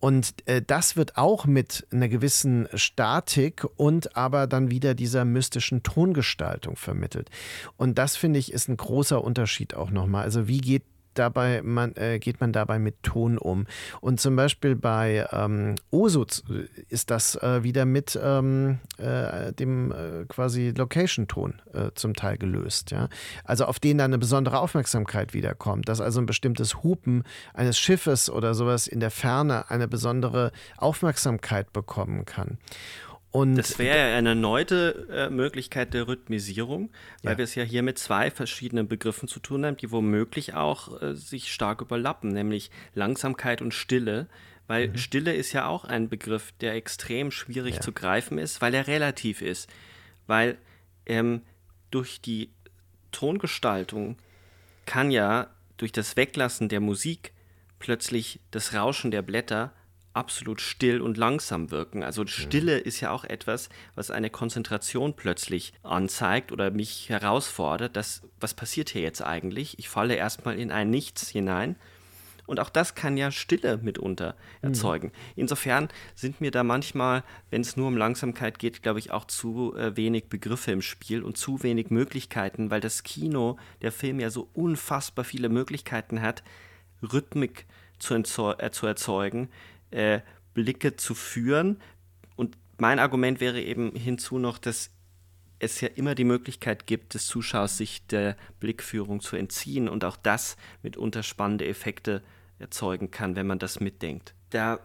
Und 0.00 0.34
äh, 0.46 0.60
das 0.60 0.96
wird 0.96 1.16
auch 1.16 1.46
mit 1.46 1.86
einer 1.92 2.08
gewissen 2.08 2.66
Statik 2.74 3.64
und 3.76 4.16
aber 4.16 4.48
dann 4.48 4.72
wieder 4.72 4.94
dieser 4.94 5.24
mystischen 5.24 5.84
Tongestaltung 5.84 6.74
vermittelt. 6.74 7.30
Und 7.76 7.96
das 7.96 8.16
finde 8.16 8.40
ich 8.40 8.52
ist 8.52 8.68
ein 8.68 8.76
großer 8.76 9.22
Unterschied 9.22 9.74
auch 9.74 9.92
nochmal. 9.92 10.24
Also 10.24 10.48
wie 10.48 10.58
geht 10.58 10.82
dabei 11.14 11.62
man, 11.62 11.94
äh, 11.96 12.18
geht 12.18 12.40
man 12.40 12.52
dabei 12.52 12.78
mit 12.78 13.02
Ton 13.02 13.38
um? 13.38 13.66
Und 14.00 14.20
zum 14.20 14.36
Beispiel 14.36 14.76
bei 14.76 15.26
ähm, 15.32 15.76
Osuz 15.90 16.42
ist 16.88 17.10
das 17.10 17.36
äh, 17.36 17.62
wieder 17.62 17.84
mit 17.84 18.18
ähm, 18.22 18.78
äh, 18.98 19.52
dem 19.52 19.92
äh, 19.92 20.24
quasi 20.28 20.72
Location-Ton 20.76 21.62
äh, 21.72 21.90
zum 21.94 22.14
Teil 22.14 22.38
gelöst. 22.38 22.90
Ja? 22.90 23.08
Also 23.44 23.66
auf 23.66 23.78
den 23.78 23.98
dann 23.98 24.10
eine 24.10 24.18
besondere 24.18 24.58
Aufmerksamkeit 24.60 25.34
wiederkommt, 25.34 25.88
dass 25.88 26.00
also 26.00 26.20
ein 26.20 26.26
bestimmtes 26.26 26.82
Hupen 26.82 27.24
eines 27.54 27.78
Schiffes 27.78 28.30
oder 28.30 28.54
sowas 28.54 28.86
in 28.86 29.00
der 29.00 29.10
Ferne 29.10 29.70
eine 29.70 29.88
besondere 29.88 30.52
Aufmerksamkeit 30.76 31.72
bekommen 31.72 32.24
kann. 32.24 32.58
Und 33.32 33.54
das 33.54 33.78
wäre 33.78 33.96
ja 33.96 34.16
eine 34.16 34.30
erneute 34.30 35.06
äh, 35.10 35.30
Möglichkeit 35.30 35.94
der 35.94 36.08
Rhythmisierung, 36.08 36.90
weil 37.22 37.32
ja. 37.32 37.38
wir 37.38 37.44
es 37.44 37.54
ja 37.54 37.62
hier 37.62 37.82
mit 37.82 37.96
zwei 37.98 38.30
verschiedenen 38.30 38.88
Begriffen 38.88 39.28
zu 39.28 39.38
tun 39.38 39.64
haben, 39.64 39.76
die 39.76 39.92
womöglich 39.92 40.54
auch 40.54 41.00
äh, 41.00 41.14
sich 41.14 41.52
stark 41.52 41.80
überlappen, 41.80 42.32
nämlich 42.32 42.72
Langsamkeit 42.94 43.62
und 43.62 43.72
Stille. 43.72 44.26
Weil 44.66 44.88
mhm. 44.88 44.96
Stille 44.96 45.32
ist 45.32 45.52
ja 45.52 45.66
auch 45.66 45.84
ein 45.84 46.08
Begriff, 46.08 46.52
der 46.60 46.74
extrem 46.74 47.30
schwierig 47.30 47.76
ja. 47.76 47.80
zu 47.80 47.92
greifen 47.92 48.36
ist, 48.38 48.60
weil 48.60 48.74
er 48.74 48.88
relativ 48.88 49.42
ist. 49.42 49.70
Weil 50.26 50.58
ähm, 51.06 51.42
durch 51.92 52.20
die 52.20 52.50
Tongestaltung 53.12 54.16
kann 54.86 55.12
ja 55.12 55.48
durch 55.76 55.92
das 55.92 56.16
Weglassen 56.16 56.68
der 56.68 56.80
Musik 56.80 57.32
plötzlich 57.78 58.40
das 58.50 58.74
Rauschen 58.74 59.12
der 59.12 59.22
Blätter 59.22 59.72
absolut 60.12 60.60
still 60.60 61.00
und 61.00 61.16
langsam 61.16 61.70
wirken. 61.70 62.02
Also 62.02 62.26
Stille 62.26 62.78
mhm. 62.78 62.84
ist 62.84 63.00
ja 63.00 63.10
auch 63.10 63.24
etwas, 63.24 63.68
was 63.94 64.10
eine 64.10 64.30
Konzentration 64.30 65.14
plötzlich 65.14 65.72
anzeigt 65.82 66.52
oder 66.52 66.70
mich 66.70 67.08
herausfordert, 67.08 67.96
dass 67.96 68.22
was 68.40 68.54
passiert 68.54 68.90
hier 68.90 69.02
jetzt 69.02 69.22
eigentlich? 69.22 69.78
Ich 69.78 69.88
falle 69.88 70.14
erstmal 70.14 70.58
in 70.58 70.72
ein 70.72 70.90
Nichts 70.90 71.28
hinein. 71.28 71.76
Und 72.46 72.58
auch 72.58 72.70
das 72.70 72.96
kann 72.96 73.16
ja 73.16 73.30
Stille 73.30 73.78
mitunter 73.78 74.34
mhm. 74.60 74.70
erzeugen. 74.70 75.06
Mhm. 75.08 75.32
Insofern 75.36 75.88
sind 76.16 76.40
mir 76.40 76.50
da 76.50 76.64
manchmal, 76.64 77.22
wenn 77.50 77.60
es 77.60 77.76
nur 77.76 77.86
um 77.86 77.96
Langsamkeit 77.96 78.58
geht, 78.58 78.82
glaube 78.82 78.98
ich, 78.98 79.12
auch 79.12 79.24
zu 79.26 79.76
äh, 79.76 79.96
wenig 79.96 80.24
Begriffe 80.28 80.72
im 80.72 80.82
Spiel 80.82 81.22
und 81.22 81.38
zu 81.38 81.62
wenig 81.62 81.90
Möglichkeiten, 81.90 82.72
weil 82.72 82.80
das 82.80 83.04
Kino, 83.04 83.56
der 83.82 83.92
Film 83.92 84.18
ja 84.18 84.30
so 84.30 84.48
unfassbar 84.52 85.24
viele 85.24 85.48
Möglichkeiten 85.48 86.22
hat, 86.22 86.42
Rhythmik 87.12 87.66
zu, 88.00 88.14
äh, 88.16 88.70
zu 88.72 88.86
erzeugen, 88.86 89.48
äh, 89.90 90.20
Blicke 90.54 90.96
zu 90.96 91.14
führen. 91.14 91.80
Und 92.36 92.56
mein 92.78 92.98
Argument 92.98 93.40
wäre 93.40 93.60
eben 93.60 93.94
hinzu 93.94 94.38
noch, 94.38 94.58
dass 94.58 94.90
es 95.58 95.80
ja 95.80 95.88
immer 95.88 96.14
die 96.14 96.24
Möglichkeit 96.24 96.86
gibt, 96.86 97.14
des 97.14 97.26
Zuschauers 97.26 97.76
sich 97.76 98.06
der 98.06 98.36
Blickführung 98.58 99.20
zu 99.20 99.36
entziehen 99.36 99.88
und 99.88 100.04
auch 100.04 100.16
das 100.16 100.56
mitunter 100.82 101.22
spannende 101.22 101.66
Effekte 101.66 102.22
erzeugen 102.58 103.10
kann, 103.10 103.36
wenn 103.36 103.46
man 103.46 103.58
das 103.58 103.78
mitdenkt. 103.80 104.34
Da 104.50 104.80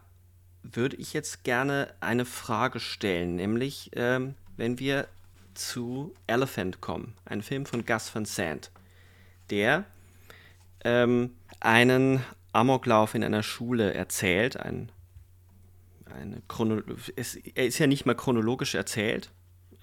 würde 0.64 0.98
ich 0.98 1.14
jetzt 1.14 1.44
gerne 1.44 1.94
eine 2.02 2.26
Frage 2.26 2.80
stellen, 2.80 3.36
nämlich 3.36 3.92
ähm, 3.94 4.36
wenn 4.58 4.80
wir 4.80 5.08
zu 5.54 6.14
Elephant 6.28 6.82
kommen, 6.82 7.14
ein 7.24 7.42
Film 7.42 7.66
von 7.66 7.86
Gus 7.86 8.14
Van 8.14 8.26
Sant, 8.26 8.72
der 9.50 9.86
ähm, 10.84 11.36
einen 11.60 12.24
Amoklauf 12.52 13.16
in 13.16 13.24
einer 13.24 13.44
Schule 13.44 13.94
erzählt, 13.94 14.58
ein 14.58 14.92
eine 16.06 16.42
Chrono 16.48 16.82
es, 17.16 17.36
er 17.36 17.66
ist 17.66 17.80
ja 17.80 17.88
nicht 17.88 18.06
mal 18.06 18.16
chronologisch 18.16 18.76
erzählt, 18.76 19.32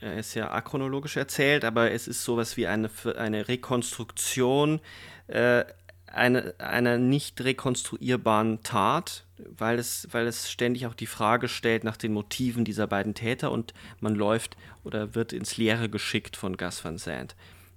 er 0.00 0.18
ist 0.18 0.34
ja 0.34 0.50
achronologisch 0.50 1.16
erzählt, 1.16 1.64
aber 1.64 1.92
es 1.92 2.08
ist 2.08 2.24
sowas 2.24 2.56
wie 2.56 2.66
eine, 2.66 2.90
eine 3.16 3.48
Rekonstruktion 3.48 4.80
äh, 5.28 5.64
eine, 6.12 6.54
einer 6.58 6.98
nicht 6.98 7.42
rekonstruierbaren 7.42 8.62
Tat, 8.62 9.24
weil 9.38 9.78
es, 9.78 10.08
weil 10.10 10.26
es 10.26 10.50
ständig 10.50 10.86
auch 10.86 10.94
die 10.94 11.06
Frage 11.06 11.48
stellt 11.48 11.84
nach 11.84 11.96
den 11.96 12.12
Motiven 12.12 12.64
dieser 12.64 12.86
beiden 12.86 13.14
Täter 13.14 13.50
und 13.50 13.72
man 14.00 14.14
läuft 14.14 14.56
oder 14.84 15.14
wird 15.14 15.32
ins 15.32 15.56
Leere 15.56 15.88
geschickt 15.88 16.36
von 16.36 16.56
Gus 16.56 16.84
Van 16.84 16.98
Sant. 16.98 17.34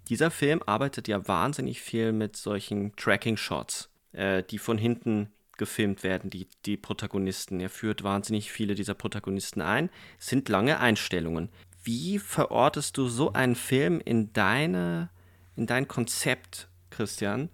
Dieser 0.10 0.32
Film 0.32 0.62
arbeitet 0.66 1.08
ja 1.08 1.28
wahnsinnig 1.28 1.82
viel 1.82 2.12
mit 2.12 2.36
solchen 2.36 2.96
Tracking-Shots, 2.96 3.90
äh, 4.12 4.44
die 4.44 4.60
von 4.60 4.78
hinten 4.78 5.32
gefilmt 5.58 6.04
werden, 6.04 6.30
die, 6.30 6.48
die 6.66 6.78
Protagonisten. 6.78 7.60
Er 7.60 7.70
führt 7.70 8.04
wahnsinnig 8.04 8.52
viele 8.52 8.76
dieser 8.76 8.94
Protagonisten 8.94 9.62
ein. 9.62 9.90
Es 10.20 10.28
sind 10.28 10.50
lange 10.50 10.80
Einstellungen. 10.80 11.50
Wie 11.84 12.20
verortest 12.20 12.98
du 12.98 13.08
so 13.08 13.34
einen 13.34 13.56
Film 13.56 14.02
in 14.04 14.34
deine, 14.34 15.10
in 15.56 15.68
dein 15.68 15.88
Konzept, 15.88 16.68
Christian? 16.90 17.50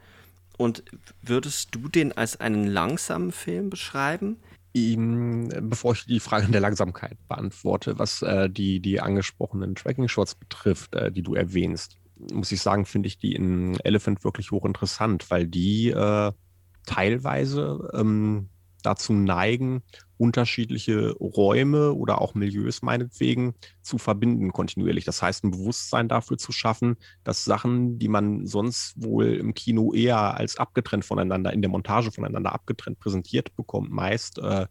Und 0.58 0.84
würdest 1.22 1.76
du 1.76 1.90
den 1.90 2.12
als 2.12 2.40
einen 2.40 2.68
langsamen 2.68 3.32
Film 3.32 3.70
beschreiben? 3.70 4.38
bevor 4.74 5.94
ich 5.94 6.06
die 6.06 6.22
Frage 6.22 6.50
der 6.50 6.62
Langsamkeit 6.62 7.18
beantworte, 7.28 8.00
was 8.00 8.22
äh, 8.22 8.50
die, 8.50 8.80
die 8.80 9.02
angesprochenen 9.02 9.76
Tracking-Shots 9.76 10.36
betrifft, 10.36 10.96
äh, 10.96 11.12
die 11.12 11.24
du 11.24 11.36
erwähnst, 11.36 11.98
muss 12.32 12.52
ich 12.52 12.62
sagen, 12.62 12.86
finde 12.86 13.08
ich 13.08 13.18
die 13.18 13.34
in 13.34 13.80
Elephant 13.82 14.24
wirklich 14.24 14.52
hochinteressant, 14.52 15.30
weil 15.30 15.48
die 15.48 15.90
äh, 15.90 16.32
teilweise 16.86 17.90
ähm, 17.94 18.50
dazu 18.84 19.14
neigen, 19.14 19.84
unterschiedliche 20.18 21.14
Räume 21.14 21.94
oder 21.94 22.22
auch 22.22 22.36
Milieus 22.36 22.82
meinetwegen 22.82 23.56
zu 23.82 23.98
verbinden 23.98 24.52
kontinuierlich. 24.52 25.06
Das 25.06 25.22
heißt, 25.22 25.44
ein 25.44 25.52
Bewusstsein 25.52 26.08
dafür 26.08 26.38
zu 26.38 26.52
schaffen, 26.52 26.98
dass 27.24 27.44
Sachen, 27.44 27.98
die 27.98 28.08
man 28.08 28.46
sonst 28.46 28.94
wohl 29.02 29.34
im 29.34 29.54
Kino 29.54 29.94
eher 29.94 30.38
als 30.38 30.58
abgetrennt 30.58 31.06
voneinander, 31.06 31.54
in 31.54 31.62
der 31.62 31.72
Montage 31.72 32.12
voneinander 32.12 32.54
abgetrennt 32.54 33.00
präsentiert 33.00 33.56
bekommt, 33.56 33.92
meist, 33.92 34.38
äh, 34.38 34.68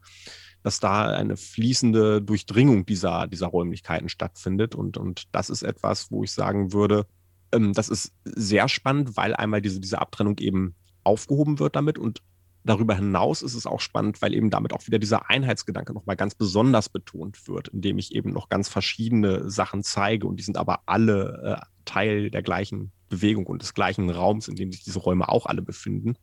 dass 0.63 0.79
da 0.79 1.09
eine 1.09 1.37
fließende 1.37 2.23
Durchdringung 2.23 2.87
dieser, 2.87 3.27
dieser 3.27 3.49
Räumlichkeiten 3.49 4.09
stattfindet. 4.09 4.75
Und, 4.75 4.99
und 4.99 5.25
das 5.33 5.51
ist 5.51 5.63
etwas, 5.63 6.11
wo 6.13 6.23
ich 6.23 6.33
sagen 6.33 6.73
würde, 6.73 7.07
ähm, 7.53 7.73
das 7.73 7.89
ist 7.89 8.13
sehr 8.25 8.69
spannend, 8.69 9.17
weil 9.17 9.35
einmal 9.35 9.63
diese, 9.63 9.81
diese 9.81 10.01
Abtrennung 10.01 10.39
eben 10.39 10.75
aufgehoben 11.05 11.59
wird 11.59 11.77
damit 11.77 11.99
und 11.99 12.23
darüber 12.65 12.95
hinaus 12.95 13.43
ist 13.43 13.55
es 13.55 13.67
auch 13.67 13.81
spannend, 13.81 14.21
weil 14.21 14.35
eben 14.35 14.51
damit 14.51 14.73
auch 14.73 14.87
wieder 14.87 14.99
dieser 14.99 15.31
Einheitsgedanke 15.31 15.95
nochmal 15.95 16.17
ganz 16.17 16.35
besonders 16.35 16.89
betont 16.89 17.49
wird, 17.49 17.69
indem 17.69 17.99
ich 17.99 18.15
eben 18.15 18.33
noch 18.33 18.49
ganz 18.49 18.69
verschiedene 18.69 19.51
Sachen 19.51 19.83
zeige 19.83 20.27
und 20.27 20.37
die 20.37 20.43
sind 20.43 20.57
aber 20.57 20.81
alle 20.87 21.59
äh, 21.61 21.67
Teil 21.85 22.31
der 22.31 22.43
gleichen 22.43 22.93
Bewegung 23.09 23.47
und 23.47 23.63
des 23.63 23.75
gleichen 23.75 24.11
Raums, 24.11 24.49
in 24.49 24.57
dem 24.57 24.73
sich 24.73 24.85
diese 24.85 24.99
Räume 24.99 25.29
auch 25.29 25.47
alle 25.47 25.63
befinden. 25.63 26.17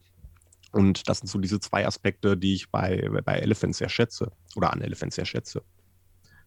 Und 0.72 1.10
das 1.10 1.20
sind 1.20 1.28
so 1.28 1.40
diese 1.40 1.60
zwei 1.60 1.88
Aspekte, 1.88 2.38
die 2.38 2.54
ich 2.54 2.70
bei, 2.70 3.10
bei 3.26 3.40
Elephant 3.40 3.76
sehr 3.76 3.90
schätze 3.90 4.32
oder 4.56 4.72
an 4.74 4.82
Elephant 4.82 5.14
sehr 5.14 5.26
schätze. 5.26 5.64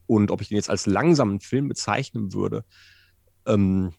Und 0.07 0.31
ob 0.31 0.41
ich 0.41 0.49
den 0.49 0.57
jetzt 0.57 0.71
als 0.71 0.87
langsamen 0.87 1.41
Film 1.41 1.69
bezeichnen 1.69 2.33
würde, 2.33 2.65
ähm, 3.47 3.93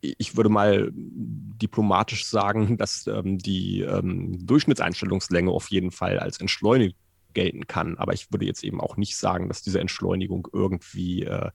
ich 0.00 0.36
würde 0.36 0.48
mal 0.50 0.90
diplomatisch 0.92 2.26
sagen, 2.26 2.76
dass 2.78 3.06
ähm, 3.06 3.38
die 3.38 3.82
ähm, 3.82 4.46
Durchschnittseinstellungslänge 4.46 5.50
auf 5.50 5.68
jeden 5.68 5.90
Fall 5.90 6.18
als 6.18 6.40
entschleunigt 6.40 6.96
gelten 7.34 7.66
kann. 7.66 7.96
Aber 7.98 8.12
ich 8.12 8.32
würde 8.32 8.46
jetzt 8.46 8.64
eben 8.64 8.80
auch 8.80 8.96
nicht 8.96 9.16
sagen, 9.16 9.48
dass 9.48 9.62
diese 9.62 9.80
Entschleunigung 9.80 10.48
irgendwie 10.52 11.24
äh, 11.24 11.50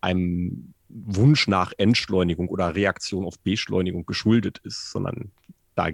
einem 0.00 0.74
Wunsch 0.88 1.48
nach 1.48 1.72
Entschleunigung 1.78 2.48
oder 2.48 2.74
Reaktion 2.74 3.24
auf 3.24 3.38
Beschleunigung 3.40 4.06
geschuldet 4.06 4.58
ist, 4.58 4.90
sondern 4.90 5.32
da 5.74 5.88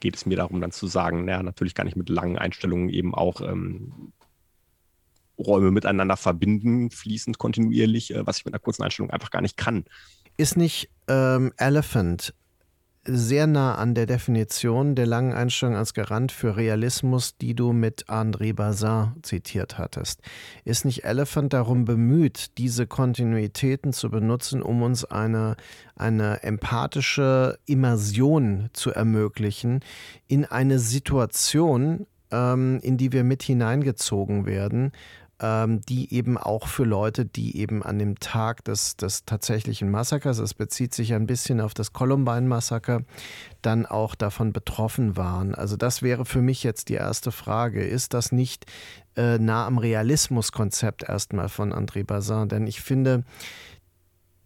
geht 0.00 0.16
es 0.16 0.26
mir 0.26 0.36
darum, 0.36 0.60
dann 0.60 0.72
zu 0.72 0.86
sagen, 0.86 1.24
naja, 1.24 1.42
natürlich 1.42 1.74
kann 1.74 1.86
ich 1.86 1.96
mit 1.96 2.08
langen 2.08 2.38
Einstellungen 2.38 2.88
eben 2.88 3.14
auch 3.14 3.40
ähm, 3.40 4.12
Räume 5.38 5.70
miteinander 5.70 6.16
verbinden, 6.16 6.90
fließend, 6.90 7.38
kontinuierlich, 7.38 8.14
äh, 8.14 8.26
was 8.26 8.38
ich 8.38 8.44
mit 8.44 8.54
einer 8.54 8.60
kurzen 8.60 8.82
Einstellung 8.82 9.10
einfach 9.10 9.30
gar 9.30 9.42
nicht 9.42 9.56
kann. 9.56 9.84
Ist 10.36 10.56
nicht 10.56 10.90
ähm, 11.08 11.52
Elephant 11.56 12.34
sehr 13.06 13.46
nah 13.46 13.74
an 13.74 13.94
der 13.94 14.06
Definition 14.06 14.94
der 14.94 15.06
langen 15.06 15.32
Einstellung 15.32 15.76
als 15.76 15.94
Garant 15.94 16.32
für 16.32 16.56
Realismus, 16.56 17.36
die 17.36 17.54
du 17.54 17.72
mit 17.72 18.06
André 18.08 18.54
Bazin 18.54 19.12
zitiert 19.22 19.78
hattest. 19.78 20.22
Ist 20.64 20.84
nicht 20.84 21.04
Elephant 21.04 21.52
darum 21.52 21.84
bemüht, 21.84 22.56
diese 22.58 22.86
Kontinuitäten 22.86 23.92
zu 23.92 24.10
benutzen, 24.10 24.62
um 24.62 24.82
uns 24.82 25.04
eine, 25.04 25.56
eine 25.96 26.42
empathische 26.42 27.58
Immersion 27.66 28.70
zu 28.72 28.90
ermöglichen 28.90 29.80
in 30.26 30.44
eine 30.46 30.78
Situation, 30.78 32.06
ähm, 32.30 32.80
in 32.82 32.96
die 32.96 33.12
wir 33.12 33.24
mit 33.24 33.42
hineingezogen 33.42 34.46
werden, 34.46 34.92
ähm, 35.44 35.82
die 35.82 36.14
eben 36.14 36.38
auch 36.38 36.68
für 36.68 36.84
Leute, 36.84 37.26
die 37.26 37.58
eben 37.58 37.82
an 37.82 37.98
dem 37.98 38.18
Tag 38.18 38.64
des, 38.64 38.96
des 38.96 39.26
tatsächlichen 39.26 39.90
Massakers, 39.90 40.38
es 40.38 40.54
bezieht 40.54 40.94
sich 40.94 41.12
ein 41.12 41.26
bisschen 41.26 41.60
auf 41.60 41.74
das 41.74 41.92
Columbine-Massaker, 41.92 43.02
dann 43.60 43.84
auch 43.84 44.14
davon 44.14 44.54
betroffen 44.54 45.18
waren. 45.18 45.54
Also 45.54 45.76
das 45.76 46.00
wäre 46.00 46.24
für 46.24 46.40
mich 46.40 46.62
jetzt 46.62 46.88
die 46.88 46.94
erste 46.94 47.30
Frage. 47.30 47.84
Ist 47.84 48.14
das 48.14 48.32
nicht 48.32 48.64
äh, 49.16 49.36
nah 49.38 49.66
am 49.66 49.76
Realismuskonzept 49.76 51.02
erstmal 51.02 51.50
von 51.50 51.74
André 51.74 52.04
Bazin? 52.04 52.48
Denn 52.48 52.66
ich 52.66 52.80
finde, 52.80 53.24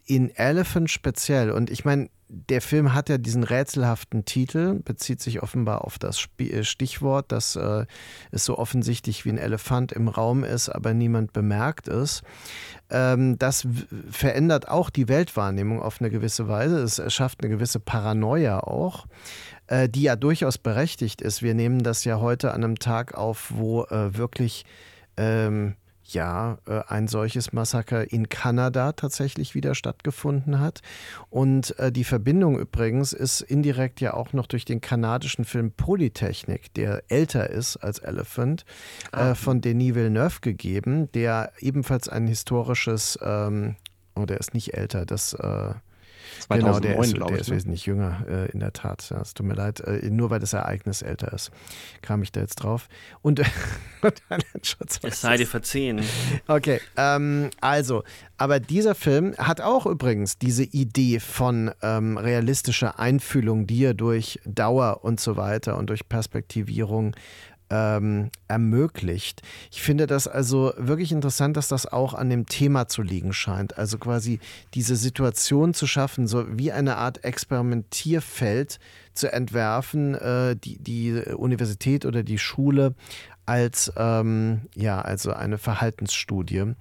in 0.04 0.30
Elephant 0.34 0.90
speziell, 0.90 1.52
und 1.52 1.70
ich 1.70 1.84
meine, 1.84 2.10
der 2.28 2.60
Film 2.60 2.92
hat 2.92 3.08
ja 3.08 3.16
diesen 3.16 3.42
rätselhaften 3.42 4.24
Titel, 4.24 4.80
bezieht 4.84 5.20
sich 5.20 5.42
offenbar 5.42 5.84
auf 5.84 5.98
das 5.98 6.28
äh, 6.38 6.62
Stichwort, 6.62 7.32
dass 7.32 7.56
äh, 7.56 7.86
es 8.30 8.44
so 8.44 8.58
offensichtlich 8.58 9.24
wie 9.24 9.30
ein 9.30 9.38
Elefant 9.38 9.92
im 9.92 10.08
Raum 10.08 10.44
ist, 10.44 10.68
aber 10.68 10.92
niemand 10.92 11.32
bemerkt 11.32 11.88
es. 11.88 12.22
Ähm, 12.90 13.38
das 13.38 13.66
verändert 14.10 14.68
auch 14.68 14.90
die 14.90 15.08
Weltwahrnehmung 15.08 15.80
auf 15.80 16.00
eine 16.00 16.10
gewisse 16.10 16.48
Weise. 16.48 16.80
Es 16.80 17.00
schafft 17.12 17.42
eine 17.42 17.54
gewisse 17.54 17.80
Paranoia 17.80 18.60
auch, 18.60 19.06
äh, 19.66 19.88
die 19.88 20.02
ja 20.02 20.16
durchaus 20.16 20.58
berechtigt 20.58 21.22
ist. 21.22 21.42
Wir 21.42 21.54
nehmen 21.54 21.82
das 21.82 22.04
ja 22.04 22.20
heute 22.20 22.52
an 22.52 22.62
einem 22.62 22.78
Tag 22.78 23.14
auf, 23.14 23.52
wo 23.54 23.84
äh, 23.84 24.16
wirklich 24.16 24.66
ähm, 25.16 25.76
ja, 26.12 26.58
äh, 26.66 26.80
ein 26.88 27.08
solches 27.08 27.52
Massaker 27.52 28.10
in 28.10 28.28
Kanada 28.28 28.92
tatsächlich 28.92 29.54
wieder 29.54 29.74
stattgefunden 29.74 30.60
hat. 30.60 30.80
Und 31.30 31.78
äh, 31.78 31.92
die 31.92 32.04
Verbindung 32.04 32.58
übrigens 32.58 33.12
ist 33.12 33.40
indirekt 33.40 34.00
ja 34.00 34.14
auch 34.14 34.32
noch 34.32 34.46
durch 34.46 34.64
den 34.64 34.80
kanadischen 34.80 35.44
Film 35.44 35.72
Polytechnik, 35.72 36.72
der 36.74 37.02
älter 37.08 37.50
ist 37.50 37.76
als 37.76 37.98
Elephant, 37.98 38.64
äh, 39.12 39.16
ah. 39.16 39.34
von 39.34 39.60
Denis 39.60 39.94
Villeneuve 39.94 40.40
gegeben, 40.40 41.10
der 41.12 41.52
ebenfalls 41.60 42.08
ein 42.08 42.26
historisches, 42.26 43.18
ähm, 43.22 43.76
oh, 44.14 44.24
der 44.24 44.38
ist 44.38 44.54
nicht 44.54 44.74
älter, 44.74 45.06
das 45.06 45.36
2009, 46.40 46.58
genau, 46.58 46.80
der 46.80 47.00
ist, 47.00 47.16
der 47.16 47.38
ist 47.38 47.48
ne? 47.48 47.56
wesentlich 47.56 47.86
jünger, 47.86 48.24
äh, 48.28 48.50
in 48.50 48.60
der 48.60 48.72
Tat. 48.72 49.10
Ja, 49.10 49.20
es 49.20 49.34
tut 49.34 49.46
mir 49.46 49.54
leid, 49.54 49.80
äh, 49.80 50.08
nur 50.10 50.30
weil 50.30 50.40
das 50.40 50.52
Ereignis 50.52 51.02
älter 51.02 51.32
ist, 51.32 51.50
kam 52.02 52.22
ich 52.22 52.32
da 52.32 52.40
jetzt 52.40 52.56
drauf. 52.56 52.88
Und 53.22 53.40
es 55.02 55.20
sei 55.20 55.36
dir 55.36 55.46
verziehen. 55.46 56.02
Okay, 56.46 56.80
ähm, 56.96 57.50
also, 57.60 58.04
aber 58.36 58.60
dieser 58.60 58.94
Film 58.94 59.34
hat 59.36 59.60
auch 59.60 59.86
übrigens 59.86 60.38
diese 60.38 60.64
Idee 60.64 61.20
von 61.20 61.70
ähm, 61.82 62.16
realistischer 62.16 62.98
Einfühlung, 62.98 63.66
die 63.66 63.84
er 63.84 63.94
durch 63.94 64.40
Dauer 64.44 65.00
und 65.02 65.20
so 65.20 65.36
weiter 65.36 65.76
und 65.76 65.90
durch 65.90 66.08
Perspektivierung 66.08 67.14
ähm, 67.70 68.30
ermöglicht. 68.46 69.42
Ich 69.70 69.82
finde 69.82 70.06
das 70.06 70.28
also 70.28 70.72
wirklich 70.76 71.12
interessant, 71.12 71.56
dass 71.56 71.68
das 71.68 71.86
auch 71.86 72.14
an 72.14 72.30
dem 72.30 72.46
Thema 72.46 72.88
zu 72.88 73.02
liegen 73.02 73.32
scheint. 73.32 73.78
Also 73.78 73.98
quasi 73.98 74.40
diese 74.74 74.96
Situation 74.96 75.74
zu 75.74 75.86
schaffen, 75.86 76.26
so 76.26 76.46
wie 76.58 76.72
eine 76.72 76.96
Art 76.96 77.24
Experimentierfeld 77.24 78.78
zu 79.14 79.32
entwerfen, 79.32 80.14
äh, 80.14 80.56
die, 80.56 80.78
die 80.78 81.12
Universität 81.34 82.06
oder 82.06 82.22
die 82.22 82.38
Schule 82.38 82.94
als 83.46 83.92
ähm, 83.96 84.62
ja, 84.74 85.00
also 85.00 85.32
eine 85.32 85.58
Verhaltensstudie 85.58 86.74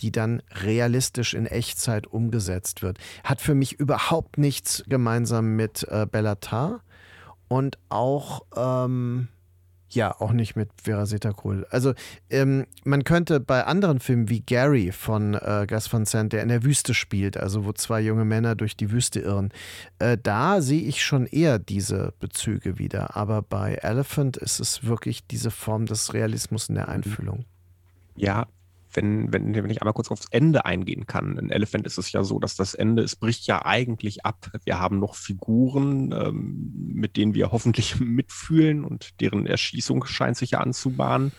die 0.00 0.10
dann 0.10 0.42
realistisch 0.50 1.34
in 1.34 1.46
Echtzeit 1.46 2.06
umgesetzt 2.06 2.82
wird. 2.82 2.98
Hat 3.22 3.40
für 3.40 3.54
mich 3.54 3.74
überhaupt 3.74 4.38
nichts 4.38 4.82
gemeinsam 4.88 5.56
mit 5.56 5.86
äh, 5.88 6.06
Bellatar 6.10 6.80
und 7.48 7.78
auch 7.88 8.42
ähm, 8.56 9.28
ja, 9.90 10.14
auch 10.20 10.32
nicht 10.32 10.56
mit 10.56 10.70
Vera 10.82 11.06
Setakul. 11.06 11.66
Also 11.70 11.94
ähm, 12.30 12.66
man 12.84 13.04
könnte 13.04 13.40
bei 13.40 13.64
anderen 13.64 14.00
Filmen 14.00 14.28
wie 14.28 14.40
Gary 14.40 14.92
von 14.92 15.34
äh, 15.34 15.66
Gus 15.68 15.92
Van 15.92 16.06
Sant, 16.06 16.32
der 16.32 16.42
in 16.42 16.48
der 16.48 16.62
Wüste 16.62 16.94
spielt, 16.94 17.36
also 17.36 17.64
wo 17.64 17.72
zwei 17.72 18.00
junge 18.00 18.24
Männer 18.24 18.54
durch 18.54 18.76
die 18.76 18.90
Wüste 18.90 19.20
irren, 19.20 19.50
äh, 19.98 20.16
da 20.20 20.60
sehe 20.60 20.82
ich 20.82 21.04
schon 21.04 21.26
eher 21.26 21.58
diese 21.58 22.14
Bezüge 22.20 22.78
wieder. 22.78 23.16
Aber 23.16 23.42
bei 23.42 23.74
Elephant 23.74 24.36
ist 24.36 24.60
es 24.60 24.84
wirklich 24.84 25.26
diese 25.26 25.50
Form 25.50 25.86
des 25.86 26.14
Realismus 26.14 26.68
in 26.68 26.76
der 26.76 26.86
mhm. 26.86 26.94
Einfühlung. 26.94 27.44
Ja, 28.16 28.46
wenn, 28.92 29.32
wenn, 29.32 29.54
wenn 29.54 29.70
ich 29.70 29.82
einmal 29.82 29.94
kurz 29.94 30.10
aufs 30.10 30.26
Ende 30.30 30.64
eingehen 30.64 31.06
kann. 31.06 31.36
In 31.38 31.50
Elephant 31.50 31.86
ist 31.86 31.98
es 31.98 32.12
ja 32.12 32.22
so, 32.22 32.38
dass 32.38 32.56
das 32.56 32.74
Ende, 32.74 33.02
es 33.02 33.16
bricht 33.16 33.46
ja 33.46 33.64
eigentlich 33.64 34.24
ab. 34.24 34.50
Wir 34.64 34.78
haben 34.78 34.98
noch 34.98 35.14
Figuren, 35.14 36.12
ähm, 36.12 36.72
mit 36.94 37.16
denen 37.16 37.34
wir 37.34 37.52
hoffentlich 37.52 38.00
mitfühlen 38.00 38.84
und 38.84 39.20
deren 39.20 39.46
Erschießung 39.46 40.04
scheint 40.06 40.36
sich 40.36 40.52
ja 40.52 40.60
anzubahnen. 40.60 41.32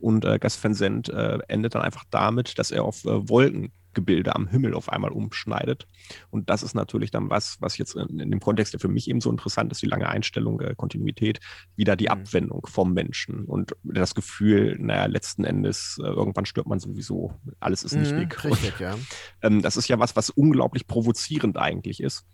Und 0.00 0.24
äh, 0.24 0.38
Gas 0.38 0.62
Van 0.62 0.74
Sant 0.74 1.08
äh, 1.08 1.38
endet 1.48 1.74
dann 1.74 1.82
einfach 1.82 2.04
damit, 2.10 2.58
dass 2.58 2.70
er 2.70 2.84
auf 2.84 3.04
äh, 3.04 3.28
Wolken 3.28 3.72
Gebilde 3.96 4.36
am 4.36 4.46
Himmel 4.46 4.74
auf 4.74 4.90
einmal 4.90 5.10
umschneidet. 5.10 5.88
Und 6.30 6.50
das 6.50 6.62
ist 6.62 6.74
natürlich 6.74 7.10
dann 7.10 7.30
was, 7.30 7.56
was 7.60 7.78
jetzt 7.78 7.96
in, 7.96 8.20
in 8.20 8.30
dem 8.30 8.38
Kontext, 8.38 8.74
der 8.74 8.80
für 8.80 8.88
mich 8.88 9.08
eben 9.08 9.20
so 9.20 9.30
interessant 9.30 9.72
ist, 9.72 9.82
die 9.82 9.86
lange 9.86 10.08
Einstellung, 10.08 10.60
äh, 10.60 10.74
Kontinuität, 10.76 11.40
wieder 11.74 11.96
die 11.96 12.04
mhm. 12.04 12.10
Abwendung 12.10 12.66
vom 12.66 12.92
Menschen 12.92 13.44
und 13.46 13.74
das 13.82 14.14
Gefühl, 14.14 14.76
naja, 14.78 15.06
letzten 15.06 15.44
Endes, 15.44 15.98
äh, 16.00 16.06
irgendwann 16.06 16.46
stirbt 16.46 16.68
man 16.68 16.78
sowieso, 16.78 17.34
alles 17.58 17.82
ist 17.82 17.94
nicht 17.96 18.12
mhm, 18.12 18.20
weg. 18.20 18.44
Richtig, 18.44 18.78
ja. 18.78 18.96
Ähm, 19.42 19.62
das 19.62 19.76
ist 19.76 19.88
ja 19.88 19.98
was, 19.98 20.16
was 20.16 20.30
unglaublich 20.30 20.86
provozierend 20.86 21.56
eigentlich 21.56 22.00
ist. 22.00 22.26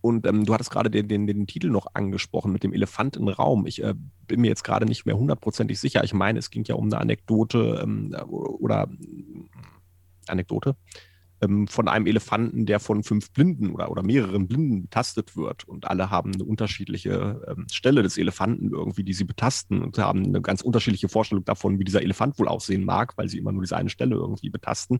Und 0.00 0.26
ähm, 0.26 0.44
du 0.44 0.54
hattest 0.54 0.70
gerade 0.70 0.90
den, 0.90 1.08
den, 1.08 1.26
den 1.26 1.46
Titel 1.46 1.68
noch 1.68 1.88
angesprochen 1.94 2.52
mit 2.52 2.62
dem 2.62 2.72
Elefant 2.72 3.16
im 3.16 3.28
Raum. 3.28 3.66
Ich 3.66 3.82
äh, 3.82 3.94
bin 4.26 4.40
mir 4.40 4.48
jetzt 4.48 4.64
gerade 4.64 4.86
nicht 4.86 5.04
mehr 5.04 5.16
hundertprozentig 5.16 5.80
sicher. 5.80 6.04
Ich 6.04 6.14
meine, 6.14 6.38
es 6.38 6.50
ging 6.50 6.64
ja 6.64 6.74
um 6.74 6.86
eine 6.86 6.98
Anekdote 6.98 7.80
ähm, 7.82 8.14
oder 8.28 8.88
Anekdote, 10.30 10.76
ähm, 11.42 11.66
von 11.68 11.88
einem 11.88 12.06
Elefanten, 12.06 12.66
der 12.66 12.80
von 12.80 13.02
fünf 13.02 13.30
Blinden 13.32 13.70
oder, 13.70 13.90
oder 13.90 14.02
mehreren 14.02 14.48
Blinden 14.48 14.82
betastet 14.82 15.36
wird. 15.36 15.64
Und 15.68 15.86
alle 15.86 16.10
haben 16.10 16.32
eine 16.32 16.44
unterschiedliche 16.44 17.42
ähm, 17.46 17.66
Stelle 17.70 18.02
des 18.02 18.16
Elefanten 18.16 18.70
irgendwie, 18.70 19.04
die 19.04 19.12
sie 19.12 19.24
betasten 19.24 19.82
und 19.82 19.98
haben 19.98 20.24
eine 20.24 20.40
ganz 20.40 20.62
unterschiedliche 20.62 21.08
Vorstellung 21.08 21.44
davon, 21.44 21.78
wie 21.78 21.84
dieser 21.84 22.02
Elefant 22.02 22.38
wohl 22.38 22.48
aussehen 22.48 22.84
mag, 22.84 23.16
weil 23.16 23.28
sie 23.28 23.38
immer 23.38 23.52
nur 23.52 23.62
diese 23.62 23.76
eine 23.76 23.90
Stelle 23.90 24.16
irgendwie 24.16 24.50
betasten. 24.50 24.98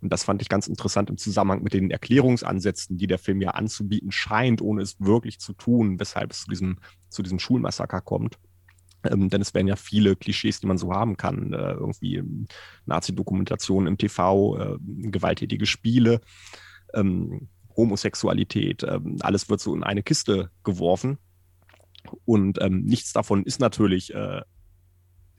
Und 0.00 0.12
das 0.12 0.24
fand 0.24 0.42
ich 0.42 0.48
ganz 0.48 0.66
interessant 0.66 1.10
im 1.10 1.18
Zusammenhang 1.18 1.62
mit 1.62 1.74
den 1.74 1.90
Erklärungsansätzen, 1.90 2.96
die 2.96 3.06
der 3.06 3.18
Film 3.18 3.40
ja 3.40 3.50
anzubieten 3.50 4.10
scheint, 4.10 4.62
ohne 4.62 4.82
es 4.82 4.96
wirklich 5.00 5.38
zu 5.38 5.52
tun, 5.52 6.00
weshalb 6.00 6.30
es 6.30 6.42
zu 6.42 6.50
diesem, 6.50 6.78
zu 7.08 7.22
diesem 7.22 7.38
Schulmassaker 7.38 8.00
kommt. 8.00 8.38
Ähm, 9.04 9.28
denn 9.28 9.40
es 9.40 9.54
werden 9.54 9.68
ja 9.68 9.76
viele 9.76 10.16
Klischees, 10.16 10.60
die 10.60 10.66
man 10.66 10.78
so 10.78 10.92
haben 10.92 11.16
kann. 11.16 11.52
Äh, 11.52 11.72
irgendwie 11.72 12.22
Nazi-Dokumentationen 12.86 13.88
im 13.88 13.98
TV, 13.98 14.58
äh, 14.58 14.78
gewalttätige 14.80 15.66
Spiele, 15.66 16.20
ähm, 16.94 17.48
Homosexualität, 17.76 18.82
äh, 18.82 19.00
alles 19.20 19.48
wird 19.48 19.60
so 19.60 19.74
in 19.74 19.82
eine 19.82 20.02
Kiste 20.02 20.50
geworfen. 20.62 21.18
Und 22.24 22.60
ähm, 22.60 22.84
nichts 22.84 23.12
davon 23.12 23.44
ist 23.44 23.60
natürlich 23.60 24.14
äh, 24.14 24.42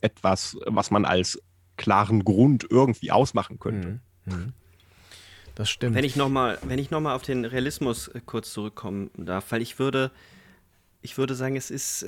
etwas, 0.01 0.57
was 0.65 0.91
man 0.91 1.05
als 1.05 1.41
klaren 1.77 2.23
Grund 2.23 2.65
irgendwie 2.69 3.11
ausmachen 3.11 3.59
könnte. 3.59 3.99
Mhm. 4.25 4.33
mhm. 4.33 4.53
Das 5.55 5.69
stimmt. 5.69 5.95
Wenn 5.95 6.03
ich 6.03 6.17
nochmal 6.17 6.59
noch, 6.91 7.11
auf 7.11 7.21
den 7.21 7.45
Realismus 7.45 8.09
äh, 8.09 8.19
kurz 8.25 8.51
zurückkommen 8.51 9.09
darf, 9.15 9.53
weil 9.53 9.61
ich 9.61 9.79
würde, 9.79 10.11
ich 11.01 11.17
würde 11.17 11.33
sagen, 11.33 11.55
es 11.55 11.71
ist. 11.71 12.05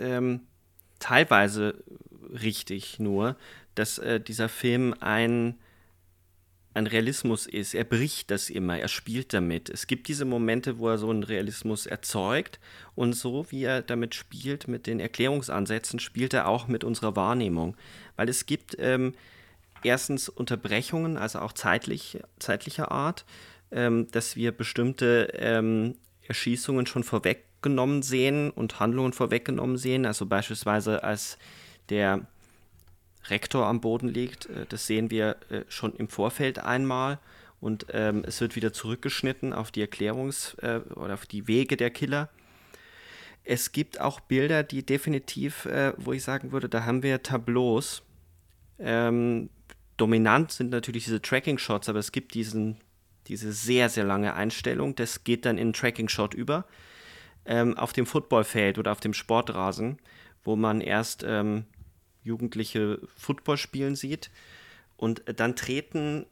Teilweise 0.99 1.84
richtig 2.30 2.99
nur, 2.99 3.36
dass 3.76 3.98
äh, 3.99 4.19
dieser 4.19 4.49
Film 4.49 4.95
ein, 4.99 5.56
ein 6.74 6.88
Realismus 6.88 7.45
ist. 7.45 7.74
Er 7.74 7.84
bricht 7.84 8.32
das 8.32 8.49
immer, 8.49 8.78
er 8.78 8.88
spielt 8.88 9.34
damit. 9.34 9.69
Es 9.69 9.88
gibt 9.88 10.07
diese 10.07 10.26
Momente, 10.26 10.80
wo 10.80 10.90
er 10.90 10.98
so 10.98 11.10
einen 11.10 11.24
Realismus 11.24 11.86
erzeugt 11.86 12.60
und 12.95 13.14
so 13.14 13.49
wie 13.52 13.64
er 13.64 13.82
damit 13.82 14.15
spielt, 14.15 14.68
mit 14.68 14.88
den 14.88 14.99
Erklärungsansätzen, 14.99 15.99
spielt 15.99 16.34
er 16.34 16.48
auch 16.48 16.68
mit 16.68 16.84
unserer 16.84 17.15
Wahrnehmung. 17.15 17.76
Weil 18.15 18.30
es 18.30 18.45
gibt 18.45 18.76
ähm, 18.80 19.14
erstens 19.84 20.30
Unterbrechungen, 20.30 21.18
also 21.18 21.40
auch 21.40 21.53
zeitlich, 21.53 22.19
zeitlicher 22.40 22.91
Art, 22.91 23.26
ähm, 23.72 24.07
dass 24.11 24.36
wir 24.36 24.52
bestimmte 24.52 25.30
ähm, 25.34 25.95
Erschießungen 26.28 26.86
schon 26.86 27.03
vorweggenommen 27.57 28.01
sehen 28.01 28.51
und 28.51 28.79
Handlungen 28.79 29.13
vorweggenommen 29.13 29.77
sehen. 29.77 30.05
Also 30.05 30.25
beispielsweise 30.25 31.03
als 31.03 31.38
der 31.89 32.27
Rektor 33.29 33.65
am 33.65 33.81
Boden 33.81 34.07
liegt. 34.07 34.47
Äh, 34.47 34.65
das 34.69 34.88
sehen 34.88 35.11
wir 35.11 35.38
äh, 35.49 35.63
schon 35.67 35.93
im 35.95 36.07
Vorfeld 36.07 36.59
einmal. 36.59 37.19
Und 37.59 37.88
ähm, 37.91 38.23
es 38.25 38.39
wird 38.39 38.55
wieder 38.55 38.71
zurückgeschnitten 38.71 39.51
auf 39.51 39.71
die 39.71 39.85
Erklärungs- 39.85 40.57
äh, 40.61 40.81
oder 40.93 41.15
auf 41.15 41.25
die 41.25 41.47
Wege 41.47 41.75
der 41.75 41.89
Killer. 41.89 42.29
Es 43.43 43.71
gibt 43.71 43.99
auch 43.99 44.19
Bilder, 44.19 44.61
die 44.61 44.85
definitiv, 44.85 45.65
äh, 45.65 45.93
wo 45.97 46.13
ich 46.13 46.23
sagen 46.23 46.51
würde, 46.51 46.69
da 46.69 46.85
haben 46.85 47.01
wir 47.01 47.23
Tableaus. 47.23 48.03
Ähm, 48.77 49.49
dominant 49.95 50.51
sind 50.51 50.69
natürlich 50.69 51.05
diese 51.05 51.21
Tracking-Shots, 51.21 51.89
aber 51.89 51.99
es 51.99 52.11
gibt 52.11 52.35
diesen, 52.35 52.77
diese 53.27 53.51
sehr, 53.53 53.89
sehr 53.89 54.03
lange 54.03 54.35
Einstellung. 54.35 54.93
Das 54.95 55.23
geht 55.23 55.45
dann 55.45 55.57
in 55.57 55.73
Tracking-Shot 55.73 56.35
über. 56.35 56.65
Ähm, 57.48 57.78
auf 57.78 57.94
dem 57.94 58.06
Footballfeld 58.06 58.78
oder 58.78 58.91
auf 58.91 58.99
dem 58.99 59.14
Sportrasen, 59.14 59.98
wo 60.44 60.56
man 60.56 60.82
erst 60.82 61.24
ähm, 61.26 61.65
Jugendliche 62.24 62.99
Football 63.15 63.57
spielen 63.57 63.95
sieht. 63.95 64.30
Und 64.98 65.24
dann 65.40 65.56
treten, 65.56 66.26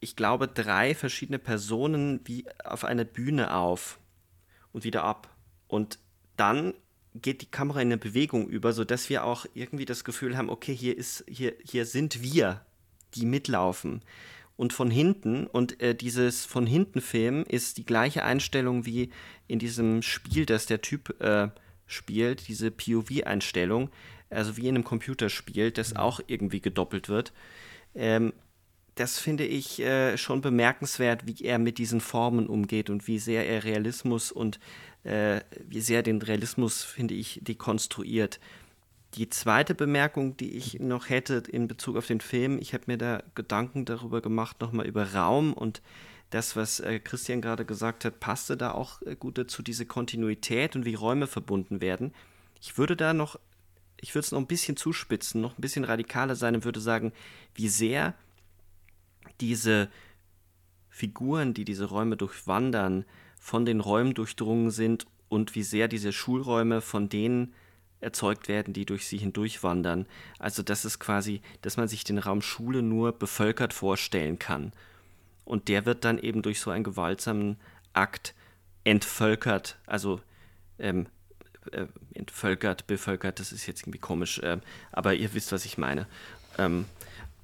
ich 0.00 0.16
glaube, 0.16 0.48
drei 0.48 0.94
verschiedene 0.94 1.38
Personen 1.38 2.20
wie 2.24 2.46
auf 2.64 2.84
einer 2.84 3.04
Bühne 3.04 3.54
auf 3.54 3.98
und 4.72 4.84
wieder 4.84 5.04
ab. 5.04 5.28
Und 5.68 5.98
dann 6.36 6.74
geht 7.14 7.42
die 7.42 7.50
Kamera 7.50 7.80
in 7.80 7.88
eine 7.88 7.98
Bewegung 7.98 8.48
über, 8.48 8.72
sodass 8.72 9.10
wir 9.10 9.24
auch 9.24 9.46
irgendwie 9.54 9.84
das 9.84 10.04
Gefühl 10.04 10.36
haben, 10.36 10.48
okay, 10.48 10.74
hier 10.74 10.96
ist, 10.96 11.24
hier, 11.28 11.54
hier 11.62 11.84
sind 11.84 12.22
wir, 12.22 12.64
die 13.14 13.26
mitlaufen. 13.26 14.02
Und 14.62 14.72
von 14.72 14.92
hinten, 14.92 15.46
und 15.46 15.80
äh, 15.80 15.94
dieses 15.94 16.44
von 16.44 16.66
hinten 16.66 17.00
Film 17.00 17.44
ist 17.48 17.78
die 17.78 17.84
gleiche 17.84 18.22
Einstellung 18.22 18.86
wie 18.86 19.10
in 19.48 19.58
diesem 19.58 20.02
Spiel, 20.02 20.46
das 20.46 20.66
der 20.66 20.80
Typ 20.80 21.20
äh, 21.20 21.48
spielt, 21.86 22.46
diese 22.46 22.70
POV-Einstellung 22.70 23.90
also 24.32 24.56
wie 24.56 24.68
in 24.68 24.74
einem 24.74 24.84
Computerspiel, 24.84 25.70
das 25.70 25.92
mhm. 25.92 25.96
auch 25.98 26.20
irgendwie 26.26 26.60
gedoppelt 26.60 27.08
wird. 27.08 27.32
Ähm, 27.94 28.32
das 28.94 29.18
finde 29.18 29.46
ich 29.46 29.80
äh, 29.80 30.18
schon 30.18 30.42
bemerkenswert, 30.42 31.26
wie 31.26 31.44
er 31.44 31.58
mit 31.58 31.78
diesen 31.78 32.00
Formen 32.00 32.46
umgeht 32.46 32.90
und 32.90 33.06
wie 33.06 33.18
sehr 33.18 33.48
er 33.48 33.64
Realismus 33.64 34.32
und 34.32 34.60
äh, 35.04 35.40
wie 35.66 35.80
sehr 35.80 36.02
den 36.02 36.20
Realismus, 36.20 36.84
finde 36.84 37.14
ich, 37.14 37.40
dekonstruiert. 37.42 38.38
Die 39.14 39.28
zweite 39.28 39.74
Bemerkung, 39.74 40.36
die 40.36 40.52
ich 40.56 40.80
noch 40.80 41.08
hätte 41.10 41.34
in 41.34 41.68
Bezug 41.68 41.96
auf 41.96 42.06
den 42.06 42.20
Film, 42.20 42.58
ich 42.58 42.72
habe 42.72 42.84
mir 42.86 42.96
da 42.96 43.22
Gedanken 43.34 43.84
darüber 43.84 44.22
gemacht, 44.22 44.60
nochmal 44.60 44.86
über 44.86 45.12
Raum 45.12 45.52
und 45.52 45.82
das, 46.30 46.56
was 46.56 46.80
äh, 46.80 46.98
Christian 46.98 47.42
gerade 47.42 47.66
gesagt 47.66 48.06
hat, 48.06 48.18
passte 48.18 48.56
da 48.56 48.72
auch 48.72 49.02
äh, 49.02 49.14
gut 49.14 49.36
dazu, 49.36 49.62
diese 49.62 49.84
Kontinuität 49.84 50.76
und 50.76 50.86
wie 50.86 50.94
Räume 50.94 51.26
verbunden 51.26 51.82
werden. 51.82 52.14
Ich 52.60 52.78
würde 52.78 52.96
da 52.96 53.12
noch 53.12 53.38
ich 54.02 54.14
würde 54.14 54.24
es 54.24 54.32
noch 54.32 54.40
ein 54.40 54.46
bisschen 54.46 54.76
zuspitzen, 54.76 55.40
noch 55.40 55.56
ein 55.56 55.60
bisschen 55.60 55.84
radikaler 55.84 56.34
sein 56.34 56.56
und 56.56 56.64
würde 56.64 56.80
sagen, 56.80 57.12
wie 57.54 57.68
sehr 57.68 58.14
diese 59.40 59.88
Figuren, 60.90 61.54
die 61.54 61.64
diese 61.64 61.84
Räume 61.84 62.16
durchwandern, 62.16 63.04
von 63.38 63.64
den 63.64 63.80
Räumen 63.80 64.12
durchdrungen 64.12 64.70
sind 64.70 65.06
und 65.28 65.54
wie 65.54 65.62
sehr 65.62 65.86
diese 65.88 66.12
Schulräume 66.12 66.80
von 66.80 67.08
denen 67.08 67.54
erzeugt 68.02 68.48
werden, 68.48 68.74
die 68.74 68.84
durch 68.84 69.06
sie 69.06 69.18
hindurchwandern. 69.18 70.06
Also 70.38 70.62
das 70.62 70.84
ist 70.84 70.98
quasi, 70.98 71.40
dass 71.62 71.76
man 71.76 71.88
sich 71.88 72.04
den 72.04 72.18
Raum 72.18 72.42
Schule 72.42 72.82
nur 72.82 73.12
bevölkert 73.12 73.72
vorstellen 73.72 74.38
kann. 74.38 74.72
Und 75.44 75.68
der 75.68 75.86
wird 75.86 76.04
dann 76.04 76.18
eben 76.18 76.42
durch 76.42 76.60
so 76.60 76.70
einen 76.70 76.84
gewaltsamen 76.84 77.56
Akt 77.92 78.34
entvölkert, 78.84 79.78
also 79.86 80.20
ähm, 80.78 81.06
äh, 81.70 81.86
entvölkert, 82.14 82.86
bevölkert, 82.86 83.38
das 83.38 83.52
ist 83.52 83.66
jetzt 83.66 83.82
irgendwie 83.82 83.98
komisch, 83.98 84.38
äh, 84.40 84.58
aber 84.90 85.14
ihr 85.14 85.32
wisst, 85.34 85.52
was 85.52 85.64
ich 85.64 85.78
meine. 85.78 86.06
Ähm, 86.58 86.86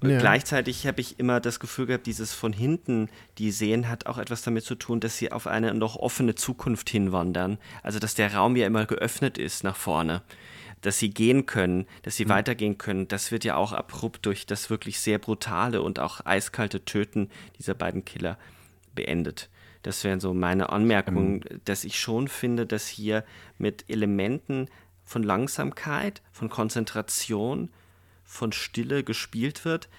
ja. 0.01 0.17
Gleichzeitig 0.17 0.87
habe 0.87 1.01
ich 1.01 1.19
immer 1.19 1.41
das 1.41 1.59
Gefühl 1.59 1.85
gehabt, 1.85 2.07
dieses 2.07 2.33
von 2.33 2.53
hinten, 2.53 3.09
die 3.37 3.51
sehen, 3.51 3.89
hat 3.89 4.05
auch 4.05 4.17
etwas 4.17 4.41
damit 4.41 4.63
zu 4.63 4.75
tun, 4.75 5.01
dass 5.01 5.17
sie 5.17 5.31
auf 5.31 5.45
eine 5.45 5.73
noch 5.73 5.97
offene 5.97 6.35
Zukunft 6.35 6.89
hinwandern. 6.89 7.57
Also, 7.83 7.99
dass 7.99 8.15
der 8.15 8.33
Raum 8.33 8.55
ja 8.55 8.65
immer 8.65 8.85
geöffnet 8.85 9.37
ist 9.37 9.65
nach 9.65 9.75
vorne. 9.75 10.21
Dass 10.81 10.99
sie 10.99 11.09
gehen 11.09 11.45
können, 11.45 11.85
dass 12.03 12.15
sie 12.15 12.25
mhm. 12.25 12.29
weitergehen 12.29 12.77
können. 12.77 13.07
Das 13.07 13.31
wird 13.31 13.43
ja 13.43 13.55
auch 13.55 13.73
abrupt 13.73 14.25
durch 14.25 14.45
das 14.45 14.69
wirklich 14.69 14.99
sehr 14.99 15.19
brutale 15.19 15.81
und 15.81 15.99
auch 15.99 16.25
eiskalte 16.25 16.85
Töten 16.85 17.29
dieser 17.57 17.73
beiden 17.73 18.05
Killer 18.05 18.37
beendet. 18.95 19.49
Das 19.83 20.03
wären 20.03 20.19
so 20.19 20.33
meine 20.33 20.69
Anmerkungen, 20.69 21.43
ähm. 21.49 21.61
dass 21.65 21.83
ich 21.83 21.99
schon 21.99 22.27
finde, 22.27 22.65
dass 22.65 22.87
hier 22.87 23.23
mit 23.57 23.85
Elementen 23.89 24.67
von 25.03 25.23
Langsamkeit, 25.23 26.21
von 26.31 26.49
Konzentration, 26.49 27.69
von 28.23 28.51
Stille 28.51 29.03
gespielt 29.03 29.65
wird, 29.65 29.89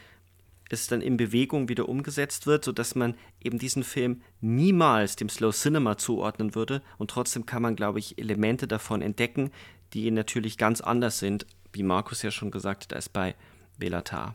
es 0.70 0.86
dann 0.86 1.02
in 1.02 1.16
Bewegung 1.16 1.68
wieder 1.68 1.88
umgesetzt 1.88 2.46
wird, 2.46 2.64
sodass 2.64 2.94
man 2.94 3.16
eben 3.42 3.58
diesen 3.58 3.82
Film 3.82 4.22
niemals 4.40 5.16
dem 5.16 5.28
Slow 5.28 5.52
Cinema 5.52 5.98
zuordnen 5.98 6.54
würde. 6.54 6.80
Und 6.96 7.10
trotzdem 7.10 7.44
kann 7.44 7.62
man, 7.62 7.74
glaube 7.74 7.98
ich, 7.98 8.18
Elemente 8.18 8.68
davon 8.68 9.02
entdecken, 9.02 9.50
die 9.92 10.10
natürlich 10.10 10.58
ganz 10.58 10.80
anders 10.80 11.18
sind, 11.18 11.46
wie 11.72 11.82
Markus 11.82 12.22
ja 12.22 12.30
schon 12.30 12.50
gesagt 12.50 12.84
hat, 12.84 12.94
als 12.94 13.08
bei 13.08 13.34
Belatar. 13.78 14.34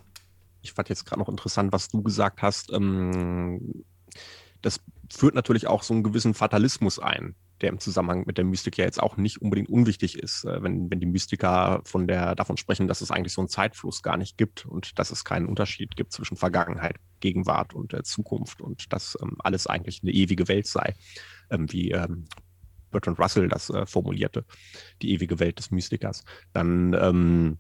Ich 0.61 0.73
fand 0.73 0.89
jetzt 0.89 1.05
gerade 1.05 1.19
noch 1.19 1.29
interessant, 1.29 1.71
was 1.71 1.87
du 1.89 2.01
gesagt 2.01 2.41
hast. 2.41 2.71
Ähm, 2.71 3.85
das 4.61 4.81
führt 5.13 5.35
natürlich 5.35 5.67
auch 5.67 5.83
so 5.83 5.93
einen 5.93 6.03
gewissen 6.03 6.33
Fatalismus 6.33 6.97
ein, 6.97 7.35
der 7.61 7.69
im 7.69 7.79
Zusammenhang 7.79 8.23
mit 8.25 8.37
der 8.37 8.45
Mystik 8.45 8.77
ja 8.77 8.85
jetzt 8.85 9.01
auch 9.01 9.15
nicht 9.15 9.41
unbedingt 9.41 9.69
unwichtig 9.69 10.17
ist, 10.17 10.43
äh, 10.45 10.63
wenn, 10.63 10.89
wenn 10.89 10.99
die 10.99 11.05
Mystiker 11.05 11.81
von 11.85 12.07
der, 12.07 12.35
davon 12.35 12.57
sprechen, 12.57 12.87
dass 12.87 13.01
es 13.01 13.11
eigentlich 13.11 13.33
so 13.33 13.41
einen 13.41 13.47
Zeitfluss 13.47 14.01
gar 14.01 14.17
nicht 14.17 14.37
gibt 14.37 14.65
und 14.65 14.97
dass 14.97 15.11
es 15.11 15.23
keinen 15.23 15.45
Unterschied 15.45 15.95
gibt 15.95 16.11
zwischen 16.11 16.35
Vergangenheit, 16.35 16.95
Gegenwart 17.19 17.73
und 17.75 17.93
äh, 17.93 18.03
Zukunft 18.03 18.61
und 18.61 18.91
dass 18.91 19.17
ähm, 19.21 19.35
alles 19.39 19.67
eigentlich 19.67 20.01
eine 20.01 20.11
ewige 20.11 20.47
Welt 20.47 20.67
sei, 20.67 20.95
ähm, 21.51 21.71
wie 21.71 21.91
ähm, 21.91 22.25
Bertrand 22.95 23.19
Russell 23.19 23.49
das 23.49 23.69
äh, 23.69 23.85
formulierte, 23.85 24.45
die 25.01 25.11
ewige 25.11 25.39
Welt 25.39 25.59
des 25.59 25.71
Mystikers, 25.71 26.23
dann 26.53 26.93
ähm, 26.93 27.57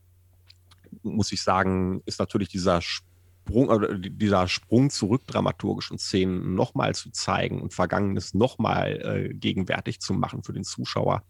muss 1.03 1.31
ich 1.31 1.43
sagen, 1.43 2.01
ist 2.05 2.19
natürlich 2.19 2.47
dieser 2.47 2.81
Sprung, 2.81 3.67
oder 3.69 3.97
dieser 3.97 4.47
Sprung 4.47 4.89
zurück 4.89 5.27
dramaturgischen 5.27 5.97
Szenen 5.97 6.55
nochmal 6.55 6.95
zu 6.95 7.11
zeigen 7.11 7.61
und 7.61 7.73
Vergangenes 7.73 8.33
nochmal 8.33 9.01
äh, 9.01 9.33
gegenwärtig 9.33 9.99
zu 9.99 10.13
machen 10.13 10.43
für 10.43 10.53
den 10.53 10.63
Zuschauer. 10.63 11.23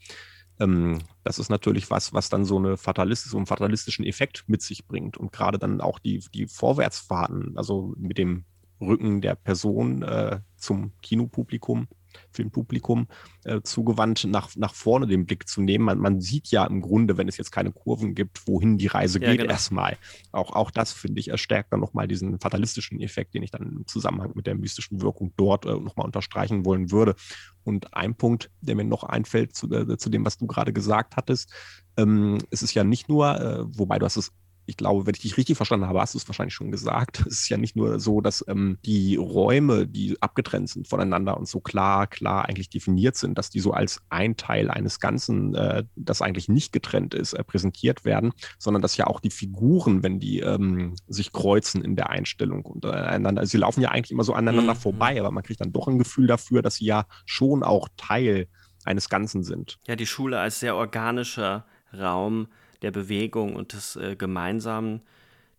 Ähm, 0.60 1.00
das 1.24 1.40
ist 1.40 1.50
natürlich 1.50 1.90
was, 1.90 2.14
was 2.14 2.30
dann 2.30 2.46
so, 2.46 2.58
eine 2.58 2.78
Fatalist 2.78 3.26
so 3.26 3.38
einen 3.38 3.48
fatalistischen 3.48 4.06
Effekt 4.06 4.44
mit 4.48 4.62
sich 4.62 4.86
bringt 4.88 5.18
und 5.18 5.32
gerade 5.32 5.58
dann 5.58 5.82
auch 5.82 6.00
die, 6.00 6.24
die 6.34 6.48
Vorwärtsfahrten, 6.48 7.58
also 7.58 7.94
mit 7.98 8.18
dem 8.18 8.46
Rücken 8.80 9.22
der 9.22 9.36
Person 9.36 10.04
äh, 10.04 10.40
zum 10.58 10.92
Kinopublikum 11.02 11.88
Filmpublikum 12.32 13.08
äh, 13.44 13.62
zugewandt, 13.62 14.26
nach, 14.26 14.56
nach 14.56 14.74
vorne 14.74 15.08
den 15.08 15.26
Blick 15.26 15.48
zu 15.48 15.62
nehmen. 15.62 15.86
Man, 15.86 16.00
man, 16.00 16.22
sieht 16.22 16.48
ja 16.48 16.66
im 16.66 16.82
Grunde, 16.82 17.18
wenn 17.18 17.28
es 17.28 17.38
jetzt 17.38 17.52
keine 17.52 17.72
Kurven 17.72 18.16
gibt, 18.16 18.48
wohin 18.48 18.78
die 18.78 18.88
Reise 18.88 19.20
ja, 19.22 19.32
geht 19.32 19.42
genau. 19.42 19.52
erstmal. 19.52 19.98
Auch, 20.32 20.52
auch 20.54 20.72
das, 20.72 20.92
finde 20.92 21.20
ich, 21.20 21.30
erstärkt 21.30 21.74
dann 21.74 21.80
nochmal 21.80 22.08
diesen 22.08 22.40
fatalistischen 22.40 23.00
Effekt, 23.02 23.34
den 23.34 23.44
ich 23.44 23.52
dann 23.52 23.64
im 23.64 23.88
Zusammenhang 23.88 24.32
mit 24.36 24.48
der 24.48 24.56
mystischen 24.56 25.02
Wirkung 25.02 25.34
dort 25.38 25.66
äh, 25.66 25.74
nochmal 25.74 26.06
unterstreichen 26.06 26.66
wollen 26.66 26.92
würde. 26.92 27.16
Und 27.64 27.94
ein 27.96 28.16
Punkt, 28.16 28.52
der 28.62 28.76
mir 28.76 28.84
noch 28.84 29.04
einfällt 29.04 29.56
zu, 29.56 29.72
äh, 29.72 29.98
zu 29.98 30.10
dem, 30.10 30.26
was 30.26 30.38
du 30.38 30.48
gerade 30.48 30.74
gesagt 30.74 31.16
hattest, 31.18 31.52
ähm, 31.98 32.40
es 32.52 32.62
ist 32.62 32.74
ja 32.74 32.84
nicht 32.84 33.10
nur, 33.10 33.40
äh, 33.40 33.66
wobei 33.78 34.00
du 34.00 34.06
hast 34.06 34.18
es 34.18 34.32
ich 34.66 34.78
glaube, 34.78 35.06
wenn 35.06 35.14
ich 35.14 35.22
dich 35.22 35.38
richtig 35.38 35.58
verstanden 35.58 35.88
habe, 35.88 36.02
hast 36.02 36.14
du 36.14 36.18
es 36.18 36.28
wahrscheinlich 36.28 36.54
schon 36.54 36.72
gesagt. 36.72 37.22
Es 37.28 37.42
ist 37.42 37.50
ja 37.50 37.58
nicht 37.58 37.76
nur 37.76 38.00
so, 38.00 38.22
dass 38.22 38.44
ähm, 38.48 38.78
die 38.86 39.16
Räume, 39.16 39.88
die 39.88 40.18
abgetrennt 40.22 40.70
sind 40.70 40.88
voneinander 40.88 41.38
und 41.38 41.48
so 41.48 41.60
klar, 41.60 42.08
klar 42.08 42.46
eigentlich 42.46 42.70
definiert 42.70 43.16
sind, 43.16 43.38
dass 43.38 43.50
die 43.50 43.60
so 43.60 43.72
als 43.72 44.02
ein 44.10 44.38
Teil 44.38 44.70
eines 44.70 45.00
Ganzen, 45.00 45.56
äh, 45.56 45.84
das 45.96 46.22
eigentlich 46.22 46.50
nicht 46.50 46.74
getrennt 46.74 47.14
ist, 47.14 47.34
äh, 47.34 47.44
präsentiert 47.44 48.06
werden, 48.06 48.34
sondern 48.58 48.82
dass 48.82 48.98
ja 48.98 49.08
auch 49.08 49.20
die 49.20 49.30
Figuren, 49.30 50.04
wenn 50.04 50.20
die 50.20 50.40
ähm, 50.40 50.96
sich 51.08 51.32
kreuzen 51.32 51.84
in 51.84 51.96
der 51.96 52.10
Einstellung 52.10 52.66
untereinander, 52.66 53.42
also 53.42 53.52
sie 53.52 53.58
laufen 53.58 53.82
ja 53.82 53.90
eigentlich 53.90 54.12
immer 54.12 54.24
so 54.24 54.34
aneinander 54.34 54.74
mhm. 54.74 54.80
vorbei, 54.80 55.20
aber 55.20 55.32
man 55.32 55.44
kriegt 55.44 55.62
dann 55.62 55.74
doch 55.74 55.88
ein 55.88 56.00
Gefühl 56.00 56.28
dafür, 56.28 56.62
dass 56.62 56.76
sie 56.76 56.86
ja 56.86 57.06
schon 57.26 57.64
auch 57.64 57.88
Teil 57.98 58.48
eines 58.84 59.10
Ganzen 59.10 59.44
sind. 59.44 59.80
Ja, 59.88 59.96
die 59.96 60.06
Schule 60.06 60.40
als 60.40 60.60
sehr 60.60 60.76
organischer 60.76 61.66
Raum 61.94 62.48
der 62.82 62.92
Bewegung 62.92 63.56
und 63.56 63.74
des 63.74 63.96
äh, 63.96 64.16
Gemeinsamen, 64.16 65.02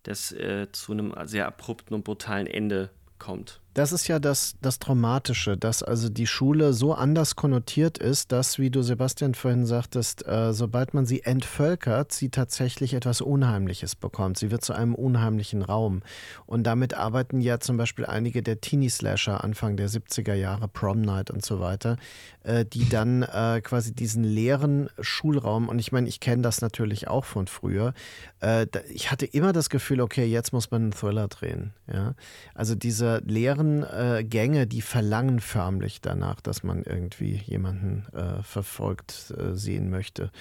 das 0.03 0.31
äh, 0.31 0.67
zu 0.71 0.93
einem 0.93 1.13
sehr 1.25 1.47
abrupten 1.47 1.93
und 1.93 2.03
brutalen 2.03 2.47
Ende 2.47 2.89
kommt. 3.19 3.59
Das 3.77 3.91
ist 3.91 4.07
ja 4.07 4.17
das, 4.17 4.55
das 4.59 4.79
Traumatische, 4.79 5.55
dass 5.55 5.83
also 5.83 6.09
die 6.09 6.25
Schule 6.25 6.73
so 6.73 6.95
anders 6.95 7.35
konnotiert 7.35 7.99
ist, 7.99 8.31
dass, 8.31 8.57
wie 8.57 8.71
du 8.71 8.81
Sebastian 8.81 9.35
vorhin 9.35 9.67
sagtest, 9.67 10.25
äh, 10.25 10.51
sobald 10.51 10.95
man 10.95 11.05
sie 11.05 11.21
entvölkert, 11.21 12.11
sie 12.11 12.29
tatsächlich 12.29 12.95
etwas 12.95 13.21
Unheimliches 13.21 13.95
bekommt. 13.95 14.39
Sie 14.39 14.49
wird 14.49 14.65
zu 14.65 14.73
einem 14.73 14.95
unheimlichen 14.95 15.61
Raum. 15.61 16.01
Und 16.47 16.63
damit 16.63 16.95
arbeiten 16.95 17.39
ja 17.39 17.59
zum 17.59 17.77
Beispiel 17.77 18.07
einige 18.07 18.41
der 18.41 18.61
Teenie-Slasher 18.61 19.43
Anfang 19.43 19.77
der 19.77 19.89
70er 19.89 20.33
Jahre, 20.33 20.67
Prom 20.67 21.01
Night 21.01 21.29
und 21.29 21.45
so 21.45 21.59
weiter, 21.59 21.97
äh, 22.41 22.65
die 22.65 22.89
dann 22.89 23.21
äh, 23.21 23.61
quasi 23.61 23.93
diesen 23.93 24.23
leeren 24.23 24.89
Schulraum, 24.99 25.69
und 25.69 25.77
ich 25.77 25.91
meine, 25.91 26.09
ich 26.09 26.19
kenne 26.19 26.41
das 26.41 26.61
natürlich 26.61 27.09
auch 27.09 27.25
von 27.25 27.45
früher, 27.45 27.93
äh, 28.39 28.65
ich 28.89 29.11
hatte 29.11 29.27
immer 29.27 29.53
das 29.53 29.69
Gefühl, 29.69 30.01
okay, 30.01 30.25
jetzt 30.25 30.51
muss 30.51 30.71
man 30.71 30.81
einen 30.81 30.91
Thriller 30.93 31.27
drehen. 31.27 31.73
Ja? 31.85 32.15
Also 32.55 32.73
diese 32.73 33.21
leeren 33.23 33.66
anderen 33.67 34.17
äh, 34.17 34.23
Gänge, 34.23 34.67
die 34.67 34.81
verlangen 34.81 35.39
förmlich 35.39 36.01
danach, 36.01 36.41
dass 36.41 36.63
man 36.63 36.83
irgendwie 36.83 37.35
jemanden 37.45 38.05
äh, 38.13 38.41
verfolgt 38.43 39.33
äh, 39.37 39.53
sehen 39.53 39.89
möchte 39.89 40.31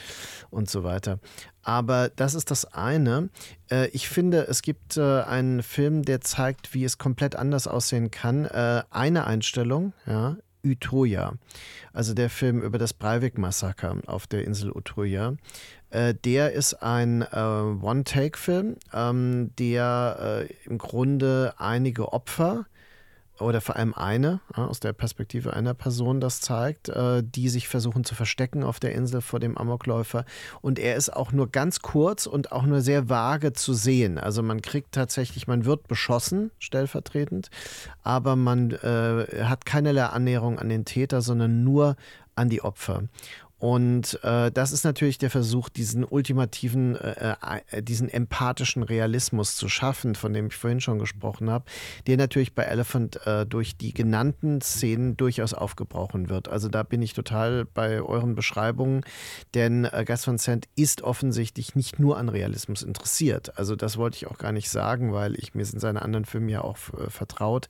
und 0.51 0.71
so 0.71 0.85
weiter. 0.85 1.19
Aber 1.63 2.11
das 2.15 2.35
ist 2.35 2.51
das 2.51 2.73
eine. 2.73 3.29
Äh, 3.71 3.89
ich 3.89 4.09
finde, 4.09 4.47
es 4.49 4.63
gibt 4.63 4.97
äh, 4.97 5.23
einen 5.23 5.63
Film, 5.63 6.03
der 6.03 6.21
zeigt, 6.21 6.75
wie 6.75 6.85
es 6.85 6.99
komplett 6.99 7.37
anders 7.37 7.67
aussehen 7.67 8.11
kann. 8.11 8.45
Äh, 8.45 8.83
eine 8.91 9.27
Einstellung, 9.27 9.93
ja, 10.07 10.37
Utøya, 10.65 11.35
also 11.93 12.13
der 12.13 12.29
Film 12.29 12.61
über 12.61 12.79
das 12.79 12.93
Breivik-Massaker 12.93 13.99
auf 14.07 14.27
der 14.27 14.45
Insel 14.45 14.73
Utøya. 14.73 15.35
Äh, 15.91 16.15
der 16.15 16.53
ist 16.53 16.75
ein 16.83 17.23
äh, 17.23 17.37
One-Take-Film, 17.37 18.77
ähm, 18.93 19.51
der 19.59 20.47
äh, 20.49 20.69
im 20.69 20.79
Grunde 20.79 21.55
einige 21.59 22.13
Opfer 22.13 22.67
oder 23.39 23.61
vor 23.61 23.77
allem 23.77 23.95
eine, 23.95 24.41
aus 24.55 24.81
der 24.81 24.93
Perspektive 24.93 25.53
einer 25.53 25.75
Person 25.75 26.21
das 26.21 26.41
zeigt, 26.41 26.89
äh, 26.89 27.23
die 27.25 27.49
sich 27.49 27.69
versuchen 27.69 28.05
zu 28.05 28.15
verstecken 28.15 28.63
auf 28.63 28.81
der 28.81 28.95
Insel 28.95 29.21
vor 29.21 29.41
dem 29.41 29.59
Amokläufer. 29.59 30.25
Und 30.63 30.79
er 30.79 30.97
ist 30.97 31.15
auch 31.15 31.33
nur 31.33 31.51
ganz 31.51 31.81
kurz 31.81 32.27
und 32.27 32.53
auch 32.53 32.65
nur 32.65 32.81
sehr 32.81 33.09
vage 33.09 33.53
zu 33.53 33.75
sehen. 33.75 34.19
Also 34.19 34.43
man 34.43 34.63
kriegt 34.63 34.93
tatsächlich, 34.93 35.47
man 35.47 35.65
wird 35.65 35.89
beschossen, 35.89 36.51
stellvertretend, 36.59 37.51
aber 38.03 38.37
man 38.37 38.71
äh, 38.71 39.45
hat 39.45 39.67
keinerlei 39.67 40.05
Annäherung 40.05 40.59
an 40.59 40.69
den 40.69 40.85
Täter, 40.85 41.21
sondern 41.21 41.65
nur 41.65 41.97
an 42.37 42.49
die 42.51 42.63
Opfer. 42.63 43.05
Und 43.67 44.21
äh, 44.23 44.53
das 44.53 44.71
ist 44.71 44.85
natürlich 44.85 45.19
der 45.19 45.29
Versuch, 45.29 45.69
diesen 45.69 46.05
ultimativen, 46.05 46.95
äh, 46.95 47.35
äh, 47.73 47.83
diesen 47.83 48.09
empathischen 48.09 48.85
Realismus 48.85 49.57
zu 49.57 49.69
schaffen, 49.69 50.15
von 50.15 50.33
dem 50.33 50.47
ich 50.47 50.55
vorhin 50.55 50.81
schon 50.81 51.01
gesprochen 51.01 51.51
habe, 51.51 51.65
der 52.07 52.17
natürlich 52.17 52.55
bei 52.55 52.63
Elephant 52.63 53.27
äh, 53.27 53.45
durch 53.45 53.77
die 53.77 53.93
genannten 53.93 54.61
Szenen 54.61 55.17
durchaus 55.17 55.53
aufgebrochen 55.53 56.29
wird. 56.29 56.47
Also 56.49 56.69
da 56.69 56.85
bin 56.85 57.03
ich 57.03 57.13
total 57.13 57.65
bei 57.65 58.01
euren 58.01 58.37
Beschreibungen, 58.37 59.01
denn 59.55 59.85
äh, 59.85 60.05
Gas 60.05 60.29
van 60.29 60.39
Sant 60.39 60.69
ist 60.77 61.03
offensichtlich 61.03 61.75
nicht 61.75 61.99
nur 61.99 62.19
an 62.19 62.29
Realismus 62.29 62.85
interessiert. 62.85 63.59
Also 63.59 63.75
das 63.75 63.97
wollte 63.97 64.17
ich 64.17 64.29
auch 64.29 64.39
gar 64.39 64.53
nicht 64.53 64.71
sagen, 64.71 65.13
weil 65.13 65.35
ich 65.35 65.55
mir 65.55 65.63
in 65.63 65.81
seinen 65.81 65.97
anderen 65.97 66.25
Filmen 66.25 66.51
ja 66.51 66.61
auch 66.61 66.77
äh, 66.95 67.11
vertraut. 67.11 67.67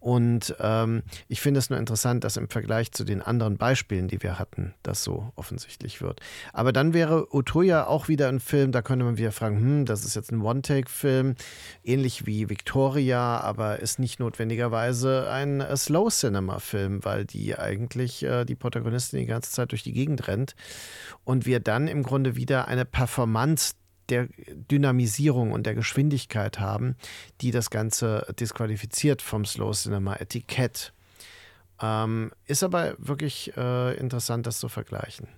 Und 0.00 0.56
ähm, 0.58 1.04
ich 1.28 1.40
finde 1.40 1.60
es 1.60 1.70
nur 1.70 1.78
interessant, 1.78 2.24
dass 2.24 2.36
im 2.36 2.48
Vergleich 2.48 2.90
zu 2.90 3.04
den 3.04 3.22
anderen 3.22 3.58
Beispielen, 3.58 4.08
die 4.08 4.24
wir 4.24 4.40
hatten, 4.40 4.74
das 4.82 5.04
so 5.04 5.32
offensichtlich 5.36 6.00
wird. 6.00 6.20
Aber 6.52 6.72
dann 6.72 6.94
wäre 6.94 7.32
Otoya 7.34 7.86
auch 7.86 8.08
wieder 8.08 8.28
ein 8.28 8.40
Film, 8.40 8.72
da 8.72 8.82
könnte 8.82 9.04
man 9.04 9.18
wieder 9.18 9.32
fragen, 9.32 9.58
hm, 9.58 9.84
das 9.86 10.04
ist 10.04 10.16
jetzt 10.16 10.32
ein 10.32 10.42
One-Take-Film, 10.42 11.34
ähnlich 11.84 12.26
wie 12.26 12.48
Victoria, 12.48 13.40
aber 13.40 13.80
ist 13.80 13.98
nicht 13.98 14.20
notwendigerweise 14.20 15.30
ein 15.30 15.60
äh, 15.60 15.76
Slow-Cinema-Film, 15.76 17.04
weil 17.04 17.24
die 17.24 17.56
eigentlich 17.56 18.22
äh, 18.22 18.44
die 18.44 18.54
Protagonistin 18.54 19.20
die 19.20 19.26
ganze 19.26 19.50
Zeit 19.50 19.72
durch 19.72 19.82
die 19.82 19.92
Gegend 19.92 20.26
rennt 20.28 20.54
und 21.24 21.46
wir 21.46 21.60
dann 21.60 21.88
im 21.88 22.02
Grunde 22.02 22.36
wieder 22.36 22.68
eine 22.68 22.84
Performance 22.84 23.74
der 24.08 24.28
Dynamisierung 24.70 25.52
und 25.52 25.66
der 25.66 25.74
Geschwindigkeit 25.74 26.60
haben, 26.60 26.96
die 27.40 27.50
das 27.50 27.70
Ganze 27.70 28.26
disqualifiziert 28.38 29.22
vom 29.22 29.44
Slow 29.44 29.72
Cinema 29.72 30.16
Etikett. 30.16 30.92
Ähm, 31.80 32.32
ist 32.46 32.62
aber 32.62 32.94
wirklich 32.98 33.56
äh, 33.56 33.96
interessant, 33.96 34.46
das 34.46 34.58
zu 34.58 34.68
vergleichen. 34.68 35.28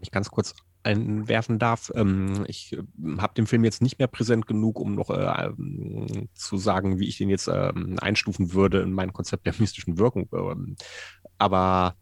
Ich 0.00 0.10
ganz 0.10 0.30
kurz 0.30 0.54
einwerfen 0.84 1.58
darf. 1.58 1.90
Ähm, 1.94 2.44
ich 2.46 2.72
äh, 2.74 2.82
habe 3.18 3.34
den 3.34 3.46
Film 3.46 3.64
jetzt 3.64 3.82
nicht 3.82 3.98
mehr 3.98 4.06
präsent 4.06 4.46
genug, 4.46 4.78
um 4.78 4.94
noch 4.94 5.10
äh, 5.10 5.46
ähm, 5.46 6.28
zu 6.34 6.56
sagen, 6.56 6.98
wie 6.98 7.08
ich 7.08 7.18
den 7.18 7.30
jetzt 7.30 7.48
äh, 7.48 7.72
einstufen 8.00 8.52
würde 8.52 8.80
in 8.80 8.92
mein 8.92 9.12
Konzept 9.12 9.46
der 9.46 9.54
mystischen 9.58 9.98
Wirkung. 9.98 10.28
Ähm, 10.32 10.76
aber 11.38 11.96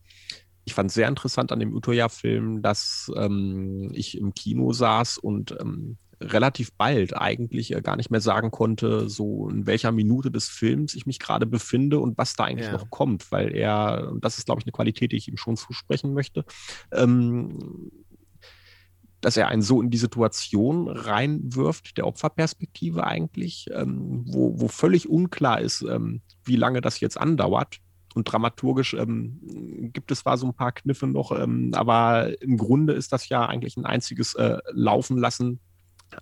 ich 0.64 0.74
fand 0.74 0.90
es 0.90 0.94
sehr 0.94 1.08
interessant 1.08 1.50
an 1.50 1.60
dem 1.60 1.74
Utoya-Film, 1.74 2.62
dass 2.62 3.10
ähm, 3.16 3.90
ich 3.94 4.18
im 4.18 4.34
Kino 4.34 4.72
saß 4.72 5.18
und 5.18 5.56
ähm, 5.60 5.96
relativ 6.30 6.72
bald 6.72 7.16
eigentlich 7.16 7.74
äh, 7.74 7.82
gar 7.82 7.96
nicht 7.96 8.10
mehr 8.10 8.20
sagen 8.20 8.50
konnte, 8.50 9.08
so 9.08 9.48
in 9.48 9.66
welcher 9.66 9.92
Minute 9.92 10.30
des 10.30 10.48
Films 10.48 10.94
ich 10.94 11.06
mich 11.06 11.18
gerade 11.18 11.46
befinde 11.46 11.98
und 11.98 12.18
was 12.18 12.34
da 12.34 12.44
eigentlich 12.44 12.66
ja. 12.66 12.72
noch 12.72 12.90
kommt, 12.90 13.30
weil 13.32 13.54
er, 13.54 14.08
und 14.10 14.24
das 14.24 14.38
ist, 14.38 14.46
glaube 14.46 14.60
ich, 14.60 14.66
eine 14.66 14.72
Qualität, 14.72 15.12
die 15.12 15.16
ich 15.16 15.28
ihm 15.28 15.36
schon 15.36 15.56
zusprechen 15.56 16.14
möchte, 16.14 16.44
ähm, 16.92 17.90
dass 19.20 19.36
er 19.36 19.48
einen 19.48 19.62
so 19.62 19.80
in 19.80 19.90
die 19.90 19.98
Situation 19.98 20.88
reinwirft, 20.88 21.96
der 21.96 22.06
Opferperspektive 22.06 23.06
eigentlich, 23.06 23.66
ähm, 23.72 24.24
wo, 24.26 24.60
wo 24.60 24.68
völlig 24.68 25.08
unklar 25.08 25.60
ist, 25.60 25.82
ähm, 25.82 26.22
wie 26.44 26.56
lange 26.56 26.80
das 26.80 27.00
jetzt 27.00 27.18
andauert. 27.18 27.78
Und 28.14 28.24
dramaturgisch 28.24 28.94
ähm, 28.94 29.90
gibt 29.92 30.10
es 30.10 30.20
zwar 30.20 30.36
so 30.36 30.46
ein 30.46 30.54
paar 30.54 30.72
Kniffe 30.72 31.06
noch, 31.06 31.32
ähm, 31.32 31.72
aber 31.74 32.42
im 32.42 32.58
Grunde 32.58 32.92
ist 32.92 33.12
das 33.12 33.28
ja 33.28 33.46
eigentlich 33.46 33.76
ein 33.76 33.86
einziges 33.86 34.34
äh, 34.34 34.58
Laufen 34.72 35.16
lassen 35.16 35.60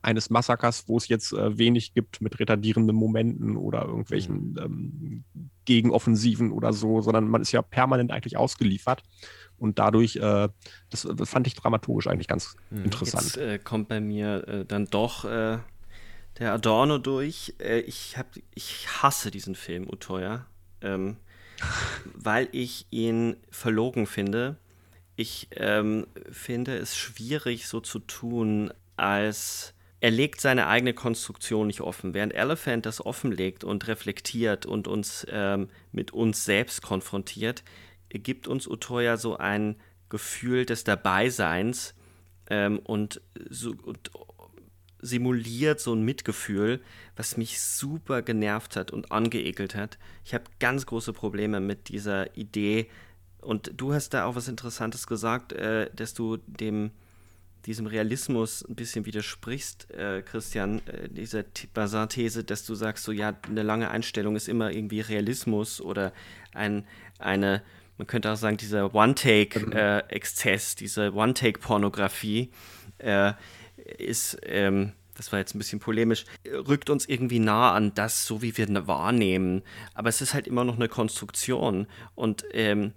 eines 0.03 0.31
Massakers, 0.31 0.89
wo 0.89 0.97
es 0.97 1.09
jetzt 1.09 1.33
äh, 1.33 1.59
wenig 1.59 1.95
gibt 1.95 2.21
mit 2.21 2.39
retardierenden 2.39 2.97
Momenten 2.97 3.57
oder 3.57 3.85
irgendwelchen 3.85 4.53
mhm. 4.53 4.59
ähm, 4.59 5.25
Gegenoffensiven 5.65 6.53
oder 6.53 6.73
so, 6.73 7.01
sondern 7.01 7.29
man 7.29 7.43
ist 7.43 7.53
ja 7.53 7.63
permanent 7.63 8.11
eigentlich 8.11 8.37
ausgeliefert. 8.37 9.03
Und 9.59 9.79
dadurch, 9.79 10.17
äh, 10.17 10.49
das, 10.91 11.07
das, 11.15 11.31
fand 11.31 11.47
ich 11.47 11.55
dramaturgisch 11.55 12.07
eigentlich 12.07 12.29
ganz 12.29 12.57
mhm. 12.71 12.85
interessant. 12.85 13.25
Jetzt 13.25 13.37
äh, 13.37 13.59
kommt 13.59 13.89
bei 13.89 14.01
mir 14.01 14.49
äh, 14.49 14.65
dann 14.65 14.87
doch 14.87 15.25
äh, 15.25 15.59
der 16.39 16.53
Adorno 16.55 16.99
durch. 16.99 17.55
Äh, 17.59 17.81
ich, 17.81 18.17
hab, 18.17 18.27
ich 18.55 18.89
hasse 19.03 19.31
diesen 19.31 19.55
Film, 19.55 19.89
Utoya, 19.89 20.47
ähm, 20.81 21.17
weil 22.15 22.49
ich 22.53 22.87
ihn 22.91 23.37
verlogen 23.51 24.07
finde. 24.07 24.57
Ich 25.15 25.49
ähm, 25.53 26.07
finde 26.33 26.79
es 26.79 26.97
schwierig, 26.97 27.67
so 27.67 27.81
zu 27.81 27.99
tun, 27.99 28.73
als 28.97 29.75
er 30.01 30.11
legt 30.11 30.41
seine 30.41 30.67
eigene 30.67 30.95
Konstruktion 30.95 31.67
nicht 31.67 31.83
offen. 31.83 32.15
Während 32.15 32.35
Elephant 32.35 32.87
das 32.87 33.05
offenlegt 33.05 33.65
und 33.65 33.87
reflektiert 33.87 34.65
und 34.65 34.89
uns 34.89 35.27
ähm, 35.31 35.69
mit 35.93 36.13
uns 36.13 36.45
selbst 36.45 36.83
konfrontiert, 36.83 37.63
gibt 38.09 38.49
uns 38.49 38.67
Utoya 38.67 39.19
so 39.19 39.37
ein 39.37 39.77
Gefühl 40.09 40.65
des 40.65 40.85
Dabeiseins 40.85 41.95
ähm, 42.49 42.79
und, 42.79 43.21
so, 43.51 43.75
und 43.83 44.11
simuliert 45.01 45.81
so 45.81 45.95
ein 45.95 46.03
Mitgefühl, 46.03 46.81
was 47.15 47.37
mich 47.37 47.61
super 47.61 48.23
genervt 48.23 48.77
hat 48.77 48.91
und 48.91 49.13
angeekelt 49.13 49.75
hat. 49.75 49.99
Ich 50.25 50.33
habe 50.33 50.45
ganz 50.59 50.87
große 50.87 51.13
Probleme 51.13 51.61
mit 51.61 51.89
dieser 51.89 52.37
Idee. 52.37 52.89
Und 53.41 53.73
du 53.77 53.93
hast 53.93 54.11
da 54.11 54.25
auch 54.25 54.35
was 54.35 54.49
Interessantes 54.49 55.07
gesagt, 55.07 55.53
äh, 55.53 55.91
dass 55.95 56.15
du 56.15 56.39
dem 56.39 56.91
diesem 57.67 57.87
Realismus 57.87 58.65
ein 58.69 58.75
bisschen 58.75 59.07
widersprichst, 59.07 59.91
äh, 59.91 60.23
Christian, 60.23 60.81
äh, 60.87 61.09
dieser 61.09 61.45
Bazar-These, 61.75 62.45
dass 62.45 62.65
du 62.65 62.75
sagst, 62.75 63.05
so 63.05 63.13
ja, 63.13 63.37
eine 63.49 63.63
lange 63.63 63.91
Einstellung 63.91 64.37
ist 64.37 64.49
immer 64.49 64.71
irgendwie 64.71 65.01
Realismus 65.01 65.81
oder 65.81 66.13
ein, 66.55 66.87
eine, 67.19 67.63
man 67.99 68.07
könnte 68.07 68.33
auch 68.33 68.37
sagen, 68.37 68.57
dieser 68.57 68.95
One-Take-Exzess, 68.95 70.73
äh, 70.73 70.77
diese 70.79 71.15
One-Take-Pornografie 71.15 72.51
äh, 72.99 73.33
ist, 73.99 74.39
ähm, 74.45 74.93
das 75.15 75.33
war 75.33 75.39
jetzt 75.39 75.55
ein 75.55 75.59
bisschen 75.59 75.81
polemisch, 75.81 76.25
rückt 76.47 76.89
uns 76.89 77.07
irgendwie 77.07 77.41
nah 77.41 77.75
an 77.75 77.93
das, 77.95 78.27
so 78.27 78.41
wie 78.41 78.57
wir 78.57 78.87
wahrnehmen. 78.87 79.63
Aber 79.93 80.09
es 80.09 80.23
ist 80.23 80.33
halt 80.33 80.47
immer 80.47 80.65
noch 80.65 80.77
eine 80.77 80.89
Konstruktion 80.89 81.87
und 82.15 82.45
ähm, 82.53 82.95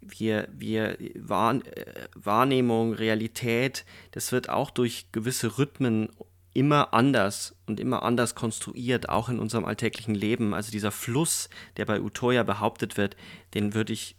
wir, 0.00 0.48
wir 0.52 0.96
Wahr, 1.16 1.54
äh, 1.54 1.84
Wahrnehmung, 2.14 2.94
Realität, 2.94 3.84
das 4.12 4.32
wird 4.32 4.48
auch 4.48 4.70
durch 4.70 5.06
gewisse 5.12 5.58
Rhythmen 5.58 6.08
immer 6.54 6.92
anders 6.92 7.54
und 7.66 7.80
immer 7.80 8.02
anders 8.02 8.34
konstruiert, 8.34 9.08
auch 9.08 9.28
in 9.28 9.38
unserem 9.38 9.64
alltäglichen 9.64 10.14
Leben. 10.14 10.54
Also 10.54 10.70
dieser 10.70 10.92
Fluss, 10.92 11.48
der 11.76 11.86
bei 11.86 12.00
Utoya 12.00 12.42
behauptet 12.42 12.96
wird, 12.96 13.16
den 13.54 13.74
würde 13.74 13.92
ich 13.92 14.16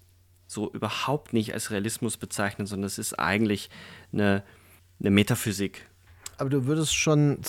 so 0.48 0.72
überhaupt 0.72 1.34
nicht 1.34 1.54
als 1.54 1.72
Realismus 1.72 2.18
bezeichnen, 2.18 2.68
sondern 2.68 2.88
es 2.88 2.98
ist 2.98 3.14
eigentlich 3.20 3.70
eine, 4.12 4.44
eine 5.00 5.12
Metaphysik. 5.12 5.88
Aber 6.38 6.50
du 6.50 6.66
würdest 6.66 6.96
schon 6.96 7.40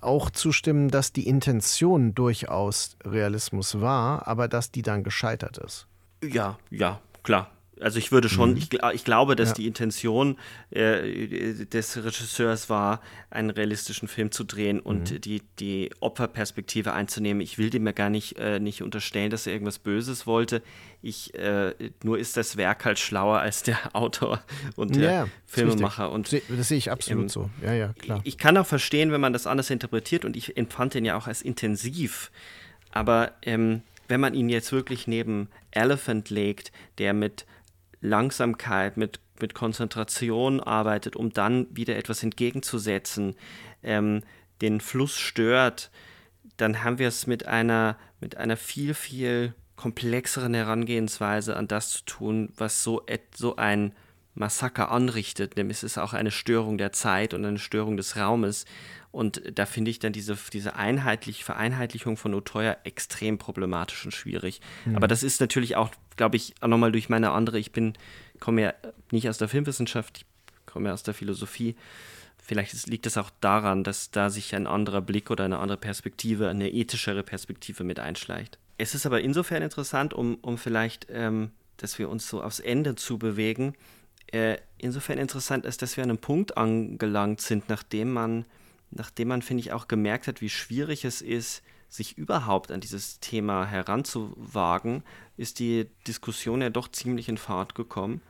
auch 0.00 0.30
zustimmen, 0.30 0.88
dass 0.88 1.12
die 1.12 1.26
Intention 1.26 2.14
durchaus 2.14 2.96
Realismus 3.04 3.80
war, 3.80 4.26
aber 4.26 4.48
dass 4.48 4.70
die 4.70 4.82
dann 4.82 5.04
gescheitert 5.04 5.58
ist. 5.58 5.86
Ja, 6.22 6.58
ja, 6.70 7.00
klar. 7.22 7.50
Also 7.80 7.98
ich 7.98 8.12
würde 8.12 8.28
schon, 8.28 8.52
mhm. 8.52 8.56
ich, 8.56 8.68
ich, 8.94 9.04
glaube, 9.04 9.36
dass 9.36 9.50
ja. 9.50 9.54
die 9.54 9.66
Intention 9.66 10.36
äh, 10.70 11.64
des 11.66 11.96
Regisseurs 12.02 12.68
war, 12.68 13.00
einen 13.30 13.50
realistischen 13.50 14.08
Film 14.08 14.30
zu 14.30 14.44
drehen 14.44 14.80
und 14.80 15.12
mhm. 15.12 15.20
die, 15.20 15.42
die 15.58 15.90
Opferperspektive 16.00 16.92
einzunehmen. 16.92 17.40
Ich 17.40 17.58
will 17.58 17.70
dem 17.70 17.86
ja 17.86 17.92
gar 17.92 18.10
nicht, 18.10 18.38
äh, 18.38 18.60
nicht 18.60 18.82
unterstellen, 18.82 19.30
dass 19.30 19.46
er 19.46 19.52
irgendwas 19.52 19.78
Böses 19.78 20.26
wollte. 20.26 20.62
Ich, 21.02 21.34
äh, 21.34 21.74
nur 22.02 22.18
ist 22.18 22.36
das 22.36 22.56
Werk 22.56 22.84
halt 22.84 22.98
schlauer 22.98 23.38
als 23.38 23.62
der 23.62 23.78
Autor 23.94 24.42
und 24.76 24.96
der 24.96 25.12
ja, 25.12 25.28
Filmemacher. 25.46 26.10
Und, 26.10 26.32
das 26.32 26.68
sehe 26.68 26.78
ich 26.78 26.90
absolut 26.90 27.24
ähm, 27.24 27.28
so. 27.28 27.50
Ja, 27.62 27.72
ja, 27.72 27.92
klar. 27.94 28.20
Ich 28.24 28.38
kann 28.38 28.56
auch 28.56 28.66
verstehen, 28.66 29.12
wenn 29.12 29.20
man 29.20 29.32
das 29.32 29.46
anders 29.46 29.70
interpretiert 29.70 30.24
und 30.24 30.36
ich 30.36 30.56
empfand 30.56 30.94
den 30.94 31.04
ja 31.04 31.16
auch 31.16 31.26
als 31.26 31.42
intensiv. 31.42 32.30
Aber 32.92 33.32
ähm, 33.42 33.82
wenn 34.08 34.20
man 34.20 34.34
ihn 34.34 34.48
jetzt 34.48 34.72
wirklich 34.72 35.06
neben 35.06 35.48
Elephant 35.70 36.30
legt, 36.30 36.72
der 36.98 37.14
mit 37.14 37.46
Langsamkeit, 38.00 38.96
mit, 38.96 39.20
mit 39.40 39.54
Konzentration 39.54 40.60
arbeitet, 40.60 41.16
um 41.16 41.32
dann 41.32 41.66
wieder 41.70 41.96
etwas 41.96 42.22
entgegenzusetzen, 42.22 43.36
ähm, 43.82 44.22
den 44.60 44.80
Fluss 44.80 45.16
stört, 45.16 45.90
dann 46.56 46.84
haben 46.84 46.98
wir 46.98 47.08
es 47.08 47.26
mit 47.26 47.46
einer, 47.46 47.96
mit 48.20 48.36
einer 48.36 48.56
viel, 48.56 48.94
viel 48.94 49.54
komplexeren 49.76 50.52
Herangehensweise 50.52 51.56
an 51.56 51.68
das 51.68 51.90
zu 51.90 52.04
tun, 52.04 52.52
was 52.56 52.82
so, 52.82 53.02
so 53.34 53.56
ein 53.56 53.94
Massaker 54.34 54.90
anrichtet. 54.90 55.56
Nämlich 55.56 55.78
es 55.78 55.82
ist 55.82 55.98
auch 55.98 56.12
eine 56.12 56.30
Störung 56.30 56.78
der 56.78 56.92
Zeit 56.92 57.34
und 57.34 57.44
eine 57.44 57.58
Störung 57.58 57.96
des 57.96 58.16
Raumes. 58.16 58.64
Und 59.12 59.42
da 59.54 59.66
finde 59.66 59.90
ich 59.90 59.98
dann 59.98 60.12
diese, 60.12 60.36
diese 60.52 60.76
einheitliche 60.76 61.44
Vereinheitlichung 61.44 62.16
von 62.16 62.34
Otoya 62.34 62.76
extrem 62.84 63.38
problematisch 63.38 64.04
und 64.04 64.12
schwierig. 64.12 64.60
Mhm. 64.84 64.96
Aber 64.96 65.08
das 65.08 65.22
ist 65.22 65.40
natürlich 65.40 65.76
auch, 65.76 65.90
glaube 66.16 66.36
ich, 66.36 66.54
auch 66.60 66.68
nochmal 66.68 66.92
durch 66.92 67.08
meine 67.08 67.32
andere, 67.32 67.58
ich 67.58 67.72
bin, 67.72 67.94
komme 68.38 68.62
ja 68.62 68.74
nicht 69.10 69.28
aus 69.28 69.38
der 69.38 69.48
Filmwissenschaft, 69.48 70.18
ich 70.18 70.66
komme 70.66 70.88
ja 70.88 70.94
aus 70.94 71.02
der 71.02 71.14
Philosophie. 71.14 71.74
Vielleicht 72.38 72.86
liegt 72.86 73.06
es 73.06 73.16
auch 73.16 73.30
daran, 73.40 73.84
dass 73.84 74.10
da 74.10 74.30
sich 74.30 74.54
ein 74.54 74.66
anderer 74.66 75.00
Blick 75.00 75.30
oder 75.30 75.44
eine 75.44 75.58
andere 75.58 75.78
Perspektive, 75.78 76.48
eine 76.48 76.72
ethischere 76.72 77.22
Perspektive 77.22 77.84
mit 77.84 77.98
einschleicht. 77.98 78.58
Es 78.78 78.94
ist 78.94 79.06
aber 79.06 79.20
insofern 79.20 79.62
interessant, 79.62 80.14
um, 80.14 80.36
um 80.36 80.56
vielleicht, 80.56 81.06
ähm, 81.10 81.50
dass 81.76 81.98
wir 81.98 82.08
uns 82.08 82.28
so 82.28 82.42
aufs 82.42 82.60
Ende 82.60 82.94
zu 82.94 83.18
bewegen, 83.18 83.74
äh, 84.32 84.58
insofern 84.78 85.18
interessant 85.18 85.64
ist, 85.64 85.82
dass 85.82 85.96
wir 85.96 86.04
an 86.04 86.10
einem 86.10 86.18
Punkt 86.18 86.56
angelangt 86.56 87.40
sind, 87.40 87.68
nachdem 87.68 88.12
man 88.12 88.44
nachdem 88.90 89.28
man, 89.28 89.42
finde 89.42 89.62
ich, 89.62 89.72
auch 89.72 89.88
gemerkt 89.88 90.26
hat, 90.26 90.40
wie 90.40 90.48
schwierig 90.48 91.04
es 91.04 91.22
ist, 91.22 91.62
sich 91.88 92.18
überhaupt 92.18 92.70
an 92.70 92.80
dieses 92.80 93.20
Thema 93.20 93.66
heranzuwagen, 93.66 95.02
ist 95.36 95.58
die 95.58 95.88
Diskussion 96.06 96.60
ja 96.60 96.70
doch 96.70 96.88
ziemlich 96.88 97.28
in 97.28 97.38
Fahrt 97.38 97.74
gekommen, 97.74 98.20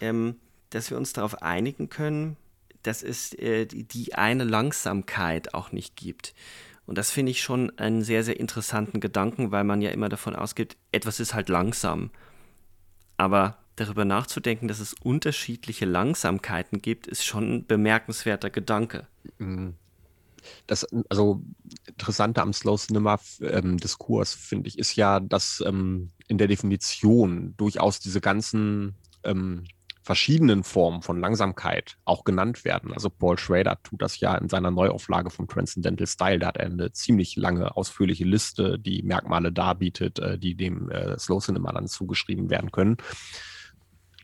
ähm, 0.00 0.36
dass 0.70 0.90
wir 0.90 0.96
uns 0.96 1.12
darauf 1.12 1.42
einigen 1.42 1.88
können, 1.88 2.36
dass 2.82 3.02
es 3.02 3.32
äh, 3.34 3.66
die 3.66 4.14
eine 4.14 4.44
Langsamkeit 4.44 5.54
auch 5.54 5.72
nicht 5.72 5.96
gibt. 5.96 6.34
Und 6.86 6.98
das 6.98 7.10
finde 7.10 7.30
ich 7.30 7.40
schon 7.40 7.76
einen 7.78 8.02
sehr, 8.02 8.22
sehr 8.22 8.38
interessanten 8.38 9.00
Gedanken, 9.00 9.50
weil 9.50 9.64
man 9.64 9.80
ja 9.80 9.90
immer 9.90 10.10
davon 10.10 10.36
ausgeht, 10.36 10.76
etwas 10.92 11.20
ist 11.20 11.32
halt 11.32 11.48
langsam. 11.48 12.10
Aber 13.16 13.56
darüber 13.76 14.04
nachzudenken, 14.04 14.68
dass 14.68 14.80
es 14.80 14.94
unterschiedliche 14.94 15.84
Langsamkeiten 15.84 16.80
gibt, 16.80 17.06
ist 17.06 17.24
schon 17.24 17.54
ein 17.54 17.66
bemerkenswerter 17.66 18.50
Gedanke. 18.50 19.06
Mhm. 19.38 19.74
Das, 20.66 20.86
also 21.08 21.42
Interessante 21.86 22.42
am 22.42 22.52
Slow 22.52 22.76
Cinema 22.76 23.18
ähm, 23.40 23.78
Diskurs, 23.78 24.34
finde 24.34 24.68
ich, 24.68 24.78
ist 24.78 24.94
ja, 24.94 25.20
dass 25.20 25.62
ähm, 25.66 26.10
in 26.28 26.38
der 26.38 26.48
Definition 26.48 27.54
durchaus 27.56 27.98
diese 27.98 28.20
ganzen 28.20 28.94
ähm, 29.22 29.64
verschiedenen 30.02 30.64
Formen 30.64 31.00
von 31.00 31.18
Langsamkeit 31.18 31.96
auch 32.04 32.24
genannt 32.24 32.66
werden. 32.66 32.92
Also 32.92 33.08
Paul 33.08 33.38
Schrader 33.38 33.82
tut 33.82 34.02
das 34.02 34.20
ja 34.20 34.34
in 34.36 34.50
seiner 34.50 34.70
Neuauflage 34.70 35.30
vom 35.30 35.48
Transcendental 35.48 36.06
Style. 36.06 36.38
Da 36.38 36.48
hat 36.48 36.58
er 36.58 36.66
eine 36.66 36.92
ziemlich 36.92 37.36
lange, 37.36 37.74
ausführliche 37.74 38.24
Liste, 38.24 38.78
die 38.78 39.02
Merkmale 39.02 39.50
darbietet, 39.50 40.18
äh, 40.18 40.38
die 40.38 40.54
dem 40.54 40.90
äh, 40.90 41.18
Slow 41.18 41.40
Cinema 41.40 41.72
dann 41.72 41.88
zugeschrieben 41.88 42.50
werden 42.50 42.70
können. 42.70 42.98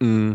Mm, 0.00 0.34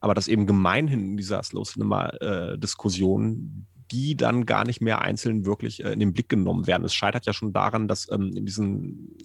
aber 0.00 0.14
dass 0.14 0.28
eben 0.28 0.46
gemeinhin 0.46 1.00
in 1.00 1.16
dieser 1.16 1.42
Slow 1.42 1.64
Cinema-Diskussion 1.64 3.66
die 3.90 4.16
dann 4.16 4.46
gar 4.46 4.64
nicht 4.64 4.80
mehr 4.80 5.02
einzeln 5.02 5.46
wirklich 5.46 5.84
äh, 5.84 5.92
in 5.92 6.00
den 6.00 6.12
Blick 6.12 6.28
genommen 6.28 6.66
werden. 6.66 6.84
Es 6.84 6.94
scheitert 6.94 7.26
ja 7.26 7.32
schon 7.32 7.52
daran, 7.52 7.88
dass 7.88 8.10
ähm, 8.10 8.32
in 8.36 8.46
diesen 8.46 9.16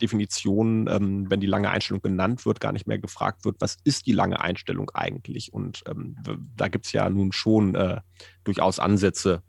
Definitionen, 0.00 0.88
ähm, 0.88 1.26
wenn 1.28 1.40
die 1.40 1.46
lange 1.46 1.70
Einstellung 1.70 2.02
genannt 2.02 2.46
wird, 2.46 2.60
gar 2.60 2.72
nicht 2.72 2.86
mehr 2.86 2.98
gefragt 2.98 3.44
wird, 3.44 3.56
was 3.60 3.78
ist 3.84 4.06
die 4.06 4.12
lange 4.12 4.40
Einstellung 4.40 4.90
eigentlich? 4.94 5.52
Und 5.52 5.82
ähm, 5.88 6.16
da 6.56 6.68
gibt 6.68 6.86
es 6.86 6.92
ja 6.92 7.08
nun 7.10 7.32
schon 7.32 7.74
äh, 7.74 8.00
durchaus 8.44 8.78
Ansätze, 8.78 9.42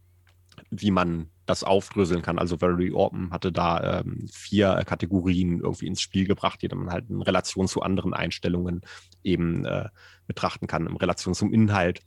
wie 0.70 0.92
man 0.92 1.30
das 1.46 1.64
aufdröseln 1.64 2.22
kann. 2.22 2.38
Also 2.38 2.62
Valerie 2.62 2.92
Orton 2.92 3.32
hatte 3.32 3.52
da 3.52 4.02
ähm, 4.02 4.28
vier 4.32 4.78
äh, 4.78 4.86
Kategorien 4.86 5.60
irgendwie 5.60 5.88
ins 5.88 6.02
Spiel 6.02 6.28
gebracht, 6.28 6.62
die 6.62 6.68
man 6.70 6.92
halt 6.92 7.10
in 7.10 7.22
Relation 7.22 7.68
zu 7.68 7.82
anderen 7.82 8.14
Einstellungen 8.14 8.82
eben 9.24 9.66
äh, 9.66 9.90
betrachten 10.28 10.68
kann, 10.68 10.86
in 10.86 10.96
Relation 10.96 11.34
zum 11.34 11.52
Inhalt. 11.52 12.02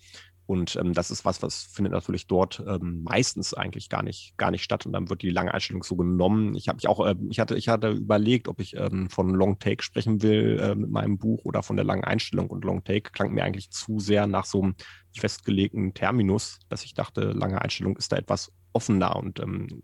Und 0.46 0.76
ähm, 0.76 0.92
das 0.92 1.10
ist 1.10 1.24
was, 1.24 1.42
was 1.42 1.62
findet 1.62 1.92
natürlich 1.92 2.26
dort 2.26 2.62
ähm, 2.66 3.02
meistens 3.04 3.54
eigentlich 3.54 3.88
gar 3.88 4.02
nicht, 4.02 4.34
gar 4.36 4.50
nicht 4.50 4.62
statt. 4.62 4.84
Und 4.86 4.92
dann 4.92 5.08
wird 5.08 5.22
die 5.22 5.30
lange 5.30 5.54
Einstellung 5.54 5.82
so 5.82 5.96
genommen. 5.96 6.54
Ich 6.54 6.68
habe 6.68 6.76
mich 6.76 6.88
auch, 6.88 7.04
äh, 7.06 7.14
ich 7.30 7.40
hatte, 7.40 7.56
ich 7.56 7.68
hatte 7.68 7.90
überlegt, 7.90 8.48
ob 8.48 8.60
ich 8.60 8.76
ähm, 8.76 9.08
von 9.08 9.30
Long 9.30 9.58
Take 9.58 9.82
sprechen 9.82 10.22
will 10.22 10.58
äh, 10.60 10.74
mit 10.74 10.90
meinem 10.90 11.18
Buch 11.18 11.44
oder 11.44 11.62
von 11.62 11.76
der 11.76 11.84
langen 11.84 12.04
Einstellung. 12.04 12.50
Und 12.50 12.64
Long 12.64 12.84
Take 12.84 13.12
klang 13.12 13.32
mir 13.32 13.44
eigentlich 13.44 13.70
zu 13.70 13.98
sehr 14.00 14.26
nach 14.26 14.44
so 14.44 14.62
einem 14.62 14.74
festgelegten 15.20 15.94
Terminus, 15.94 16.60
dass 16.68 16.84
ich 16.84 16.94
dachte, 16.94 17.32
lange 17.32 17.60
Einstellung 17.60 17.96
ist 17.96 18.12
da 18.12 18.16
etwas 18.16 18.52
offener 18.72 19.16
und 19.16 19.40
ähm, 19.40 19.82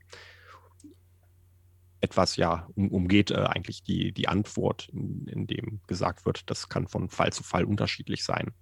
etwas 2.00 2.36
ja 2.36 2.68
um, 2.74 2.90
umgeht 2.90 3.30
äh, 3.30 3.36
eigentlich 3.36 3.82
die, 3.82 4.12
die 4.12 4.28
Antwort, 4.28 4.88
in, 4.92 5.26
in 5.26 5.46
dem 5.46 5.80
gesagt 5.86 6.26
wird, 6.26 6.48
das 6.50 6.68
kann 6.68 6.86
von 6.88 7.08
Fall 7.08 7.32
zu 7.32 7.42
Fall 7.42 7.64
unterschiedlich 7.64 8.24
sein. 8.24 8.52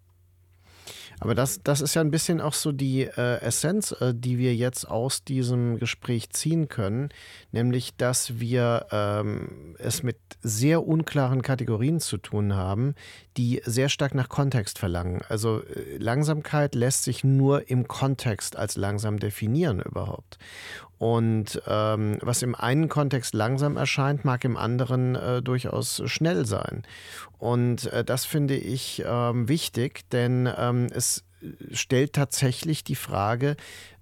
Aber 1.21 1.35
das, 1.35 1.61
das 1.63 1.81
ist 1.81 1.95
ja 1.95 2.03
ein 2.03 2.11
bisschen 2.11 2.41
auch 2.41 2.53
so 2.53 2.73
die 2.73 3.03
äh, 3.03 3.41
Essenz, 3.41 3.93
äh, 3.93 4.13
die 4.15 4.39
wir 4.39 4.55
jetzt 4.55 4.89
aus 4.89 5.25
diesem 5.25 5.79
Gespräch 5.79 6.31
ziehen 6.31 6.69
können, 6.69 7.09
nämlich 7.53 7.97
dass 7.97 8.39
wir 8.39 8.87
ähm, 8.91 9.77
es 9.79 10.03
mit 10.03 10.19
sehr 10.43 10.87
unklaren 10.87 11.43
Kategorien 11.43 12.01
zu 12.01 12.19
tun 12.19 12.55
haben, 12.55 12.95
die 13.37 13.63
sehr 13.65 13.89
stark 13.89 14.15
nach 14.15 14.29
Kontext 14.29 14.79
verlangen. 14.79 15.23
Also 15.29 15.63
äh, 15.63 15.97
Langsamkeit 15.97 16.75
lässt 16.75 17.05
sich 17.05 17.25
nur 17.25 17.71
im 17.71 17.89
Kontext 17.89 18.57
als 18.57 18.77
langsam 18.77 19.19
definieren 19.19 19.81
überhaupt. 19.81 20.39
Und 20.99 21.61
ähm, 21.67 22.19
was 22.23 22.43
im 22.43 22.55
einen 22.55 22.89
Kontext 22.89 23.35
langsam 23.35 23.77
erscheint, 23.77 24.25
mag 24.25 24.45
im 24.45 24.57
anderen 24.57 25.15
äh, 25.15 25.43
durchaus 25.43 26.03
schnell 26.07 26.47
sein. 26.47 26.85
Und 27.39 27.93
äh, 27.93 28.03
das 28.03 28.25
finde 28.25 28.57
ich 28.57 29.03
ähm, 29.07 29.49
wichtig, 29.49 30.09
denn 30.11 30.49
ähm, 30.57 30.87
es 30.93 31.25
stellt 31.71 32.15
tatsächlich 32.15 32.83
die 32.83 32.95
Frage, 32.95 33.57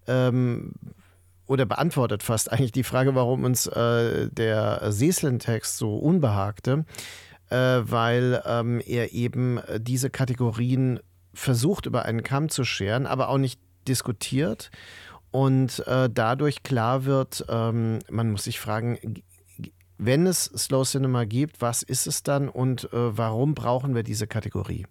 ähm, 0.06 0.72
oder 1.46 1.66
beantwortet 1.66 2.22
fast 2.22 2.50
eigentlich 2.50 2.72
die 2.72 2.84
Frage, 2.84 3.14
warum 3.14 3.44
uns 3.44 3.66
äh, 3.66 4.28
der 4.30 4.92
Seslen-Text 4.92 5.76
so 5.76 5.96
unbehagte, 5.96 6.84
äh, 7.50 7.56
weil 7.56 8.42
ähm, 8.46 8.80
er 8.86 9.12
eben 9.12 9.60
diese 9.78 10.10
Kategorien 10.10 11.00
versucht 11.34 11.86
über 11.86 12.04
einen 12.04 12.22
Kamm 12.22 12.48
zu 12.48 12.64
scheren, 12.64 13.06
aber 13.06 13.28
auch 13.28 13.38
nicht 13.38 13.60
diskutiert 13.86 14.70
und 15.34 15.84
äh, 15.88 16.08
dadurch 16.08 16.62
klar 16.62 17.06
wird, 17.06 17.44
ähm, 17.48 17.98
man 18.08 18.30
muss 18.30 18.44
sich 18.44 18.60
fragen, 18.60 19.00
wenn 19.98 20.28
es 20.28 20.44
Slow 20.44 20.84
Cinema 20.84 21.24
gibt, 21.24 21.60
was 21.60 21.82
ist 21.82 22.06
es 22.06 22.22
dann 22.22 22.48
und 22.48 22.84
äh, 22.92 23.18
warum 23.18 23.56
brauchen 23.56 23.96
wir 23.96 24.04
diese 24.04 24.28
Kategorie? 24.28 24.86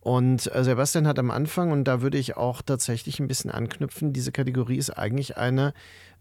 Und 0.00 0.54
äh, 0.54 0.62
Sebastian 0.62 1.06
hat 1.06 1.18
am 1.18 1.30
Anfang, 1.30 1.72
und 1.72 1.84
da 1.84 2.02
würde 2.02 2.18
ich 2.18 2.36
auch 2.36 2.60
tatsächlich 2.60 3.18
ein 3.18 3.28
bisschen 3.28 3.50
anknüpfen, 3.50 4.12
diese 4.12 4.30
Kategorie 4.30 4.76
ist 4.76 4.90
eigentlich 4.90 5.38
eine 5.38 5.72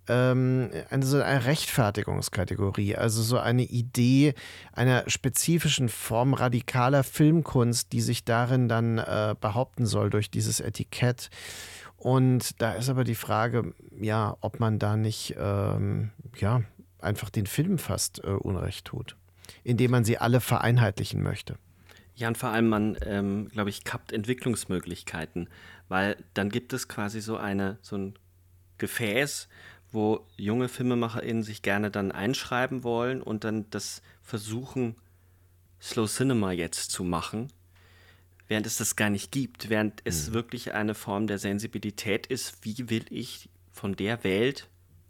ähm, 0.08 0.72
eine, 0.90 1.06
so 1.06 1.22
eine 1.22 1.46
Rechtfertigungskategorie, 1.46 2.96
also 2.96 3.22
so 3.22 3.38
eine 3.38 3.64
Idee 3.64 4.34
einer 4.74 5.04
spezifischen 5.08 5.90
Form 5.90 6.34
radikaler 6.34 7.04
Filmkunst, 7.04 7.92
die 7.92 8.02
sich 8.02 8.24
darin 8.26 8.68
dann 8.68 8.98
äh, 8.98 9.36
behaupten 9.40 9.86
soll 9.86 10.10
durch 10.10 10.32
dieses 10.32 10.60
Etikett. 10.60 11.30
Und 12.02 12.60
da 12.60 12.72
ist 12.74 12.90
aber 12.90 13.04
die 13.04 13.14
Frage, 13.14 13.76
ja, 14.00 14.36
ob 14.42 14.60
man 14.60 14.80
da 14.80 14.98
nicht 14.98 15.36
ähm, 15.38 16.10
ja, 16.36 16.64
einfach 16.98 17.30
den 17.30 17.46
Film 17.46 17.78
fast 17.78 18.24
äh, 18.24 18.30
Unrecht 18.30 18.86
tut, 18.86 19.16
indem 19.64 19.92
man 19.92 20.04
sie 20.04 20.18
alle 20.18 20.42
vereinheitlichen 20.42 21.22
möchte. 21.22 21.60
Ja, 22.16 22.28
und 22.28 22.40
vor 22.40 22.50
allem 22.50 22.70
man, 22.70 22.98
ähm, 23.06 23.50
glaube 23.50 23.70
ich, 23.70 23.84
kappt 23.84 24.14
Entwicklungsmöglichkeiten, 24.14 25.48
weil 25.90 26.18
dann 26.34 26.50
gibt 26.50 26.74
es 26.74 26.88
quasi 26.88 27.22
so 27.22 27.38
eine, 27.38 27.78
so 27.84 27.98
ein 27.98 28.16
Gefäß, 28.80 29.48
wo 29.92 30.26
junge 30.38 30.70
FilmemacherInnen 30.70 31.44
sich 31.44 31.62
gerne 31.62 31.92
dann 31.92 32.12
einschreiben 32.12 32.84
wollen 32.84 33.22
und 33.22 33.44
dann 33.44 33.70
das 33.70 34.02
versuchen, 34.24 34.96
Slow 35.80 36.08
Cinema 36.08 36.52
jetzt 36.52 36.90
zu 36.90 37.04
machen, 37.04 37.54
während 38.52 38.68
es 38.68 38.76
das 38.76 38.98
gar 38.98 39.10
nicht 39.10 39.32
gibt, 39.32 39.70
während 39.70 40.02
es 40.04 40.28
mhm. 40.28 40.34
wirklich 40.34 40.74
eine 40.74 40.94
Form 40.94 41.26
der 41.26 41.38
Sensibilität 41.38 42.28
ist, 42.28 42.58
wie 42.64 42.90
will 42.90 43.06
ich 43.10 43.48
von 43.72 43.96
der 43.96 44.26
Welt 44.26 44.68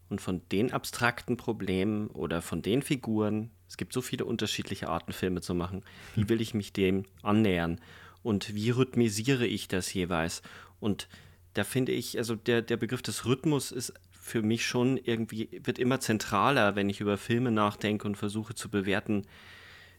und 0.10 0.22
von 0.22 0.48
den 0.52 0.72
abstrakten 0.72 1.38
Problemen 1.38 2.12
oder 2.12 2.44
von 2.44 2.62
den 2.62 2.84
Figuren, 2.84 3.50
es 3.68 3.78
gibt 3.78 3.94
so 3.94 4.02
viele 4.02 4.26
unterschiedliche 4.26 4.90
Arten, 4.90 5.12
Filme 5.12 5.42
zu 5.42 5.56
machen, 5.56 5.84
wie 6.14 6.22
hm. 6.22 6.30
will 6.30 6.40
ich 6.40 6.54
mich 6.54 6.72
dem 6.72 7.06
annähern 7.24 7.82
und 8.22 8.54
wie 8.54 8.70
rhythmisiere 8.70 9.48
ich 9.48 9.68
das 9.68 9.92
jeweils? 9.92 10.44
Und 10.80 11.08
da 11.56 11.64
finde 11.64 11.94
ich, 11.94 12.20
also 12.20 12.36
der, 12.36 12.62
der 12.62 12.78
Begriff 12.78 13.02
des 13.02 13.26
Rhythmus 13.26 13.72
ist 13.72 13.92
für 14.12 14.44
mich 14.44 14.68
schon 14.68 14.98
irgendwie, 14.98 15.50
wird 15.64 15.80
immer 15.80 16.00
zentraler, 16.00 16.76
wenn 16.76 16.92
ich 16.92 17.02
über 17.02 17.18
Filme 17.18 17.50
nachdenke 17.50 18.08
und 18.08 18.18
versuche 18.18 18.54
zu 18.54 18.70
bewerten, 18.70 19.26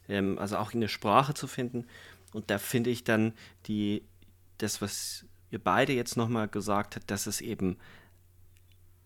ähm, 0.08 0.38
also 0.38 0.58
auch 0.58 0.72
in 0.72 0.80
der 0.80 0.86
Sprache 0.86 1.34
zu 1.34 1.48
finden. 1.48 1.86
Und 2.32 2.50
da 2.50 2.58
finde 2.58 2.90
ich 2.90 3.04
dann 3.04 3.34
die, 3.66 4.02
das, 4.58 4.80
was 4.80 5.26
ihr 5.50 5.58
beide 5.58 5.92
jetzt 5.92 6.16
nochmal 6.16 6.48
gesagt 6.48 6.96
habt, 6.96 7.10
dass 7.10 7.26
es 7.26 7.40
eben 7.40 7.76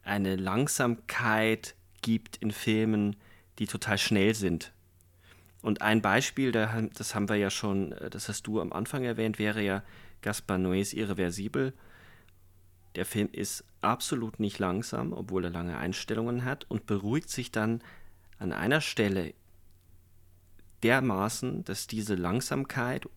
eine 0.03 0.37
Langsamkeit 0.37 1.75
gibt 2.03 2.37
in 2.37 2.53
Filmen, 2.53 3.17
die 3.59 3.67
total 3.67 3.99
schnell 3.99 4.35
sind. 4.35 4.73
Und 5.63 5.83
ein 5.83 6.01
Beispiel, 6.01 6.53
das 6.53 7.15
haben 7.15 7.29
wir 7.29 7.37
ja 7.37 7.51
schon, 7.51 7.93
äh, 7.93 8.11
das 8.11 8.29
hast 8.29 8.47
du 8.47 8.61
am 8.61 8.73
Anfang 8.73 9.05
erwähnt, 9.05 9.39
wäre 9.39 9.63
ja 9.63 9.83
Gaspar 10.23 10.59
Noés 10.59 10.95
Irreversibel. 10.95 11.73
Der 12.95 13.05
Film 13.05 13.29
ist 13.33 13.65
absolut 13.81 14.39
nicht 14.39 14.59
langsam, 14.59 15.13
obwohl 15.13 15.45
er 15.45 15.51
lange 15.51 15.77
Einstellungen 15.77 16.45
hat 16.45 16.67
und 16.69 16.87
beruhigt 16.87 17.31
sich 17.31 17.51
dann 17.51 17.83
an 18.39 18.53
einer 18.53 18.81
Stelle 18.81 19.35
dermaßen, 20.83 21.65
dass 21.65 21.87
diese 21.87 22.15
Langsamkeit 22.15 23.09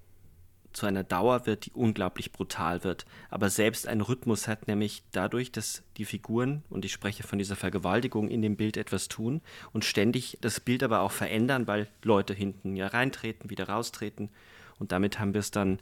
zu 0.71 0.85
einer 0.85 1.03
Dauer 1.03 1.45
wird, 1.45 1.65
die 1.65 1.71
unglaublich 1.71 2.31
brutal 2.31 2.83
wird, 2.83 3.05
aber 3.29 3.49
selbst 3.49 3.87
einen 3.87 4.01
Rhythmus 4.01 4.47
hat, 4.47 4.67
nämlich 4.67 5.03
dadurch, 5.11 5.51
dass 5.51 5.83
die 5.97 6.05
Figuren, 6.05 6.63
und 6.69 6.85
ich 6.85 6.93
spreche 6.93 7.23
von 7.23 7.39
dieser 7.39 7.55
Vergewaltigung, 7.55 8.29
in 8.29 8.41
dem 8.41 8.55
Bild 8.55 8.77
etwas 8.77 9.07
tun 9.07 9.41
und 9.73 9.83
ständig 9.83 10.37
das 10.41 10.59
Bild 10.59 10.83
aber 10.83 11.01
auch 11.01 11.11
verändern, 11.11 11.67
weil 11.67 11.87
Leute 12.03 12.33
hinten 12.33 12.75
ja 12.75 12.87
reintreten, 12.87 13.49
wieder 13.49 13.67
raustreten. 13.67 14.29
Und 14.77 14.91
damit 14.91 15.19
haben 15.19 15.33
wir 15.33 15.39
es 15.39 15.51
dann 15.51 15.79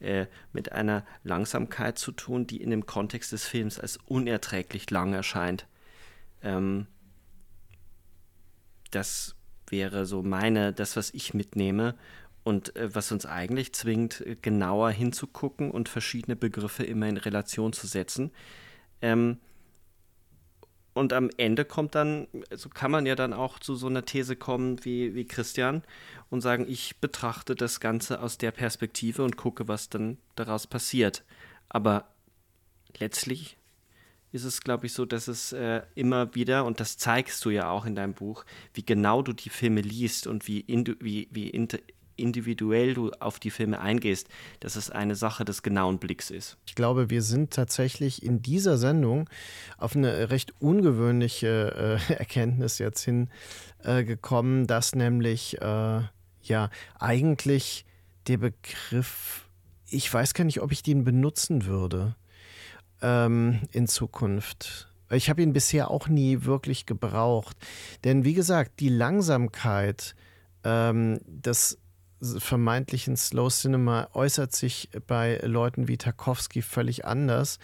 äh, 0.00 0.26
mit 0.52 0.72
einer 0.72 1.04
Langsamkeit 1.24 1.98
zu 1.98 2.12
tun, 2.12 2.46
die 2.46 2.60
in 2.60 2.70
dem 2.70 2.84
Kontext 2.84 3.32
des 3.32 3.48
Films 3.48 3.80
als 3.80 3.98
unerträglich 4.06 4.90
lang 4.90 5.14
erscheint. 5.14 5.66
Ähm, 6.42 6.86
das 8.90 9.34
wäre 9.68 10.06
so 10.06 10.22
meine, 10.22 10.72
das, 10.72 10.96
was 10.96 11.12
ich 11.14 11.34
mitnehme 11.34 11.94
und 12.44 12.76
äh, 12.76 12.94
was 12.94 13.10
uns 13.12 13.26
eigentlich 13.26 13.72
zwingt, 13.72 14.20
äh, 14.20 14.36
genauer 14.40 14.90
hinzugucken 14.90 15.70
und 15.70 15.88
verschiedene 15.88 16.36
Begriffe 16.36 16.84
immer 16.84 17.08
in 17.08 17.16
Relation 17.16 17.72
zu 17.72 17.86
setzen. 17.86 18.30
Ähm, 19.02 19.38
und 20.94 21.12
am 21.12 21.28
Ende 21.36 21.66
kommt 21.66 21.94
dann, 21.94 22.26
so 22.32 22.40
also 22.50 22.68
kann 22.70 22.90
man 22.90 23.04
ja 23.04 23.14
dann 23.14 23.34
auch 23.34 23.58
zu 23.58 23.74
so 23.74 23.86
einer 23.86 24.06
These 24.06 24.34
kommen 24.34 24.82
wie, 24.84 25.14
wie 25.14 25.26
Christian 25.26 25.82
und 26.30 26.40
sagen, 26.40 26.64
ich 26.68 27.00
betrachte 27.00 27.54
das 27.54 27.80
Ganze 27.80 28.22
aus 28.22 28.38
der 28.38 28.50
Perspektive 28.50 29.22
und 29.22 29.36
gucke, 29.36 29.68
was 29.68 29.90
dann 29.90 30.16
daraus 30.36 30.66
passiert. 30.66 31.22
Aber 31.68 32.08
letztlich 32.98 33.55
ist 34.36 34.44
es, 34.44 34.60
glaube 34.60 34.86
ich, 34.86 34.92
so, 34.92 35.04
dass 35.04 35.26
es 35.26 35.52
äh, 35.52 35.82
immer 35.94 36.34
wieder, 36.34 36.64
und 36.64 36.78
das 36.78 36.96
zeigst 36.98 37.44
du 37.44 37.50
ja 37.50 37.70
auch 37.70 37.86
in 37.86 37.96
deinem 37.96 38.14
Buch, 38.14 38.44
wie 38.74 38.84
genau 38.84 39.22
du 39.22 39.32
die 39.32 39.48
Filme 39.48 39.80
liest 39.80 40.26
und 40.26 40.46
wie, 40.46 40.64
wie, 41.00 41.28
wie 41.32 41.50
individuell 42.16 42.94
du 42.94 43.10
auf 43.20 43.38
die 43.38 43.50
Filme 43.50 43.80
eingehst, 43.80 44.28
dass 44.60 44.76
es 44.76 44.90
eine 44.90 45.14
Sache 45.14 45.44
des 45.44 45.62
genauen 45.62 45.98
Blicks 45.98 46.30
ist. 46.30 46.56
Ich 46.66 46.74
glaube, 46.74 47.10
wir 47.10 47.22
sind 47.22 47.52
tatsächlich 47.52 48.22
in 48.22 48.42
dieser 48.42 48.76
Sendung 48.76 49.28
auf 49.78 49.96
eine 49.96 50.30
recht 50.30 50.54
ungewöhnliche 50.60 51.98
äh, 52.08 52.12
Erkenntnis 52.18 52.78
jetzt 52.78 53.04
hingekommen, 53.04 54.64
äh, 54.64 54.66
dass 54.66 54.94
nämlich 54.94 55.60
äh, 55.60 56.00
ja 56.42 56.70
eigentlich 56.98 57.84
der 58.28 58.38
Begriff, 58.38 59.48
ich 59.88 60.12
weiß 60.12 60.34
gar 60.34 60.44
nicht, 60.44 60.60
ob 60.60 60.72
ich 60.72 60.82
den 60.82 61.04
benutzen 61.04 61.66
würde 61.66 62.16
ähm, 63.02 63.60
in 63.72 63.86
Zukunft. 63.86 64.88
Ich 65.10 65.30
habe 65.30 65.42
ihn 65.42 65.52
bisher 65.52 65.90
auch 65.90 66.08
nie 66.08 66.44
wirklich 66.44 66.86
gebraucht. 66.86 67.56
Denn 68.04 68.24
wie 68.24 68.34
gesagt, 68.34 68.80
die 68.80 68.88
Langsamkeit, 68.88 70.14
ähm, 70.64 71.20
das 71.26 71.78
vermeintlichen 72.20 73.16
Slow 73.16 73.50
Cinema 73.50 74.08
äußert 74.14 74.54
sich 74.54 74.90
bei 75.06 75.38
Leuten 75.42 75.86
wie 75.86 75.98
Tarkovsky 75.98 76.62
völlig 76.62 77.04
anders 77.04 77.58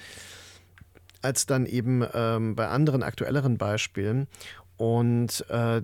als 1.23 1.47
dann 1.47 1.67
eben 1.67 2.05
ähm, 2.13 2.55
bei 2.57 2.69
anderen 2.69 3.03
aktuelleren 3.03 3.57
Beispielen. 3.57 4.27
Und 4.77 5.49
äh, 5.49 5.83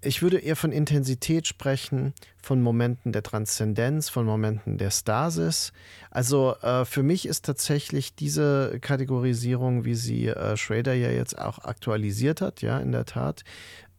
ich 0.00 0.22
würde 0.22 0.38
eher 0.38 0.56
von 0.56 0.70
Intensität 0.70 1.46
sprechen, 1.46 2.14
von 2.40 2.62
Momenten 2.62 3.12
der 3.12 3.22
Transzendenz, 3.22 4.08
von 4.08 4.24
Momenten 4.24 4.78
der 4.78 4.90
Stasis. 4.90 5.72
Also 6.10 6.54
äh, 6.62 6.84
für 6.84 7.02
mich 7.02 7.26
ist 7.26 7.44
tatsächlich 7.44 8.14
diese 8.14 8.78
Kategorisierung, 8.80 9.84
wie 9.84 9.94
sie 9.94 10.28
äh, 10.28 10.56
Schrader 10.56 10.94
ja 10.94 11.10
jetzt 11.10 11.38
auch 11.38 11.58
aktualisiert 11.60 12.40
hat, 12.40 12.62
ja, 12.62 12.78
in 12.78 12.92
der 12.92 13.06
Tat, 13.06 13.42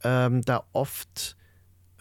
ähm, 0.04 0.42
da 0.44 0.64
oft 0.72 1.36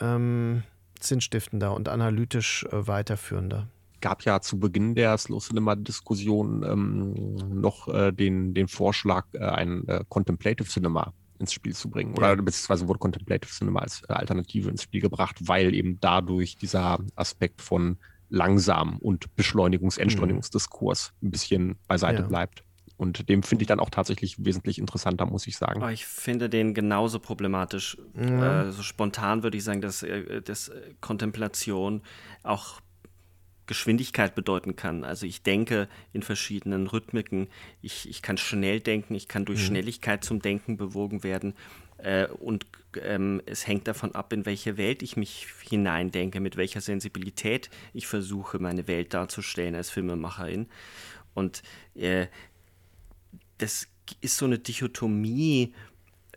ähm, 0.00 0.62
sinnstiftender 1.00 1.74
und 1.74 1.88
analytisch 1.88 2.64
äh, 2.70 2.86
weiterführender 2.86 3.68
gab 4.00 4.22
ja 4.22 4.40
zu 4.40 4.60
Beginn 4.60 4.94
der 4.94 5.18
Slow 5.18 5.40
Cinema 5.40 5.74
Diskussion 5.74 6.62
ähm, 6.62 7.34
noch 7.60 7.88
äh, 7.88 8.12
den, 8.12 8.54
den 8.54 8.68
Vorschlag, 8.68 9.26
äh, 9.32 9.38
ein 9.40 9.88
äh, 9.88 10.04
Contemplative 10.08 10.68
Cinema 10.68 11.12
ins 11.38 11.52
Spiel 11.52 11.74
zu 11.74 11.90
bringen. 11.90 12.14
Oder 12.14 12.36
beziehungsweise 12.36 12.88
wurde 12.88 12.98
Contemplative 12.98 13.50
Cinema 13.50 13.80
als 13.80 14.02
äh, 14.08 14.12
Alternative 14.12 14.70
ins 14.70 14.82
Spiel 14.82 15.00
gebracht, 15.00 15.36
weil 15.40 15.74
eben 15.74 15.98
dadurch 16.00 16.56
dieser 16.56 16.98
Aspekt 17.14 17.62
von 17.62 17.98
langsam 18.28 18.98
und 18.98 19.34
Beschleunigungs-, 19.36 19.98
Entschleunigungsdiskurs 19.98 21.12
ein 21.22 21.30
bisschen 21.30 21.76
beiseite 21.86 22.22
ja. 22.22 22.28
bleibt. 22.28 22.64
Und 22.96 23.28
dem 23.28 23.44
finde 23.44 23.62
ich 23.62 23.68
dann 23.68 23.78
auch 23.78 23.90
tatsächlich 23.90 24.44
wesentlich 24.44 24.78
interessanter, 24.78 25.24
muss 25.24 25.46
ich 25.46 25.56
sagen. 25.56 25.82
Oh, 25.82 25.88
ich 25.88 26.04
finde 26.04 26.48
den 26.48 26.74
genauso 26.74 27.20
problematisch. 27.20 27.96
Ja. 28.14 28.64
Äh, 28.64 28.72
so 28.72 28.82
spontan 28.82 29.44
würde 29.44 29.56
ich 29.56 29.62
sagen, 29.62 29.80
dass, 29.80 30.02
äh, 30.02 30.42
dass 30.42 30.68
äh, 30.68 30.94
Kontemplation 31.00 32.02
auch 32.42 32.80
Geschwindigkeit 33.68 34.34
bedeuten 34.34 34.74
kann. 34.74 35.04
Also 35.04 35.26
ich 35.26 35.42
denke 35.42 35.88
in 36.12 36.22
verschiedenen 36.22 36.88
Rhythmiken. 36.88 37.46
Ich, 37.80 38.08
ich 38.08 38.22
kann 38.22 38.36
schnell 38.36 38.80
denken, 38.80 39.14
ich 39.14 39.28
kann 39.28 39.44
durch 39.44 39.60
mhm. 39.60 39.66
Schnelligkeit 39.66 40.24
zum 40.24 40.42
Denken 40.42 40.76
bewogen 40.76 41.22
werden. 41.22 41.54
Äh, 41.98 42.26
und 42.26 42.66
ähm, 43.00 43.40
es 43.46 43.68
hängt 43.68 43.86
davon 43.86 44.14
ab, 44.14 44.32
in 44.32 44.46
welche 44.46 44.76
Welt 44.76 45.02
ich 45.02 45.16
mich 45.16 45.46
hineindenke, 45.62 46.40
mit 46.40 46.56
welcher 46.56 46.80
Sensibilität 46.80 47.70
ich 47.92 48.08
versuche, 48.08 48.58
meine 48.58 48.88
Welt 48.88 49.14
darzustellen 49.14 49.76
als 49.76 49.90
Filmemacherin. 49.90 50.66
Und 51.34 51.62
äh, 51.94 52.26
das 53.58 53.86
ist 54.20 54.38
so 54.38 54.46
eine 54.46 54.58
Dichotomie 54.58 55.74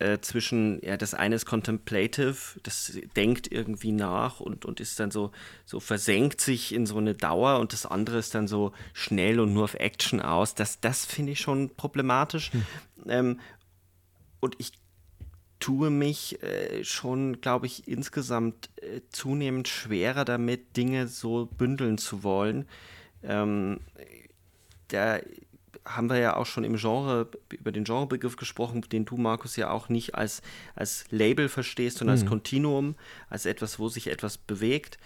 äh, 0.01 0.19
zwischen, 0.21 0.83
ja, 0.83 0.97
das 0.97 1.13
eine 1.13 1.35
ist 1.35 1.45
contemplative, 1.45 2.59
das 2.63 2.97
denkt 3.15 3.51
irgendwie 3.51 3.91
nach 3.91 4.39
und, 4.39 4.65
und 4.65 4.79
ist 4.79 4.99
dann 4.99 5.11
so, 5.11 5.31
so 5.65 5.79
versenkt 5.79 6.41
sich 6.41 6.73
in 6.73 6.85
so 6.85 6.97
eine 6.97 7.13
Dauer 7.13 7.59
und 7.59 7.73
das 7.73 7.85
andere 7.85 8.17
ist 8.17 8.33
dann 8.35 8.47
so 8.47 8.73
schnell 8.93 9.39
und 9.39 9.53
nur 9.53 9.65
auf 9.65 9.75
Action 9.75 10.19
aus. 10.19 10.55
Das, 10.55 10.79
das 10.79 11.05
finde 11.05 11.33
ich 11.33 11.39
schon 11.39 11.75
problematisch. 11.75 12.51
Hm. 12.51 12.65
Ähm, 13.07 13.39
und 14.39 14.55
ich 14.57 14.71
tue 15.59 15.91
mich 15.91 16.41
äh, 16.41 16.83
schon, 16.83 17.39
glaube 17.39 17.67
ich, 17.67 17.87
insgesamt 17.87 18.69
äh, 18.81 19.01
zunehmend 19.09 19.67
schwerer 19.67 20.25
damit, 20.25 20.75
Dinge 20.75 21.07
so 21.07 21.45
bündeln 21.45 21.97
zu 21.97 22.23
wollen. 22.23 22.67
Ähm, 23.23 23.79
da 24.87 25.19
haben 25.85 26.09
wir 26.09 26.17
ja 26.17 26.35
auch 26.35 26.45
schon 26.45 26.63
im 26.63 26.75
Genre, 26.75 27.27
über 27.49 27.71
den 27.71 27.83
Genrebegriff 27.83 28.35
gesprochen, 28.35 28.81
den 28.91 29.05
du, 29.05 29.17
Markus, 29.17 29.55
ja 29.55 29.71
auch 29.71 29.89
nicht 29.89 30.15
als, 30.15 30.41
als 30.75 31.05
Label 31.09 31.49
verstehst, 31.49 31.97
sondern 31.97 32.17
mhm. 32.17 32.21
als 32.21 32.29
Kontinuum, 32.29 32.95
als 33.29 33.45
etwas, 33.45 33.79
wo 33.79 33.89
sich 33.89 34.07
etwas 34.07 34.37
bewegt. 34.37 34.97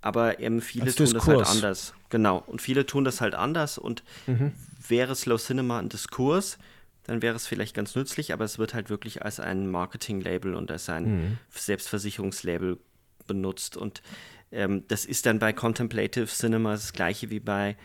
Aber 0.00 0.40
eben 0.40 0.60
viele 0.60 0.86
als 0.86 0.96
tun 0.96 1.06
Diskurs. 1.06 1.24
das 1.24 1.48
halt 1.48 1.56
anders. 1.56 1.94
Genau. 2.10 2.42
Und 2.46 2.60
viele 2.60 2.84
tun 2.84 3.04
das 3.04 3.20
halt 3.20 3.34
anders. 3.34 3.78
Und 3.78 4.02
mhm. 4.26 4.52
wäre 4.86 5.14
Slow 5.14 5.38
Cinema 5.38 5.78
ein 5.78 5.88
Diskurs, 5.88 6.58
dann 7.04 7.22
wäre 7.22 7.36
es 7.36 7.46
vielleicht 7.46 7.74
ganz 7.74 7.94
nützlich, 7.94 8.32
aber 8.32 8.44
es 8.44 8.58
wird 8.58 8.74
halt 8.74 8.90
wirklich 8.90 9.22
als 9.22 9.38
ein 9.38 9.70
Marketing-Label 9.70 10.54
und 10.54 10.70
als 10.70 10.88
ein 10.88 11.04
mhm. 11.04 11.38
Selbstversicherungslabel 11.50 12.78
benutzt. 13.26 13.76
Und 13.76 14.02
ähm, 14.50 14.84
das 14.88 15.04
ist 15.04 15.26
dann 15.26 15.38
bei 15.38 15.52
Contemplative 15.52 16.26
Cinema 16.26 16.72
das 16.72 16.92
gleiche 16.92 17.30
wie 17.30 17.40
bei 17.40 17.76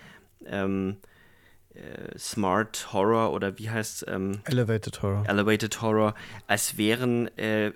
ähm, 0.46 0.98
äh, 1.76 2.18
Smart 2.18 2.94
Horror 2.94 3.32
oder 3.32 3.58
wie 3.60 3.70
heißt 3.70 4.06
ähm, 4.08 4.42
Elevated 4.46 5.02
Horror. 5.02 5.24
Elevated 5.28 5.82
Horror, 5.82 6.16
als 6.48 6.78
wären 6.78 7.28
äh, 7.38 7.72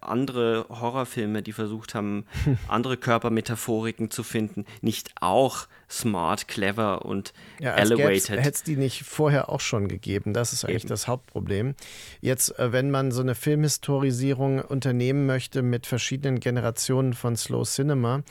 andere 0.00 0.66
Horrorfilme, 0.68 1.42
die 1.42 1.52
versucht 1.52 1.94
haben, 1.94 2.26
andere 2.68 2.96
Körpermetaphoriken 2.96 4.10
zu 4.10 4.22
finden, 4.22 4.64
nicht 4.80 5.10
auch 5.20 5.66
smart, 5.88 6.48
clever 6.48 7.04
und 7.04 7.32
ja, 7.60 7.74
elevated. 7.74 8.30
Hätte 8.30 8.50
es 8.50 8.62
die 8.62 8.76
nicht 8.76 9.04
vorher 9.04 9.48
auch 9.48 9.60
schon 9.60 9.88
gegeben. 9.88 10.32
Das 10.32 10.52
ist 10.52 10.64
eigentlich 10.64 10.84
Eben. 10.84 10.88
das 10.88 11.06
Hauptproblem. 11.06 11.74
Jetzt, 12.20 12.58
äh, 12.58 12.72
wenn 12.72 12.90
man 12.90 13.12
so 13.12 13.20
eine 13.20 13.34
Filmhistorisierung 13.34 14.60
unternehmen 14.60 15.26
möchte 15.26 15.62
mit 15.62 15.86
verschiedenen 15.86 16.40
Generationen 16.40 17.14
von 17.14 17.36
Slow 17.36 17.64
Cinema, 17.64 18.22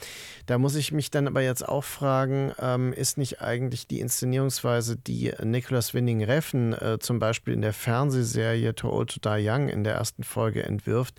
da 0.46 0.58
muss 0.58 0.74
ich 0.74 0.92
mich 0.92 1.10
dann 1.10 1.26
aber 1.26 1.42
jetzt 1.42 1.66
auch 1.66 1.84
fragen, 1.84 2.52
ähm, 2.60 2.92
ist 2.92 3.18
nicht 3.18 3.40
eigentlich 3.40 3.86
die 3.86 4.00
Inszenierungsweise, 4.00 4.96
die 4.96 5.32
Nicholas 5.42 5.94
Winning 5.94 6.22
Reffen 6.22 6.72
äh, 6.74 6.98
zum 7.00 7.18
Beispiel 7.18 7.54
in 7.54 7.62
der 7.62 7.72
Fernsehserie 7.72 8.74
To 8.74 8.90
Old 8.90 9.10
to 9.10 9.20
Die 9.20 9.48
Young 9.48 9.68
in 9.68 9.84
der 9.84 9.94
ersten 9.94 10.24
Folge 10.24 10.62
entwirft, 10.62 11.14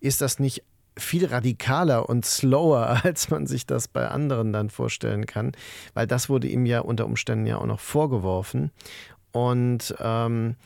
ist 0.00 0.20
das 0.20 0.38
nicht 0.38 0.62
viel 0.96 1.26
radikaler 1.26 2.08
und 2.08 2.24
slower, 2.24 3.00
als 3.04 3.30
man 3.30 3.46
sich 3.46 3.66
das 3.66 3.88
bei 3.88 4.08
anderen 4.08 4.52
dann 4.52 4.70
vorstellen 4.70 5.26
kann, 5.26 5.52
weil 5.94 6.06
das 6.06 6.28
wurde 6.28 6.48
ihm 6.48 6.66
ja 6.66 6.80
unter 6.80 7.06
Umständen 7.06 7.46
ja 7.46 7.58
auch 7.58 7.66
noch 7.66 7.80
vorgeworfen. 7.80 8.70
Und 9.32 9.94
ähm, 9.98 10.56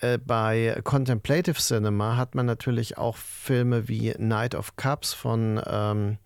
äh, 0.00 0.18
bei 0.18 0.80
Contemplative 0.84 1.58
Cinema 1.58 2.16
hat 2.16 2.34
man 2.34 2.46
natürlich 2.46 2.98
auch 2.98 3.16
Filme 3.16 3.88
wie 3.88 4.14
Night 4.18 4.54
of 4.54 4.76
Cups 4.76 5.14
von 5.14 5.60
ähm, 5.66 6.18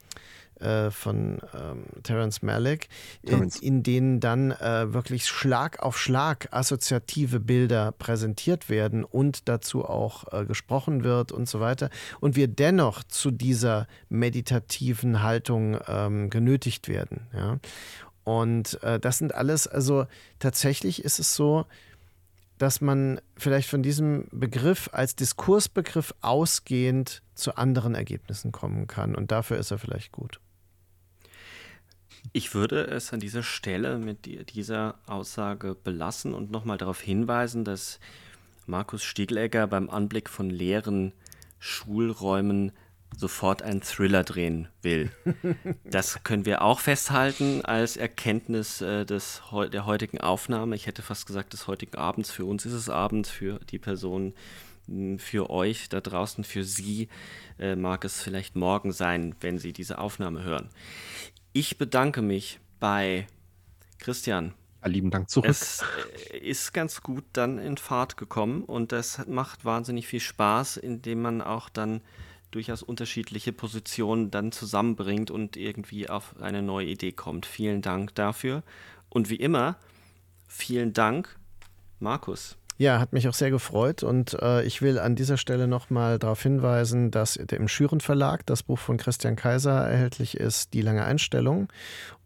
äh, 0.62 0.90
von 0.90 1.40
ähm, 1.55 1.84
Terence 2.02 2.43
Malick, 2.43 2.89
in, 3.22 3.51
in, 3.60 3.82
denen 3.82 4.20
dann 4.20 4.52
äh, 4.52 4.93
wirklich 4.93 5.26
Schlag 5.26 5.80
auf 5.80 5.98
Schlag 5.98 6.48
assoziative 6.51 7.40
Bilder 7.40 7.93
präsentiert 7.93 8.70
werden 8.70 9.05
und 9.05 9.48
dazu 9.48 9.84
auch 9.84 10.32
äh, 10.32 10.44
gesprochen 10.44 11.05
wird 11.05 11.32
und 11.32 11.48
so 11.48 11.60
weiter. 11.60 11.90
Und 12.20 12.36
wir 12.36 12.48
dennoch 12.48 13.02
zu 13.05 13.30
dieser 13.30 13.86
meditativen 14.09 15.22
Haltung 15.22 15.78
ähm, 15.86 16.30
genötigt 16.30 16.89
werden. 16.89 17.26
Ja? 17.34 17.59
Und 18.24 18.82
äh, 18.82 19.01
das 19.01 19.18
sind 19.18 19.34
alles, 19.34 19.66
also 19.66 20.06
tatsächlich 20.39 21.05
ist 21.05 21.18
es 21.18 21.34
so, 21.34 21.66
dass 22.59 22.80
man 22.80 23.20
vielleicht 23.36 23.68
von 23.68 23.82
diesem 23.82 24.28
Begriff 24.30 24.89
als 24.93 25.16
Diskursbegriff 25.16 26.14
ausgehend 26.20 27.22
zu 27.34 27.56
anderen 27.56 27.97
Ergebnissen 27.97 28.52
kommen 28.52 28.86
kann. 28.86 29.16
Und 29.16 29.32
dafür 29.32 29.56
ist 29.56 29.72
er 29.72 29.78
vielleicht 29.78 30.12
gut. 30.12 30.39
Ich 32.32 32.55
würde 32.55 32.86
es 32.86 33.12
an 33.12 33.20
dieser 33.20 33.43
Stelle 33.43 33.99
mit 33.99 34.55
dieser 34.55 34.94
Aussage 35.07 35.74
belassen 35.74 36.35
und 36.35 36.51
nochmal 36.51 36.78
darauf 36.78 37.01
hinweisen, 37.01 37.65
dass 37.65 37.99
Markus 38.66 39.03
Stiegelegger 39.03 39.66
beim 39.66 39.90
Anblick 39.90 40.28
von 40.28 40.49
leeren 40.49 41.12
Schulräumen 41.59 42.73
sofort 43.16 43.62
einen 43.62 43.82
Thriller 43.82 44.24
drehen 44.24 44.69
will. 44.82 45.11
Das 45.85 46.24
können 46.24 46.47
wir 46.47 46.62
auch 46.62 46.81
festhalten 46.81 47.62
als 47.65 47.99
Erkenntnis 47.99 48.81
äh, 48.81 49.05
des, 49.05 49.43
der 49.73 49.85
heutigen 49.85 50.19
Aufnahme. 50.19 50.74
Ich 50.74 50.86
hätte 50.86 51.03
fast 51.03 51.27
gesagt 51.27 51.53
des 51.53 51.66
heutigen 51.66 51.97
Abends. 51.97 52.31
Für 52.31 52.47
uns 52.47 52.65
ist 52.65 52.73
es 52.73 52.89
Abend, 52.89 53.27
für 53.27 53.61
die 53.70 53.78
Person, 53.78 54.32
für 55.19 55.51
euch 55.51 55.89
da 55.89 56.01
draußen, 56.01 56.44
für 56.44 56.65
Sie 56.65 57.09
äh, 57.59 57.77
mag 57.77 58.05
es 58.05 58.23
vielleicht 58.23 58.57
morgen 58.57 58.93
sein, 58.93 59.35
wenn 59.40 59.59
Sie 59.59 59.73
diese 59.73 59.99
Aufnahme 59.99 60.43
hören. 60.43 60.70
Ich 61.55 61.77
bedanke 61.77 62.23
mich 62.23 62.61
bei 62.81 63.27
Christian. 63.99 64.55
Ja, 64.83 64.89
lieben 64.89 65.11
Dank 65.11 65.29
zurück. 65.29 65.51
Es 65.51 65.85
äh, 66.31 66.39
ist 66.39 66.73
ganz 66.73 67.03
gut 67.03 67.24
dann 67.35 67.59
in 67.59 67.77
Fahrt 67.77 68.16
gekommen 68.16 68.65
und 68.65 68.91
das 68.91 69.27
macht 69.27 69.65
wahnsinnig 69.65 70.07
viel 70.07 70.20
Spaß, 70.20 70.79
indem 70.79 71.23
man 71.23 71.43
auch 71.43 71.69
dann 71.69 72.01
durchaus 72.51 72.83
unterschiedliche 72.83 73.53
Positionen 73.53 74.31
dann 74.31 74.51
zusammenbringt 74.51 75.31
und 75.31 75.57
irgendwie 75.57 76.09
auf 76.09 76.41
eine 76.41 76.62
neue 76.62 76.87
Idee 76.87 77.12
kommt. 77.12 77.47
Vielen 77.47 77.83
Dank 77.83 78.15
dafür. 78.15 78.62
Und 79.09 79.29
wie 79.29 79.37
immer, 79.37 79.77
vielen 80.49 80.93
Dank, 80.93 81.39
Markus. 82.01 82.57
Ja, 82.82 82.98
hat 82.98 83.12
mich 83.12 83.28
auch 83.28 83.34
sehr 83.34 83.52
gefreut 83.52 84.02
und 84.02 84.36
äh, 84.42 84.64
ich 84.64 84.82
will 84.82 84.98
an 84.98 85.14
dieser 85.14 85.36
Stelle 85.36 85.68
nochmal 85.68 86.18
darauf 86.18 86.42
hinweisen, 86.42 87.12
dass 87.12 87.36
im 87.36 87.68
Schüren 87.68 88.00
Verlag 88.00 88.44
das 88.44 88.64
Buch 88.64 88.80
von 88.80 88.96
Christian 88.96 89.36
Kaiser 89.36 89.86
erhältlich 89.88 90.36
ist, 90.36 90.74
Die 90.74 90.82
lange 90.82 91.04
Einstellung 91.04 91.68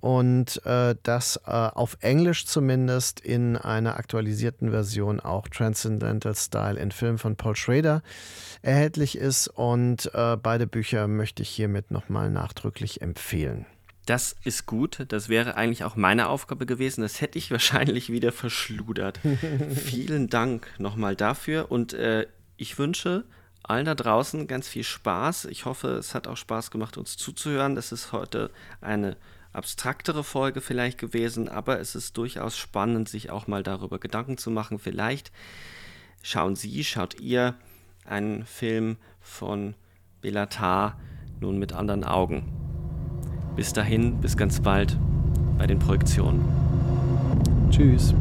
und 0.01 0.65
äh, 0.65 0.95
dass 1.03 1.37
äh, 1.45 1.51
auf 1.51 1.99
Englisch 2.01 2.47
zumindest 2.47 3.21
in 3.21 3.59
einer 3.59 3.99
aktualisierten 3.99 4.71
Version 4.71 5.21
auch 5.21 5.47
Transcendental 5.49 6.35
Style 6.35 6.81
in 6.81 6.91
Film 6.91 7.19
von 7.19 7.37
Paul 7.37 7.55
Schrader 7.55 8.01
erhältlich 8.63 9.19
ist 9.19 9.49
und 9.49 10.11
äh, 10.15 10.39
beide 10.43 10.67
Bücher 10.67 11.07
möchte 11.07 11.43
ich 11.43 11.51
hiermit 11.51 11.91
nochmal 11.91 12.31
nachdrücklich 12.31 13.03
empfehlen. 13.03 13.67
Das 14.07 14.37
ist 14.45 14.67
gut. 14.67 15.05
Das 15.09 15.29
wäre 15.29 15.57
eigentlich 15.57 15.85
auch 15.85 15.97
meine 15.97 16.29
Aufgabe 16.29 16.65
gewesen. 16.65 17.03
Das 17.03 17.21
hätte 17.21 17.39
ich 17.39 17.51
wahrscheinlich 17.51 18.11
wieder 18.11 18.33
verschludert. 18.33 19.21
Vielen 19.75 20.29
Dank 20.29 20.69
nochmal 20.79 21.17
dafür 21.17 21.71
und 21.71 21.93
äh, 21.93 22.27
ich 22.57 22.79
wünsche 22.79 23.25
allen 23.63 23.85
da 23.85 23.97
draußen 23.97 24.47
ganz 24.47 24.69
viel 24.69 24.85
Spaß. 24.85 25.47
Ich 25.47 25.65
hoffe, 25.65 25.89
es 25.89 26.15
hat 26.15 26.29
auch 26.29 26.37
Spaß 26.37 26.71
gemacht, 26.71 26.97
uns 26.97 27.17
zuzuhören. 27.17 27.75
Das 27.75 27.91
ist 27.91 28.13
heute 28.13 28.51
eine 28.81 29.17
abstraktere 29.53 30.23
Folge 30.23 30.61
vielleicht 30.61 30.99
gewesen, 30.99 31.49
aber 31.49 31.81
es 31.81 31.95
ist 31.97 32.17
durchaus 32.17 32.57
spannend, 32.57 33.09
sich 33.09 33.31
auch 33.31 33.49
mal 33.49 33.65
darüber 33.65 33.99
Gedanken 33.99 34.39
zu 34.39 34.51
machen. 34.51 34.79
Vielleicht 34.79 35.33
schauen 36.23 36.55
Sie, 36.55 36.85
schaut 36.85 37.21
ihr 37.21 37.55
einen 38.05 38.47
Film 38.47 38.99
von 39.21 39.75
Belatar 40.21 41.01
nun 41.41 41.59
mit 41.59 41.73
anderen 41.73 42.05
Augen. 42.05 42.66
Bis 43.57 43.73
dahin, 43.73 44.17
bis 44.17 44.37
ganz 44.37 44.61
bald 44.61 44.97
bei 45.59 45.67
den 45.67 45.79
Projektionen. 45.79 46.45
Tschüss. 47.71 48.15